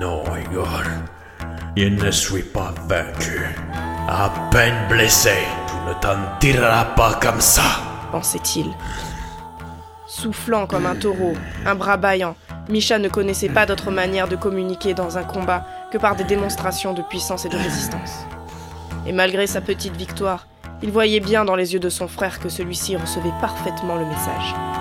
Non, 0.00 0.22
Igor. 0.36 0.82
Je 1.76 1.84
ne 1.84 2.10
suis 2.10 2.42
pas 2.42 2.72
vaincu. 2.88 3.44
À 4.08 4.30
peine 4.50 4.88
blessé, 4.88 5.34
tu 5.66 5.74
ne 5.88 5.94
t'en 6.00 6.16
tireras 6.38 6.84
pas 6.96 7.18
comme 7.20 7.40
ça. 7.40 7.62
pensait-il. 8.12 8.66
Soufflant 10.06 10.66
comme 10.66 10.86
un 10.86 10.94
taureau, 10.94 11.34
un 11.66 11.74
bras 11.74 11.96
bâillant, 11.96 12.36
Misha 12.68 12.98
ne 12.98 13.08
connaissait 13.08 13.48
pas 13.48 13.66
d'autre 13.66 13.90
manière 13.90 14.28
de 14.28 14.36
communiquer 14.36 14.94
dans 14.94 15.18
un 15.18 15.24
combat 15.24 15.66
que 15.92 15.98
par 15.98 16.16
des 16.16 16.24
démonstrations 16.24 16.94
de 16.94 17.02
puissance 17.02 17.44
et 17.44 17.48
de 17.48 17.56
résistance. 17.56 18.24
Et 19.06 19.12
malgré 19.12 19.46
sa 19.46 19.60
petite 19.60 19.96
victoire, 19.96 20.46
il 20.82 20.90
voyait 20.90 21.20
bien 21.20 21.44
dans 21.44 21.56
les 21.56 21.72
yeux 21.72 21.80
de 21.80 21.88
son 21.88 22.08
frère 22.08 22.38
que 22.38 22.48
celui-ci 22.48 22.96
recevait 22.96 23.32
parfaitement 23.40 23.96
le 23.96 24.06
message. 24.06 24.75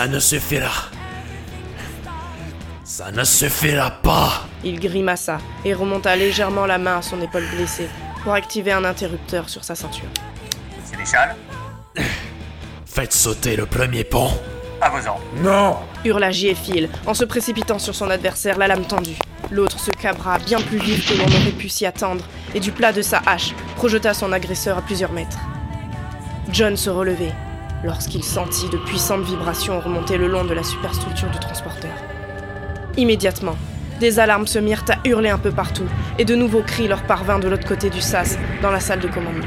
Ça 0.00 0.08
ne 0.08 0.18
suffira. 0.18 0.70
Ça 2.84 3.12
ne 3.12 3.22
suffira 3.22 3.90
pas. 3.90 4.46
Il 4.64 4.80
grimaça 4.80 5.36
et 5.62 5.74
remonta 5.74 6.16
légèrement 6.16 6.64
la 6.64 6.78
main 6.78 6.96
à 6.96 7.02
son 7.02 7.20
épaule 7.20 7.44
blessée 7.54 7.86
pour 8.22 8.32
activer 8.32 8.72
un 8.72 8.84
interrupteur 8.86 9.50
sur 9.50 9.62
sa 9.62 9.74
ceinture. 9.74 10.08
Sénéchal 10.90 11.36
Faites 12.86 13.12
sauter 13.12 13.56
le 13.56 13.66
premier 13.66 14.04
pont. 14.04 14.30
À 14.80 14.88
vos 14.88 15.06
ordres. 15.06 15.20
Non 15.42 15.76
Hurla 16.02 16.30
J.F. 16.30 16.70
en 17.06 17.12
se 17.12 17.26
précipitant 17.26 17.78
sur 17.78 17.94
son 17.94 18.08
adversaire, 18.08 18.56
la 18.56 18.68
lame 18.68 18.86
tendue. 18.86 19.18
L'autre 19.50 19.78
se 19.78 19.90
cabra 19.90 20.38
bien 20.38 20.62
plus 20.62 20.78
vite 20.78 21.04
que 21.04 21.12
l'on 21.12 21.26
aurait 21.26 21.58
pu 21.58 21.68
s'y 21.68 21.84
attendre, 21.84 22.24
et 22.54 22.60
du 22.60 22.72
plat 22.72 22.94
de 22.94 23.02
sa 23.02 23.20
hache, 23.26 23.54
projeta 23.76 24.14
son 24.14 24.32
agresseur 24.32 24.78
à 24.78 24.80
plusieurs 24.80 25.12
mètres. 25.12 25.40
John 26.50 26.78
se 26.78 26.88
relevait, 26.88 27.34
lorsqu'il 27.84 28.24
sentit 28.24 28.68
de 28.68 28.76
puissantes 28.76 29.24
vibrations 29.24 29.80
remonter 29.80 30.16
le 30.16 30.28
long 30.28 30.44
de 30.44 30.54
la 30.54 30.62
superstructure 30.62 31.30
du 31.30 31.38
transporteur. 31.38 31.92
Immédiatement, 32.96 33.56
des 34.00 34.18
alarmes 34.18 34.46
se 34.46 34.58
mirent 34.58 34.84
à 34.88 35.06
hurler 35.06 35.30
un 35.30 35.38
peu 35.38 35.50
partout, 35.50 35.86
et 36.18 36.24
de 36.24 36.34
nouveaux 36.34 36.62
cris 36.62 36.88
leur 36.88 37.02
parvinrent 37.02 37.40
de 37.40 37.48
l'autre 37.48 37.68
côté 37.68 37.90
du 37.90 38.00
sas, 38.00 38.38
dans 38.62 38.70
la 38.70 38.80
salle 38.80 39.00
de 39.00 39.08
commandement. 39.08 39.46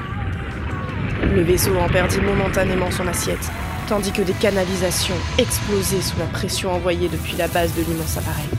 Le 1.24 1.42
vaisseau 1.42 1.76
en 1.78 1.90
perdit 1.90 2.22
momentanément 2.22 2.92
son 2.92 3.08
assiette, 3.08 3.52
tandis 3.88 4.12
que 4.12 4.22
des 4.22 4.34
canalisations 4.34 5.16
explosaient 5.38 6.02
sous 6.02 6.20
la 6.20 6.26
pression 6.26 6.72
envoyée 6.72 7.10
depuis 7.10 7.36
la 7.36 7.48
base 7.48 7.74
de 7.76 7.82
l'immense 7.82 8.18
appareil. 8.18 8.50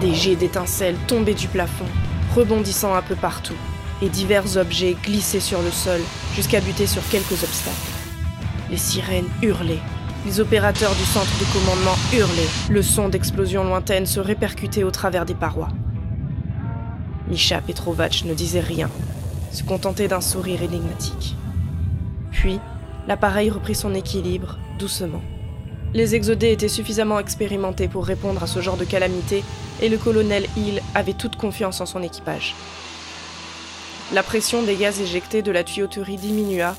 Des 0.00 0.14
jets 0.14 0.36
d'étincelles 0.36 0.96
tombaient 1.06 1.34
du 1.34 1.48
plafond, 1.48 1.86
rebondissant 2.34 2.94
un 2.94 3.02
peu 3.02 3.14
partout, 3.14 3.56
et 4.02 4.08
divers 4.08 4.56
objets 4.56 4.96
glissaient 5.04 5.40
sur 5.40 5.62
le 5.62 5.70
sol 5.70 6.00
jusqu'à 6.34 6.60
buter 6.60 6.88
sur 6.88 7.06
quelques 7.08 7.44
obstacles. 7.44 7.91
Les 8.72 8.78
sirènes 8.78 9.28
hurlaient, 9.42 9.82
les 10.24 10.40
opérateurs 10.40 10.94
du 10.94 11.04
centre 11.04 11.38
de 11.38 11.44
commandement 11.52 11.94
hurlaient, 12.14 12.48
le 12.70 12.80
son 12.80 13.10
d'explosions 13.10 13.64
lointaines 13.64 14.06
se 14.06 14.18
répercutait 14.18 14.82
au 14.82 14.90
travers 14.90 15.26
des 15.26 15.34
parois. 15.34 15.68
Misha 17.28 17.60
Petrovac 17.60 18.24
ne 18.24 18.32
disait 18.32 18.60
rien, 18.60 18.88
se 19.50 19.62
contentait 19.62 20.08
d'un 20.08 20.22
sourire 20.22 20.62
énigmatique. 20.62 21.36
Puis, 22.30 22.60
l'appareil 23.06 23.50
reprit 23.50 23.74
son 23.74 23.94
équilibre, 23.94 24.58
doucement. 24.78 25.20
Les 25.92 26.14
exodés 26.14 26.52
étaient 26.52 26.68
suffisamment 26.68 27.18
expérimentés 27.18 27.88
pour 27.88 28.06
répondre 28.06 28.42
à 28.42 28.46
ce 28.46 28.62
genre 28.62 28.78
de 28.78 28.86
calamité, 28.86 29.44
et 29.82 29.90
le 29.90 29.98
colonel 29.98 30.46
Hill 30.56 30.80
avait 30.94 31.12
toute 31.12 31.36
confiance 31.36 31.82
en 31.82 31.86
son 31.86 32.02
équipage. 32.02 32.54
La 34.14 34.22
pression 34.22 34.62
des 34.62 34.76
gaz 34.76 34.98
éjectés 34.98 35.42
de 35.42 35.52
la 35.52 35.62
tuyauterie 35.62 36.16
diminua, 36.16 36.74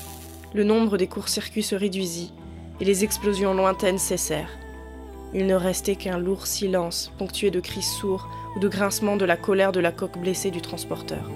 le 0.54 0.64
nombre 0.64 0.96
des 0.96 1.08
courts-circuits 1.08 1.64
se 1.64 1.74
réduisit, 1.74 2.32
et 2.80 2.84
les 2.84 3.04
explosions 3.04 3.54
lointaines 3.54 3.98
cessèrent. 3.98 4.58
Il 5.34 5.46
ne 5.46 5.54
restait 5.54 5.96
qu'un 5.96 6.16
lourd 6.16 6.46
silence, 6.46 7.12
ponctué 7.18 7.50
de 7.50 7.58
cris 7.58 7.82
sourds 7.82 8.28
ou 8.54 8.60
de 8.60 8.68
grincements 8.68 9.16
de 9.16 9.24
la 9.24 9.36
colère 9.36 9.72
de 9.72 9.80
la 9.80 9.90
coque 9.90 10.18
blessée 10.18 10.52
du 10.52 10.62
transporteur. 10.62 11.28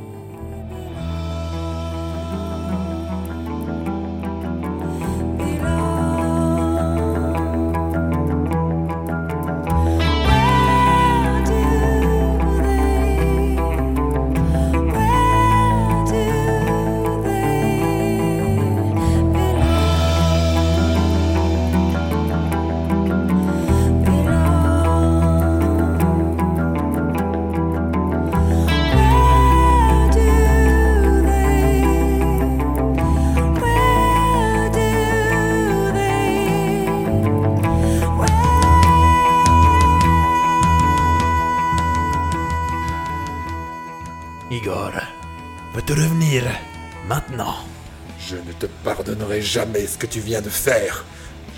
Pardonnerai 49.38 49.42
jamais 49.42 49.86
ce 49.86 49.98
que 49.98 50.06
tu 50.06 50.20
viens 50.20 50.40
de 50.40 50.50
faire. 50.50 51.04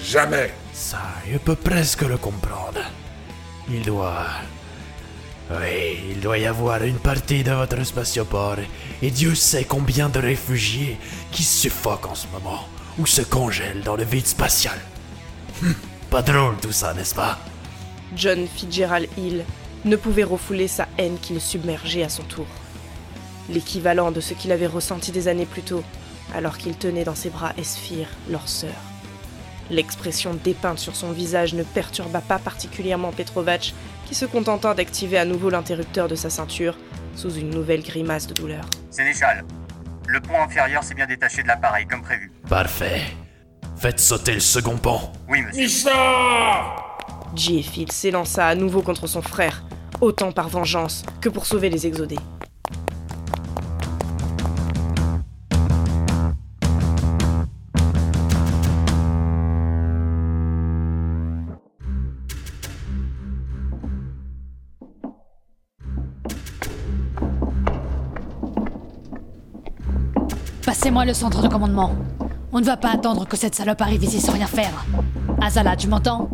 Jamais. 0.03 0.53
Ça, 0.73 1.03
je 1.31 1.39
peux 1.39 1.57
presque 1.57 2.03
le 2.03 2.17
comprendre. 2.17 2.81
Il 3.69 3.83
doit... 3.83 4.27
Oui, 5.51 5.99
il 6.11 6.21
doit 6.21 6.39
y 6.39 6.47
avoir 6.47 6.83
une 6.85 6.99
partie 6.99 7.43
de 7.43 7.51
votre 7.51 7.83
spatioport, 7.85 8.59
et 9.03 9.11
Dieu 9.11 9.35
sait 9.35 9.65
combien 9.65 10.09
de 10.09 10.21
réfugiés 10.21 10.97
qui 11.33 11.43
suffoquent 11.43 12.07
en 12.09 12.15
ce 12.15 12.29
moment, 12.29 12.69
ou 12.99 13.07
se 13.07 13.23
congèlent 13.23 13.83
dans 13.83 13.97
le 13.97 14.05
vide 14.05 14.29
spatial. 14.29 14.79
Hum, 15.63 15.75
pas 16.09 16.23
drôle 16.23 16.57
tout 16.63 16.71
ça, 16.71 16.95
n'est-ce 16.95 17.17
pas? 17.17 17.37
John 18.15 18.47
Fitzgerald 18.47 19.09
Hill 19.19 19.45
ne 19.85 19.97
pouvait 19.97 20.23
refouler 20.25 20.69
sa 20.69 20.87
haine 20.99 21.19
qui 21.21 21.35
le 21.35 21.41
submergeait 21.41 22.05
à 22.05 22.09
son 22.09 22.23
tour. 22.23 22.47
L'équivalent 23.49 24.13
de 24.13 24.21
ce 24.21 24.35
qu'il 24.35 24.53
avait 24.53 24.69
ressenti 24.69 25.11
des 25.11 25.27
années 25.27 25.47
plus 25.47 25.63
tôt, 25.63 25.83
alors 26.35 26.59
qu'il 26.59 26.77
tenait 26.77 27.05
dans 27.05 27.15
ses 27.15 27.31
bras 27.31 27.53
Esphir, 27.59 28.09
leur 28.29 28.49
sœur. 28.49 28.75
L'expression 29.71 30.35
dépeinte 30.35 30.79
sur 30.79 30.97
son 30.97 31.13
visage 31.13 31.55
ne 31.55 31.63
perturba 31.63 32.21
pas 32.21 32.39
particulièrement 32.39 33.13
Petrovac, 33.13 33.73
qui 34.07 34.15
se 34.15 34.25
contenta 34.25 34.75
d'activer 34.75 35.19
à 35.19 35.25
nouveau 35.25 35.51
l'interrupteur 35.51 36.09
de 36.09 36.17
sa 36.17 36.31
ceinture 36.31 36.77
sous 37.15 37.35
une 37.35 37.51
nouvelle 37.51 37.83
grimace 37.83 38.27
de 38.27 38.35
douleur. 38.35 38.65
Sénéchal, 38.91 39.45
le 40.09 40.21
pont 40.21 40.41
inférieur 40.43 40.83
s'est 40.83 40.95
bien 40.95 41.07
détaché 41.07 41.43
de 41.43 41.49
l'appareil, 41.49 41.87
comme 41.87 42.03
prévu. 42.03 42.33
Parfait. 42.49 43.03
Faites 43.77 44.01
sauter 44.01 44.35
le 44.35 44.41
second 44.41 44.77
pont. 44.77 45.01
Oui, 45.29 45.43
monsieur. 45.43 45.93
J.F. 47.37 47.93
s'élança 47.93 48.47
à 48.47 48.55
nouveau 48.57 48.83
contre 48.83 49.07
son 49.07 49.23
frère, 49.23 49.65
autant 50.01 50.33
par 50.33 50.49
vengeance 50.49 51.05
que 51.21 51.29
pour 51.29 51.47
sauver 51.47 51.71
les 51.71 51.87
exodés. 51.87 52.19
Passez-moi 70.81 71.05
le 71.05 71.13
centre 71.13 71.43
de 71.43 71.49
commandement. 71.49 71.95
On 72.55 72.61
ne 72.61 72.65
va 72.65 72.79
pas 72.79 72.89
attendre 72.89 73.29
que 73.29 73.37
cette 73.37 73.55
salope 73.55 73.83
arrive 73.83 74.03
ici 74.03 74.19
sans 74.19 74.33
rien 74.33 74.47
faire. 74.47 74.87
Azala, 75.39 75.77
tu 75.77 75.89
m'entends? 75.89 76.31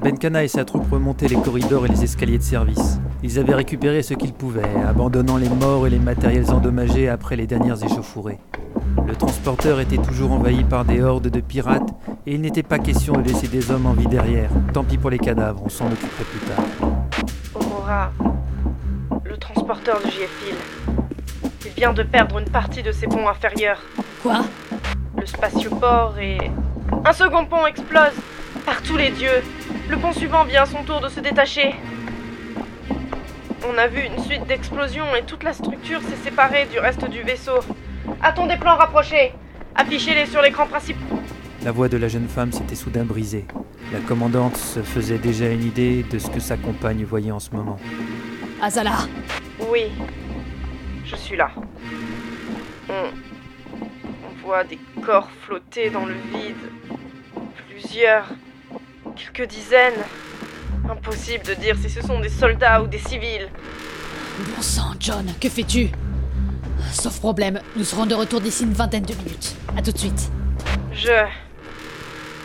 Benkana 0.00 0.42
et 0.42 0.48
sa 0.48 0.64
troupe 0.64 0.90
remontaient 0.90 1.28
les 1.28 1.36
corridors 1.36 1.86
et 1.86 1.88
les 1.88 2.02
escaliers 2.02 2.38
de 2.38 2.42
service. 2.42 2.98
Ils 3.22 3.38
avaient 3.38 3.54
récupéré 3.54 4.02
ce 4.02 4.14
qu'ils 4.14 4.32
pouvaient, 4.32 4.74
abandonnant 4.84 5.36
les 5.36 5.48
morts 5.48 5.86
et 5.86 5.90
les 5.90 6.00
matériels 6.00 6.50
endommagés 6.50 7.08
après 7.08 7.36
les 7.36 7.46
dernières 7.46 7.80
échauffourées. 7.84 8.40
Le 9.06 9.14
transporteur 9.14 9.78
était 9.78 9.98
toujours 9.98 10.32
envahi 10.32 10.64
par 10.64 10.84
des 10.84 11.00
hordes 11.00 11.28
de 11.28 11.40
pirates 11.40 11.94
et 12.26 12.34
il 12.34 12.40
n'était 12.40 12.64
pas 12.64 12.80
question 12.80 13.12
de 13.12 13.28
laisser 13.28 13.46
des 13.46 13.70
hommes 13.70 13.86
en 13.86 13.92
vie 13.92 14.08
derrière. 14.08 14.50
Tant 14.72 14.82
pis 14.82 14.98
pour 14.98 15.10
les 15.10 15.20
cadavres, 15.20 15.62
on 15.64 15.68
s'en 15.68 15.86
occuperait 15.86 16.24
plus 16.24 16.40
tard. 16.48 16.64
Aurora, 17.54 18.10
le 19.22 19.36
transporteur 19.36 20.00
de 20.00 20.08
JF 20.08 20.48
il 20.48 20.77
vient 21.78 21.92
de 21.92 22.02
perdre 22.02 22.40
une 22.40 22.50
partie 22.50 22.82
de 22.82 22.90
ses 22.90 23.06
ponts 23.06 23.28
inférieurs. 23.28 23.80
Quoi? 24.22 24.44
Le 25.16 25.24
spatioport 25.24 26.18
et... 26.18 26.38
Un 27.04 27.12
second 27.12 27.44
pont 27.44 27.66
explose 27.66 28.16
Par 28.66 28.82
tous 28.82 28.96
les 28.96 29.10
dieux 29.10 29.42
Le 29.88 29.96
pont 29.96 30.12
suivant 30.12 30.42
vient 30.44 30.62
à 30.62 30.66
son 30.66 30.82
tour 30.82 31.00
de 31.00 31.08
se 31.08 31.20
détacher. 31.20 31.76
On 33.72 33.78
a 33.78 33.86
vu 33.86 34.00
une 34.00 34.20
suite 34.24 34.44
d'explosions 34.48 35.14
et 35.16 35.22
toute 35.22 35.44
la 35.44 35.52
structure 35.52 36.00
s'est 36.02 36.16
séparée 36.24 36.66
du 36.66 36.80
reste 36.80 37.08
du 37.08 37.22
vaisseau. 37.22 37.60
A-t-on 38.22 38.46
des 38.46 38.56
plans 38.56 38.76
rapprochés 38.76 39.32
Affichez-les 39.76 40.26
sur 40.26 40.42
l'écran 40.42 40.66
principal. 40.66 41.02
La 41.64 41.70
voix 41.70 41.88
de 41.88 41.96
la 41.96 42.08
jeune 42.08 42.28
femme 42.28 42.50
s'était 42.50 42.74
soudain 42.74 43.04
brisée. 43.04 43.46
La 43.92 44.00
commandante 44.00 44.56
se 44.56 44.82
faisait 44.82 45.18
déjà 45.18 45.48
une 45.48 45.62
idée 45.62 46.04
de 46.10 46.18
ce 46.18 46.28
que 46.28 46.40
sa 46.40 46.56
compagne 46.56 47.04
voyait 47.04 47.30
en 47.30 47.38
ce 47.38 47.50
moment. 47.52 47.76
Azala 48.60 48.96
Oui, 49.70 49.92
je 51.08 51.16
suis 51.16 51.36
là. 51.36 51.50
On... 52.88 52.92
On 52.92 54.46
voit 54.46 54.64
des 54.64 54.78
corps 55.04 55.30
flotter 55.42 55.90
dans 55.90 56.04
le 56.04 56.14
vide. 56.14 56.70
Plusieurs. 57.68 58.28
Quelques 59.16 59.48
dizaines. 59.48 60.04
Impossible 60.88 61.44
de 61.44 61.54
dire 61.54 61.76
si 61.76 61.90
ce 61.90 62.00
sont 62.02 62.20
des 62.20 62.28
soldats 62.28 62.82
ou 62.82 62.86
des 62.86 62.98
civils. 62.98 63.48
Bon 64.38 64.62
sang, 64.62 64.92
John, 65.00 65.26
que 65.40 65.48
fais-tu? 65.48 65.88
Sauf 66.92 67.18
problème, 67.18 67.60
nous 67.76 67.84
serons 67.84 68.06
de 68.06 68.14
retour 68.14 68.40
d'ici 68.40 68.64
une 68.64 68.72
vingtaine 68.72 69.04
de 69.04 69.14
minutes. 69.14 69.56
À 69.76 69.82
tout 69.82 69.92
de 69.92 69.98
suite. 69.98 70.30
Je... 70.92 71.26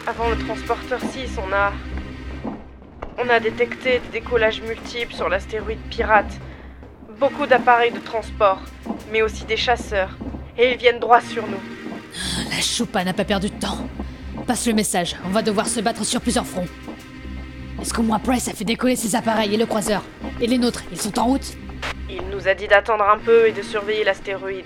Avant 0.06 0.30
le 0.30 0.38
transporteur 0.38 1.00
6, 1.00 1.38
on 1.38 1.54
a... 1.54 1.72
On 3.18 3.30
a 3.30 3.40
détecté 3.40 4.00
des 4.00 4.20
décollages 4.20 4.62
multiples 4.62 5.14
sur 5.14 5.30
l'astéroïde 5.30 5.80
pirate. 5.90 6.40
Beaucoup 7.24 7.46
d'appareils 7.46 7.94
de 7.94 8.00
transport, 8.00 8.60
mais 9.10 9.22
aussi 9.22 9.46
des 9.46 9.56
chasseurs. 9.56 10.10
Et 10.58 10.74
ils 10.74 10.78
viennent 10.78 11.00
droit 11.00 11.22
sur 11.22 11.48
nous. 11.48 11.62
La 12.50 12.60
choupa 12.60 13.06
n'a 13.06 13.14
pas 13.14 13.24
perdu 13.24 13.50
de 13.50 13.56
temps. 13.56 13.88
Passe 14.46 14.68
le 14.68 14.74
message, 14.74 15.16
on 15.26 15.30
va 15.30 15.42
devoir 15.42 15.68
se 15.68 15.80
battre 15.80 16.04
sur 16.04 16.20
plusieurs 16.20 16.46
fronts. 16.46 16.68
Est-ce 17.82 17.94
qu'au 17.94 18.02
moins 18.02 18.20
Price 18.20 18.50
a 18.50 18.52
fait 18.52 18.66
décoller 18.66 18.98
ses 18.98 19.16
appareils 19.16 19.54
et 19.54 19.58
le 19.58 19.66
croiseur 19.66 20.04
Et 20.42 20.48
les 20.48 20.58
nôtres, 20.58 20.84
ils 20.92 21.00
sont 21.00 21.18
en 21.18 21.28
route 21.28 21.56
Il 22.10 22.24
nous 22.30 22.50
a 22.50 22.56
dit 22.56 22.68
d'attendre 22.68 23.06
un 23.06 23.20
peu 23.20 23.48
et 23.48 23.54
de 23.54 23.62
surveiller 23.62 24.04
l'astéroïde. 24.04 24.66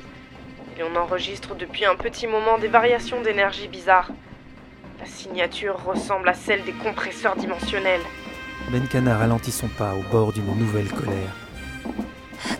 Et 0.79 0.81
on 0.81 0.95
enregistre 0.95 1.53
depuis 1.53 1.85
un 1.85 1.95
petit 1.95 2.25
moment 2.25 2.57
des 2.57 2.69
variations 2.69 3.21
d'énergie 3.21 3.67
bizarres. 3.67 4.09
La 4.99 5.05
signature 5.05 5.77
ressemble 5.85 6.27
à 6.27 6.33
celle 6.33 6.63
des 6.63 6.73
compresseurs 6.73 7.35
dimensionnels. 7.35 8.01
Benkana 8.71 9.15
ralentit 9.15 9.51
son 9.51 9.67
pas 9.67 9.93
au 9.93 10.01
bord 10.11 10.33
d'une 10.33 10.57
nouvelle 10.57 10.91
colère. 10.91 11.46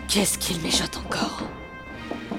Qu'est-ce 0.08 0.38
qu'il 0.38 0.62
méchote 0.62 0.98
encore 0.98 1.44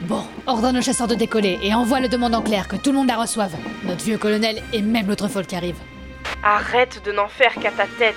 Bon, 0.02 0.24
ordonne 0.46 0.78
au 0.78 0.82
chasseur 0.82 1.06
de 1.06 1.14
décoller 1.14 1.58
et 1.62 1.74
envoie 1.74 2.00
le 2.00 2.08
demande 2.08 2.34
en 2.34 2.42
clair 2.42 2.66
que 2.68 2.76
tout 2.76 2.90
le 2.90 2.96
monde 2.96 3.08
la 3.08 3.16
reçoive. 3.16 3.54
Notre 3.84 4.04
vieux 4.04 4.18
colonel 4.18 4.62
et 4.72 4.80
même 4.80 5.06
l'autre 5.08 5.28
folle 5.28 5.46
qui 5.46 5.56
arrive. 5.56 5.76
Arrête 6.42 7.02
de 7.04 7.12
n'en 7.12 7.28
faire 7.28 7.54
qu'à 7.54 7.70
ta 7.70 7.86
tête. 7.98 8.14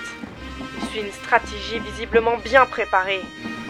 Je 0.80 0.86
suis 0.88 1.00
une 1.02 1.12
stratégie 1.12 1.80
visiblement 1.80 2.38
bien 2.44 2.66
préparée. 2.66 3.22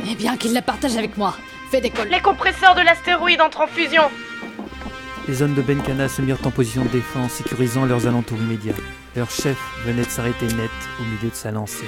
Eh 0.10 0.16
bien 0.16 0.38
qu'il 0.38 0.54
la 0.54 0.62
partage 0.62 0.98
avec 0.98 1.18
moi. 1.18 1.36
Fais 1.72 1.82
décolle. 1.82 2.10
Les 2.10 2.20
compresseurs 2.20 2.76
de 2.76 2.82
l'astéroïde 2.82 3.42
entrent 3.42 3.62
en 3.62 3.68
fusion. 3.68 4.04
Les 5.28 5.42
hommes 5.42 5.54
de 5.54 5.62
Benkana 5.62 6.10
se 6.10 6.22
mirent 6.22 6.46
en 6.46 6.52
position 6.52 6.84
de 6.84 6.90
défense, 6.90 7.32
sécurisant 7.34 7.86
leurs 7.86 8.08
alentours 8.08 8.40
immédiats. 8.40 8.74
Leur 9.16 9.30
chef 9.30 9.58
venait 9.86 10.04
de 10.04 10.10
s'arrêter 10.10 10.48
net 10.48 10.72
au 11.00 11.04
milieu 11.04 11.30
de 11.30 11.36
sa 11.36 11.52
lancée. 11.52 11.86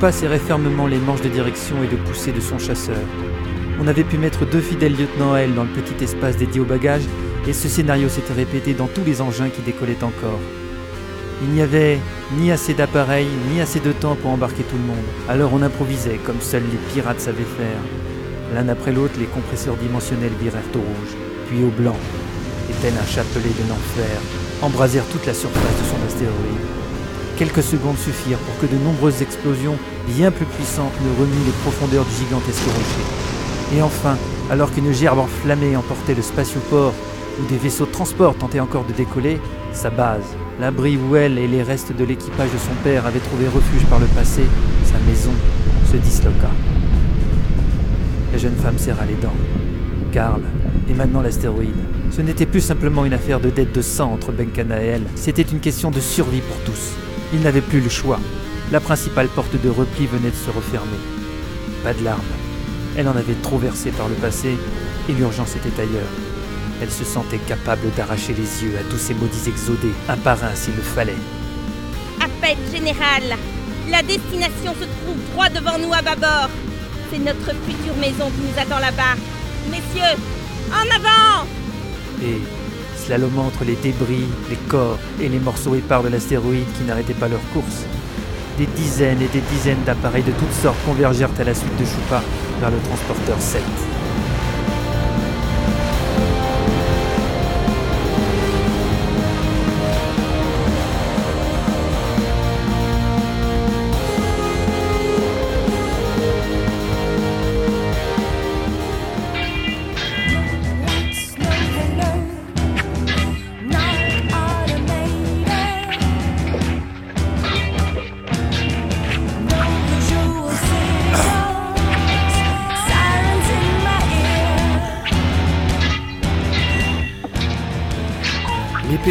Choupa 0.00 0.12
serrait 0.12 0.38
fermement 0.38 0.86
les 0.86 0.96
manches 0.96 1.20
de 1.20 1.28
direction 1.28 1.84
et 1.84 1.86
de 1.86 1.96
poussée 1.96 2.32
de 2.32 2.40
son 2.40 2.58
chasseur. 2.58 2.96
On 3.78 3.86
avait 3.86 4.02
pu 4.02 4.16
mettre 4.16 4.46
deux 4.46 4.62
fidèles 4.62 4.96
lieutenants 4.96 5.34
à 5.34 5.40
elle 5.40 5.54
dans 5.54 5.64
le 5.64 5.68
petit 5.68 6.02
espace 6.02 6.38
dédié 6.38 6.58
au 6.58 6.64
bagage, 6.64 7.02
et 7.46 7.52
ce 7.52 7.68
scénario 7.68 8.08
s'était 8.08 8.32
répété 8.32 8.72
dans 8.72 8.86
tous 8.86 9.04
les 9.04 9.20
engins 9.20 9.50
qui 9.50 9.60
décollaient 9.60 10.02
encore. 10.02 10.40
Il 11.42 11.50
n'y 11.50 11.60
avait 11.60 11.98
ni 12.38 12.50
assez 12.50 12.72
d'appareils, 12.72 13.28
ni 13.52 13.60
assez 13.60 13.78
de 13.78 13.92
temps 13.92 14.14
pour 14.14 14.30
embarquer 14.30 14.62
tout 14.62 14.76
le 14.78 14.86
monde. 14.86 15.04
Alors 15.28 15.50
on 15.52 15.60
improvisait, 15.60 16.18
comme 16.24 16.40
seuls 16.40 16.64
les 16.72 16.94
pirates 16.94 17.20
savaient 17.20 17.42
faire. 17.58 17.82
L'un 18.54 18.70
après 18.70 18.92
l'autre, 18.92 19.20
les 19.20 19.26
compresseurs 19.26 19.76
dimensionnels 19.76 20.32
virèrent 20.40 20.62
au 20.76 20.78
rouge, 20.78 21.14
puis 21.50 21.62
au 21.62 21.68
blanc, 21.68 21.96
et 22.70 22.74
tel 22.80 22.94
un 22.94 23.06
chapelet 23.06 23.42
de 23.42 23.68
l'enfer, 23.68 24.18
embrasèrent 24.62 25.08
toute 25.12 25.26
la 25.26 25.34
surface 25.34 25.60
de 25.60 25.90
son 25.90 26.06
astéroïde. 26.06 26.79
Quelques 27.40 27.62
secondes 27.62 27.96
suffirent 27.96 28.36
pour 28.36 28.58
que 28.58 28.70
de 28.70 28.78
nombreuses 28.84 29.22
explosions 29.22 29.78
bien 30.06 30.30
plus 30.30 30.44
puissantes 30.44 30.92
ne 31.00 31.18
remuent 31.18 31.46
les 31.46 31.52
profondeurs 31.62 32.04
du 32.04 32.14
gigantesque 32.14 32.66
rocher. 32.66 33.78
Et 33.78 33.80
enfin, 33.80 34.18
alors 34.50 34.70
qu'une 34.70 34.92
gerbe 34.92 35.20
enflammée 35.20 35.74
emportait 35.74 36.14
le 36.14 36.20
spatioport, 36.20 36.92
où 37.40 37.48
des 37.48 37.56
vaisseaux 37.56 37.86
de 37.86 37.92
transport 37.92 38.34
tentaient 38.34 38.60
encore 38.60 38.84
de 38.84 38.92
décoller, 38.92 39.40
sa 39.72 39.88
base, 39.88 40.36
l'abri 40.60 40.98
où 40.98 41.16
elle 41.16 41.38
et 41.38 41.48
les 41.48 41.62
restes 41.62 41.96
de 41.96 42.04
l'équipage 42.04 42.52
de 42.52 42.58
son 42.58 42.74
père 42.84 43.06
avaient 43.06 43.20
trouvé 43.20 43.46
refuge 43.48 43.86
par 43.86 44.00
le 44.00 44.06
passé, 44.08 44.42
sa 44.84 44.98
maison, 45.10 45.32
se 45.90 45.96
disloqua. 45.96 46.50
La 48.32 48.38
jeune 48.38 48.56
femme 48.56 48.76
serra 48.76 49.06
les 49.06 49.14
dents. 49.14 49.32
Karl, 50.12 50.42
et 50.90 50.92
maintenant 50.92 51.22
l'astéroïde. 51.22 51.70
Ce 52.10 52.20
n'était 52.20 52.44
plus 52.44 52.60
simplement 52.60 53.06
une 53.06 53.14
affaire 53.14 53.40
de 53.40 53.48
dette 53.48 53.74
de 53.74 53.80
sang 53.80 54.12
entre 54.12 54.30
Benkana 54.30 54.84
et 54.84 54.88
elle, 54.88 55.06
c'était 55.14 55.40
une 55.40 55.60
question 55.60 55.90
de 55.90 56.00
survie 56.00 56.42
pour 56.42 56.58
tous. 56.66 56.96
Il 57.32 57.40
n'avait 57.40 57.60
plus 57.60 57.80
le 57.80 57.88
choix. 57.88 58.18
La 58.72 58.80
principale 58.80 59.28
porte 59.28 59.60
de 59.60 59.68
repli 59.68 60.06
venait 60.06 60.30
de 60.30 60.36
se 60.36 60.50
refermer. 60.50 60.98
Pas 61.84 61.94
de 61.94 62.04
larmes. 62.04 62.22
Elle 62.96 63.08
en 63.08 63.16
avait 63.16 63.34
trop 63.42 63.58
versé 63.58 63.90
par 63.90 64.08
le 64.08 64.14
passé, 64.14 64.56
et 65.08 65.12
l'urgence 65.12 65.56
était 65.56 65.80
ailleurs. 65.80 66.10
Elle 66.82 66.90
se 66.90 67.04
sentait 67.04 67.38
capable 67.38 67.90
d'arracher 67.96 68.32
les 68.32 68.64
yeux 68.64 68.76
à 68.78 68.82
tous 68.90 68.98
ces 68.98 69.14
maudits 69.14 69.48
exodés, 69.48 69.92
un 70.08 70.16
par 70.16 70.42
un 70.42 70.54
s'il 70.54 70.74
le 70.76 70.82
fallait. 70.82 71.14
Appel 72.20 72.56
général 72.72 73.22
La 73.90 74.02
destination 74.02 74.74
se 74.74 74.86
trouve 74.86 75.16
droit 75.32 75.48
devant 75.48 75.78
nous 75.78 75.92
à 75.92 76.02
bâbord. 76.02 76.50
C'est 77.12 77.18
notre 77.18 77.54
future 77.66 77.96
maison 78.00 78.30
qui 78.30 78.42
nous 78.42 78.60
attend 78.60 78.78
là-bas. 78.78 79.16
Messieurs, 79.70 80.16
en 80.70 80.96
avant 80.96 81.46
Et, 82.22 82.40
slalomant 83.10 83.46
entre 83.46 83.64
les 83.64 83.74
débris, 83.74 84.28
les 84.48 84.56
corps 84.68 84.96
et 85.20 85.28
les 85.28 85.40
morceaux 85.40 85.74
épars 85.74 86.04
de 86.04 86.08
l'astéroïde 86.08 86.72
qui 86.78 86.84
n'arrêtaient 86.84 87.12
pas 87.12 87.26
leur 87.26 87.40
course, 87.52 87.82
des 88.56 88.66
dizaines 88.66 89.20
et 89.20 89.26
des 89.26 89.42
dizaines 89.52 89.82
d'appareils 89.84 90.22
de 90.22 90.30
toutes 90.30 90.52
sortes 90.52 90.78
convergèrent 90.86 91.30
à 91.40 91.42
la 91.42 91.54
suite 91.54 91.76
de 91.76 91.84
Choupa 91.84 92.22
vers 92.60 92.70
le 92.70 92.78
transporteur 92.78 93.40
7. 93.40 93.99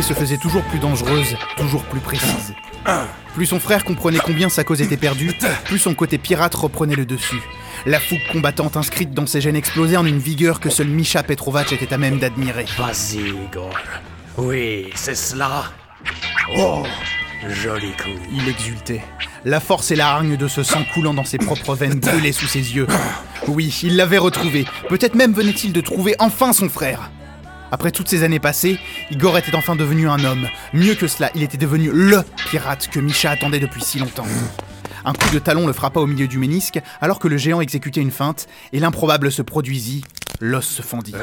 Se 0.09 0.13
faisait 0.15 0.37
toujours 0.37 0.63
plus 0.63 0.79
dangereuse, 0.79 1.35
toujours 1.55 1.83
plus 1.83 1.99
précise. 1.99 2.55
Plus 3.35 3.45
son 3.45 3.59
frère 3.59 3.83
comprenait 3.83 4.17
combien 4.17 4.49
sa 4.49 4.63
cause 4.63 4.81
était 4.81 4.97
perdue, 4.97 5.31
plus 5.65 5.77
son 5.77 5.93
côté 5.93 6.17
pirate 6.17 6.55
reprenait 6.55 6.95
le 6.95 7.05
dessus. 7.05 7.43
La 7.85 7.99
fougue 7.99 8.25
combattante 8.31 8.75
inscrite 8.75 9.11
dans 9.11 9.27
ses 9.27 9.39
gènes 9.39 9.55
explosait 9.55 9.97
en 9.97 10.05
une 10.07 10.17
vigueur 10.17 10.59
que 10.59 10.71
seul 10.71 10.87
Misha 10.87 11.21
Petrovac 11.21 11.71
était 11.73 11.93
à 11.93 11.99
même 11.99 12.17
d'admirer. 12.17 12.65
Vas-y, 12.75 13.29
Igor. 13.29 13.69
Oui, 14.37 14.89
c'est 14.95 15.13
cela. 15.13 15.65
Oh, 16.57 16.81
joli 17.47 17.91
coup. 17.91 18.19
Il 18.33 18.49
exultait. 18.49 19.03
La 19.45 19.59
force 19.59 19.91
et 19.91 19.95
la 19.95 20.09
hargne 20.09 20.37
de 20.37 20.47
ce 20.47 20.63
sang 20.63 20.83
coulant 20.91 21.13
dans 21.13 21.23
ses 21.23 21.37
propres 21.37 21.75
veines 21.75 21.99
brûlaient 21.99 22.31
sous 22.31 22.47
ses 22.47 22.75
yeux. 22.75 22.87
Oui, 23.47 23.79
il 23.83 23.95
l'avait 23.95 24.17
retrouvé. 24.17 24.65
Peut-être 24.89 25.13
même 25.13 25.33
venait-il 25.33 25.71
de 25.71 25.81
trouver 25.81 26.15
enfin 26.17 26.51
son 26.51 26.67
frère. 26.67 27.11
Après 27.71 27.91
toutes 27.91 28.07
ces 28.07 28.23
années 28.23 28.39
passées, 28.39 28.79
Igor 29.11 29.37
était 29.37 29.55
enfin 29.55 29.75
devenu 29.75 30.09
un 30.09 30.23
homme. 30.23 30.47
Mieux 30.73 30.95
que 30.95 31.07
cela, 31.07 31.29
il 31.35 31.43
était 31.43 31.57
devenu 31.57 31.91
LE 31.91 32.23
pirate 32.49 32.87
que 32.87 32.99
Misha 32.99 33.31
attendait 33.31 33.59
depuis 33.59 33.83
si 33.83 33.99
longtemps. 33.99 34.25
Un 35.05 35.13
coup 35.13 35.29
de 35.31 35.39
talon 35.39 35.67
le 35.67 35.73
frappa 35.73 35.99
au 35.99 36.07
milieu 36.07 36.27
du 36.27 36.37
ménisque 36.37 36.79
alors 36.99 37.19
que 37.19 37.27
le 37.27 37.37
géant 37.37 37.61
exécutait 37.61 38.01
une 38.01 38.11
feinte 38.11 38.47
et 38.73 38.79
l'improbable 38.79 39.31
se 39.31 39.41
produisit. 39.41 40.03
L'os 40.41 40.65
se 40.65 40.81
fendit. 40.81 41.13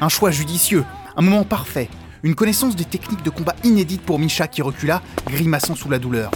Un 0.00 0.08
choix 0.08 0.30
judicieux, 0.30 0.84
un 1.16 1.22
moment 1.22 1.44
parfait, 1.44 1.88
une 2.22 2.34
connaissance 2.34 2.76
des 2.76 2.84
techniques 2.84 3.22
de 3.22 3.30
combat 3.30 3.54
inédites 3.64 4.02
pour 4.02 4.18
Misha 4.18 4.48
qui 4.48 4.62
recula, 4.62 5.02
grimaçant 5.26 5.74
sous 5.74 5.90
la 5.90 5.98
douleur. 5.98 6.30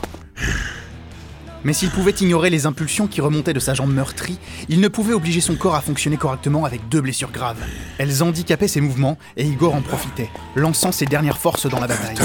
Mais 1.65 1.73
s'il 1.73 1.91
pouvait 1.91 2.13
ignorer 2.13 2.51
les 2.51 2.67
impulsions 2.67 3.07
qui 3.07 3.21
remontaient 3.21 3.55
de 3.55 3.61
sa 3.61 3.75
jambe 3.75 3.93
meurtrie, 3.93 4.39
il 4.69 4.81
ne 4.81 4.89
pouvait 4.89 5.15
obliger 5.15 5.41
son 5.41 5.57
corps 5.57 5.75
à 5.75 5.81
fonctionner 5.81 6.19
correctement 6.19 6.65
avec 6.65 6.89
deux 6.91 7.01
blessures 7.01 7.33
graves. 7.33 7.63
Elles 7.99 8.23
handicapaient 8.23 8.69
ses 8.69 8.83
mouvements 8.83 9.19
et 9.37 9.45
Igor 9.45 9.75
en 9.75 9.81
profitait, 9.81 10.31
lançant 10.55 10.93
ses 10.93 11.07
dernières 11.07 11.39
forces 11.39 11.67
dans 11.67 11.81
la 11.81 11.87
bataille. 11.87 12.17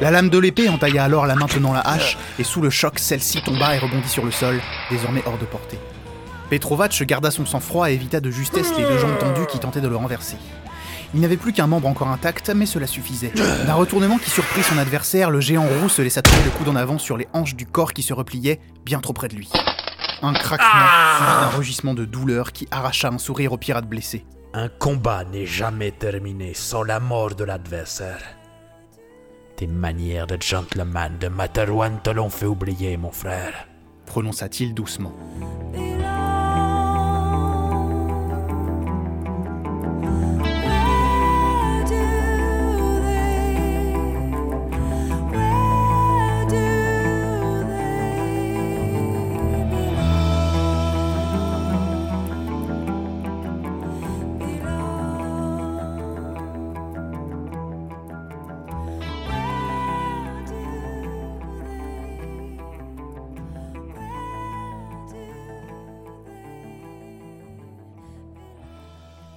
La 0.00 0.10
lame 0.10 0.28
de 0.28 0.38
l'épée 0.38 0.68
entailla 0.68 1.04
alors 1.04 1.26
la 1.26 1.34
main 1.34 1.46
tenant 1.46 1.72
la 1.72 1.80
hache, 1.80 2.18
et 2.38 2.44
sous 2.44 2.60
le 2.60 2.70
choc, 2.70 2.98
celle-ci 2.98 3.42
tomba 3.42 3.74
et 3.74 3.78
rebondit 3.78 4.08
sur 4.08 4.24
le 4.24 4.30
sol, 4.30 4.60
désormais 4.90 5.22
hors 5.26 5.38
de 5.38 5.46
portée. 5.46 5.78
Petrovac 6.50 7.02
garda 7.02 7.30
son 7.30 7.46
sang-froid 7.46 7.90
et 7.90 7.94
évita 7.94 8.20
de 8.20 8.30
justesse 8.30 8.72
les 8.76 8.84
deux 8.84 8.98
jambes 8.98 9.18
tendues 9.18 9.46
qui 9.48 9.58
tentaient 9.58 9.80
de 9.80 9.88
le 9.88 9.96
renverser. 9.96 10.36
Il 11.16 11.22
n'avait 11.22 11.38
plus 11.38 11.54
qu'un 11.54 11.66
membre 11.66 11.88
encore 11.88 12.08
intact, 12.08 12.50
mais 12.50 12.66
cela 12.66 12.86
suffisait. 12.86 13.32
D'un 13.66 13.72
retournement 13.72 14.18
qui 14.18 14.28
surprit 14.28 14.62
son 14.62 14.76
adversaire, 14.76 15.30
le 15.30 15.40
géant 15.40 15.64
roux 15.64 15.88
se 15.88 16.02
laissa 16.02 16.20
tomber 16.20 16.44
le 16.44 16.50
coude 16.50 16.68
en 16.68 16.76
avant 16.76 16.98
sur 16.98 17.16
les 17.16 17.26
hanches 17.32 17.56
du 17.56 17.64
corps 17.64 17.94
qui 17.94 18.02
se 18.02 18.12
repliait, 18.12 18.60
bien 18.84 19.00
trop 19.00 19.14
près 19.14 19.28
de 19.28 19.34
lui. 19.34 19.50
Un 20.20 20.34
craquement, 20.34 20.68
d'un 20.68 21.56
rugissement 21.56 21.94
de 21.94 22.04
douleur 22.04 22.52
qui 22.52 22.68
arracha 22.70 23.08
un 23.08 23.16
sourire 23.16 23.54
au 23.54 23.56
pirate 23.56 23.88
blessé. 23.88 24.26
Un 24.52 24.68
combat 24.68 25.24
n'est 25.24 25.46
jamais 25.46 25.90
terminé 25.90 26.52
sans 26.52 26.82
la 26.82 27.00
mort 27.00 27.34
de 27.34 27.44
l'adversaire. 27.44 28.20
Tes 29.56 29.66
manières 29.66 30.26
de 30.26 30.36
gentleman 30.38 31.16
de 31.18 31.28
Materwan 31.28 31.98
te 32.02 32.10
l'ont 32.10 32.28
fait 32.28 32.44
oublier, 32.44 32.98
mon 32.98 33.10
frère. 33.10 33.68
Prononça-t-il 34.04 34.74
doucement. 34.74 35.14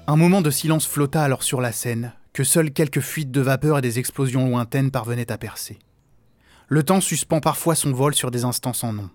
Un 0.10 0.16
moment 0.16 0.42
de 0.42 0.50
silence 0.50 0.88
flotta 0.88 1.22
alors 1.22 1.44
sur 1.44 1.62
la 1.62 1.72
scène, 1.72 2.14
que 2.34 2.44
seules 2.44 2.72
quelques 2.72 3.00
fuites 3.00 3.30
de 3.30 3.42
vapeur 3.42 3.78
et 3.78 3.82
des 3.82 4.00
explosions 4.00 4.50
lointaines 4.50 4.90
parvenaient 4.90 5.32
à 5.32 5.38
percer. 5.38 5.78
Le 6.68 6.82
temps 6.82 7.00
suspend 7.00 7.42
parfois 7.42 7.76
son 7.76 7.94
vol 7.94 8.16
sur 8.16 8.32
des 8.32 8.44
instants 8.44 8.74
sans 8.74 8.92
nom. 8.92 9.12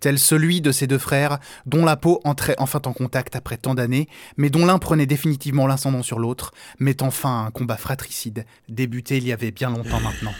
Tel 0.00 0.18
celui 0.18 0.62
de 0.62 0.72
ces 0.72 0.86
deux 0.86 0.96
frères, 0.96 1.40
dont 1.66 1.84
la 1.84 1.98
peau 1.98 2.22
entrait 2.24 2.54
enfin 2.56 2.80
en 2.86 2.94
contact 2.94 3.36
après 3.36 3.58
tant 3.58 3.74
d'années, 3.74 4.08
mais 4.38 4.48
dont 4.48 4.64
l'un 4.64 4.78
prenait 4.78 5.04
définitivement 5.04 5.66
l'ascendant 5.66 6.02
sur 6.02 6.18
l'autre, 6.18 6.52
mettant 6.78 7.10
fin 7.10 7.42
à 7.42 7.46
un 7.46 7.50
combat 7.50 7.76
fratricide, 7.76 8.46
débuté 8.70 9.18
il 9.18 9.26
y 9.26 9.32
avait 9.32 9.50
bien 9.50 9.68
longtemps 9.68 10.00
maintenant. 10.00 10.32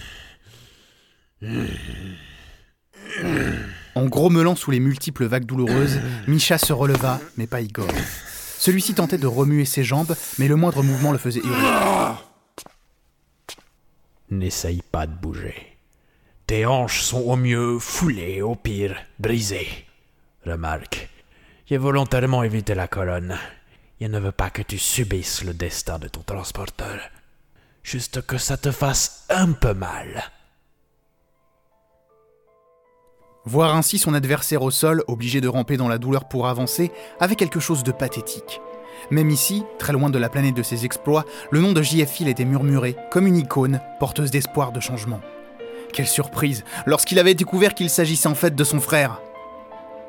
En 3.95 4.07
grommelant 4.07 4.57
sous 4.57 4.71
les 4.71 4.81
multiples 4.81 5.27
vagues 5.27 5.45
douloureuses, 5.45 6.01
Misha 6.27 6.57
se 6.57 6.73
releva, 6.73 7.21
mais 7.37 7.47
pas 7.47 7.61
Igor. 7.61 7.91
Celui-ci 8.65 8.95
tentait 8.95 9.19
de 9.19 9.27
remuer 9.27 9.67
ses 9.67 9.85
jambes, 9.85 10.17
mais 10.39 10.49
le 10.49 10.57
moindre 10.57 10.83
mouvement 10.83 11.13
le 11.13 11.19
faisait 11.19 11.43
hurler. 11.45 12.15
N'essaye 14.31 14.81
pas 14.81 15.07
de 15.07 15.13
bouger. 15.13 15.77
Tes 16.47 16.65
hanches 16.65 17.03
sont 17.03 17.21
au 17.21 17.37
mieux 17.37 17.79
foulées, 17.79 18.41
au 18.41 18.55
pire 18.55 18.97
brisées. 19.19 19.69
Remarque, 20.47 21.11
j'ai 21.67 21.77
volontairement 21.77 22.43
évité 22.43 22.75
la 22.75 22.89
colonne. 22.89 23.37
Il 24.01 24.11
ne 24.11 24.19
veut 24.19 24.33
pas 24.33 24.49
que 24.49 24.63
tu 24.63 24.79
subisses 24.79 25.45
le 25.45 25.53
destin 25.53 25.99
de 25.99 26.09
ton 26.09 26.23
transporteur. 26.23 27.01
Juste 27.83 28.23
que 28.23 28.39
ça 28.39 28.57
te 28.57 28.71
fasse 28.71 29.27
un 29.29 29.53
peu 29.53 29.75
mal. 29.75 30.25
Voir 33.47 33.77
ainsi 33.77 33.99
son 33.99 34.15
adversaire 34.15 34.63
au 34.63 34.71
sol, 34.71 35.05
obligé 35.07 35.43
de 35.43 35.49
ramper 35.49 35.77
dans 35.77 35.89
la 35.89 35.99
douleur 35.99 36.29
pour 36.29 36.47
avancer, 36.47 36.91
avait 37.21 37.37
quelque 37.37 37.61
chose 37.61 37.83
de 37.83 37.93
pathétique. 37.93 38.61
Même 39.11 39.29
ici, 39.29 39.65
très 39.79 39.93
loin 39.93 40.09
de 40.09 40.19
la 40.19 40.31
planète 40.31 40.55
de 40.55 40.63
ses 40.63 40.87
exploits, 40.87 41.27
le 41.51 41.61
nom 41.61 41.73
de 41.73 41.83
JF 41.83 42.23
était 42.23 42.47
murmuré, 42.47 42.97
comme 43.11 43.27
une 43.27 43.37
icône, 43.37 43.81
porteuse 44.01 44.31
d'espoir 44.31 44.73
de 44.73 44.81
changement. 44.81 45.21
Quelle 45.93 46.07
surprise, 46.07 46.65
lorsqu'il 46.87 47.19
avait 47.19 47.35
découvert 47.35 47.75
qu'il 47.75 47.91
s'agissait 47.91 48.29
en 48.29 48.35
fait 48.35 48.55
de 48.55 48.65
son 48.65 48.81
frère 48.81 49.21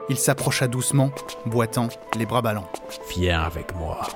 Il 0.10 0.18
s'approcha 0.18 0.68
doucement, 0.68 1.12
boitant, 1.46 1.90
les 2.18 2.26
bras 2.26 2.42
ballants. 2.42 2.70
Viens 3.16 3.42
avec 3.42 3.76
moi. 3.76 4.08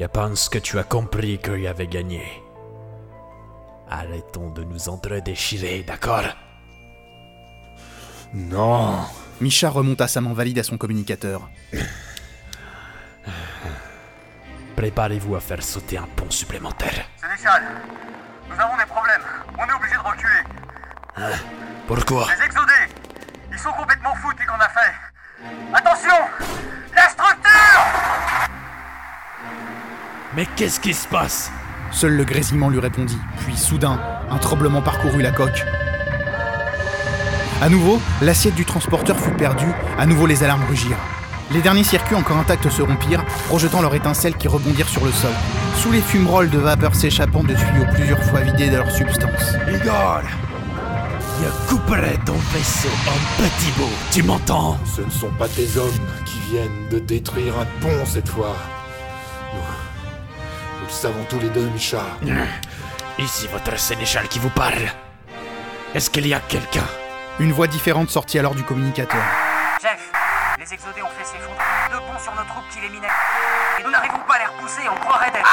Je 0.00 0.06
pense 0.06 0.48
que 0.48 0.58
tu 0.58 0.78
as 0.78 0.84
compris 0.84 1.38
qu'il 1.38 1.66
avait 1.66 1.86
gagné. 1.86 2.22
Arrêtons 3.90 4.48
de 4.48 4.64
nous 4.64 4.88
entre-déchirer, 4.88 5.82
d'accord? 5.82 6.24
Non. 8.34 9.04
Misha 9.40 9.70
remonta 9.70 10.06
sa 10.06 10.20
main 10.20 10.32
valide 10.34 10.58
à 10.58 10.62
son 10.62 10.76
communicateur. 10.76 11.48
Préparez-vous 14.76 15.34
à 15.36 15.40
faire 15.40 15.62
sauter 15.62 15.98
un 15.98 16.06
pont 16.16 16.30
supplémentaire. 16.30 17.06
Sénéchal, 17.20 17.62
nous 18.48 18.60
avons 18.60 18.76
des 18.76 18.86
problèmes. 18.86 19.22
On 19.58 19.66
est 19.66 19.72
obligé 19.72 19.94
de 19.94 20.00
reculer. 20.08 20.42
Hein 21.16 21.32
Pourquoi 21.86 22.26
Les 22.36 22.44
exodés, 22.44 22.88
ils 23.52 23.58
sont 23.58 23.72
complètement 23.72 24.14
fous 24.16 24.30
depuis 24.32 24.46
qu'on 24.46 24.54
a 24.54 24.68
fait. 24.68 24.94
Attention 25.74 26.14
La 26.94 27.08
structure 27.08 27.80
Mais 30.34 30.46
qu'est-ce 30.56 30.78
qui 30.80 30.94
se 30.94 31.08
passe? 31.08 31.50
Seul 31.90 32.12
le 32.16 32.24
grésillement 32.24 32.68
lui 32.68 32.78
répondit, 32.78 33.18
puis 33.38 33.56
soudain, 33.56 33.98
un 34.30 34.38
tremblement 34.38 34.80
parcourut 34.80 35.22
la 35.22 35.32
coque. 35.32 35.64
À 37.60 37.68
nouveau, 37.68 38.00
l'assiette 38.22 38.54
du 38.54 38.64
transporteur 38.64 39.18
fut 39.18 39.32
perdue, 39.32 39.70
à 39.98 40.06
nouveau 40.06 40.26
les 40.26 40.42
alarmes 40.42 40.64
rugirent. 40.68 40.96
Les 41.50 41.60
derniers 41.60 41.84
circuits 41.84 42.14
encore 42.14 42.38
intacts 42.38 42.70
se 42.70 42.80
rompirent, 42.80 43.24
projetant 43.48 43.82
leurs 43.82 43.94
étincelles 43.94 44.36
qui 44.36 44.48
rebondirent 44.48 44.88
sur 44.88 45.04
le 45.04 45.12
sol, 45.12 45.32
sous 45.76 45.92
les 45.92 46.00
fumerolles 46.00 46.48
de 46.48 46.58
vapeur 46.58 46.94
s'échappant 46.94 47.42
de 47.42 47.52
tuyaux 47.52 47.86
plusieurs 47.92 48.22
fois 48.24 48.40
vidés 48.40 48.70
de 48.70 48.76
leur 48.76 48.90
substance. 48.90 49.56
Igor 49.68 50.22
Je 51.42 51.68
couperai 51.68 52.18
ton 52.24 52.36
vaisseau 52.54 52.88
en 53.06 53.42
petits 53.42 53.72
bouts, 53.76 53.98
tu 54.10 54.22
m'entends? 54.22 54.78
Ce 54.96 55.02
ne 55.02 55.10
sont 55.10 55.30
pas 55.38 55.48
tes 55.48 55.76
hommes 55.76 55.90
qui 56.24 56.38
viennent 56.50 56.88
de 56.90 56.98
détruire 56.98 57.54
un 57.58 57.66
pont 57.82 58.06
cette 58.06 58.28
fois. 58.28 58.56
Nous, 59.52 59.60
nous 59.60 60.86
le 60.86 60.92
savons 60.92 61.26
tous 61.28 61.40
les 61.40 61.50
deux, 61.50 61.68
Misha. 61.74 62.02
Ici 63.18 63.48
votre 63.52 63.78
sénéchal 63.78 64.28
qui 64.28 64.38
vous 64.38 64.48
parle. 64.50 64.88
Est-ce 65.94 66.08
qu'il 66.08 66.26
y 66.26 66.32
a 66.32 66.40
quelqu'un? 66.40 66.86
Une 67.40 67.52
voix 67.52 67.66
différente 67.66 68.10
sortit 68.10 68.38
alors 68.38 68.54
du 68.54 68.62
communicateur. 68.62 69.22
Jeff, 69.80 70.12
les 70.58 70.74
exodés 70.74 71.00
ont 71.00 71.08
fait 71.08 71.24
s'effondrer 71.24 71.64
deux 71.90 71.96
ponts 71.96 72.22
sur 72.22 72.32
nos 72.32 72.46
troupes 72.46 72.68
qui 72.70 72.82
les 72.82 72.90
minaient. 72.90 73.08
Et 73.80 73.82
nous 73.82 73.90
n'arrivons 73.90 74.18
pas 74.28 74.34
à 74.34 74.38
les 74.40 74.44
repousser, 74.44 74.82
on 74.90 74.94
croirait 75.00 75.30
d'être... 75.30 75.48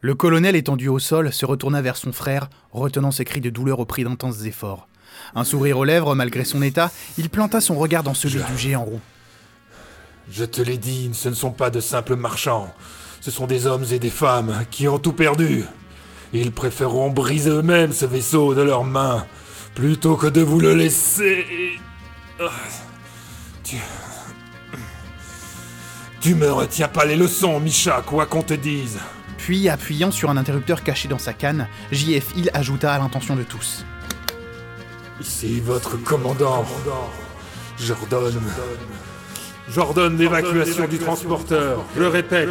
Le 0.00 0.14
colonel 0.16 0.56
étendu 0.56 0.88
au 0.88 0.98
sol 0.98 1.32
se 1.32 1.46
retourna 1.46 1.82
vers 1.82 1.96
son 1.96 2.12
frère, 2.12 2.48
retenant 2.72 3.12
ses 3.12 3.24
cris 3.24 3.40
de 3.40 3.48
douleur 3.48 3.78
au 3.78 3.84
prix 3.84 4.02
d'intenses 4.02 4.44
efforts. 4.44 4.88
Un 5.36 5.44
sourire 5.44 5.78
aux 5.78 5.84
lèvres, 5.84 6.16
malgré 6.16 6.44
son 6.44 6.62
état, 6.62 6.90
il 7.16 7.30
planta 7.30 7.60
son 7.60 7.76
regard 7.76 8.02
dans 8.02 8.12
celui 8.12 8.42
du 8.42 8.58
géant 8.58 8.82
roux. 8.82 9.00
Je 10.30 10.44
te 10.44 10.62
l'ai 10.62 10.78
dit, 10.78 11.10
ce 11.12 11.28
ne 11.28 11.34
sont 11.34 11.50
pas 11.50 11.70
de 11.70 11.80
simples 11.80 12.16
marchands. 12.16 12.72
Ce 13.20 13.30
sont 13.30 13.46
des 13.46 13.66
hommes 13.66 13.84
et 13.90 13.98
des 13.98 14.10
femmes 14.10 14.64
qui 14.70 14.88
ont 14.88 14.98
tout 14.98 15.12
perdu. 15.12 15.64
Ils 16.32 16.52
préféreront 16.52 17.10
briser 17.10 17.50
eux-mêmes 17.50 17.92
ce 17.92 18.06
vaisseau 18.06 18.54
de 18.54 18.62
leurs 18.62 18.84
mains 18.84 19.26
plutôt 19.74 20.16
que 20.16 20.26
de 20.26 20.40
vous 20.40 20.60
le 20.60 20.74
laisser. 20.74 21.78
Tu. 23.62 23.76
Tu 26.20 26.34
me 26.34 26.50
retiens 26.50 26.88
pas 26.88 27.04
les 27.04 27.16
leçons, 27.16 27.60
Misha, 27.60 28.02
quoi 28.04 28.26
qu'on 28.26 28.42
te 28.42 28.54
dise. 28.54 28.98
Puis, 29.36 29.68
appuyant 29.68 30.10
sur 30.10 30.30
un 30.30 30.38
interrupteur 30.38 30.82
caché 30.82 31.06
dans 31.06 31.18
sa 31.18 31.34
canne, 31.34 31.68
JF 31.92 32.34
Hill 32.36 32.50
ajouta 32.54 32.94
à 32.94 32.98
l'intention 32.98 33.36
de 33.36 33.42
tous. 33.42 33.84
Ici 35.20 35.60
votre 35.60 35.96
commandant. 35.98 36.64
J'ordonne. 37.78 38.40
J'ordonne 39.68 40.18
l'évacuation 40.18 40.86
du 40.86 40.98
transporteur. 40.98 41.84
Je 41.96 42.02
répète, 42.02 42.48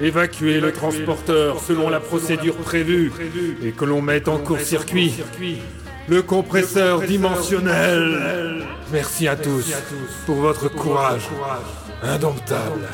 évacuer 0.00 0.60
le 0.60 0.72
transporteur 0.72 1.60
selon 1.60 1.90
la 1.90 2.00
procédure 2.00 2.56
prévue 2.56 3.12
et 3.62 3.72
que 3.72 3.84
l'on 3.84 4.00
mette 4.00 4.28
en 4.28 4.38
court-circuit. 4.38 5.14
le 6.08 6.22
compresseur 6.22 7.00
dimensionnel. 7.00 8.64
Merci 8.92 9.26
à 9.26 9.36
tous 9.36 9.72
pour 10.24 10.36
votre 10.36 10.68
courage 10.68 11.28
indomptable. 12.02 12.88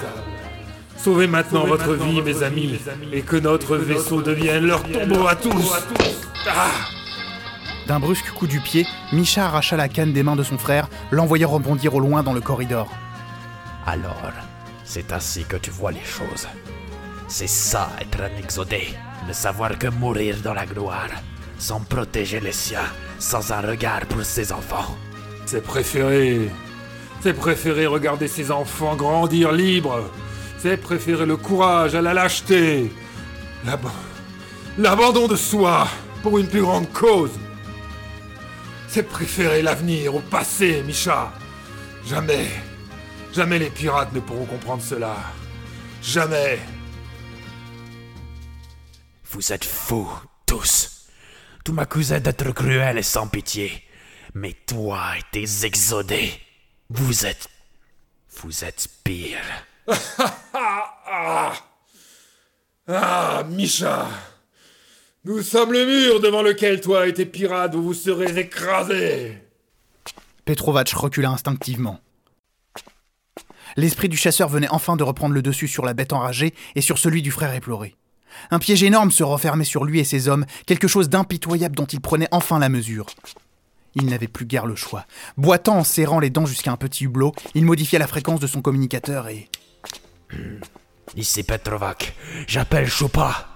Sauvez 0.96 1.26
maintenant 1.26 1.66
votre 1.66 1.94
vie, 1.94 2.22
mes 2.22 2.42
amis, 2.42 2.78
et 3.12 3.22
que 3.22 3.36
notre 3.36 3.76
vaisseau 3.76 4.22
devienne 4.22 4.66
leur 4.66 4.82
tombeau 4.84 5.26
à 5.26 5.34
tous. 5.34 5.72
Ah. 6.48 6.68
D'un 7.88 7.98
brusque 7.98 8.30
coup 8.30 8.46
du 8.46 8.60
pied, 8.60 8.86
Misha 9.12 9.46
arracha 9.46 9.76
la 9.76 9.88
canne 9.88 10.12
des 10.12 10.22
mains 10.22 10.36
de 10.36 10.44
son 10.44 10.58
frère, 10.58 10.88
l'envoyant 11.10 11.48
rebondir 11.50 11.94
au 11.96 12.00
loin 12.00 12.22
dans 12.22 12.32
le 12.32 12.40
corridor. 12.40 12.88
Alors, 13.86 14.32
c'est 14.84 15.12
ainsi 15.12 15.44
que 15.44 15.56
tu 15.56 15.70
vois 15.70 15.92
les 15.92 16.04
choses. 16.04 16.46
C'est 17.28 17.48
ça 17.48 17.90
être 18.00 18.20
un 18.20 18.36
exodé, 18.38 18.88
ne 19.26 19.32
savoir 19.32 19.78
que 19.78 19.88
mourir 19.88 20.36
dans 20.42 20.54
la 20.54 20.66
gloire, 20.66 21.09
sans 21.59 21.80
protéger 21.80 22.40
les 22.40 22.52
siens, 22.52 22.90
sans 23.18 23.52
un 23.52 23.60
regard 23.62 24.06
pour 24.06 24.22
ses 24.24 24.52
enfants. 24.52 24.96
C'est 25.46 25.62
préféré. 25.62 26.50
C'est 27.22 27.34
préféré 27.34 27.86
regarder 27.86 28.28
ses 28.28 28.50
enfants 28.50 28.96
grandir 28.96 29.52
libres. 29.52 30.10
C'est 30.59 30.76
préférer 30.76 31.26
le 31.26 31.36
courage 31.36 31.94
à 31.94 32.02
la 32.02 32.14
lâcheté. 32.14 32.92
L'ab- 33.64 33.90
L'abandon 34.78 35.28
de 35.28 35.36
soi 35.36 35.86
pour 36.22 36.38
une 36.38 36.48
plus 36.48 36.62
grande 36.62 36.90
cause. 36.92 37.30
C'est 38.88 39.02
préférer 39.04 39.62
l'avenir 39.62 40.14
au 40.14 40.20
passé, 40.20 40.82
Misha. 40.86 41.32
Jamais, 42.06 42.46
jamais 43.32 43.59
les 43.59 43.70
pirates 43.70 44.12
ne 44.12 44.20
pourront 44.20 44.46
comprendre 44.46 44.82
cela. 44.82 45.16
Jamais. 46.02 46.59
Vous 49.30 49.52
êtes 49.52 49.64
fous, 49.64 50.10
tous. 50.46 51.06
Tu 51.64 51.72
m'accusais 51.72 52.20
d'être 52.20 52.50
cruel 52.52 52.98
et 52.98 53.02
sans 53.02 53.28
pitié. 53.28 53.82
Mais 54.34 54.54
toi 54.66 55.16
et 55.18 55.22
tes 55.32 55.66
exodés, 55.66 56.32
vous 56.90 57.26
êtes... 57.26 57.48
Vous 58.40 58.64
êtes 58.64 58.88
pire. 59.04 59.38
ah, 60.54 61.52
ah, 62.88 63.42
Misha. 63.46 64.09
Nous 65.24 65.42
sommes 65.42 65.72
le 65.72 65.86
mur 65.86 66.20
devant 66.20 66.42
lequel 66.42 66.80
toi 66.80 67.06
et 67.06 67.14
tes 67.14 67.26
pirates 67.26 67.74
vous 67.74 67.82
vous 67.82 67.94
serez 67.94 68.38
écrasés. 68.38 69.38
Petrovac 70.44 70.90
recula 70.90 71.30
instinctivement. 71.30 72.00
L'esprit 73.77 74.09
du 74.09 74.16
chasseur 74.16 74.49
venait 74.49 74.69
enfin 74.70 74.97
de 74.97 75.05
reprendre 75.05 75.35
le 75.35 75.43
dessus 75.43 75.69
sur 75.69 75.85
la 75.85 75.94
bête 75.94 76.12
enragée 76.12 76.55
et 76.74 76.81
sur 76.81 76.99
celui 76.99 77.23
du 77.23 77.31
frère 77.31 77.55
éploré. 77.55 77.97
Un 78.51 78.59
piège 78.59 78.82
énorme 78.82 79.11
se 79.11 79.23
refermait 79.23 79.65
sur 79.65 79.85
lui 79.85 80.01
et 80.01 80.05
ses 80.05 80.28
hommes, 80.28 80.47
quelque 80.66 80.89
chose 80.89 81.09
d'impitoyable 81.09 81.77
dont 81.77 81.86
il 81.86 82.01
prenait 82.01 82.28
enfin 82.31 82.59
la 82.59 82.69
mesure. 82.69 83.07
Il 83.94 84.07
n'avait 84.07 84.28
plus 84.28 84.47
guère 84.47 84.66
le 84.66 84.77
choix. 84.77 85.05
Boitant 85.36 85.78
en 85.78 85.85
serrant 85.85 86.19
les 86.19 86.31
dents 86.31 86.47
jusqu'à 86.47 86.73
un 86.73 86.77
petit 86.77 87.05
hublot, 87.05 87.35
il 87.55 87.65
modifia 87.65 87.99
la 87.99 88.07
fréquence 88.07 88.40
de 88.40 88.47
son 88.47 88.62
communicateur 88.62 89.28
et... 89.28 89.49
Ici 91.15 91.43
Petrovac, 91.43 92.15
j'appelle 92.47 92.89
Choupa. 92.89 93.49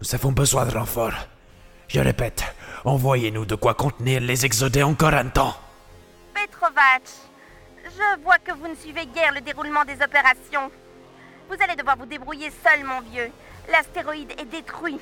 Nous 0.00 0.14
avons 0.14 0.32
besoin 0.32 0.66
de 0.66 0.72
renfort. 0.72 1.14
Je 1.88 2.00
répète, 2.00 2.44
envoyez-nous 2.84 3.46
de 3.46 3.54
quoi 3.54 3.74
contenir 3.74 4.20
les 4.20 4.44
exodés 4.44 4.82
encore 4.82 5.14
un 5.14 5.28
temps. 5.28 5.56
Petrovac, 6.34 7.02
je 7.96 8.22
vois 8.22 8.38
que 8.38 8.52
vous 8.52 8.68
ne 8.68 8.74
suivez 8.74 9.06
guère 9.06 9.32
le 9.32 9.40
déroulement 9.40 9.84
des 9.84 10.02
opérations. 10.02 10.70
Vous 11.48 11.56
allez 11.62 11.76
devoir 11.76 11.96
vous 11.96 12.06
débrouiller 12.06 12.50
seul, 12.64 12.84
mon 12.84 13.00
vieux. 13.00 13.30
L'astéroïde 13.70 14.32
est 14.38 14.44
détruit. 14.44 15.00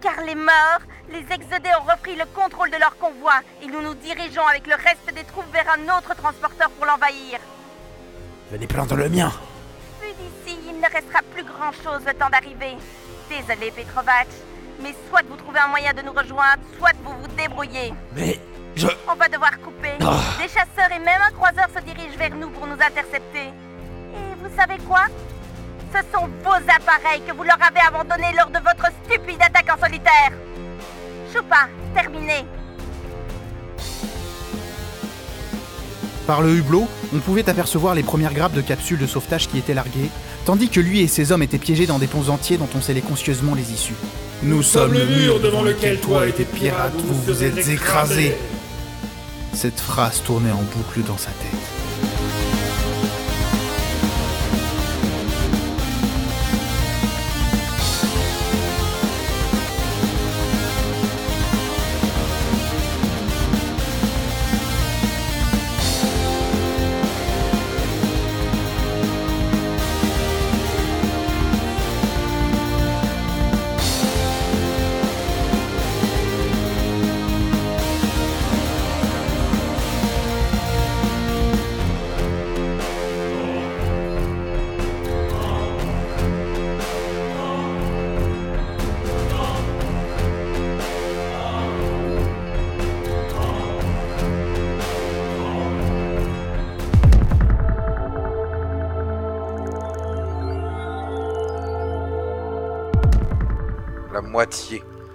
Car 0.00 0.20
les 0.24 0.34
morts, 0.34 0.82
les 1.10 1.24
exodés 1.32 1.70
ont 1.80 1.90
repris 1.90 2.16
le 2.16 2.24
contrôle 2.34 2.70
de 2.70 2.76
leur 2.76 2.96
convoi 2.98 3.34
et 3.62 3.66
nous 3.66 3.80
nous 3.80 3.94
dirigeons 3.94 4.46
avec 4.46 4.66
le 4.66 4.74
reste 4.74 5.14
des 5.14 5.24
troupes 5.24 5.52
vers 5.52 5.66
un 5.70 5.98
autre 5.98 6.14
transporteur 6.16 6.70
pour 6.70 6.86
l'envahir. 6.86 7.38
Venez 8.50 8.66
prendre 8.66 8.96
le 8.96 9.08
mien. 9.08 9.32
Vu 10.00 10.08
d'ici, 10.08 10.58
il 10.68 10.76
ne 10.76 10.86
restera 10.86 11.20
plus 11.34 11.44
grand-chose 11.44 12.04
le 12.06 12.14
temps 12.14 12.30
d'arriver. 12.30 12.76
Désolé, 13.28 13.70
Petrovac, 13.70 14.28
mais 14.80 14.94
soit 15.08 15.22
vous 15.28 15.36
trouvez 15.36 15.60
un 15.60 15.68
moyen 15.68 15.92
de 15.92 16.02
nous 16.02 16.12
rejoindre, 16.12 16.62
soit 16.78 16.92
vous 17.04 17.14
vous 17.20 17.28
débrouillez. 17.28 17.94
Mais 18.14 18.40
je... 18.76 18.86
On 19.10 19.14
va 19.14 19.28
devoir 19.28 19.58
couper. 19.60 19.92
Ah. 20.00 20.20
Des 20.40 20.48
chasseurs 20.48 20.90
et 20.94 20.98
même 20.98 21.20
un 21.26 21.32
croiseur 21.32 21.68
se 21.74 21.82
dirigent 21.82 22.16
vers 22.18 22.34
nous 22.34 22.48
pour 22.50 22.66
nous 22.66 22.74
intercepter. 22.74 23.48
Et 24.14 24.34
vous 24.42 24.50
savez 24.56 24.78
quoi? 24.88 25.06
Ce 25.94 25.98
sont 26.12 26.28
vos 26.42 26.54
appareils 26.54 27.22
que 27.26 27.34
vous 27.34 27.42
leur 27.44 27.58
avez 27.60 27.80
abandonnés 27.86 28.34
lors 28.36 28.48
de 28.48 28.58
votre 28.58 28.90
stupide 29.04 29.40
attaque 29.40 29.68
en 29.76 29.78
solitaire. 29.78 30.32
Choupa, 31.32 31.68
terminé. 31.94 32.46
Par 36.26 36.40
le 36.40 36.54
hublot, 36.54 36.88
on 37.14 37.18
pouvait 37.18 37.48
apercevoir 37.48 37.94
les 37.94 38.02
premières 38.02 38.32
grappes 38.32 38.52
de 38.52 38.60
capsules 38.60 38.98
de 38.98 39.06
sauvetage 39.06 39.48
qui 39.48 39.58
étaient 39.58 39.74
larguées, 39.74 40.08
tandis 40.44 40.68
que 40.68 40.80
lui 40.80 41.00
et 41.00 41.08
ses 41.08 41.32
hommes 41.32 41.42
étaient 41.42 41.58
piégés 41.58 41.86
dans 41.86 41.98
des 41.98 42.06
ponts 42.06 42.28
entiers 42.28 42.58
dont 42.58 42.68
on 42.76 42.80
scellait 42.80 43.00
conscieusement 43.00 43.54
les 43.54 43.72
issues. 43.72 43.96
Nous 44.42 44.62
sommes 44.62 44.92
le 44.92 45.04
mur 45.04 45.40
devant 45.40 45.62
lequel 45.62 46.00
toi 46.00 46.26
et 46.26 46.32
tes 46.32 46.44
pirates 46.44 46.94
vous 46.96 47.14
vous 47.22 47.42
êtes 47.42 47.68
écrasés. 47.68 48.36
Cette 49.54 49.80
phrase 49.80 50.22
tournait 50.22 50.50
en 50.50 50.62
boucle 50.62 51.02
dans 51.06 51.18
sa 51.18 51.30
tête. 51.30 51.61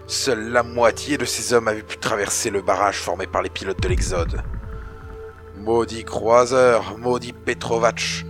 Seule 0.08 0.52
la 0.52 0.64
moitié 0.64 1.18
de 1.18 1.26
ces 1.26 1.54
hommes 1.54 1.68
avaient 1.68 1.84
pu 1.84 1.98
traverser 1.98 2.50
le 2.50 2.62
barrage 2.62 3.00
formé 3.00 3.28
par 3.28 3.42
les 3.42 3.50
pilotes 3.50 3.82
de 3.82 3.88
l'Exode. 3.88 4.42
Maudit 5.58 6.04
croiseur, 6.04 6.98
maudit 6.98 7.34
Petrovac. 7.34 8.26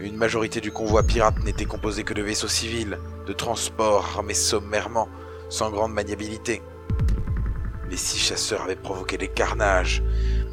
Une 0.00 0.16
majorité 0.16 0.60
du 0.60 0.70
convoi 0.70 1.02
pirate 1.02 1.42
n'était 1.44 1.64
composée 1.64 2.04
que 2.04 2.14
de 2.14 2.22
vaisseaux 2.22 2.48
civils, 2.48 2.98
de 3.26 3.32
transports 3.32 4.06
armés 4.16 4.34
sommairement, 4.34 5.08
sans 5.48 5.70
grande 5.70 5.92
maniabilité. 5.92 6.62
Les 7.90 7.96
six 7.96 8.18
chasseurs 8.18 8.62
avaient 8.62 8.76
provoqué 8.76 9.18
des 9.18 9.28
carnages, 9.28 10.02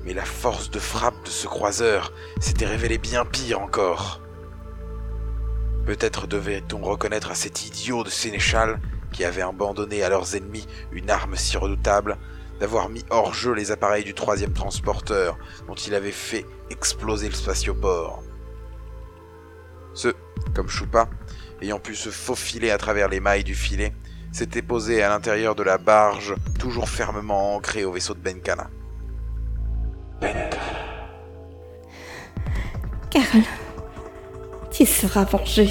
mais 0.04 0.14
la 0.14 0.26
force 0.26 0.72
de 0.72 0.80
frappe 0.80 1.26
de 1.26 1.30
ce 1.30 1.48
croiseur 1.48 2.12
s'était 2.40 2.66
révélée 2.66 2.98
bien 2.98 3.26
pire 3.26 3.60
encore. 3.60 4.22
Peut-être 5.86 6.26
devait-on 6.26 6.82
reconnaître 6.82 7.30
à 7.30 7.36
cet 7.36 7.68
idiot 7.68 8.04
de 8.04 8.10
sénéchal, 8.10 8.80
qui 9.16 9.24
avait 9.24 9.42
abandonné 9.42 10.04
à 10.04 10.10
leurs 10.10 10.36
ennemis 10.36 10.68
une 10.92 11.10
arme 11.10 11.38
si 11.38 11.56
redoutable, 11.56 12.18
d'avoir 12.60 12.90
mis 12.90 13.06
hors 13.10 13.34
jeu 13.34 13.54
les 13.54 13.72
appareils 13.72 14.04
du 14.04 14.14
troisième 14.14 14.52
transporteur 14.52 15.38
dont 15.68 15.74
il 15.74 15.96
avait 15.96 16.12
fait 16.12 16.46
exploser 16.70 17.30
le 17.30 17.34
spatioport. 17.34 18.22
Ceux, 19.94 20.16
comme 20.54 20.68
Choupa, 20.68 21.08
ayant 21.62 21.80
pu 21.80 21.96
se 21.96 22.10
faufiler 22.10 22.72
à 22.72 22.78
travers 22.78 23.08
les 23.08 23.22
mailles 23.22 23.46
du 23.46 23.56
filet, 23.56 23.94
s'étaient 24.34 24.62
posés 24.62 25.02
à 25.02 25.08
l'intérieur 25.08 25.56
de 25.56 25.64
la 25.64 25.78
barge, 25.78 26.36
toujours 26.60 26.90
fermement 26.90 27.56
ancrée 27.56 27.86
au 27.86 27.94
vaisseau 27.94 28.16
de 28.16 28.20
Benkana. 28.20 28.70
Carl, 33.10 33.44
tu 34.72 34.86
seras 34.86 35.24
vengé. 35.24 35.70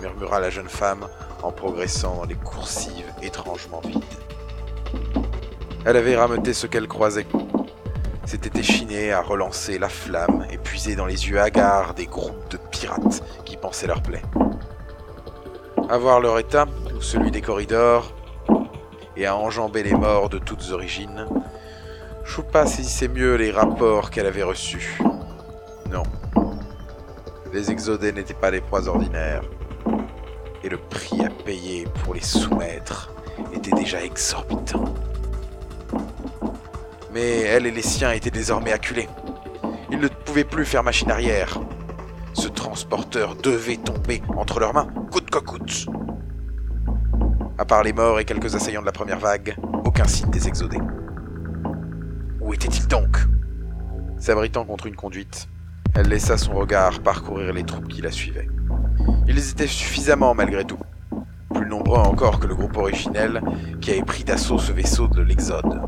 murmura 0.00 0.40
la 0.40 0.48
jeune 0.48 0.70
femme 0.70 1.06
en 1.44 1.52
progressant 1.52 2.16
dans 2.16 2.24
les 2.24 2.34
coursives 2.34 3.12
étrangement 3.22 3.80
vides. 3.84 4.02
Elle 5.84 5.98
avait 5.98 6.16
rameuté 6.16 6.54
ce 6.54 6.66
qu'elle 6.66 6.88
croisait. 6.88 7.26
S'était 8.24 8.58
échinée 8.58 9.12
à 9.12 9.20
relancer 9.20 9.78
la 9.78 9.90
flamme 9.90 10.46
et 10.50 10.56
puiser 10.56 10.96
dans 10.96 11.04
les 11.04 11.28
yeux 11.28 11.38
hagards 11.38 11.92
des 11.92 12.06
groupes 12.06 12.50
de 12.50 12.56
pirates 12.56 13.22
qui 13.44 13.58
pensaient 13.58 13.86
leur 13.86 14.02
plaie. 14.02 14.22
À 15.90 15.98
voir 15.98 16.20
leur 16.20 16.38
état, 16.38 16.64
ou 16.96 17.02
celui 17.02 17.30
des 17.30 17.42
corridors, 17.42 18.14
et 19.14 19.26
à 19.26 19.36
enjamber 19.36 19.82
les 19.82 19.92
morts 19.92 20.30
de 20.30 20.38
toutes 20.38 20.70
origines, 20.72 21.26
Choupa 22.24 22.64
saisissait 22.64 23.08
mieux 23.08 23.34
les 23.34 23.50
rapports 23.50 24.10
qu'elle 24.10 24.26
avait 24.26 24.42
reçus. 24.42 24.98
Non. 25.90 26.04
Les 27.52 27.70
exodés 27.70 28.12
n'étaient 28.12 28.32
pas 28.32 28.50
des 28.50 28.62
proies 28.62 28.88
ordinaires 28.88 29.42
et 30.64 30.68
le 30.70 30.78
prix 30.78 31.22
à 31.24 31.28
payer 31.28 31.86
pour 32.02 32.14
les 32.14 32.22
soumettre 32.22 33.12
était 33.54 33.70
déjà 33.72 34.02
exorbitant. 34.02 34.84
Mais 37.12 37.40
elle 37.42 37.66
et 37.66 37.70
les 37.70 37.82
siens 37.82 38.12
étaient 38.12 38.30
désormais 38.30 38.72
acculés. 38.72 39.08
Ils 39.90 39.98
ne 39.98 40.08
pouvaient 40.08 40.44
plus 40.44 40.64
faire 40.64 40.82
machine 40.82 41.10
arrière. 41.10 41.60
Ce 42.32 42.48
transporteur 42.48 43.36
devait 43.36 43.76
tomber 43.76 44.22
entre 44.36 44.58
leurs 44.58 44.72
mains, 44.72 44.88
coûte 45.12 45.30
que 45.30 45.38
coûte. 45.38 45.86
À 47.58 47.64
part 47.64 47.84
les 47.84 47.92
morts 47.92 48.18
et 48.18 48.24
quelques 48.24 48.56
assaillants 48.56 48.80
de 48.80 48.86
la 48.86 48.92
première 48.92 49.20
vague, 49.20 49.56
aucun 49.84 50.06
signe 50.06 50.30
des 50.30 50.48
exodés. 50.48 50.80
Où 52.40 52.54
était-il 52.54 52.88
donc? 52.88 53.18
S'abritant 54.18 54.64
contre 54.64 54.86
une 54.86 54.96
conduite, 54.96 55.46
elle 55.94 56.08
laissa 56.08 56.38
son 56.38 56.54
regard 56.54 57.00
parcourir 57.00 57.52
les 57.52 57.64
troupes 57.64 57.86
qui 57.86 58.00
la 58.00 58.10
suivaient. 58.10 58.48
Ils 59.26 59.50
étaient 59.50 59.66
suffisamment 59.66 60.34
malgré 60.34 60.64
tout. 60.64 60.78
Plus 61.52 61.66
nombreux 61.66 61.98
encore 61.98 62.40
que 62.40 62.46
le 62.46 62.54
groupe 62.54 62.76
originel 62.76 63.40
qui 63.80 63.92
avait 63.92 64.02
pris 64.02 64.24
d'assaut 64.24 64.58
ce 64.58 64.72
vaisseau 64.72 65.08
de 65.08 65.22
l'Exode. 65.22 65.80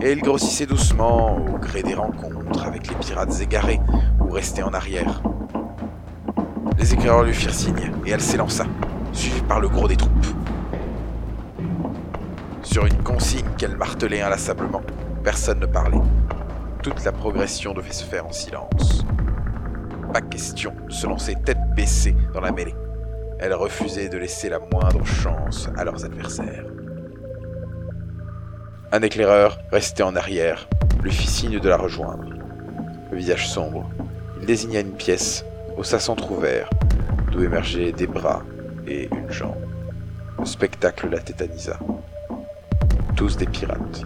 Et 0.00 0.12
ils 0.12 0.20
grossissaient 0.20 0.66
doucement 0.66 1.36
au 1.36 1.58
gré 1.58 1.82
des 1.82 1.94
rencontres 1.94 2.64
avec 2.64 2.88
les 2.88 2.94
pirates 2.96 3.40
égarés 3.40 3.80
ou 4.20 4.30
restés 4.30 4.62
en 4.62 4.72
arrière. 4.72 5.22
Les 6.78 6.94
éclaireurs 6.94 7.24
lui 7.24 7.34
firent 7.34 7.54
signe 7.54 7.92
et 8.06 8.10
elle 8.10 8.20
s'élança, 8.20 8.64
suivie 9.12 9.42
par 9.42 9.60
le 9.60 9.68
gros 9.68 9.86
des 9.86 9.96
troupes. 9.96 10.26
Sur 12.62 12.86
une 12.86 13.02
consigne 13.02 13.48
qu'elle 13.58 13.76
martelait 13.76 14.22
inlassablement, 14.22 14.82
personne 15.22 15.60
ne 15.60 15.66
parlait. 15.66 16.00
Toute 16.82 17.04
la 17.04 17.12
progression 17.12 17.74
devait 17.74 17.92
se 17.92 18.04
faire 18.04 18.26
en 18.26 18.32
silence. 18.32 19.04
Pas 20.12 20.20
question 20.22 20.72
de 20.88 20.92
se 20.92 21.06
lancer 21.06 21.36
tête 21.36 21.60
baissée 21.76 22.16
dans 22.34 22.40
la 22.40 22.50
mêlée. 22.50 22.74
Elle 23.38 23.54
refusait 23.54 24.08
de 24.08 24.18
laisser 24.18 24.48
la 24.48 24.58
moindre 24.58 25.04
chance 25.04 25.68
à 25.76 25.84
leurs 25.84 26.04
adversaires. 26.04 26.64
Un 28.90 29.02
éclaireur, 29.02 29.60
resté 29.70 30.02
en 30.02 30.16
arrière, 30.16 30.68
lui 31.02 31.12
fit 31.12 31.28
signe 31.28 31.60
de 31.60 31.68
la 31.68 31.76
rejoindre. 31.76 32.34
Le 33.12 33.16
visage 33.16 33.48
sombre, 33.48 33.88
il 34.40 34.46
désigna 34.46 34.80
une 34.80 34.92
pièce, 34.92 35.44
au 35.76 35.84
sas 35.84 36.08
entr'ouvert, 36.08 36.68
d'où 37.30 37.44
émergeaient 37.44 37.92
des 37.92 38.08
bras 38.08 38.42
et 38.88 39.08
une 39.12 39.30
jambe. 39.30 39.64
Le 40.40 40.44
spectacle 40.44 41.08
la 41.08 41.20
tétanisa. 41.20 41.78
Tous 43.14 43.36
des 43.36 43.46
pirates, 43.46 44.02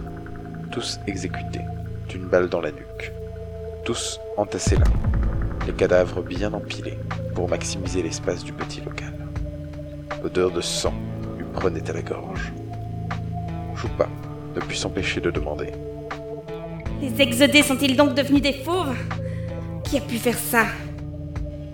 tous 0.69 0.99
exécutés, 1.07 1.65
d'une 2.09 2.27
balle 2.27 2.47
dans 2.47 2.61
la 2.61 2.71
nuque. 2.71 3.11
Tous 3.83 4.19
entassés 4.37 4.75
là, 4.75 4.85
les 5.65 5.73
cadavres 5.73 6.21
bien 6.21 6.53
empilés 6.53 6.97
pour 7.33 7.49
maximiser 7.49 8.03
l'espace 8.03 8.43
du 8.43 8.53
petit 8.53 8.81
local. 8.81 9.13
L'odeur 10.23 10.51
de 10.51 10.61
sang 10.61 10.93
lui 11.37 11.45
prenait 11.53 11.89
à 11.89 11.93
la 11.93 12.01
gorge. 12.01 12.53
Choupa 13.75 14.07
ne 14.55 14.61
put 14.61 14.75
s'empêcher 14.75 15.21
de 15.21 15.31
demander. 15.31 15.71
Les 17.01 17.21
exodés 17.21 17.61
sont-ils 17.61 17.97
donc 17.97 18.13
devenus 18.15 18.41
des 18.41 18.53
fauves? 18.53 18.95
Qui 19.83 19.97
a 19.97 20.01
pu 20.01 20.17
faire 20.17 20.37
ça? 20.37 20.65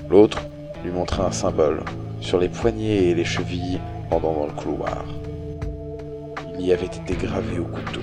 L'autre 0.10 0.40
lui 0.84 0.92
montra 0.92 1.28
un 1.28 1.32
symbole 1.32 1.84
sur 2.20 2.40
les 2.40 2.50
poignets 2.50 3.10
et 3.10 3.16
les 3.16 3.24
chevilles 3.24 3.80
pendant 4.10 4.34
dans 4.34 4.48
le 4.48 4.54
couloir. 4.54 5.06
Il 6.60 6.66
y 6.66 6.74
avait 6.74 6.86
été 6.86 7.16
gravé 7.16 7.60
au 7.60 7.66
couteau 7.66 8.02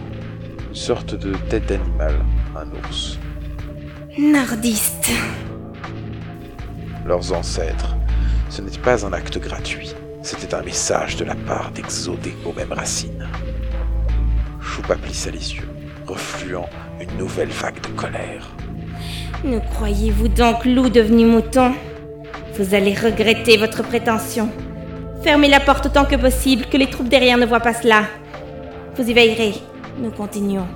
une 0.68 0.74
sorte 0.74 1.14
de 1.14 1.34
tête 1.48 1.66
d'animal, 1.66 2.14
un 2.56 2.66
ours. 2.78 3.18
Nordiste. 4.18 5.10
Leurs 7.08 7.32
ancêtres, 7.32 7.96
ce 8.50 8.60
n'était 8.60 8.80
pas 8.80 9.06
un 9.06 9.14
acte 9.14 9.38
gratuit, 9.38 9.94
c'était 10.20 10.54
un 10.54 10.60
message 10.60 11.16
de 11.16 11.24
la 11.24 11.34
part 11.34 11.70
d'exodés 11.70 12.36
aux 12.44 12.52
mêmes 12.52 12.74
racines. 12.74 13.26
Choupa 14.60 14.94
plissa 14.94 15.30
les 15.30 15.54
yeux, 15.54 15.70
refluant 16.06 16.68
une 17.00 17.16
nouvelle 17.16 17.48
vague 17.48 17.80
de 17.80 17.88
colère. 17.96 18.50
Ne 19.42 19.58
croyez-vous 19.58 20.28
donc 20.28 20.66
loup 20.66 20.90
devenu 20.90 21.24
mouton? 21.24 21.72
Vous 22.58 22.74
allez 22.74 22.92
regretter 22.92 23.56
votre 23.56 23.82
prétention. 23.82 24.50
Fermez 25.22 25.48
la 25.48 25.60
porte 25.60 25.86
autant 25.86 26.04
que 26.04 26.16
possible, 26.16 26.66
que 26.66 26.76
les 26.76 26.90
troupes 26.90 27.08
derrière 27.08 27.38
ne 27.38 27.46
voient 27.46 27.60
pas 27.60 27.72
cela. 27.72 28.02
Vous 28.96 29.08
y 29.08 29.14
veillerez. 29.14 29.54
Nous 29.98 30.10
continuons. 30.10 30.66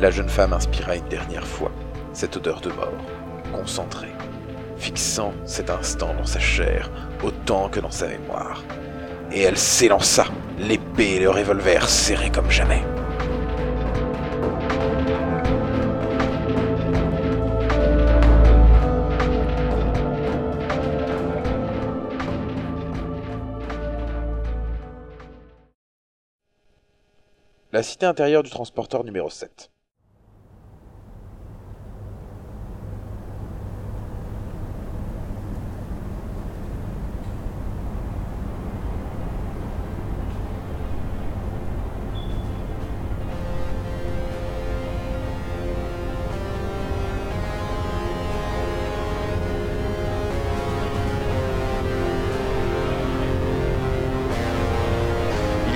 La 0.00 0.10
jeune 0.10 0.30
femme 0.30 0.54
inspira 0.54 0.96
une 0.96 1.08
dernière 1.08 1.46
fois 1.46 1.70
cette 2.14 2.38
odeur 2.38 2.62
de 2.62 2.70
mort, 2.70 3.04
concentrée, 3.52 4.13
fixant 4.84 5.32
cet 5.46 5.70
instant 5.70 6.12
dans 6.12 6.26
sa 6.26 6.38
chair 6.38 6.90
autant 7.22 7.70
que 7.70 7.80
dans 7.80 7.90
sa 7.90 8.06
mémoire. 8.06 8.62
Et 9.32 9.40
elle 9.40 9.56
s'élança, 9.56 10.26
l'épée 10.58 11.14
et 11.14 11.20
le 11.20 11.30
revolver 11.30 11.88
serrés 11.88 12.30
comme 12.30 12.50
jamais. 12.50 12.82
La 27.72 27.82
cité 27.82 28.04
intérieure 28.04 28.42
du 28.42 28.50
transporteur 28.50 29.02
numéro 29.02 29.30
7. 29.30 29.70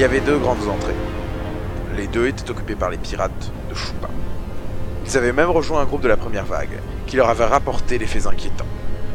Avait 0.09 0.21
deux 0.21 0.39
grandes 0.39 0.67
entrées. 0.71 0.95
Les 1.95 2.07
deux 2.07 2.29
étaient 2.29 2.51
occupés 2.51 2.77
par 2.77 2.89
les 2.89 2.97
pirates 2.97 3.53
de 3.69 3.75
Choupa. 3.75 4.09
Ils 5.05 5.19
avaient 5.19 5.35
même 5.35 5.51
rejoint 5.51 5.83
un 5.83 5.85
groupe 5.85 6.01
de 6.01 6.09
la 6.09 6.17
première 6.17 6.47
vague, 6.47 6.81
qui 7.07 7.17
leur 7.17 7.29
avait 7.29 7.45
rapporté 7.45 7.99
des 7.99 8.07
faits 8.07 8.27
inquiétants. 8.27 8.65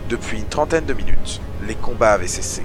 Depuis 0.07 0.37
une 0.37 0.47
trentaine 0.47 0.85
de 0.85 0.93
minutes, 0.93 1.41
les 1.67 1.73
combats 1.73 2.11
avaient 2.11 2.27
cessé. 2.27 2.61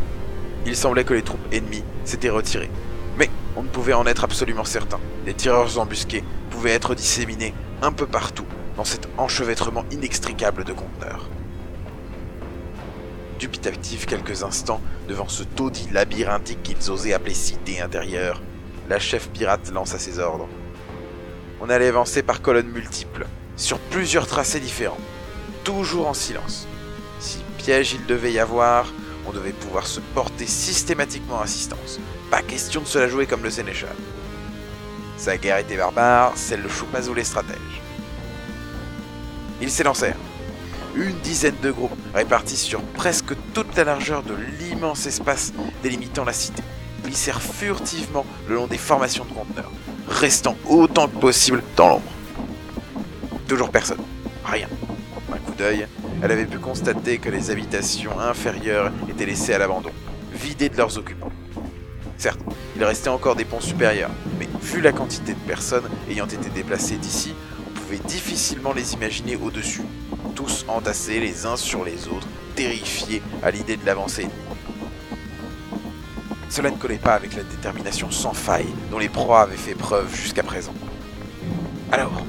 Il 0.66 0.76
semblait 0.76 1.04
que 1.04 1.14
les 1.14 1.22
troupes 1.22 1.40
ennemies 1.54 1.84
s'étaient 2.04 2.28
retirées. 2.28 2.70
Mais 3.16 3.30
on 3.56 3.62
ne 3.62 3.68
pouvait 3.68 3.94
en 3.94 4.04
être 4.04 4.24
absolument 4.24 4.64
certain. 4.64 4.98
Les 5.24 5.32
tireurs 5.32 5.78
embusqués 5.78 6.22
pouvaient 6.50 6.72
être 6.74 6.94
disséminés 6.94 7.54
un 7.80 7.92
peu 7.92 8.04
partout 8.04 8.46
dans 8.76 8.84
cet 8.84 9.08
enchevêtrement 9.16 9.86
inextricable 9.90 10.64
de 10.64 10.74
conteneurs. 10.74 11.30
Dubitatif 13.38 14.06
quelques 14.06 14.42
instants 14.42 14.80
devant 15.06 15.28
ce 15.28 15.44
taudis 15.44 15.88
labyrinthique 15.92 16.62
qu'ils 16.64 16.90
osaient 16.90 17.12
appeler 17.12 17.34
cité 17.34 17.80
intérieure, 17.80 18.42
la 18.88 18.98
chef 18.98 19.28
pirate 19.28 19.70
lança 19.70 19.96
ses 19.96 20.18
ordres. 20.18 20.48
On 21.60 21.70
allait 21.70 21.86
avancer 21.86 22.24
par 22.24 22.42
colonnes 22.42 22.70
multiples, 22.70 23.26
sur 23.56 23.78
plusieurs 23.78 24.26
tracés 24.26 24.58
différents, 24.58 24.98
toujours 25.62 26.08
en 26.08 26.14
silence. 26.14 26.66
Si 27.20 27.38
piège 27.58 27.92
il 27.92 28.06
devait 28.06 28.32
y 28.32 28.40
avoir, 28.40 28.92
on 29.24 29.32
devait 29.32 29.52
pouvoir 29.52 29.86
se 29.86 30.00
porter 30.00 30.46
systématiquement 30.46 31.40
assistance. 31.40 32.00
Pas 32.32 32.42
question 32.42 32.80
de 32.80 32.86
se 32.86 32.98
la 32.98 33.08
jouer 33.08 33.26
comme 33.26 33.44
le 33.44 33.50
sénéchal. 33.50 33.94
Sa 35.16 35.36
guerre 35.36 35.58
était 35.58 35.76
barbare, 35.76 36.32
celle 36.34 36.64
de 36.64 36.68
Choupazou 36.68 37.14
les 37.14 37.24
stratèges. 37.24 37.82
Ils 39.60 39.70
s'élancèrent. 39.70 40.16
Une 40.98 41.14
dizaine 41.20 41.54
de 41.62 41.70
groupes 41.70 41.96
répartis 42.12 42.56
sur 42.56 42.82
presque 42.82 43.32
toute 43.54 43.76
la 43.76 43.84
largeur 43.84 44.24
de 44.24 44.34
l'immense 44.58 45.06
espace 45.06 45.52
délimitant 45.80 46.24
la 46.24 46.32
cité 46.32 46.60
glissèrent 47.04 47.40
furtivement 47.40 48.26
le 48.48 48.56
long 48.56 48.66
des 48.66 48.78
formations 48.78 49.24
de 49.24 49.32
conteneurs, 49.32 49.70
restant 50.08 50.56
autant 50.68 51.06
que 51.06 51.16
possible 51.18 51.62
dans 51.76 51.88
l'ombre. 51.88 52.10
Toujours 53.46 53.70
personne. 53.70 54.00
Rien. 54.44 54.66
Un 55.32 55.38
coup 55.38 55.54
d'œil, 55.56 55.86
elle 56.20 56.32
avait 56.32 56.46
pu 56.46 56.58
constater 56.58 57.18
que 57.18 57.30
les 57.30 57.52
habitations 57.52 58.18
inférieures 58.18 58.90
étaient 59.08 59.26
laissées 59.26 59.54
à 59.54 59.58
l'abandon, 59.58 59.92
vidées 60.32 60.68
de 60.68 60.76
leurs 60.76 60.98
occupants. 60.98 61.30
Certes, 62.16 62.40
il 62.74 62.82
restait 62.82 63.08
encore 63.08 63.36
des 63.36 63.44
ponts 63.44 63.60
supérieurs, 63.60 64.10
mais 64.40 64.48
vu 64.60 64.80
la 64.80 64.90
quantité 64.90 65.34
de 65.34 65.46
personnes 65.46 65.88
ayant 66.10 66.26
été 66.26 66.50
déplacées 66.52 66.96
d'ici, 66.96 67.34
on 67.68 67.78
pouvait 67.78 68.00
difficilement 68.08 68.72
les 68.72 68.94
imaginer 68.94 69.36
au-dessus, 69.36 69.82
tous 70.38 70.64
entassés 70.68 71.18
les 71.18 71.46
uns 71.46 71.56
sur 71.56 71.84
les 71.84 72.06
autres, 72.06 72.28
terrifiés 72.54 73.20
à 73.42 73.50
l'idée 73.50 73.76
de 73.76 73.84
l'avancée. 73.84 74.28
Cela 76.48 76.70
ne 76.70 76.76
collait 76.76 76.98
pas 76.98 77.14
avec 77.14 77.34
la 77.34 77.42
détermination 77.42 78.12
sans 78.12 78.34
faille 78.34 78.72
dont 78.92 79.00
les 79.00 79.08
proies 79.08 79.40
avaient 79.40 79.56
fait 79.56 79.74
preuve 79.74 80.14
jusqu'à 80.14 80.44
présent. 80.44 80.74
Alors, 81.90 82.22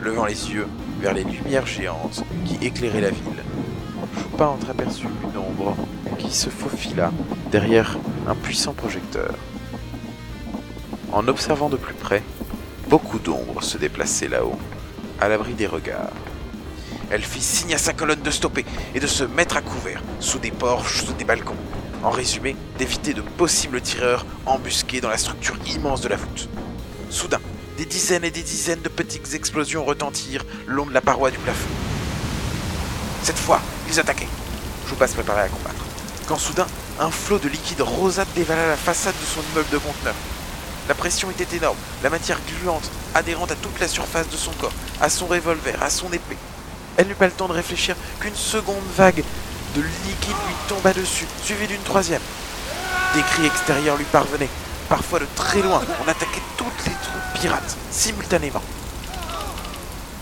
levant 0.00 0.24
les 0.24 0.50
yeux 0.50 0.66
vers 1.00 1.14
les 1.14 1.22
lumières 1.22 1.66
géantes 1.66 2.24
qui 2.44 2.56
éclairaient 2.66 3.00
la 3.00 3.10
ville, 3.10 3.44
Choupa 4.16 4.46
entreaperçut 4.46 5.06
une 5.22 5.38
ombre 5.38 5.76
qui 6.18 6.34
se 6.34 6.50
faufila 6.50 7.12
derrière 7.52 7.96
un 8.26 8.34
puissant 8.34 8.72
projecteur. 8.72 9.36
En 11.12 11.28
observant 11.28 11.68
de 11.68 11.76
plus 11.76 11.94
près, 11.94 12.24
beaucoup 12.88 13.20
d'ombres 13.20 13.62
se 13.62 13.78
déplaçaient 13.78 14.26
là-haut, 14.26 14.58
à 15.20 15.28
l'abri 15.28 15.54
des 15.54 15.68
regards. 15.68 16.25
Elle 17.10 17.22
fit 17.22 17.42
signe 17.42 17.74
à 17.74 17.78
sa 17.78 17.92
colonne 17.92 18.22
de 18.22 18.30
stopper 18.30 18.64
et 18.94 19.00
de 19.00 19.06
se 19.06 19.22
mettre 19.22 19.56
à 19.56 19.62
couvert, 19.62 20.02
sous 20.18 20.38
des 20.38 20.50
porches, 20.50 21.04
sous 21.04 21.12
des 21.12 21.24
balcons. 21.24 21.56
En 22.02 22.10
résumé, 22.10 22.56
d'éviter 22.78 23.14
de 23.14 23.20
possibles 23.20 23.80
tireurs 23.80 24.26
embusqués 24.44 25.00
dans 25.00 25.08
la 25.08 25.18
structure 25.18 25.56
immense 25.66 26.00
de 26.00 26.08
la 26.08 26.16
voûte. 26.16 26.48
Soudain, 27.10 27.40
des 27.78 27.84
dizaines 27.84 28.24
et 28.24 28.30
des 28.30 28.42
dizaines 28.42 28.82
de 28.82 28.88
petites 28.88 29.34
explosions 29.34 29.84
retentirent 29.84 30.44
le 30.66 30.74
long 30.74 30.86
de 30.86 30.92
la 30.92 31.00
paroi 31.00 31.30
du 31.30 31.38
plafond. 31.38 31.68
Cette 33.22 33.38
fois, 33.38 33.60
ils 33.88 34.00
attaquaient. 34.00 34.28
Choupa 34.88 35.06
se 35.06 35.14
préparait 35.14 35.42
à 35.42 35.48
combattre. 35.48 35.84
Quand 36.26 36.38
soudain, 36.38 36.66
un 36.98 37.10
flot 37.10 37.38
de 37.38 37.48
liquide 37.48 37.82
rosâtre 37.82 38.30
dévala 38.34 38.66
la 38.66 38.76
façade 38.76 39.14
de 39.20 39.26
son 39.26 39.40
immeuble 39.52 39.70
de 39.70 39.78
conteneur. 39.78 40.14
La 40.88 40.94
pression 40.94 41.30
était 41.30 41.56
énorme, 41.56 41.76
la 42.02 42.10
matière 42.10 42.40
gluante, 42.46 42.90
adhérente 43.14 43.52
à 43.52 43.56
toute 43.56 43.78
la 43.80 43.88
surface 43.88 44.28
de 44.28 44.36
son 44.36 44.52
corps, 44.52 44.72
à 45.00 45.08
son 45.08 45.26
revolver, 45.26 45.80
à 45.82 45.90
son 45.90 46.12
épée. 46.12 46.36
Elle 46.96 47.08
n'eut 47.08 47.14
pas 47.14 47.26
le 47.26 47.32
temps 47.32 47.48
de 47.48 47.52
réfléchir 47.52 47.96
qu'une 48.20 48.34
seconde 48.34 48.84
vague 48.96 49.22
de 49.74 49.80
liquide 49.80 50.36
lui 50.46 50.54
tomba 50.68 50.92
dessus, 50.92 51.26
suivie 51.42 51.66
d'une 51.66 51.82
troisième. 51.82 52.22
Des 53.14 53.22
cris 53.22 53.46
extérieurs 53.46 53.96
lui 53.96 54.04
parvenaient. 54.04 54.48
Parfois 54.88 55.18
de 55.18 55.26
très 55.34 55.62
loin, 55.62 55.82
on 56.04 56.08
attaquait 56.08 56.42
toutes 56.56 56.86
les 56.86 56.92
troupes 56.92 57.40
pirates, 57.40 57.76
simultanément. 57.90 58.62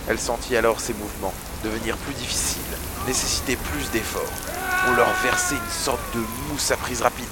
Elle 0.08 0.18
sentit 0.18 0.56
alors 0.56 0.80
ses 0.80 0.94
mouvements 0.94 1.34
devenir 1.62 1.96
plus 1.96 2.14
difficiles, 2.14 2.60
nécessiter 3.06 3.56
plus 3.56 3.90
d'efforts. 3.90 4.22
On 4.88 4.92
leur 4.94 5.12
versait 5.22 5.54
une 5.54 5.84
sorte 5.84 6.00
de 6.14 6.20
mousse 6.48 6.70
à 6.70 6.76
prise 6.76 7.02
rapide. 7.02 7.24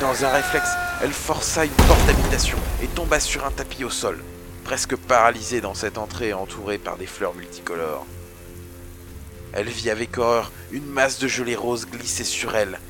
Dans 0.00 0.24
un 0.24 0.30
réflexe, 0.30 0.70
elle 1.02 1.12
força 1.12 1.64
une 1.64 1.70
porte 1.72 2.04
d'habitation 2.06 2.58
et 2.82 2.86
tomba 2.88 3.20
sur 3.20 3.44
un 3.44 3.50
tapis 3.50 3.84
au 3.84 3.90
sol, 3.90 4.18
presque 4.64 4.96
paralysée 4.96 5.60
dans 5.60 5.74
cette 5.74 5.98
entrée 5.98 6.32
entourée 6.32 6.78
par 6.78 6.96
des 6.96 7.06
fleurs 7.06 7.34
multicolores. 7.34 8.06
Elle 9.52 9.68
vit 9.68 9.90
avec 9.90 10.16
horreur 10.16 10.50
une 10.70 10.86
masse 10.86 11.18
de 11.18 11.28
gelée 11.28 11.56
rose 11.56 11.86
glisser 11.86 12.24
sur 12.24 12.56
elle, 12.56 12.80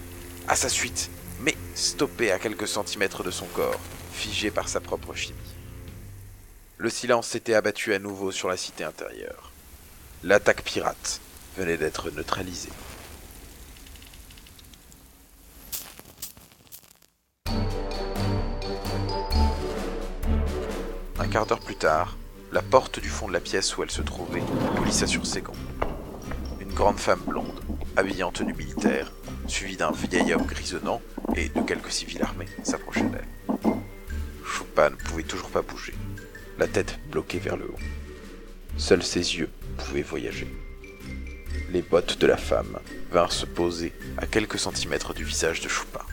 à 0.49 0.57
sa 0.57 0.69
suite, 0.69 1.11
mais 1.41 1.57
stoppée 1.75 2.31
à 2.31 2.39
quelques 2.39 2.69
centimètres 2.69 3.25
de 3.25 3.31
son 3.31 3.47
corps. 3.47 3.81
figé 4.13 4.51
par 4.51 4.69
sa 4.69 4.81
propre 4.81 5.15
chimie. 5.15 5.39
Le 6.77 6.91
silence 6.91 7.29
s'était 7.29 7.55
abattu 7.55 7.95
à 7.95 7.99
nouveau 7.99 8.31
sur 8.31 8.49
la 8.49 8.57
cité 8.57 8.85
intérieure. 8.85 9.51
L'attaque 10.23 10.63
pirate 10.63 11.21
venait 11.57 11.79
d'être 11.79 12.11
neutralisée. 12.11 12.69
Un 21.23 21.29
quart 21.29 21.47
d'heure 21.47 21.61
plus 21.61 21.77
tard, 21.77 22.17
la 22.51 22.63
porte 22.63 22.99
du 22.99 23.09
fond 23.09 23.29
de 23.29 23.33
la 23.33 23.39
pièce 23.39 23.77
où 23.77 23.85
elle 23.85 23.93
se 23.93 24.03
trouvait 24.03 24.43
glissa 24.83 25.07
sur 25.07 25.25
ses 25.25 25.41
gonds. 25.41 25.53
Une 26.61 26.75
grande 26.75 26.99
femme 26.99 27.21
blonde, 27.25 27.61
habillée 27.95 28.25
en 28.25 28.33
tenue 28.33 28.55
militaire, 28.55 29.13
suivie 29.47 29.77
d'un 29.77 29.93
vieil 29.93 30.35
homme 30.35 30.47
grisonnant 30.47 31.01
et 31.37 31.49
de 31.49 31.61
quelques 31.61 31.93
civils 31.93 32.25
armés, 32.25 32.49
s'approchait 32.65 33.03
d'elle. 33.03 33.71
Choupa 34.45 34.91
ne 34.91 34.97
pouvait 34.97 35.23
toujours 35.23 35.51
pas 35.51 35.63
bouger, 35.63 35.95
la 36.59 36.67
tête 36.67 36.99
bloquée 37.09 37.39
vers 37.39 37.57
le 37.57 37.67
haut. 37.67 37.79
Seuls 38.77 39.05
ses 39.05 39.37
yeux 39.37 39.51
pouvaient 39.79 40.03
voyager. 40.03 40.53
Les 41.71 41.83
bottes 41.83 42.19
de 42.19 42.27
la 42.27 42.37
femme 42.37 42.81
vinrent 43.13 43.31
se 43.31 43.47
poser 43.47 43.93
à 44.19 44.27
quelques 44.27 44.59
centimètres 44.59 45.15
du 45.15 45.23
visage 45.23 45.61
de 45.61 45.69
Choupa. 45.69 46.05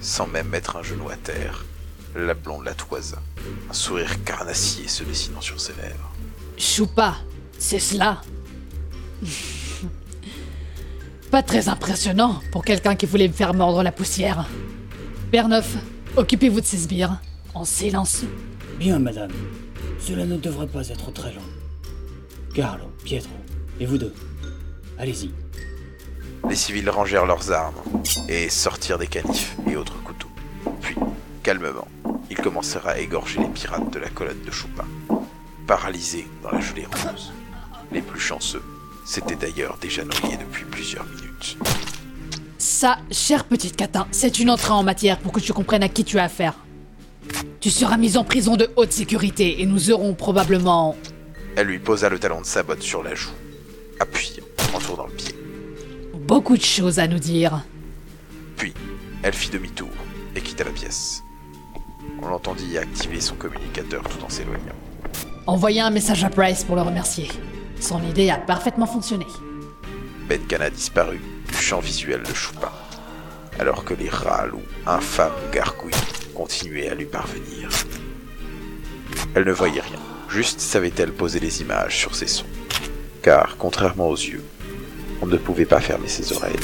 Sans 0.00 0.28
même 0.28 0.48
mettre 0.48 0.76
un 0.76 0.84
genou 0.84 1.08
à 1.10 1.16
terre, 1.16 1.64
la 2.14 2.34
blonde 2.34 2.64
la 2.64 2.74
toisa, 2.74 3.18
un 3.68 3.72
sourire 3.72 4.22
carnassier 4.24 4.88
se 4.88 5.04
dessinant 5.04 5.40
sur 5.40 5.60
ses 5.60 5.74
lèvres. 5.74 6.10
Choupa, 6.58 7.16
c'est 7.58 7.78
cela. 7.78 8.20
Pas 11.30 11.42
très 11.42 11.68
impressionnant 11.68 12.40
pour 12.50 12.64
quelqu'un 12.64 12.96
qui 12.96 13.06
voulait 13.06 13.28
me 13.28 13.32
faire 13.32 13.54
mordre 13.54 13.82
la 13.82 13.92
poussière. 13.92 14.46
Père 15.30 15.48
Neuf, 15.48 15.76
occupez-vous 16.16 16.60
de 16.60 16.66
ces 16.66 16.78
sbires, 16.78 17.20
en 17.54 17.64
silence. 17.64 18.22
Bien, 18.78 18.98
madame. 18.98 19.30
Cela 20.00 20.24
ne 20.24 20.36
devrait 20.36 20.66
pas 20.66 20.88
être 20.88 21.12
très 21.12 21.32
long. 21.32 21.42
Carlo, 22.54 22.86
Pietro, 23.04 23.30
et 23.78 23.86
vous 23.86 23.98
deux, 23.98 24.12
allez-y. 24.98 25.30
Les 26.48 26.56
civils 26.56 26.90
rangèrent 26.90 27.26
leurs 27.26 27.52
armes 27.52 27.76
et 28.28 28.48
sortirent 28.48 28.98
des 28.98 29.06
canifs 29.06 29.56
et 29.70 29.76
autres 29.76 30.02
couteaux. 30.02 30.30
Puis, 30.80 30.96
calmement, 31.42 31.88
ils 32.30 32.36
commencèrent 32.36 32.86
à 32.86 32.98
égorger 32.98 33.40
les 33.40 33.48
pirates 33.48 33.92
de 33.92 33.98
la 33.98 34.08
colonne 34.08 34.42
de 34.44 34.50
Choupa, 34.50 34.84
paralysés 35.66 36.26
dans 36.42 36.50
la 36.50 36.60
gelée 36.60 36.86
rose. 36.86 37.32
Les 37.92 38.02
plus 38.02 38.20
chanceux 38.20 38.62
s'étaient 39.04 39.36
d'ailleurs 39.36 39.78
déjà 39.80 40.04
noyés 40.04 40.36
depuis 40.36 40.64
plusieurs 40.64 41.04
minutes. 41.06 41.58
Ça, 42.58 42.98
chère 43.10 43.44
petite 43.44 43.76
catin, 43.76 44.06
c'est 44.10 44.38
une 44.38 44.50
entrée 44.50 44.72
en 44.72 44.82
matière 44.82 45.18
pour 45.18 45.32
que 45.32 45.40
tu 45.40 45.52
comprennes 45.52 45.82
à 45.82 45.88
qui 45.88 46.04
tu 46.04 46.18
as 46.18 46.24
affaire. 46.24 46.54
Tu 47.60 47.70
seras 47.70 47.96
mise 47.96 48.16
en 48.16 48.24
prison 48.24 48.56
de 48.56 48.70
haute 48.76 48.92
sécurité 48.92 49.60
et 49.60 49.66
nous 49.66 49.90
aurons 49.90 50.14
probablement... 50.14 50.96
Elle 51.56 51.66
lui 51.66 51.78
posa 51.78 52.08
le 52.08 52.18
talon 52.18 52.40
de 52.40 52.46
sa 52.46 52.62
botte 52.62 52.82
sur 52.82 53.02
la 53.02 53.14
joue, 53.14 53.30
appuyant 53.98 54.44
en 54.74 54.78
tournant 54.78 55.06
le 55.06 55.12
pied. 55.12 55.34
beaucoup 56.30 56.56
de 56.56 56.62
choses 56.62 57.00
à 57.00 57.08
nous 57.08 57.18
dire. 57.18 57.64
Puis, 58.56 58.72
elle 59.22 59.32
fit 59.32 59.50
demi-tour 59.50 59.90
et 60.36 60.40
quitta 60.40 60.64
la 60.64 60.70
pièce. 60.70 61.22
On 62.22 62.28
l'entendit 62.28 62.76
activer 62.76 63.20
son 63.20 63.34
communicateur 63.34 64.02
tout 64.02 64.22
en 64.24 64.28
s'éloignant. 64.28 64.74
Envoyez 65.46 65.80
un 65.80 65.90
message 65.90 66.22
à 66.24 66.30
Price 66.30 66.64
pour 66.64 66.76
le 66.76 66.82
remercier. 66.82 67.28
Son 67.80 68.02
idée 68.02 68.30
a 68.30 68.36
parfaitement 68.36 68.86
fonctionné. 68.86 69.26
Betkana 70.28 70.70
disparut 70.70 71.20
du 71.48 71.56
champ 71.56 71.80
visuel 71.80 72.22
de 72.22 72.34
Choupa, 72.34 72.72
alors 73.58 73.84
que 73.84 73.94
les 73.94 74.08
râles 74.08 74.54
ou 74.54 74.60
infâmes 74.86 75.32
gargouilles 75.50 75.92
continuaient 76.34 76.90
à 76.90 76.94
lui 76.94 77.06
parvenir. 77.06 77.68
Elle 79.34 79.44
ne 79.44 79.52
voyait 79.52 79.80
rien, 79.80 79.98
juste 80.28 80.60
savait-elle 80.60 81.12
poser 81.12 81.40
les 81.40 81.62
images 81.62 81.96
sur 81.96 82.14
ses 82.14 82.26
sons. 82.26 82.46
Car, 83.22 83.56
contrairement 83.58 84.08
aux 84.08 84.16
yeux, 84.16 84.44
on 85.22 85.26
ne 85.26 85.36
pouvait 85.36 85.66
pas 85.66 85.80
fermer 85.80 86.08
ses 86.08 86.32
oreilles. 86.32 86.54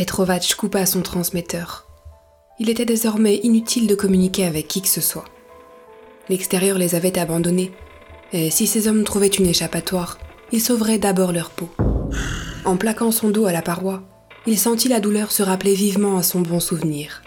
Petrovac 0.00 0.54
coupa 0.56 0.86
son 0.86 1.02
transmetteur. 1.02 1.86
Il 2.58 2.70
était 2.70 2.86
désormais 2.86 3.36
inutile 3.42 3.86
de 3.86 3.94
communiquer 3.94 4.46
avec 4.46 4.66
qui 4.66 4.80
que 4.80 4.88
ce 4.88 5.02
soit. 5.02 5.26
L'extérieur 6.30 6.78
les 6.78 6.94
avait 6.94 7.18
abandonnés, 7.18 7.70
et 8.32 8.50
si 8.50 8.66
ces 8.66 8.88
hommes 8.88 9.04
trouvaient 9.04 9.26
une 9.26 9.44
échappatoire, 9.44 10.18
ils 10.52 10.62
sauveraient 10.62 10.96
d'abord 10.96 11.32
leur 11.32 11.50
peau. 11.50 11.68
En 12.64 12.78
plaquant 12.78 13.10
son 13.10 13.28
dos 13.28 13.44
à 13.44 13.52
la 13.52 13.60
paroi, 13.60 14.02
il 14.46 14.58
sentit 14.58 14.88
la 14.88 15.00
douleur 15.00 15.30
se 15.32 15.42
rappeler 15.42 15.74
vivement 15.74 16.16
à 16.16 16.22
son 16.22 16.40
bon 16.40 16.60
souvenir. 16.60 17.22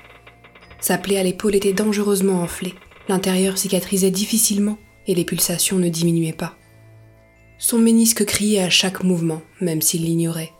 Sa 0.81 0.97
plaie 0.97 1.19
à 1.19 1.23
l'épaule 1.23 1.53
était 1.53 1.73
dangereusement 1.73 2.41
enflée, 2.41 2.73
l'intérieur 3.07 3.59
cicatrisait 3.59 4.09
difficilement 4.09 4.79
et 5.05 5.13
les 5.13 5.25
pulsations 5.25 5.77
ne 5.77 5.89
diminuaient 5.89 6.33
pas. 6.33 6.55
Son 7.59 7.77
ménisque 7.77 8.25
criait 8.25 8.63
à 8.63 8.71
chaque 8.71 9.03
mouvement, 9.03 9.43
même 9.61 9.83
s'il 9.83 10.05
l'ignorait. 10.05 10.53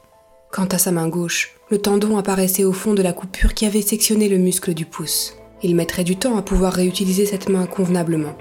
Quant 0.51 0.65
à 0.65 0.77
sa 0.77 0.91
main 0.91 1.07
gauche, 1.07 1.55
le 1.73 1.81
tendon 1.81 2.19
apparaissait 2.19 2.65
au 2.65 2.71
fond 2.71 2.93
de 2.93 3.01
la 3.01 3.13
coupure 3.13 3.55
qui 3.55 3.65
avait 3.65 3.81
sectionné 3.81 4.29
le 4.29 4.37
muscle 4.37 4.75
du 4.75 4.85
pouce. 4.85 5.33
Il 5.63 5.75
mettrait 5.75 6.03
du 6.03 6.15
temps 6.17 6.37
à 6.37 6.43
pouvoir 6.43 6.71
réutiliser 6.71 7.25
cette 7.25 7.49
main 7.49 7.65
convenablement. 7.65 8.37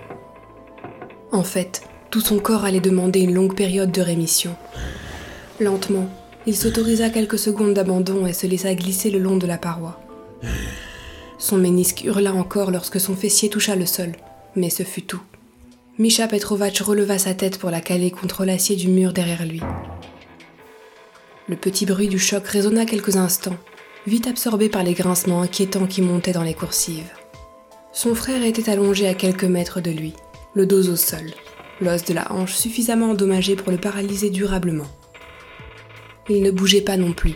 En 1.31 1.43
fait, 1.43 1.81
tout 2.11 2.21
son 2.21 2.39
corps 2.39 2.67
allait 2.67 2.81
demander 2.81 3.21
une 3.21 3.33
longue 3.33 3.55
période 3.55 3.91
de 3.91 4.03
rémission. 4.03 4.55
Lentement, 5.61 6.11
il 6.45 6.55
s'autorisa 6.55 7.09
quelques 7.09 7.39
secondes 7.39 7.73
d'abandon 7.73 8.27
et 8.27 8.35
se 8.35 8.47
laissa 8.47 8.75
glisser 8.75 9.11
le 9.11 9.19
long 9.19 9.39
de 9.39 9.47
la 9.47 9.57
paroi. 9.57 9.99
Son 11.39 11.57
ménisque 11.57 12.05
hurla 12.05 12.35
encore 12.35 12.71
lorsque 12.71 13.01
son 13.01 13.17
fessier 13.17 13.49
toucha 13.49 13.77
le 13.77 13.87
sol, 13.87 14.13
mais 14.57 14.69
ce 14.69 14.83
fut 14.83 15.07
tout. 15.07 15.23
Misha 15.97 16.29
Petrovac 16.29 16.77
releva 16.81 17.17
sa 17.17 17.33
tête 17.33 17.57
pour 17.57 17.71
la 17.71 17.81
caler 17.81 18.11
contre 18.11 18.45
l'acier 18.45 18.77
du 18.77 18.89
mur 18.89 19.15
derrière 19.15 19.47
lui. 19.47 19.63
Le 21.53 21.59
petit 21.59 21.85
bruit 21.85 22.09
du 22.09 22.19
choc 22.19 22.49
résonna 22.49 22.87
quelques 22.87 23.16
instants, 23.16 23.59
vite 24.07 24.27
absorbé 24.27 24.70
par 24.70 24.83
les 24.83 24.95
grincements 24.95 25.43
inquiétants 25.43 25.87
qui 25.87 26.01
montaient 26.01 26.33
dans 26.33 26.45
les 26.45 26.55
coursives. 26.55 27.12
Son 27.93 28.15
frère 28.15 28.43
était 28.43 28.70
allongé 28.70 29.07
à 29.07 29.12
quelques 29.12 29.45
mètres 29.45 29.83
de 29.83 29.91
lui, 29.91 30.15
le 30.55 30.65
dos 30.65 30.89
au 30.89 30.97
sol, 30.97 31.31
l'os 31.83 32.05
de 32.05 32.15
la 32.15 32.33
hanche 32.33 32.55
suffisamment 32.55 33.11
endommagé 33.11 33.55
pour 33.55 33.70
le 33.70 33.77
paralyser 33.77 34.31
durablement. 34.31 34.87
Il 36.31 36.43
ne 36.43 36.51
bougeait 36.51 36.81
pas 36.81 36.97
non 36.97 37.12
plus, 37.12 37.35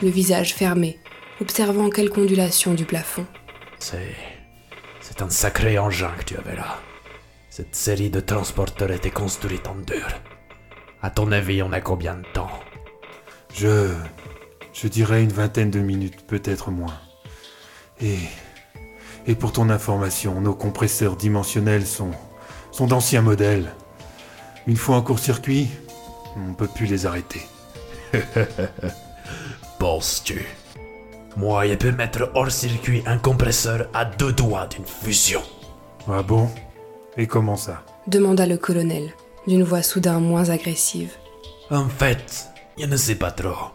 le 0.00 0.08
visage 0.08 0.54
fermé, 0.54 0.98
observant 1.42 1.90
quelque 1.90 2.20
ondulation 2.20 2.72
du 2.72 2.86
plafond. 2.86 3.26
C'est. 3.78 4.16
C'est 5.02 5.20
un 5.20 5.28
sacré 5.28 5.78
engin 5.78 6.12
que 6.18 6.24
tu 6.24 6.38
avais 6.38 6.56
là. 6.56 6.80
Cette 7.50 7.76
série 7.76 8.08
de 8.08 8.20
transporteurs 8.20 8.92
était 8.92 9.10
construite 9.10 9.68
en 9.68 9.74
dur. 9.74 10.08
À 11.02 11.10
ton 11.10 11.30
avis, 11.32 11.62
on 11.62 11.72
a 11.72 11.82
combien 11.82 12.14
de 12.14 12.26
temps 12.32 12.37
Je. 13.54 13.90
Je 14.72 14.86
dirais 14.86 15.22
une 15.22 15.32
vingtaine 15.32 15.70
de 15.70 15.80
minutes, 15.80 16.26
peut-être 16.26 16.70
moins. 16.70 16.98
Et. 18.00 18.18
Et 19.26 19.34
pour 19.34 19.52
ton 19.52 19.68
information, 19.68 20.40
nos 20.40 20.54
compresseurs 20.54 21.16
dimensionnels 21.16 21.86
sont. 21.86 22.12
sont 22.70 22.86
d'anciens 22.86 23.22
modèles. 23.22 23.72
Une 24.66 24.76
fois 24.76 24.96
en 24.96 25.02
court-circuit, 25.02 25.68
on 26.36 26.50
ne 26.50 26.54
peut 26.54 26.68
plus 26.68 26.86
les 26.86 27.06
arrêter. 27.06 27.42
Penses-tu? 29.78 30.46
Moi, 31.36 31.68
je 31.68 31.74
peux 31.74 31.92
mettre 31.92 32.30
hors 32.34 32.50
circuit 32.50 33.02
un 33.06 33.18
compresseur 33.18 33.88
à 33.94 34.04
deux 34.04 34.32
doigts 34.32 34.66
d'une 34.66 34.84
fusion. 34.84 35.42
Ah 36.08 36.22
bon? 36.22 36.48
Et 37.16 37.26
comment 37.26 37.56
ça? 37.56 37.84
Demanda 38.06 38.46
le 38.46 38.56
colonel, 38.56 39.12
d'une 39.46 39.62
voix 39.62 39.82
soudain 39.82 40.20
moins 40.20 40.50
agressive. 40.50 41.12
En 41.70 41.88
fait, 41.88 42.48
je 42.78 42.86
ne 42.86 42.96
sais 42.96 43.16
pas 43.16 43.30
trop. 43.30 43.72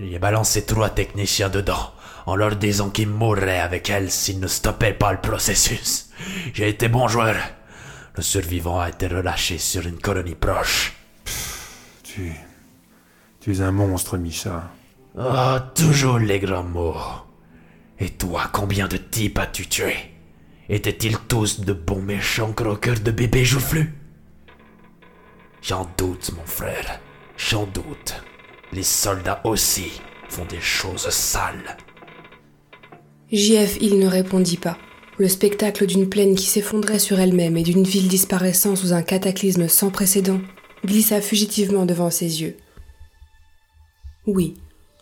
J'ai 0.00 0.18
balancé 0.18 0.64
trois 0.64 0.90
techniciens 0.90 1.48
dedans, 1.48 1.92
en 2.26 2.36
leur 2.36 2.56
disant 2.56 2.90
qu'ils 2.90 3.08
mourraient 3.08 3.60
avec 3.60 3.90
elle 3.90 4.10
s'ils 4.10 4.40
ne 4.40 4.46
stoppaient 4.46 4.94
pas 4.94 5.12
le 5.12 5.20
processus. 5.20 6.10
J'ai 6.54 6.68
été 6.68 6.88
bon 6.88 7.08
joueur. 7.08 7.36
Le 8.14 8.22
survivant 8.22 8.80
a 8.80 8.88
été 8.88 9.06
relâché 9.06 9.58
sur 9.58 9.86
une 9.86 9.98
colonie 9.98 10.34
proche. 10.34 10.94
Tu. 12.02 12.32
Tu 13.40 13.52
es 13.52 13.60
un 13.60 13.72
monstre, 13.72 14.18
Misha. 14.18 14.70
Ah, 15.18 15.72
toujours 15.74 16.18
les 16.18 16.38
grands 16.38 16.64
mots. 16.64 16.96
Et 17.98 18.10
toi, 18.10 18.50
combien 18.52 18.86
de 18.88 18.96
types 18.96 19.38
as-tu 19.38 19.66
tué? 19.66 19.96
Étaient-ils 20.68 21.18
tous 21.18 21.60
de 21.60 21.72
bons 21.72 22.02
méchants 22.02 22.52
croqueurs 22.52 23.00
de 23.00 23.10
bébés 23.10 23.44
joufflus? 23.44 23.94
J'en 25.62 25.88
doute, 25.96 26.30
mon 26.36 26.44
frère. 26.44 27.00
J'en 27.36 27.66
doute. 27.66 28.22
Les 28.72 28.82
soldats 28.82 29.40
aussi 29.44 30.00
font 30.28 30.44
des 30.44 30.60
choses 30.60 31.08
sales. 31.08 31.76
JF 33.32 33.80
Hill 33.80 33.98
ne 33.98 34.06
répondit 34.06 34.56
pas. 34.56 34.78
Le 35.18 35.28
spectacle 35.28 35.86
d'une 35.86 36.08
plaine 36.08 36.34
qui 36.34 36.46
s'effondrait 36.46 36.98
sur 36.98 37.18
elle-même 37.18 37.56
et 37.56 37.62
d'une 37.62 37.84
ville 37.84 38.08
disparaissant 38.08 38.76
sous 38.76 38.92
un 38.92 39.02
cataclysme 39.02 39.68
sans 39.68 39.90
précédent 39.90 40.40
glissa 40.84 41.20
fugitivement 41.20 41.86
devant 41.86 42.10
ses 42.10 42.42
yeux. 42.42 42.56
Oui, 44.26 44.54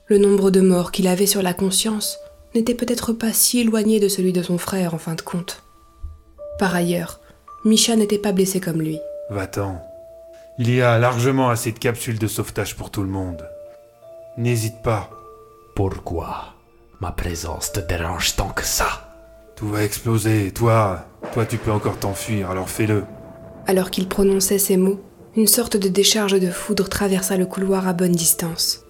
le 0.06 0.18
nombre 0.18 0.50
de 0.50 0.60
morts 0.60 0.92
qu'il 0.92 1.08
avait 1.08 1.26
sur 1.26 1.42
la 1.42 1.52
conscience 1.52 2.18
n'était 2.54 2.74
peut-être 2.74 3.12
pas 3.12 3.32
si 3.32 3.60
éloigné 3.60 4.00
de 4.00 4.08
celui 4.08 4.32
de 4.32 4.42
son 4.42 4.56
frère 4.56 4.94
en 4.94 4.98
fin 4.98 5.14
de 5.14 5.20
compte. 5.20 5.62
Par 6.58 6.74
ailleurs, 6.74 7.20
Misha 7.64 7.96
n'était 7.96 8.18
pas 8.18 8.32
blessé 8.32 8.60
comme 8.60 8.80
lui. 8.80 8.98
Va-t'en. 9.28 9.82
Il 10.58 10.74
y 10.74 10.80
a 10.80 10.98
largement 10.98 11.50
assez 11.50 11.72
de 11.72 11.78
capsules 11.78 12.18
de 12.18 12.26
sauvetage 12.26 12.76
pour 12.76 12.90
tout 12.90 13.02
le 13.02 13.08
monde. 13.08 13.46
N'hésite 14.38 14.82
pas. 14.82 15.10
Pourquoi 15.74 16.54
ma 17.00 17.10
présence 17.10 17.72
te 17.72 17.80
dérange 17.80 18.36
tant 18.36 18.50
que 18.50 18.64
ça? 18.64 19.14
Tout 19.56 19.68
va 19.68 19.82
exploser. 19.82 20.52
Toi, 20.52 21.06
toi 21.32 21.46
tu 21.46 21.56
peux 21.56 21.72
encore 21.72 21.98
t'enfuir, 21.98 22.50
alors 22.50 22.68
fais-le. 22.68 23.04
Alors 23.66 23.90
qu'il 23.90 24.08
prononçait 24.08 24.58
ces 24.58 24.76
mots, 24.76 25.00
une 25.36 25.46
sorte 25.46 25.78
de 25.78 25.88
décharge 25.88 26.38
de 26.38 26.50
foudre 26.50 26.88
traversa 26.88 27.38
le 27.38 27.46
couloir 27.46 27.88
à 27.88 27.94
bonne 27.94 28.12
distance. 28.12 28.85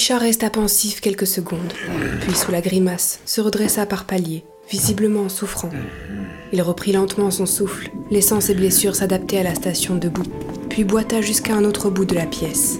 Misha 0.00 0.16
resta 0.16 0.48
pensif 0.48 1.02
quelques 1.02 1.26
secondes, 1.26 1.74
puis 2.22 2.34
sous 2.34 2.50
la 2.50 2.62
grimace, 2.62 3.20
se 3.26 3.42
redressa 3.42 3.84
par 3.84 4.06
paliers, 4.06 4.46
visiblement 4.70 5.28
souffrant. 5.28 5.68
Il 6.54 6.62
reprit 6.62 6.92
lentement 6.92 7.30
son 7.30 7.44
souffle, 7.44 7.90
laissant 8.10 8.40
ses 8.40 8.54
blessures 8.54 8.96
s'adapter 8.96 9.38
à 9.38 9.42
la 9.42 9.54
station 9.54 9.96
debout, 9.96 10.24
puis 10.70 10.84
boita 10.84 11.20
jusqu'à 11.20 11.54
un 11.54 11.66
autre 11.66 11.90
bout 11.90 12.06
de 12.06 12.14
la 12.14 12.24
pièce. 12.24 12.78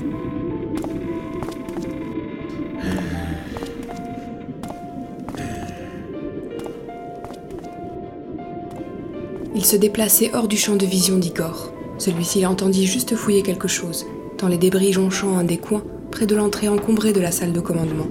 Il 9.55 9.67
se 9.67 9.77
déplaçait 9.77 10.31
hors 10.33 10.49
du 10.49 10.57
champ 10.57 10.77
de 10.77 10.87
vision 10.87 11.19
d'Igor. 11.19 11.75
Celui-ci 11.99 12.41
l'entendit 12.41 12.87
juste 12.87 13.15
fouiller 13.15 13.43
quelque 13.43 13.69
chose, 13.69 14.07
dans 14.39 14.49
les 14.49 14.57
débris 14.57 14.95
jonchant 14.95 15.37
un 15.37 15.45
des 15.45 15.59
coins, 15.59 15.85
près 16.11 16.27
de 16.27 16.35
l'entrée 16.35 16.69
encombrée 16.69 17.13
de 17.13 17.21
la 17.21 17.31
salle 17.31 17.53
de 17.53 17.61
commandement. 17.61 18.09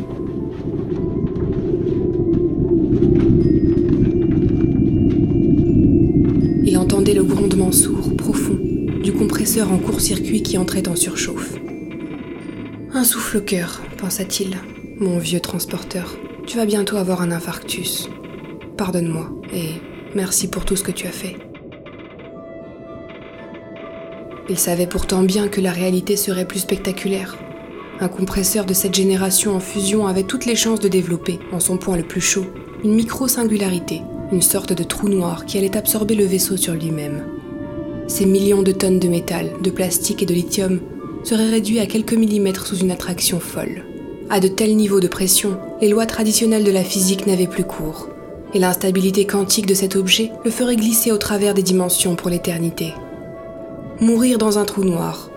Il 6.65 6.77
entendait 6.77 7.13
le 7.13 7.23
grondement 7.23 7.71
sourd, 7.71 8.15
profond, 8.15 8.57
du 9.03 9.13
compresseur 9.13 9.71
en 9.71 9.77
court-circuit 9.77 10.43
qui 10.43 10.57
entrait 10.57 10.87
en 10.87 10.95
surchauffe. 10.95 11.55
Un 12.93 13.03
souffle 13.03 13.37
au 13.37 13.41
cœur, 13.41 13.81
pensa-t-il. 13.97 14.57
Mon 14.99 15.17
vieux 15.17 15.39
transporteur, 15.39 16.17
tu 16.45 16.57
vas 16.57 16.65
bientôt 16.65 16.97
avoir 16.97 17.21
un 17.21 17.31
infarctus. 17.31 18.09
Pardonne-moi 18.75 19.31
et 19.53 19.69
merci 20.15 20.49
pour 20.49 20.65
tout 20.65 20.75
ce 20.75 20.83
que 20.83 20.91
tu 20.91 21.07
as 21.07 21.11
fait. 21.11 21.35
Il 24.49 24.57
savait 24.57 24.87
pourtant 24.87 25.21
bien 25.21 25.47
que 25.47 25.61
la 25.61 25.71
réalité 25.71 26.17
serait 26.17 26.47
plus 26.47 26.59
spectaculaire. 26.59 27.37
Un 28.01 28.07
compresseur 28.07 28.63
de 28.63 28.73
cette 28.73 28.95
génération 28.95 29.55
en 29.55 29.59
fusion 29.59 30.07
avait 30.07 30.23
toutes 30.23 30.45
les 30.45 30.55
chances 30.55 30.79
de 30.79 30.87
développer, 30.87 31.39
en 31.51 31.59
son 31.59 31.75
point 31.75 31.97
le 31.97 32.03
plus 32.03 32.21
chaud, 32.21 32.45
une 32.81 32.93
micro-singularité, 32.93 34.01
une 34.31 34.41
sorte 34.41 34.71
de 34.71 34.83
trou 34.83 35.09
noir 35.09 35.45
qui 35.45 35.57
allait 35.57 35.75
absorber 35.75 36.15
le 36.15 36.23
vaisseau 36.23 36.55
sur 36.55 36.73
lui-même. 36.73 37.25
Ces 38.07 38.25
millions 38.25 38.61
de 38.61 38.71
tonnes 38.71 38.99
de 38.99 39.09
métal, 39.09 39.51
de 39.61 39.69
plastique 39.69 40.23
et 40.23 40.25
de 40.25 40.33
lithium 40.33 40.79
seraient 41.25 41.49
réduits 41.49 41.81
à 41.81 41.87
quelques 41.87 42.13
millimètres 42.13 42.67
sous 42.67 42.77
une 42.77 42.91
attraction 42.91 43.41
folle. 43.41 43.83
À 44.29 44.39
de 44.39 44.47
tels 44.47 44.77
niveaux 44.77 45.01
de 45.01 45.09
pression, 45.09 45.57
les 45.81 45.89
lois 45.89 46.05
traditionnelles 46.05 46.63
de 46.63 46.71
la 46.71 46.85
physique 46.85 47.27
n'avaient 47.27 47.47
plus 47.47 47.65
cours, 47.65 48.07
et 48.53 48.59
l'instabilité 48.59 49.25
quantique 49.25 49.65
de 49.65 49.73
cet 49.73 49.97
objet 49.97 50.31
le 50.45 50.51
ferait 50.51 50.77
glisser 50.77 51.11
au 51.11 51.17
travers 51.17 51.53
des 51.53 51.63
dimensions 51.63 52.15
pour 52.15 52.29
l'éternité. 52.29 52.93
Mourir 53.99 54.37
dans 54.37 54.57
un 54.57 54.63
trou 54.63 54.85
noir, 54.85 55.29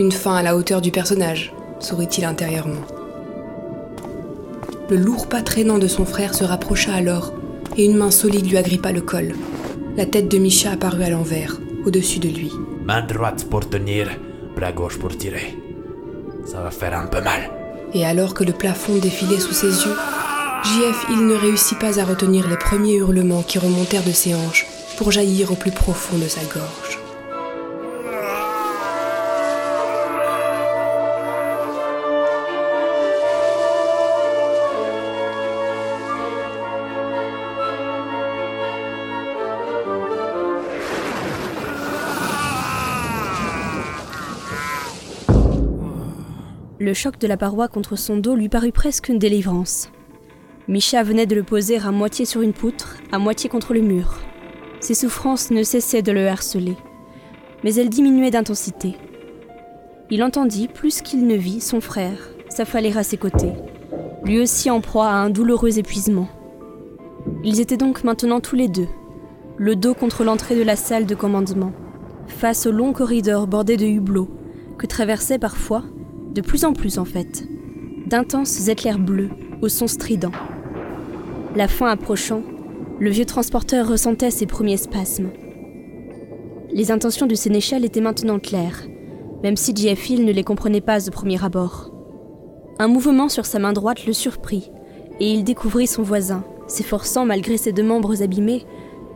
une 0.00 0.12
fin 0.12 0.34
à 0.34 0.42
la 0.42 0.56
hauteur 0.56 0.80
du 0.80 0.90
personnage, 0.90 1.52
sourit-il 1.80 2.24
intérieurement. 2.24 2.82
Le 4.90 4.96
lourd 4.96 5.28
pas 5.28 5.42
traînant 5.42 5.78
de 5.78 5.86
son 5.86 6.04
frère 6.04 6.34
se 6.34 6.44
rapprocha 6.44 6.94
alors, 6.94 7.32
et 7.76 7.84
une 7.84 7.96
main 7.96 8.10
solide 8.10 8.48
lui 8.48 8.56
agrippa 8.56 8.90
le 8.92 9.02
col. 9.02 9.34
La 9.96 10.06
tête 10.06 10.28
de 10.28 10.38
Misha 10.38 10.72
apparut 10.72 11.02
à 11.02 11.10
l'envers, 11.10 11.58
au-dessus 11.84 12.20
de 12.20 12.28
lui. 12.28 12.50
Main 12.84 13.02
droite 13.02 13.46
pour 13.50 13.68
tenir, 13.68 14.08
bras 14.56 14.72
gauche 14.72 14.98
pour 14.98 15.16
tirer. 15.16 15.56
Ça 16.46 16.60
va 16.62 16.70
faire 16.70 16.98
un 16.98 17.06
peu 17.06 17.20
mal. 17.20 17.50
Et 17.92 18.06
alors 18.06 18.34
que 18.34 18.44
le 18.44 18.52
plafond 18.52 18.96
défilait 18.96 19.40
sous 19.40 19.52
ses 19.52 19.66
yeux, 19.84 19.96
JF 20.64 21.06
il 21.10 21.26
ne 21.26 21.34
réussit 21.34 21.78
pas 21.78 22.00
à 22.00 22.04
retenir 22.04 22.48
les 22.48 22.56
premiers 22.56 22.96
hurlements 22.96 23.42
qui 23.42 23.58
remontèrent 23.58 24.04
de 24.04 24.12
ses 24.12 24.34
hanches 24.34 24.66
pour 24.96 25.12
jaillir 25.12 25.52
au 25.52 25.54
plus 25.54 25.70
profond 25.70 26.18
de 26.18 26.28
sa 26.28 26.42
gorge. 26.42 26.98
Le 46.88 46.94
choc 46.94 47.18
de 47.18 47.26
la 47.26 47.36
paroi 47.36 47.68
contre 47.68 47.96
son 47.96 48.16
dos 48.16 48.34
lui 48.34 48.48
parut 48.48 48.72
presque 48.72 49.10
une 49.10 49.18
délivrance. 49.18 49.90
Misha 50.68 51.02
venait 51.02 51.26
de 51.26 51.34
le 51.34 51.42
poser 51.42 51.76
à 51.76 51.92
moitié 51.92 52.24
sur 52.24 52.40
une 52.40 52.54
poutre, 52.54 52.96
à 53.12 53.18
moitié 53.18 53.50
contre 53.50 53.74
le 53.74 53.82
mur. 53.82 54.14
Ses 54.80 54.94
souffrances 54.94 55.50
ne 55.50 55.62
cessaient 55.64 56.00
de 56.00 56.12
le 56.12 56.26
harceler, 56.26 56.78
mais 57.62 57.74
elles 57.74 57.90
diminuaient 57.90 58.30
d'intensité. 58.30 58.96
Il 60.08 60.22
entendit, 60.22 60.66
plus 60.66 61.02
qu'il 61.02 61.26
ne 61.26 61.34
vit, 61.34 61.60
son 61.60 61.82
frère 61.82 62.30
s'affaler 62.48 62.96
à 62.96 63.02
ses 63.02 63.18
côtés, 63.18 63.52
lui 64.24 64.40
aussi 64.40 64.70
en 64.70 64.80
proie 64.80 65.08
à 65.08 65.16
un 65.16 65.28
douloureux 65.28 65.78
épuisement. 65.78 66.30
Ils 67.44 67.60
étaient 67.60 67.76
donc 67.76 68.02
maintenant 68.02 68.40
tous 68.40 68.56
les 68.56 68.68
deux, 68.68 68.88
le 69.58 69.76
dos 69.76 69.92
contre 69.92 70.24
l'entrée 70.24 70.56
de 70.56 70.62
la 70.62 70.76
salle 70.76 71.04
de 71.04 71.14
commandement, 71.14 71.72
face 72.28 72.64
au 72.64 72.72
long 72.72 72.94
corridor 72.94 73.46
bordé 73.46 73.76
de 73.76 73.84
hublots, 73.84 74.30
que 74.78 74.86
traversaient 74.86 75.38
parfois, 75.38 75.84
de 76.38 76.42
plus 76.42 76.64
en 76.64 76.72
plus 76.72 76.98
en 76.98 77.04
fait, 77.04 77.48
d'intenses 78.06 78.68
éclairs 78.68 79.00
bleus 79.00 79.30
au 79.60 79.68
son 79.68 79.88
strident. 79.88 80.30
La 81.56 81.66
fin 81.66 81.88
approchant, 81.88 82.42
le 83.00 83.10
vieux 83.10 83.24
transporteur 83.24 83.88
ressentait 83.88 84.30
ses 84.30 84.46
premiers 84.46 84.76
spasmes. 84.76 85.30
Les 86.70 86.92
intentions 86.92 87.26
du 87.26 87.34
sénéchal 87.34 87.84
étaient 87.84 88.00
maintenant 88.00 88.38
claires, 88.38 88.86
même 89.42 89.56
si 89.56 89.74
J.F. 89.74 90.10
Hill 90.10 90.24
ne 90.24 90.30
les 90.30 90.44
comprenait 90.44 90.80
pas 90.80 91.00
de 91.00 91.10
premier 91.10 91.44
abord. 91.44 91.90
Un 92.78 92.86
mouvement 92.86 93.28
sur 93.28 93.44
sa 93.44 93.58
main 93.58 93.72
droite 93.72 94.06
le 94.06 94.12
surprit, 94.12 94.70
et 95.18 95.32
il 95.32 95.42
découvrit 95.42 95.88
son 95.88 96.04
voisin, 96.04 96.44
s'efforçant, 96.68 97.26
malgré 97.26 97.56
ses 97.56 97.72
deux 97.72 97.82
membres 97.82 98.22
abîmés, 98.22 98.64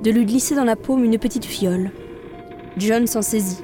de 0.02 0.10
lui 0.10 0.26
glisser 0.26 0.56
dans 0.56 0.64
la 0.64 0.74
paume 0.74 1.04
une 1.04 1.20
petite 1.20 1.44
fiole. 1.44 1.92
John 2.78 3.06
s'en 3.06 3.22
saisit, 3.22 3.62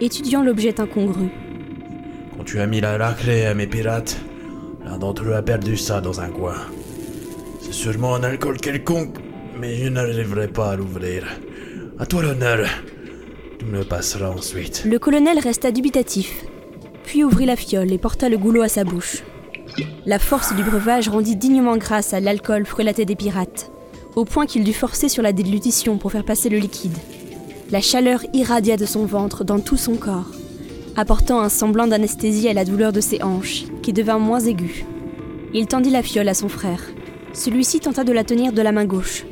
étudiant 0.00 0.42
l'objet 0.42 0.80
incongru. 0.80 1.28
Tu 2.46 2.60
as 2.60 2.66
mis 2.68 2.80
la 2.80 2.96
raclée 2.96 3.44
à 3.44 3.54
mes 3.54 3.66
pirates, 3.66 4.16
l'un 4.84 4.98
d'entre 4.98 5.24
eux 5.24 5.34
a 5.34 5.42
perdu 5.42 5.76
ça 5.76 6.00
dans 6.00 6.20
un 6.20 6.28
coin. 6.28 6.54
C'est 7.60 7.72
sûrement 7.72 8.14
un 8.14 8.22
alcool 8.22 8.58
quelconque, 8.58 9.16
mais 9.58 9.74
je 9.74 9.88
n'arriverai 9.88 10.46
pas 10.46 10.70
à 10.70 10.76
l'ouvrir. 10.76 11.26
À 11.98 12.06
toi 12.06 12.22
l'honneur. 12.22 12.68
Tu 13.58 13.64
me 13.64 13.78
le 13.78 13.84
passeras 13.84 14.30
ensuite. 14.30 14.84
Le 14.84 15.00
colonel 15.00 15.40
resta 15.40 15.72
dubitatif, 15.72 16.44
puis 17.02 17.24
ouvrit 17.24 17.46
la 17.46 17.56
fiole 17.56 17.92
et 17.92 17.98
porta 17.98 18.28
le 18.28 18.38
goulot 18.38 18.62
à 18.62 18.68
sa 18.68 18.84
bouche. 18.84 19.24
La 20.06 20.20
force 20.20 20.54
du 20.54 20.62
breuvage 20.62 21.08
rendit 21.08 21.34
dignement 21.34 21.76
grâce 21.76 22.14
à 22.14 22.20
l'alcool 22.20 22.64
frelaté 22.64 23.04
des 23.04 23.16
pirates, 23.16 23.72
au 24.14 24.24
point 24.24 24.46
qu'il 24.46 24.62
dut 24.62 24.72
forcer 24.72 25.08
sur 25.08 25.24
la 25.24 25.32
déglutition 25.32 25.98
pour 25.98 26.12
faire 26.12 26.24
passer 26.24 26.48
le 26.48 26.58
liquide. 26.58 26.96
La 27.72 27.80
chaleur 27.80 28.20
irradia 28.34 28.76
de 28.76 28.86
son 28.86 29.04
ventre 29.04 29.42
dans 29.42 29.58
tout 29.58 29.76
son 29.76 29.96
corps, 29.96 30.30
apportant 30.96 31.40
un 31.40 31.50
semblant 31.50 31.86
d'anesthésie 31.86 32.48
à 32.48 32.54
la 32.54 32.64
douleur 32.64 32.92
de 32.92 33.00
ses 33.00 33.22
hanches, 33.22 33.64
qui 33.82 33.92
devint 33.92 34.18
moins 34.18 34.40
aiguë. 34.40 34.84
Il 35.52 35.66
tendit 35.66 35.90
la 35.90 36.02
fiole 36.02 36.28
à 36.28 36.34
son 36.34 36.48
frère. 36.48 36.82
Celui-ci 37.34 37.80
tenta 37.80 38.02
de 38.02 38.12
la 38.12 38.24
tenir 38.24 38.52
de 38.52 38.62
la 38.62 38.72
main 38.72 38.86
gauche, 38.86 39.24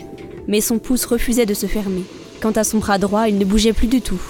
mais 0.47 0.61
son 0.61 0.79
pouce 0.79 1.07
refusait 1.07 1.47
de 1.47 1.55
se 1.55 1.67
fermer. 1.67 2.05
Quant 2.41 2.53
à 2.53 2.65
son 2.65 2.79
bras 2.79 2.99
droit, 2.99 3.29
il 3.29 3.39
ne 3.39 3.45
bougeait 3.45 3.73
plus 3.73 3.87
du 3.87 4.03
tout. 4.03 4.21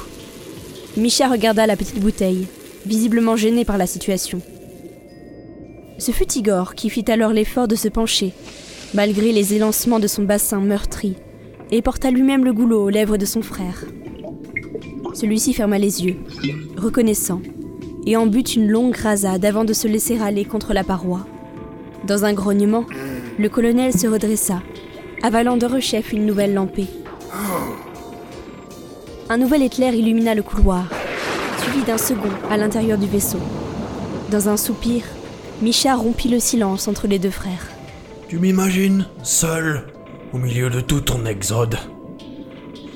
Micha 0.97 1.29
regarda 1.29 1.67
la 1.67 1.77
petite 1.77 1.99
bouteille, 1.99 2.47
visiblement 2.87 3.37
gêné 3.37 3.65
par 3.65 3.79
la 3.79 3.89
situation. 3.89 4.41
Ce 5.99 6.13
fut 6.13 6.33
Igor 6.35 6.77
qui 6.77 6.89
fit 6.89 7.11
alors 7.11 7.33
l'effort 7.33 7.67
de 7.67 7.75
se 7.75 7.89
pencher, 7.89 8.33
malgré 8.95 9.33
les 9.33 9.55
élancements 9.55 9.99
de 9.99 10.07
son 10.07 10.23
bassin 10.23 10.61
meurtri, 10.61 11.17
et 11.73 11.83
porta 11.83 12.13
lui-même 12.13 12.45
le 12.45 12.53
goulot 12.53 12.85
aux 12.85 12.91
lèvres 12.91 13.17
de 13.17 13.27
son 13.27 13.43
frère. 13.43 13.85
Celui-ci 15.15 15.55
ferma 15.55 15.79
les 15.79 16.05
yeux, 16.05 16.17
reconnaissant, 16.77 17.41
et 18.05 18.17
en 18.17 18.27
but 18.27 18.57
une 18.57 18.69
longue 18.69 18.97
rasade 18.97 19.45
avant 19.45 19.65
de 19.65 19.73
se 19.73 19.89
laisser 19.89 20.21
aller 20.21 20.45
contre 20.45 20.75
la 20.75 20.85
paroi. 20.85 21.27
Dans 22.07 22.25
un 22.25 22.33
grognement, 22.33 22.85
le 23.39 23.49
colonel 23.49 23.97
se 23.97 24.07
redressa, 24.07 24.63
avalant 25.23 25.57
de 25.57 25.67
rechef 25.67 26.13
une 26.13 26.27
nouvelle 26.27 26.53
lampée. 26.53 26.89
Un 29.31 29.39
nouvel 29.39 29.63
éclair 29.63 29.95
illumina 29.95 30.35
le 30.35 30.43
couloir, 30.43 30.87
suivi 31.63 31.85
d'un 31.85 31.97
second 31.97 32.29
à 32.51 32.57
l'intérieur 32.57 32.99
du 32.99 33.07
vaisseau. 33.07 33.41
Dans 34.31 34.49
un 34.49 34.57
soupir, 34.57 35.05
Micha 35.63 35.95
rompit 35.95 36.29
le 36.29 36.41
silence 36.41 36.89
entre 36.89 37.07
les 37.07 37.19
deux 37.19 37.31
frères. 37.31 37.69
Tu 38.29 38.39
m'imagines, 38.39 39.07
seul, 39.23 39.87
au 40.33 40.39
milieu 40.39 40.69
de 40.69 40.81
tout 40.81 41.01
ton 41.01 41.25
exode? 41.25 41.79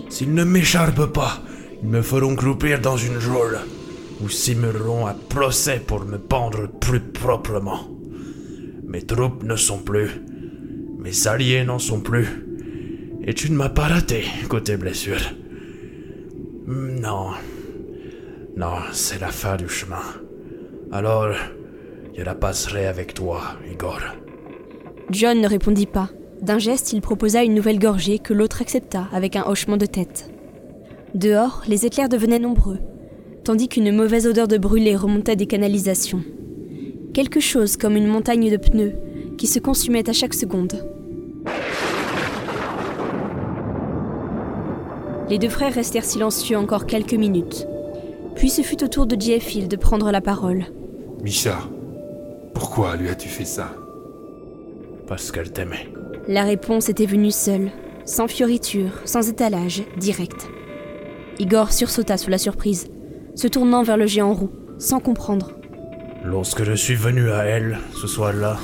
S'ils 0.09 0.35
ne 0.35 0.45
m'écharpent 0.45 1.07
pas, 1.07 1.39
ils 1.83 1.89
me 1.89 2.03
feront 2.03 2.35
croupir 2.35 2.81
dans 2.81 2.97
une 2.97 3.19
geôle, 3.19 3.59
ou 4.21 4.29
simuleront 4.29 5.07
un 5.07 5.15
procès 5.15 5.81
pour 5.85 6.05
me 6.05 6.19
pendre 6.19 6.69
plus 6.69 7.01
proprement. 7.01 7.89
Mes 8.87 9.03
troupes 9.03 9.45
ne 9.45 9.57
sont 9.57 9.79
plus, 9.79 10.11
mes 10.99 11.29
alliés 11.29 11.65
n'en 11.65 11.79
sont 11.79 12.01
plus, 12.01 12.27
et 13.25 13.35
tu 13.35 13.51
ne 13.51 13.57
m'as 13.57 13.69
pas 13.69 13.89
raté 13.89 14.25
côté 14.49 14.77
blessure. 14.77 15.21
Non, 16.67 17.31
non, 18.57 18.77
c'est 18.93 19.21
la 19.21 19.29
fin 19.29 19.57
du 19.57 19.69
chemin. 19.69 20.03
Alors, 20.91 21.33
je 22.17 22.23
la 22.23 22.35
passerai 22.35 22.87
avec 22.87 23.15
toi, 23.15 23.43
Igor. 23.71 24.01
John 25.11 25.41
ne 25.41 25.49
répondit 25.49 25.87
pas. 25.87 26.11
D'un 26.43 26.59
geste, 26.59 26.93
il 26.93 27.01
proposa 27.01 27.43
une 27.45 27.55
nouvelle 27.55 27.79
gorgée 27.79 28.19
que 28.19 28.35
l'autre 28.35 28.63
accepta 28.63 29.09
avec 29.13 29.37
un 29.37 29.45
hochement 29.47 29.77
de 29.77 29.87
tête. 29.87 30.31
Dehors, 31.15 31.63
les 31.67 31.87
éclairs 31.87 32.09
devenaient 32.09 32.39
nombreux, 32.39 32.79
tandis 33.45 33.69
qu'une 33.69 33.95
mauvaise 33.95 34.27
odeur 34.27 34.47
de 34.47 34.59
brûlé 34.59 34.95
remontait 34.95 35.37
des 35.37 35.47
canalisations. 35.47 36.23
Quelque 37.15 37.41
chose 37.41 37.77
comme 37.77 37.97
une 37.97 38.07
montagne 38.07 38.51
de 38.51 38.57
pneus 38.57 38.95
qui 39.39 39.47
se 39.47 39.59
consumait 39.59 40.09
à 40.09 40.13
chaque 40.13 40.35
seconde. 40.35 40.85
Les 45.31 45.39
deux 45.39 45.49
frères 45.49 45.75
restèrent 45.75 46.05
silencieux 46.05 46.57
encore 46.57 46.87
quelques 46.87 47.15
minutes. 47.15 47.67
Puis 48.35 48.51
ce 48.51 48.63
fut 48.63 48.83
au 48.85 48.89
tour 48.89 49.07
de 49.07 49.21
Jeffil 49.21 49.69
de 49.69 49.77
prendre 49.77 50.11
la 50.11 50.21
parole. 50.21 50.67
Misha, 51.23 51.59
pourquoi 52.55 52.97
lui 52.97 53.09
as-tu 53.09 53.29
fait 53.29 53.45
ça? 53.45 53.75
Parce 55.07 55.33
qu'elle 55.33 55.53
t'aimait. 55.53 55.89
La 56.29 56.45
réponse 56.45 56.89
était 56.89 57.07
venue 57.07 57.31
seule, 57.31 57.71
sans 58.05 58.29
fioriture, 58.29 59.01
sans 59.05 59.29
étalage, 59.29 59.83
direct. 59.99 60.49
Igor 61.39 61.73
sursauta 61.73 62.17
sous 62.17 62.31
la 62.31 62.39
surprise, 62.39 62.89
se 63.35 63.47
tournant 63.47 63.83
vers 63.83 63.97
le 63.97 64.07
géant 64.07 64.35
roux, 64.35 64.51
sans 64.79 64.99
comprendre. 64.99 65.53
Lorsque 66.25 66.65
je 66.65 66.73
suis 66.73 66.97
venu 66.97 67.31
à 67.31 67.45
elle, 67.45 67.79
ce 67.95 68.09
soir-là, 68.09 68.59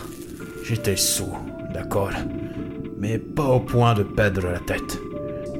j'étais 0.64 0.96
sous, 0.96 1.32
d'accord, 1.72 2.10
mais 2.98 3.18
pas 3.18 3.48
au 3.48 3.60
point 3.60 3.94
de 3.94 4.02
perdre 4.02 4.48
la 4.48 4.58
tête. 4.58 4.98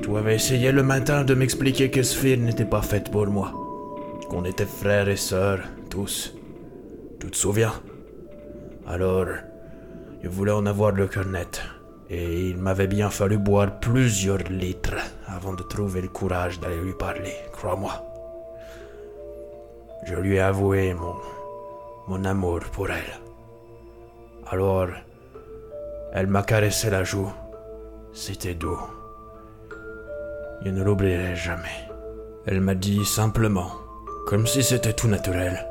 Tu 0.02 0.16
avais 0.16 0.34
essayé 0.34 0.72
le 0.72 0.82
matin 0.82 1.24
de 1.24 1.34
m'expliquer 1.34 1.90
que 1.90 2.02
Sphere 2.02 2.38
n'était 2.38 2.64
pas 2.64 2.82
faite 2.82 3.10
pour 3.10 3.26
moi, 3.26 3.52
qu'on 4.28 4.44
était 4.44 4.66
frères 4.66 5.08
et 5.08 5.16
sœurs, 5.16 5.60
tous. 5.88 6.34
Tu 7.20 7.30
te 7.30 7.36
souviens? 7.36 7.72
Alors, 8.86 9.26
je 10.22 10.28
voulais 10.28 10.52
en 10.52 10.66
avoir 10.66 10.90
le 10.90 11.06
cœur 11.06 11.26
net, 11.26 11.62
et 12.14 12.48
il 12.50 12.58
m'avait 12.58 12.86
bien 12.86 13.10
fallu 13.10 13.38
boire 13.38 13.80
plusieurs 13.80 14.44
litres 14.48 15.02
avant 15.26 15.52
de 15.52 15.62
trouver 15.64 16.00
le 16.00 16.08
courage 16.08 16.60
d'aller 16.60 16.80
lui 16.80 16.92
parler, 16.92 17.34
crois-moi. 17.52 17.94
Je 20.04 20.14
lui 20.14 20.36
ai 20.36 20.40
avoué 20.40 20.94
mon, 20.94 21.16
mon 22.06 22.24
amour 22.24 22.60
pour 22.72 22.88
elle. 22.90 23.14
Alors, 24.46 24.88
elle 26.12 26.28
m'a 26.28 26.42
caressé 26.42 26.90
la 26.90 27.02
joue. 27.02 27.32
C'était 28.12 28.54
doux. 28.54 28.78
Je 30.64 30.70
ne 30.70 30.84
l'oublierai 30.84 31.34
jamais. 31.34 31.88
Elle 32.46 32.60
m'a 32.60 32.76
dit 32.76 33.04
simplement, 33.04 33.70
comme 34.28 34.46
si 34.46 34.62
c'était 34.62 34.92
tout 34.92 35.08
naturel. 35.08 35.66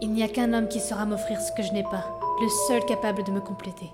Il 0.00 0.12
n'y 0.12 0.22
a 0.22 0.28
qu'un 0.28 0.54
homme 0.54 0.68
qui 0.68 0.80
saura 0.80 1.04
m'offrir 1.04 1.38
ce 1.40 1.52
que 1.52 1.62
je 1.62 1.72
n'ai 1.72 1.82
pas, 1.82 2.06
le 2.40 2.48
seul 2.66 2.84
capable 2.86 3.24
de 3.24 3.32
me 3.32 3.40
compléter. 3.40 3.90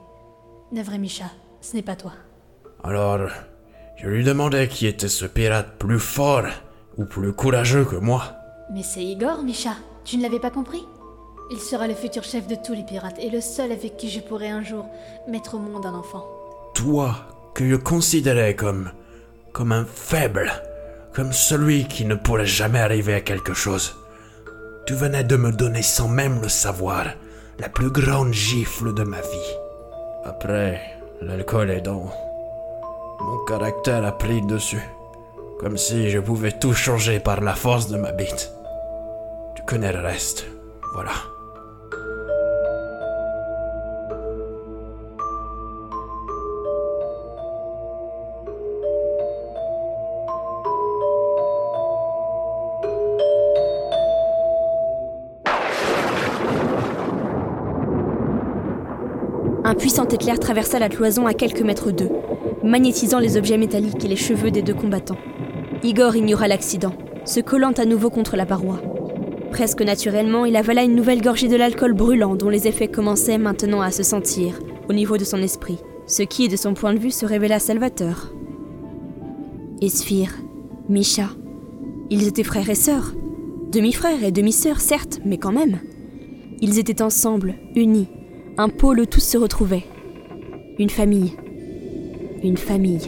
Nevre 0.70 0.96
Misha, 0.98 1.30
ce 1.68 1.76
n'est 1.76 1.82
pas 1.82 1.96
toi. 1.96 2.12
Alors, 2.82 3.28
je 3.96 4.08
lui 4.08 4.24
demandai 4.24 4.68
qui 4.68 4.86
était 4.86 5.08
ce 5.08 5.26
pirate 5.26 5.76
plus 5.78 5.98
fort 5.98 6.46
ou 6.96 7.04
plus 7.04 7.34
courageux 7.34 7.84
que 7.84 7.96
moi. 7.96 8.22
Mais 8.72 8.82
c'est 8.82 9.04
Igor, 9.04 9.42
Misha. 9.42 9.72
Tu 10.04 10.16
ne 10.16 10.22
l'avais 10.22 10.40
pas 10.40 10.50
compris? 10.50 10.86
Il 11.50 11.58
sera 11.58 11.86
le 11.86 11.94
futur 11.94 12.24
chef 12.24 12.46
de 12.46 12.54
tous 12.54 12.72
les 12.72 12.84
pirates 12.84 13.18
et 13.18 13.28
le 13.28 13.42
seul 13.42 13.70
avec 13.72 13.98
qui 13.98 14.08
je 14.08 14.20
pourrai 14.20 14.48
un 14.48 14.62
jour 14.62 14.86
mettre 15.28 15.56
au 15.56 15.58
monde 15.58 15.84
un 15.84 15.94
enfant. 15.94 16.26
Toi, 16.74 17.14
que 17.54 17.68
je 17.68 17.76
considérais 17.76 18.56
comme. 18.56 18.90
comme 19.52 19.72
un 19.72 19.84
faible, 19.84 20.50
comme 21.12 21.32
celui 21.32 21.86
qui 21.86 22.06
ne 22.06 22.14
pourrait 22.14 22.46
jamais 22.46 22.80
arriver 22.80 23.14
à 23.14 23.20
quelque 23.20 23.54
chose. 23.54 23.94
Tu 24.86 24.94
venais 24.94 25.24
de 25.24 25.36
me 25.36 25.52
donner 25.52 25.82
sans 25.82 26.08
même 26.08 26.40
le 26.40 26.48
savoir 26.48 27.04
la 27.58 27.68
plus 27.68 27.90
grande 27.90 28.32
gifle 28.32 28.94
de 28.94 29.02
ma 29.02 29.20
vie. 29.20 29.54
Après, 30.24 30.97
l'alcool 31.20 31.70
aidant, 31.70 32.10
mon 33.20 33.44
caractère 33.46 34.04
a 34.04 34.12
pris 34.12 34.42
dessus. 34.42 34.82
Comme 35.60 35.76
si 35.76 36.08
je 36.08 36.18
pouvais 36.20 36.52
tout 36.52 36.72
changer 36.72 37.18
par 37.18 37.40
la 37.40 37.54
force 37.54 37.88
de 37.88 37.96
ma 37.96 38.12
bite. 38.12 38.52
Tu 39.56 39.62
connais 39.62 39.92
le 39.92 40.00
reste, 40.00 40.46
voilà. 40.94 41.10
Traversa 60.36 60.78
la 60.78 60.88
cloison 60.88 61.26
à 61.26 61.32
quelques 61.32 61.62
mètres 61.62 61.90
d'eux, 61.90 62.10
magnétisant 62.62 63.20
les 63.20 63.36
objets 63.36 63.56
métalliques 63.56 64.04
et 64.04 64.08
les 64.08 64.16
cheveux 64.16 64.50
des 64.50 64.62
deux 64.62 64.74
combattants. 64.74 65.16
Igor 65.82 66.16
ignora 66.16 66.48
l'accident, 66.48 66.92
se 67.24 67.40
collant 67.40 67.72
à 67.72 67.84
nouveau 67.84 68.10
contre 68.10 68.36
la 68.36 68.44
paroi. 68.44 68.82
Presque 69.50 69.82
naturellement, 69.82 70.44
il 70.44 70.56
avala 70.56 70.82
une 70.82 70.94
nouvelle 70.94 71.22
gorgée 71.22 71.48
de 71.48 71.56
l'alcool 71.56 71.94
brûlant 71.94 72.34
dont 72.34 72.50
les 72.50 72.66
effets 72.66 72.88
commençaient 72.88 73.38
maintenant 73.38 73.80
à 73.80 73.90
se 73.90 74.02
sentir, 74.02 74.60
au 74.88 74.92
niveau 74.92 75.16
de 75.16 75.24
son 75.24 75.42
esprit, 75.42 75.78
ce 76.06 76.22
qui, 76.22 76.48
de 76.48 76.56
son 76.56 76.74
point 76.74 76.92
de 76.92 76.98
vue, 76.98 77.10
se 77.10 77.24
révéla 77.24 77.58
salvateur. 77.58 78.32
Esphir, 79.80 80.34
Misha, 80.88 81.30
ils 82.10 82.26
étaient 82.26 82.42
frères 82.42 82.68
et 82.68 82.74
sœurs. 82.74 83.14
Demi-frères 83.70 84.24
et 84.24 84.32
demi-sœurs, 84.32 84.80
certes, 84.80 85.20
mais 85.24 85.36
quand 85.36 85.52
même. 85.52 85.78
Ils 86.60 86.78
étaient 86.78 87.02
ensemble, 87.02 87.54
unis, 87.76 88.08
un 88.56 88.68
pôle 88.68 89.00
où 89.00 89.06
tous 89.06 89.20
se 89.20 89.36
retrouvaient. 89.38 89.84
Une 90.80 90.90
famille. 90.90 91.32
Une 92.44 92.56
famille. 92.56 93.00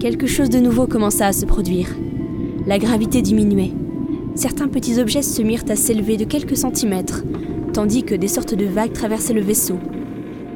Quelque 0.00 0.26
chose 0.26 0.48
de 0.48 0.58
nouveau 0.60 0.86
commença 0.86 1.26
à 1.26 1.34
se 1.34 1.44
produire. 1.44 1.88
La 2.66 2.78
gravité 2.78 3.20
diminuait. 3.20 3.72
Certains 4.34 4.68
petits 4.68 4.98
objets 4.98 5.20
se 5.20 5.42
mirent 5.42 5.64
à 5.68 5.76
s'élever 5.76 6.16
de 6.16 6.24
quelques 6.24 6.56
centimètres, 6.56 7.22
tandis 7.74 8.02
que 8.02 8.14
des 8.14 8.28
sortes 8.28 8.54
de 8.54 8.64
vagues 8.64 8.94
traversaient 8.94 9.34
le 9.34 9.42
vaisseau, 9.42 9.78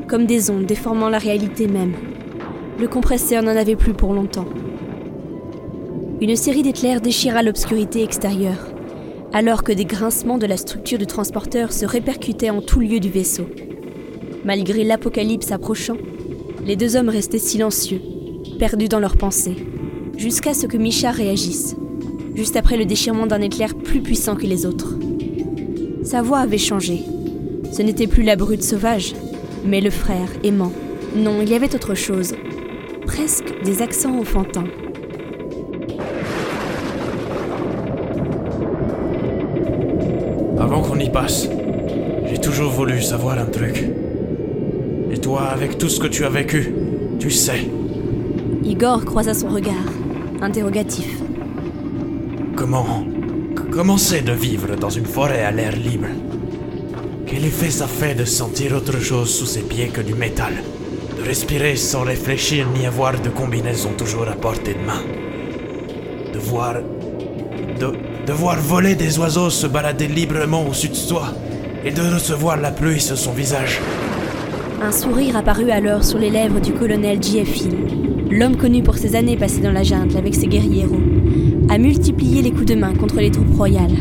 comme 0.08 0.24
des 0.24 0.50
ondes 0.50 0.64
déformant 0.64 1.10
la 1.10 1.18
réalité 1.18 1.66
même. 1.66 1.92
Le 2.80 2.88
compresseur 2.88 3.42
n'en 3.42 3.54
avait 3.54 3.76
plus 3.76 3.92
pour 3.92 4.14
longtemps. 4.14 4.46
Une 6.18 6.34
série 6.34 6.62
d'éclairs 6.62 7.02
déchira 7.02 7.42
l'obscurité 7.42 8.02
extérieure, 8.02 8.70
alors 9.34 9.62
que 9.62 9.72
des 9.72 9.84
grincements 9.84 10.38
de 10.38 10.46
la 10.46 10.56
structure 10.56 10.96
du 10.96 11.06
transporteur 11.06 11.74
se 11.74 11.84
répercutaient 11.84 12.48
en 12.48 12.62
tout 12.62 12.80
lieu 12.80 13.00
du 13.00 13.10
vaisseau. 13.10 13.46
Malgré 14.42 14.82
l'apocalypse 14.82 15.52
approchant, 15.52 15.98
les 16.64 16.74
deux 16.74 16.96
hommes 16.96 17.10
restaient 17.10 17.38
silencieux, 17.38 18.00
perdus 18.58 18.88
dans 18.88 18.98
leurs 18.98 19.18
pensées, 19.18 19.56
jusqu'à 20.16 20.54
ce 20.54 20.66
que 20.66 20.78
Misha 20.78 21.10
réagisse, 21.10 21.76
juste 22.34 22.56
après 22.56 22.78
le 22.78 22.86
déchirement 22.86 23.26
d'un 23.26 23.42
éclair 23.42 23.74
plus 23.74 24.00
puissant 24.00 24.36
que 24.36 24.46
les 24.46 24.64
autres. 24.64 24.94
Sa 26.02 26.22
voix 26.22 26.38
avait 26.38 26.56
changé. 26.56 27.00
Ce 27.72 27.82
n'était 27.82 28.06
plus 28.06 28.22
la 28.22 28.36
brute 28.36 28.62
sauvage, 28.62 29.12
mais 29.66 29.82
le 29.82 29.90
frère 29.90 30.30
aimant. 30.44 30.72
Non, 31.14 31.42
il 31.42 31.50
y 31.50 31.54
avait 31.54 31.74
autre 31.74 31.94
chose. 31.94 32.34
Presque 33.04 33.52
des 33.64 33.82
accents 33.82 34.18
enfantins. 34.18 34.64
Passe, 41.20 41.48
j'ai 42.28 42.36
toujours 42.36 42.70
voulu 42.70 43.00
savoir 43.00 43.38
un 43.38 43.46
truc. 43.46 43.76
Et 45.10 45.18
toi, 45.18 45.44
avec 45.44 45.78
tout 45.78 45.88
ce 45.88 45.98
que 45.98 46.08
tu 46.08 46.26
as 46.26 46.28
vécu, 46.28 46.74
tu 47.18 47.30
sais. 47.30 47.62
Igor 48.62 49.02
croisa 49.06 49.32
son 49.32 49.48
regard, 49.48 49.90
interrogatif. 50.42 51.08
Comment. 52.54 53.06
Comment 53.70 53.96
c'est 53.96 54.26
de 54.30 54.32
vivre 54.32 54.76
dans 54.76 54.90
une 54.90 55.06
forêt 55.06 55.42
à 55.42 55.52
l'air 55.52 55.74
libre? 55.74 56.08
Quel 57.26 57.46
effet 57.46 57.70
ça 57.70 57.86
fait 57.86 58.14
de 58.14 58.26
sentir 58.26 58.76
autre 58.76 58.98
chose 59.00 59.30
sous 59.30 59.46
ses 59.46 59.62
pieds 59.62 59.88
que 59.88 60.02
du 60.02 60.14
métal? 60.14 60.52
De 61.18 61.22
respirer 61.22 61.76
sans 61.76 62.02
réfléchir 62.02 62.66
ni 62.76 62.84
avoir 62.84 63.18
de 63.18 63.30
combinaison 63.30 63.92
toujours 63.96 64.28
à 64.28 64.36
portée 64.46 64.74
de 64.74 64.84
main? 64.90 65.02
De 66.34 66.38
voir. 66.38 66.74
De, 67.80 68.05
de 68.26 68.32
voir 68.32 68.58
voler 68.58 68.96
des 68.96 69.20
oiseaux 69.20 69.50
se 69.50 69.68
balader 69.68 70.08
librement 70.08 70.66
au-dessus 70.66 70.88
de 70.88 71.08
toi 71.08 71.28
et 71.84 71.92
de 71.92 72.02
recevoir 72.02 72.56
la 72.56 72.72
pluie 72.72 73.00
sur 73.00 73.16
son 73.16 73.32
visage. 73.32 73.80
Un 74.82 74.90
sourire 74.90 75.36
apparut 75.36 75.70
alors 75.70 76.02
sur 76.02 76.18
les 76.18 76.30
lèvres 76.30 76.60
du 76.60 76.72
colonel 76.72 77.22
J.F. 77.22 77.68
L'homme 78.28 78.56
connu 78.56 78.82
pour 78.82 78.96
ses 78.96 79.14
années 79.14 79.36
passées 79.36 79.60
dans 79.60 79.70
la 79.70 79.84
jungle 79.84 80.16
avec 80.16 80.34
ses 80.34 80.48
guerriers 80.48 80.88
a 81.68 81.78
multiplié 81.78 82.42
les 82.42 82.50
coups 82.50 82.66
de 82.66 82.74
main 82.74 82.94
contre 82.94 83.20
les 83.20 83.30
troupes 83.30 83.54
royales. 83.56 83.96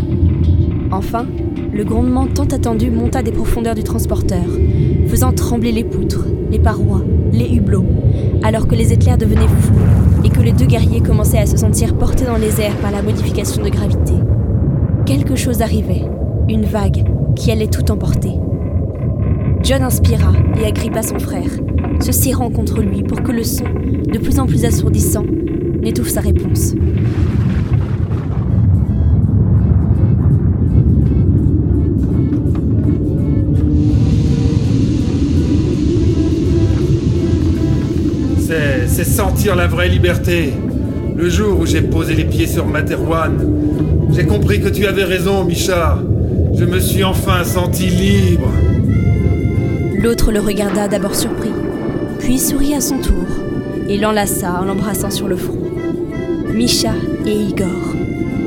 Enfin, 0.92 1.28
le 1.72 1.84
grondement 1.84 2.26
tant 2.26 2.46
attendu 2.46 2.90
monta 2.90 3.22
des 3.22 3.32
profondeurs 3.32 3.76
du 3.76 3.84
transporteur, 3.84 4.46
faisant 5.08 5.34
trembler 5.34 5.72
les 5.72 5.84
poutres, 5.84 6.26
les 6.50 6.60
parois, 6.60 7.04
les 7.32 7.54
hublots, 7.54 7.86
alors 8.44 8.68
que 8.68 8.76
les 8.76 8.92
éclairs 8.92 9.20
devenaient 9.20 9.48
fous 9.48 9.95
et 10.26 10.30
que 10.30 10.42
les 10.42 10.52
deux 10.52 10.66
guerriers 10.66 11.02
commençaient 11.02 11.38
à 11.38 11.46
se 11.46 11.56
sentir 11.56 11.96
portés 11.98 12.26
dans 12.26 12.38
les 12.38 12.60
airs 12.60 12.76
par 12.78 12.92
la 12.92 13.04
modification 13.04 13.64
de 13.64 13.70
gravité. 13.70 14.14
Quelque 15.06 15.36
chose 15.36 15.62
arrivait, 15.62 16.04
une 16.50 16.66
vague 16.66 17.06
qui 17.36 17.52
allait 17.52 17.68
tout 17.68 17.92
emporter. 17.92 18.32
John 19.62 19.84
inspira 19.84 20.34
et 20.60 20.66
agrippa 20.66 21.04
son 21.04 21.20
frère, 21.20 21.52
se 22.02 22.12
serrant 22.12 22.50
contre 22.50 22.82
lui 22.82 23.04
pour 23.04 23.22
que 23.22 23.32
le 23.32 23.44
son, 23.44 23.66
de 23.66 24.18
plus 24.18 24.40
en 24.40 24.48
plus 24.48 24.66
assourdissant, 24.66 25.26
n'étouffe 25.82 26.10
sa 26.10 26.22
réponse. 26.22 26.74
C'est, 38.96 39.04
sentir 39.04 39.58
la 39.58 39.68
vraie 39.68 39.90
liberté. 39.90 40.54
Le 41.18 41.28
jour 41.28 41.60
où 41.60 41.66
j'ai 41.66 41.82
posé 41.82 42.14
les 42.14 42.24
pieds 42.24 42.48
sur 42.48 42.66
Materwan, 42.66 43.46
j'ai 44.14 44.26
compris 44.26 44.62
que 44.62 44.70
tu 44.70 44.86
avais 44.86 45.04
raison, 45.04 45.44
Micha. 45.44 46.00
Je 46.58 46.64
me 46.64 46.80
suis 46.80 47.04
enfin 47.04 47.44
senti 47.44 47.88
libre. 47.88 48.50
L'autre 50.02 50.32
le 50.32 50.40
regarda 50.40 50.88
d'abord 50.88 51.14
surpris, 51.14 51.52
puis 52.20 52.40
sourit 52.40 52.74
à 52.74 52.80
son 52.80 53.00
tour 53.00 53.26
et 53.90 53.98
l'enlaça 53.98 54.62
en 54.62 54.64
l'embrassant 54.64 55.12
sur 55.12 55.28
le 55.28 55.36
front. 55.36 55.60
Misha 56.54 56.94
et 57.26 57.36
Igor, 57.36 57.96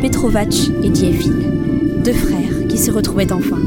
Petrovac 0.00 0.54
et 0.82 0.88
Dievil, 0.88 1.34
deux 2.02 2.14
frères 2.14 2.66
qui 2.70 2.78
se 2.78 2.90
retrouvaient 2.90 3.34
enfin. 3.34 3.60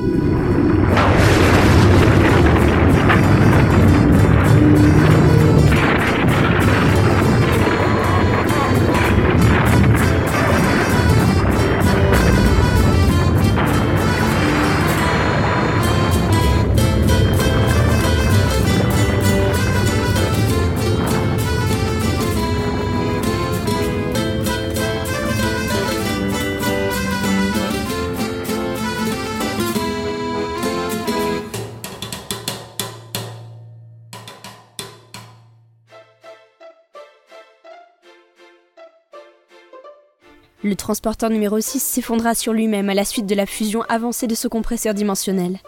Le 40.72 40.78
transporteur 40.78 41.30
numéro 41.30 41.60
6 41.60 41.82
s'effondra 41.82 42.34
sur 42.34 42.54
lui-même 42.54 42.90
à 42.90 42.94
la 42.94 43.04
suite 43.04 43.26
de 43.26 43.36
la 43.36 43.46
fusion 43.46 43.82
avancée 43.90 44.26
de 44.26 44.36
ce 44.36 44.48
compresseur 44.48 44.94
dimensionnel, 44.94 45.60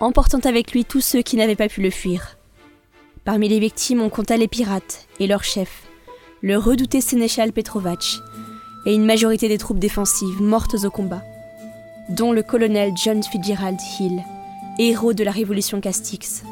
emportant 0.00 0.38
avec 0.38 0.72
lui 0.72 0.86
tous 0.86 1.02
ceux 1.02 1.20
qui 1.20 1.36
n'avaient 1.36 1.54
pas 1.54 1.68
pu 1.68 1.82
le 1.82 1.90
fuir. 1.90 2.38
Parmi 3.26 3.46
les 3.46 3.58
victimes, 3.58 4.00
on 4.00 4.08
compta 4.08 4.38
les 4.38 4.48
pirates 4.48 5.06
et 5.20 5.26
leur 5.26 5.44
chef, 5.44 5.82
le 6.40 6.56
redouté 6.56 7.02
sénéchal 7.02 7.52
Petrovac, 7.52 8.22
et 8.86 8.94
une 8.94 9.04
majorité 9.04 9.48
des 9.48 9.58
troupes 9.58 9.78
défensives 9.78 10.40
mortes 10.40 10.76
au 10.82 10.90
combat, 10.90 11.22
dont 12.08 12.32
le 12.32 12.42
colonel 12.42 12.92
John 12.96 13.22
Fitzgerald 13.22 13.78
Hill, 14.00 14.24
héros 14.78 15.12
de 15.12 15.24
la 15.24 15.30
révolution 15.30 15.82
Castix. 15.82 16.42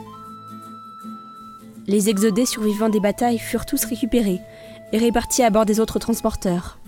Les 1.86 2.10
exodés 2.10 2.44
survivants 2.44 2.91
des 2.91 3.00
batailles 3.00 3.39
furent 3.39 3.65
tous 3.65 3.86
récupérés 3.86 4.42
et 4.92 4.99
répartis 4.99 5.42
à 5.42 5.49
bord 5.49 5.65
des 5.65 5.81
autres 5.81 5.99
transporteurs. 5.99 6.80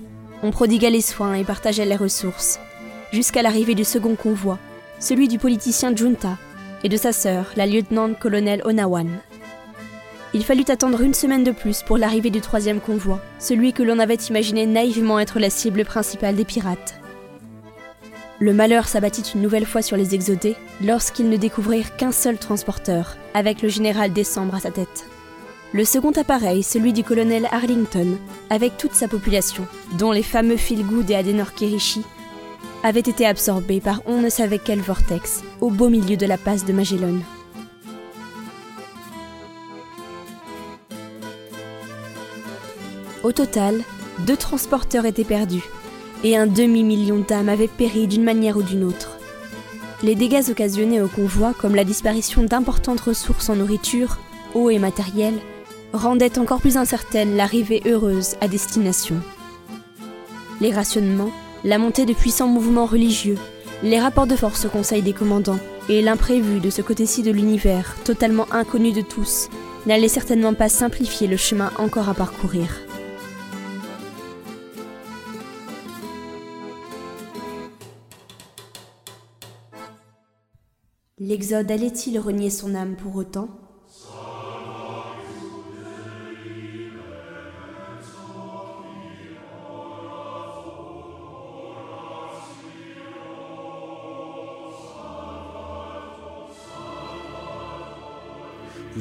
On 0.45 0.51
prodigua 0.51 0.91
les 0.91 1.01
soins 1.01 1.35
et 1.35 1.45
partageait 1.45 1.85
les 1.85 1.95
ressources, 1.95 2.59
jusqu'à 3.12 3.43
l'arrivée 3.43 3.77
du 3.77 3.85
second 3.85 4.17
convoi, 4.17 4.59
celui 4.99 5.29
du 5.29 5.39
politicien 5.39 5.95
Junta 5.95 6.37
et 6.83 6.89
de 6.89 6.97
sa 6.97 7.12
sœur, 7.12 7.53
la 7.55 7.67
lieutenant-colonel 7.67 8.61
Onawan. 8.65 9.09
Il 10.35 10.45
fallut 10.45 10.65
attendre 10.69 11.03
une 11.03 11.15
semaine 11.15 11.45
de 11.45 11.53
plus 11.53 11.83
pour 11.83 11.97
l'arrivée 11.97 12.31
du 12.31 12.41
troisième 12.41 12.81
convoi, 12.81 13.21
celui 13.39 13.73
que 13.73 13.85
l'on 13.85 14.01
avait 14.01 14.15
imaginé 14.15 14.67
naïvement 14.67 15.21
être 15.21 15.39
la 15.39 15.51
cible 15.51 15.85
principale 15.85 16.35
des 16.35 16.45
pirates. 16.45 16.99
Le 18.41 18.53
malheur 18.53 18.89
s'abattit 18.89 19.23
une 19.37 19.43
nouvelle 19.43 19.67
fois 19.67 19.83
sur 19.83 19.97
les 19.97 20.17
exodés 20.17 20.57
lorsqu'ils 20.83 21.29
ne 21.29 21.37
découvrirent 21.37 21.95
qu'un 21.97 22.11
seul 22.11 22.39
transporteur, 22.39 23.17
avec 23.35 23.62
le 23.62 23.69
général 23.69 24.12
Décembre 24.12 24.57
à 24.57 24.61
sa 24.61 24.73
tête. 24.73 25.07
Le 25.75 25.86
second 25.86 26.10
appareil, 26.10 26.62
celui 26.62 26.92
du 26.92 27.02
colonel 27.02 27.49
Arlington, 27.51 28.18
avec 28.51 28.76
toute 28.76 28.92
sa 28.92 29.09
population, 29.09 29.67
dont 29.97 30.12
les 30.12 30.23
fameux 30.23 30.59
Philgood 30.59 31.10
et 31.10 31.15
Adenor 31.15 31.55
Kirishi, 31.55 32.02
avait 32.83 33.01
été 33.01 33.26
absorbé 33.26 33.81
par 33.81 34.02
on 34.05 34.20
ne 34.20 34.28
savait 34.28 34.59
quel 34.59 34.81
vortex, 34.81 35.42
au 35.62 35.70
beau 35.70 35.89
milieu 35.89 36.18
de 36.18 36.26
la 36.26 36.36
passe 36.36 36.67
de 36.67 36.75
Magellan. 36.75 37.15
Au 43.23 43.33
total, 43.33 43.81
deux 44.26 44.36
transporteurs 44.36 45.07
étaient 45.07 45.25
perdus, 45.25 45.65
et 46.23 46.36
un 46.36 46.47
demi-million 46.47 47.25
d'âmes 47.26 47.49
avaient 47.49 47.67
péri 47.67 48.07
d'une 48.07 48.25
manière 48.25 48.59
ou 48.59 48.62
d'une 48.62 48.84
autre. 48.84 49.17
Les 50.02 50.17
dégâts 50.17 50.51
occasionnés 50.51 51.01
au 51.01 51.09
convoi, 51.09 51.55
comme 51.55 51.75
la 51.75 51.84
disparition 51.84 52.42
d'importantes 52.42 53.01
ressources 53.01 53.49
en 53.49 53.57
nourriture, 53.57 54.18
eau 54.55 54.68
et 54.68 54.78
matériel, 54.78 55.34
rendaient 55.93 56.39
encore 56.39 56.61
plus 56.61 56.77
incertaine 56.77 57.37
l'arrivée 57.37 57.83
heureuse 57.87 58.37
à 58.41 58.49
destination. 58.49 59.17
Les 60.61 60.73
rationnements, 60.73 61.33
la 61.65 61.79
montée 61.79 62.07
de 62.07 62.15
puissants 62.15 62.49
mouvements 62.49 62.87
religieux, 62.87 63.39
les 63.83 64.01
rapports 64.01 64.27
de 64.27 64.37
force 64.37 64.65
au 64.65 64.69
conseil 64.69 65.03
des 65.03 65.12
commandants 65.12 65.59
et 65.89 66.03
l'imprévu 66.03 66.61
de 66.61 66.71
ce 66.71 66.83
côté-ci 66.83 67.23
de 67.23 67.31
l'univers, 67.31 67.97
totalement 68.05 68.47
inconnu 68.53 68.93
de 68.93 69.01
tous, 69.01 69.49
n'allaient 69.87 70.09
certainement 70.09 70.55
pas 70.55 70.69
simplifier 70.69 71.27
le 71.27 71.37
chemin 71.37 71.73
encore 71.79 72.09
à 72.09 72.15
parcourir. 72.15 72.69
L'Exode 81.19 81.71
allait-il 81.71 82.19
renier 82.19 82.51
son 82.51 82.75
âme 82.75 82.97
pour 82.97 83.15
autant? 83.15 83.49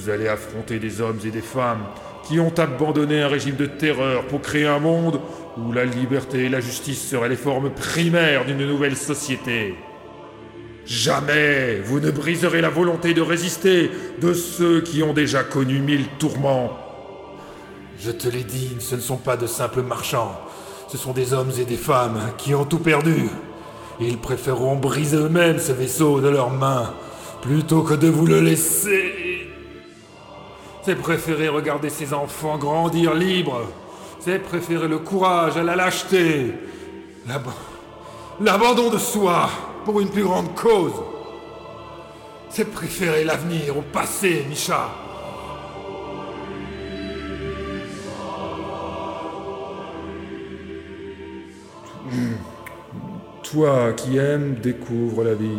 Vous 0.01 0.09
allez 0.09 0.27
affronter 0.27 0.79
des 0.79 0.99
hommes 0.99 1.19
et 1.23 1.29
des 1.29 1.41
femmes 1.41 1.83
qui 2.27 2.39
ont 2.39 2.53
abandonné 2.57 3.21
un 3.21 3.27
régime 3.27 3.55
de 3.55 3.67
terreur 3.67 4.25
pour 4.25 4.41
créer 4.41 4.65
un 4.65 4.79
monde 4.79 5.21
où 5.59 5.71
la 5.71 5.85
liberté 5.85 6.45
et 6.45 6.49
la 6.49 6.59
justice 6.59 7.07
seraient 7.07 7.29
les 7.29 7.35
formes 7.35 7.69
primaires 7.69 8.45
d'une 8.45 8.65
nouvelle 8.65 8.97
société. 8.97 9.75
Jamais 10.87 11.81
vous 11.83 11.99
ne 11.99 12.09
briserez 12.09 12.61
la 12.61 12.69
volonté 12.69 13.13
de 13.13 13.21
résister 13.21 13.91
de 14.19 14.33
ceux 14.33 14.81
qui 14.81 15.03
ont 15.03 15.13
déjà 15.13 15.43
connu 15.43 15.77
mille 15.77 16.07
tourments. 16.17 16.79
Je 17.99 18.09
te 18.09 18.27
l'ai 18.27 18.43
dit, 18.43 18.77
ce 18.79 18.95
ne 18.95 19.01
sont 19.01 19.17
pas 19.17 19.37
de 19.37 19.45
simples 19.45 19.83
marchands. 19.83 20.35
Ce 20.87 20.97
sont 20.97 21.13
des 21.13 21.31
hommes 21.31 21.51
et 21.59 21.65
des 21.65 21.77
femmes 21.77 22.21
qui 22.39 22.55
ont 22.55 22.65
tout 22.65 22.79
perdu. 22.79 23.29
Ils 23.99 24.17
préféreront 24.17 24.77
briser 24.77 25.17
eux-mêmes 25.17 25.59
ce 25.59 25.73
vaisseau 25.73 26.21
de 26.21 26.29
leurs 26.29 26.49
mains 26.49 26.91
plutôt 27.43 27.83
que 27.83 27.93
de 27.93 28.07
vous 28.07 28.25
le 28.25 28.39
laisser. 28.39 29.30
C'est 30.83 30.95
préférer 30.95 31.47
regarder 31.47 31.89
ces 31.89 32.13
enfants 32.13 32.57
grandir 32.57 33.13
libres. 33.13 33.61
C'est 34.19 34.39
préférer 34.39 34.87
le 34.87 34.99
courage 34.99 35.57
à 35.57 35.63
la 35.63 35.75
lâcheté. 35.75 36.53
L'ab- 37.27 37.45
L'abandon 38.39 38.89
de 38.89 38.97
soi 38.97 39.49
pour 39.85 39.99
une 39.99 40.09
plus 40.09 40.23
grande 40.23 40.55
cause. 40.55 40.93
C'est 42.49 42.65
préférer 42.71 43.23
l'avenir 43.23 43.77
au 43.77 43.81
passé, 43.81 44.45
Misha. 44.49 44.89
Toi 53.43 53.93
qui 53.93 54.17
aimes, 54.17 54.55
découvre 54.61 55.23
la 55.23 55.33
vie. 55.33 55.57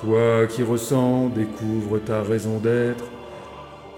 Toi 0.00 0.46
qui 0.48 0.62
ressens, 0.62 1.28
découvre 1.28 1.98
ta 1.98 2.22
raison 2.22 2.58
d'être. 2.58 3.04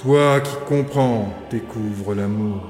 Toi 0.03 0.41
qui 0.41 0.57
comprends, 0.67 1.33
découvre 1.49 2.17
l'amour. 2.17 2.61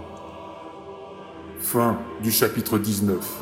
Fin 1.60 1.98
du 2.22 2.30
chapitre 2.30 2.76
19. 2.76 3.41